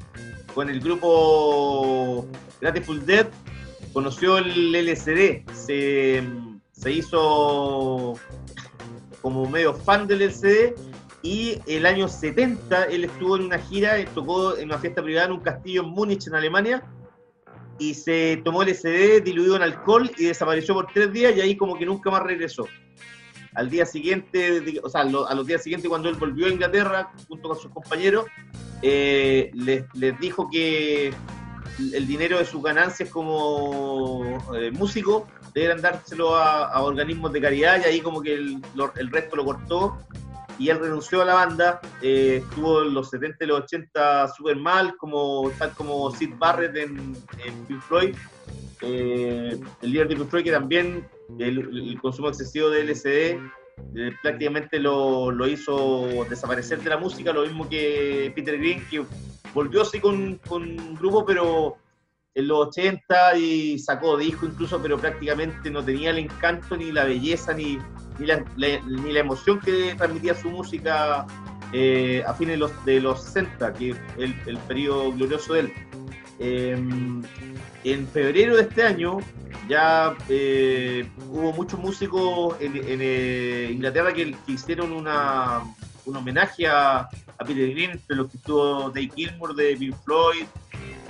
con 0.55 0.69
el 0.69 0.81
grupo 0.81 2.27
Grateful 2.61 3.05
Dead, 3.05 3.29
conoció 3.93 4.39
el 4.39 4.75
LCD, 4.75 5.45
se, 5.53 6.23
se 6.73 6.93
hizo 6.93 8.15
como 9.21 9.49
medio 9.49 9.75
fan 9.75 10.07
del 10.07 10.23
LCD 10.23 10.75
y 11.23 11.59
el 11.67 11.87
año 11.87 12.09
70 12.09 12.85
él 12.85 13.05
estuvo 13.05 13.37
en 13.37 13.45
una 13.45 13.59
gira, 13.59 14.05
tocó 14.15 14.57
en 14.57 14.67
una 14.67 14.79
fiesta 14.79 15.03
privada 15.03 15.27
en 15.27 15.33
un 15.33 15.41
castillo 15.41 15.83
en 15.83 15.89
Múnich, 15.89 16.27
en 16.27 16.35
Alemania, 16.35 16.83
y 17.79 17.95
se 17.95 18.41
tomó 18.45 18.63
el 18.63 18.71
LSD 18.71 19.23
diluido 19.23 19.57
en 19.57 19.63
alcohol 19.63 20.11
y 20.19 20.25
desapareció 20.25 20.75
por 20.75 20.87
tres 20.93 21.13
días 21.13 21.37
y 21.37 21.41
ahí 21.41 21.57
como 21.57 21.79
que 21.79 21.87
nunca 21.87 22.11
más 22.11 22.23
regresó 22.23 22.67
al 23.55 23.69
día 23.69 23.85
siguiente, 23.85 24.81
o 24.83 24.89
sea, 24.89 25.03
a 25.03 25.35
los 25.35 25.47
días 25.47 25.63
siguientes 25.63 25.89
cuando 25.89 26.09
él 26.09 26.17
volvió 26.17 26.47
a 26.47 26.51
Inglaterra 26.51 27.13
junto 27.29 27.49
con 27.49 27.59
sus 27.59 27.71
compañeros, 27.71 28.27
eh, 28.83 29.51
les, 29.55 30.19
dijo 30.19 30.49
que 30.51 31.13
el 31.79 32.07
dinero 32.07 32.39
de 32.39 32.45
sus 32.45 32.63
ganancias 32.63 33.09
como 33.11 34.39
eh, 34.57 34.71
músico 34.73 35.29
deberían 35.55 35.83
dárselo 35.83 36.35
a, 36.35 36.83
organismos 36.83 37.33
de 37.33 37.41
caridad 37.41 37.81
y 37.81 37.89
ahí 37.89 38.01
como 38.01 38.23
que 38.23 38.35
el, 38.35 39.11
resto 39.11 39.37
lo 39.37 39.45
cortó 39.45 39.99
y 40.59 40.69
él 40.69 40.79
renunció 40.79 41.23
a 41.23 41.25
la 41.25 41.35
banda, 41.35 41.81
eh, 42.03 42.43
estuvo 42.43 42.83
en 42.83 42.95
los 42.95 43.11
70 43.11 43.45
y 43.45 43.49
los 43.49 43.61
80 43.63 44.29
súper 44.29 44.57
mal, 44.57 44.97
como, 44.97 45.51
tal 45.59 45.73
como 45.73 46.11
Sid 46.15 46.35
Barrett 46.39 46.77
en, 46.77 47.17
en 47.45 47.65
Pink 47.67 47.81
Floyd, 47.83 48.15
el 48.81 49.61
líder 49.81 50.09
de 50.09 50.17
Pink 50.17 50.29
Floyd 50.29 50.45
que 50.45 50.53
también 50.53 51.07
el, 51.39 51.99
consumo 52.01 52.29
excesivo 52.29 52.71
de 52.71 52.85
LSD 52.85 53.09
eh, 53.95 54.13
prácticamente 54.23 54.79
lo, 54.79 55.31
lo, 55.31 55.49
hizo 55.49 56.25
desaparecer 56.29 56.81
de 56.81 56.91
la 56.91 56.99
música, 56.99 57.33
lo 57.33 57.43
mismo 57.43 57.69
que 57.69 58.33
Peter 58.35 58.59
Green, 58.59 58.85
que 58.91 59.05
volvió 59.55 59.83
así 59.83 60.01
con, 60.01 60.37
con 60.47 60.63
un 60.63 60.95
grupo, 60.95 61.25
pero 61.25 61.77
en 62.35 62.49
los 62.49 62.69
80 62.69 63.37
y 63.37 63.79
sacó 63.79 64.17
disco 64.17 64.47
incluso, 64.47 64.81
pero 64.81 64.99
prácticamente 64.99 65.71
no 65.71 65.85
tenía 65.85 66.11
el 66.11 66.19
encanto 66.19 66.77
ni 66.77 66.91
la 66.93 67.05
belleza 67.05 67.53
ni, 67.53 67.79
ni, 68.19 68.27
la, 68.27 68.45
ni 68.57 69.13
la 69.13 69.21
emoción 69.21 69.61
que 69.61 69.95
transmitía 69.97 70.35
su 70.35 70.51
música 70.51 71.27
eh, 71.73 72.23
a 72.27 72.35
fines 72.35 72.55
de 72.55 72.59
los, 72.59 72.85
de 72.85 73.01
los 73.01 73.23
60, 73.23 73.73
que 73.75 73.91
es 73.91 73.97
el, 74.19 74.35
el 74.47 74.59
periodo 74.59 75.13
glorioso 75.13 75.55
de 75.55 75.61
él. 75.61 75.73
Em, 76.39 77.23
en 77.85 78.07
febrero 78.09 78.57
de 78.57 78.63
este 78.63 78.83
año 78.83 79.19
ya 79.69 80.17
eh, 80.29 81.09
hubo 81.31 81.53
muchos 81.53 81.79
músicos 81.79 82.57
en, 82.61 82.73
eh, 82.77 83.71
Inglaterra 83.73 84.13
que, 84.13 84.35
hicieron 84.47 84.93
una, 84.93 85.63
un 86.05 86.17
homenaje 86.17 86.67
a, 86.67 87.09
Peter 87.39 87.71
Green, 87.71 87.91
entre 87.91 88.15
los 88.15 88.31
que 88.31 88.37
estuvo 88.37 88.91
Dave 88.91 89.11
Gilmour 89.17 89.57
de 89.57 89.77
Pink 89.77 89.97
Floyd, 90.05 90.45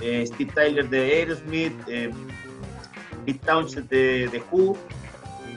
eh, 0.01 0.25
Steve 0.25 0.51
Tyler 0.51 0.89
de 0.89 0.99
Aerosmith, 0.99 1.73
Pete 1.85 3.39
Townshend 3.45 3.87
de, 3.89 4.27
de 4.29 4.43
Who 4.49 4.75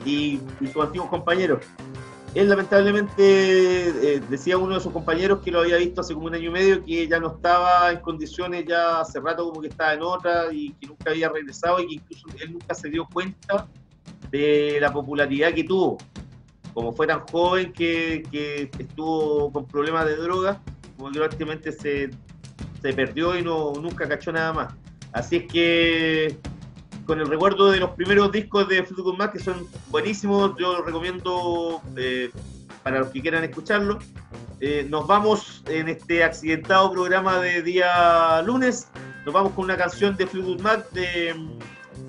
y 0.05 0.39
sus 0.59 0.85
antiguos 0.85 1.09
compañeros. 1.09 1.61
Él 2.37 2.51
lamentablemente 2.51 3.17
eh, 4.17 4.21
decía 4.29 4.59
uno 4.59 4.75
de 4.75 4.81
sus 4.81 4.93
compañeros 4.93 5.41
que 5.43 5.51
lo 5.51 5.61
había 5.61 5.79
visto 5.79 6.03
hace 6.03 6.13
como 6.13 6.27
un 6.27 6.35
año 6.35 6.51
y 6.51 6.53
medio 6.53 6.85
que 6.85 7.09
ya 7.09 7.19
no 7.19 7.29
estaba 7.29 7.91
en 7.91 8.01
condiciones, 8.01 8.67
ya 8.69 9.01
hace 9.01 9.21
rato 9.21 9.49
como 9.49 9.63
que 9.63 9.69
estaba 9.69 9.95
en 9.95 10.03
otra 10.03 10.53
y 10.53 10.73
que 10.75 10.87
nunca 10.87 11.13
había 11.13 11.31
regresado 11.31 11.81
y 11.81 11.87
que 11.87 11.95
incluso 11.95 12.27
él 12.39 12.53
nunca 12.53 12.75
se 12.75 12.91
dio 12.91 13.09
cuenta 13.11 13.67
de 14.31 14.77
la 14.83 14.93
popularidad 14.93 15.55
que 15.55 15.65
tuvo. 15.65 15.97
Como 16.75 16.93
fue 16.93 17.07
tan 17.07 17.21
joven 17.21 17.73
que, 17.73 18.23
que 18.31 18.71
estuvo 18.79 19.51
con 19.51 19.65
problemas 19.65 20.05
de 20.05 20.17
droga, 20.17 20.61
como 20.99 21.11
que 21.11 21.19
prácticamente 21.19 21.73
se, 21.73 22.11
se 22.83 22.93
perdió 22.93 23.39
y 23.39 23.43
no, 23.43 23.73
nunca 23.81 24.07
cachó 24.07 24.31
nada 24.31 24.53
más. 24.53 24.75
Así 25.13 25.37
es 25.37 25.47
que 25.51 26.37
con 27.07 27.21
el 27.21 27.29
recuerdo 27.29 27.71
de 27.71 27.79
los 27.79 27.91
primeros 27.91 28.33
discos 28.33 28.69
de 28.69 28.83
Fleetwood 28.83 29.17
Mac, 29.17 29.33
que 29.33 29.39
son 29.39 29.67
buenísimos, 29.91 30.57
yo 30.59 30.77
los 30.77 30.85
recomiendo 30.85 31.81
eh, 31.97 32.31
para 32.83 32.99
los 32.99 33.09
que 33.09 33.23
quieran 33.23 33.45
escucharlo. 33.45 33.99
Eh, 34.61 34.87
nos 34.91 35.07
vamos 35.07 35.63
en 35.69 35.89
este 35.89 36.25
accidentado 36.25 36.91
programa 36.91 37.39
de 37.39 37.63
día 37.63 38.43
lunes, 38.43 38.89
nos 39.25 39.33
vamos 39.33 39.53
con 39.53 39.67
una 39.67 39.77
canción 39.77 40.17
de 40.17 40.27
Fleetwood 40.27 40.61
Mac 40.61 40.91
de, 40.91 41.35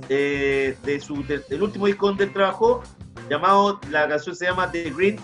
de, 0.10 1.00
su, 1.00 1.24
del 1.24 1.62
último 1.62 1.86
disco 1.86 2.08
donde 2.08 2.24
él 2.26 2.34
trabajó, 2.34 2.82
llamado, 3.30 3.80
la 3.92 4.08
canción 4.08 4.36
se 4.36 4.46
llama 4.46 4.72
The 4.72 4.90
Green 4.90 5.20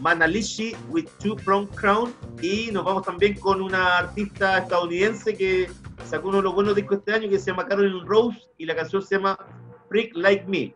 Manalishi 0.00 0.74
with 0.88 1.06
Two 1.20 1.36
Prong 1.36 1.68
Crown, 1.68 2.12
y 2.40 2.70
nos 2.72 2.84
vamos 2.84 3.04
también 3.04 3.34
con 3.34 3.60
una 3.60 3.98
artista 3.98 4.58
estadounidense 4.58 5.36
que 5.36 5.70
sacó 6.06 6.28
uno 6.28 6.38
de 6.38 6.44
los 6.44 6.54
buenos 6.54 6.74
discos 6.74 6.98
este 6.98 7.14
año 7.14 7.28
que 7.28 7.38
se 7.38 7.50
llama 7.50 7.66
Carolyn 7.66 8.06
Rose 8.06 8.40
y 8.58 8.66
la 8.66 8.76
canción 8.76 9.02
se 9.02 9.16
llama 9.16 9.38
Freak 9.88 10.16
Like 10.16 10.44
Me. 10.46 10.74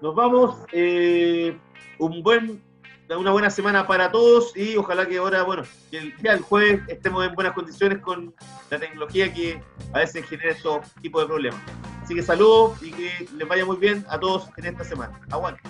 Nos 0.00 0.14
vamos, 0.14 0.56
eh, 0.72 1.56
un 1.98 2.22
buen, 2.22 2.62
una 3.08 3.30
buena 3.30 3.50
semana 3.50 3.86
para 3.86 4.10
todos 4.10 4.56
y 4.56 4.76
ojalá 4.76 5.06
que 5.06 5.18
ahora, 5.18 5.42
bueno, 5.42 5.62
que 5.90 5.98
el, 5.98 6.14
el 6.22 6.40
jueves 6.40 6.82
estemos 6.88 7.26
en 7.26 7.34
buenas 7.34 7.54
condiciones 7.54 7.98
con 7.98 8.34
la 8.70 8.78
tecnología 8.78 9.32
que 9.32 9.62
a 9.92 9.98
veces 9.98 10.26
genera 10.26 10.52
estos 10.52 10.92
tipos 11.00 11.22
de 11.22 11.28
problemas. 11.28 11.60
Así 12.02 12.14
que 12.14 12.22
saludos 12.22 12.82
y 12.82 12.90
que 12.92 13.28
les 13.36 13.48
vaya 13.48 13.64
muy 13.64 13.76
bien 13.78 14.04
a 14.08 14.18
todos 14.18 14.48
en 14.56 14.66
esta 14.66 14.84
semana. 14.84 15.18
Aguante. 15.30 15.62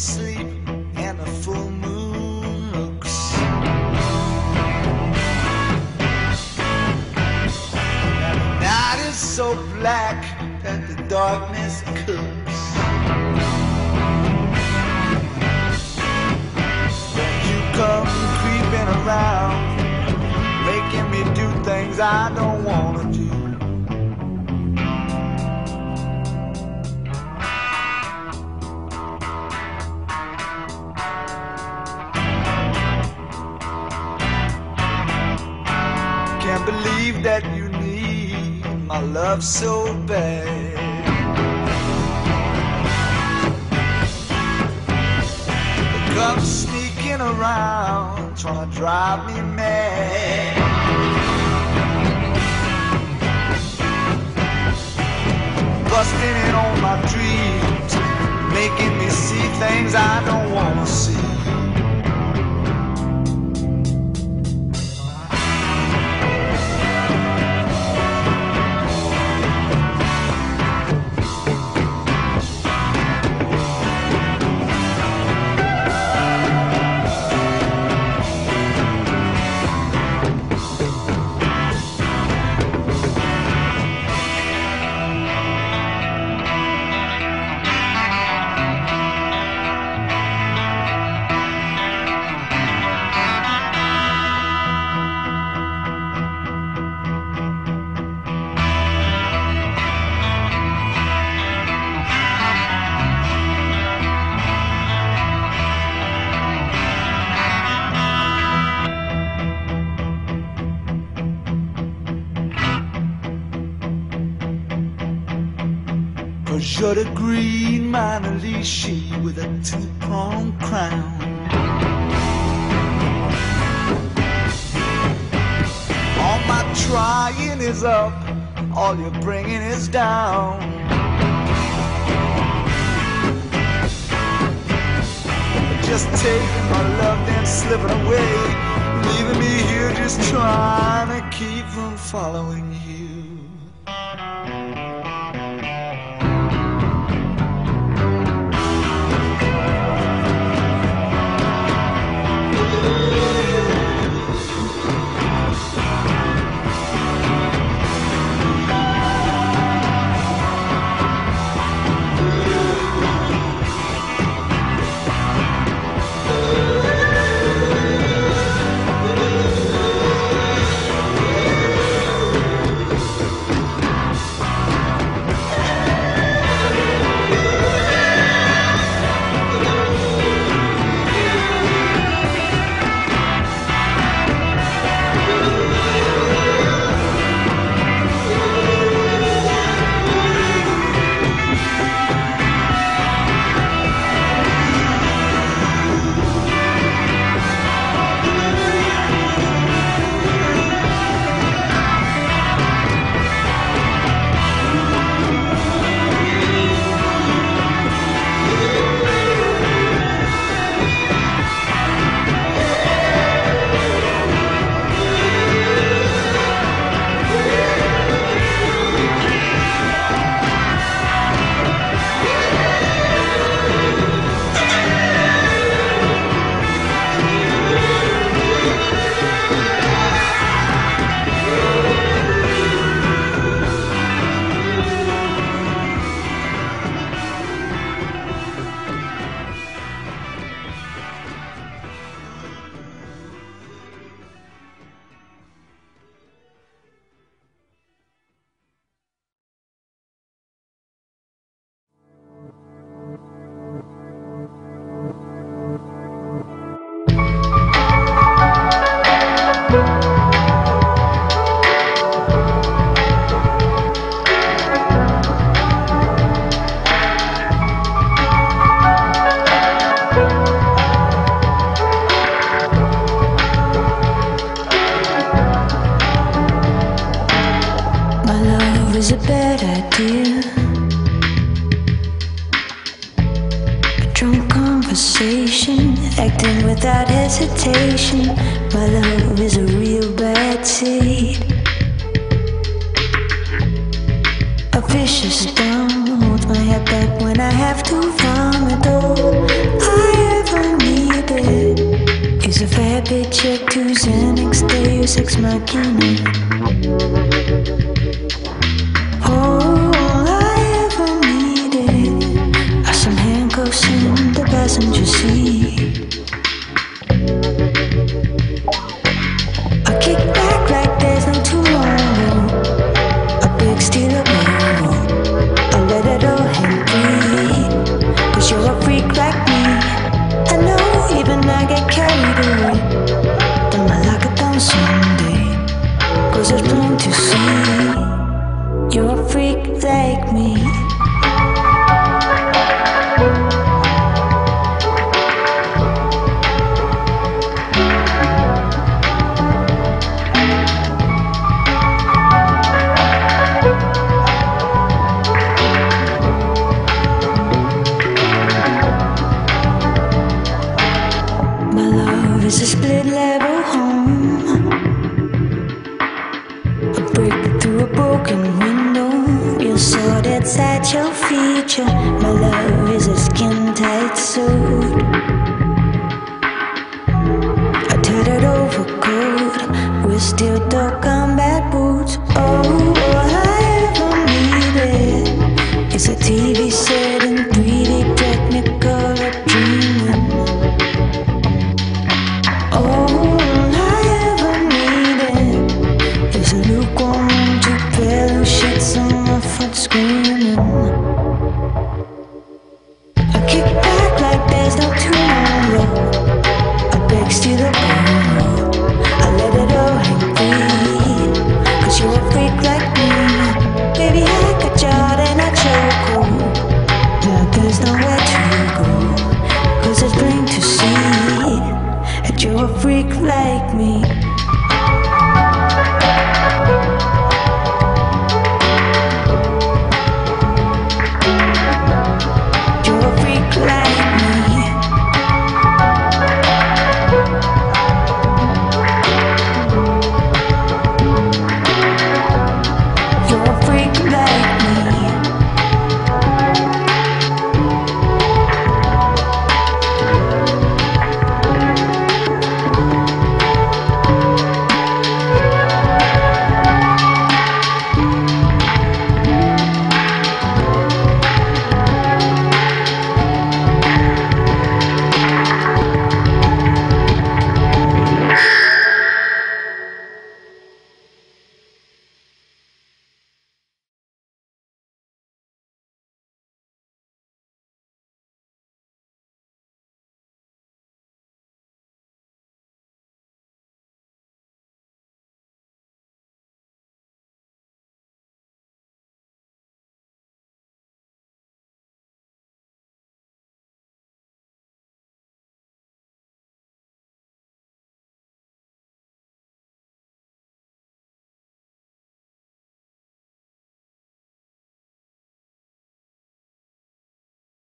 see. 0.00 0.29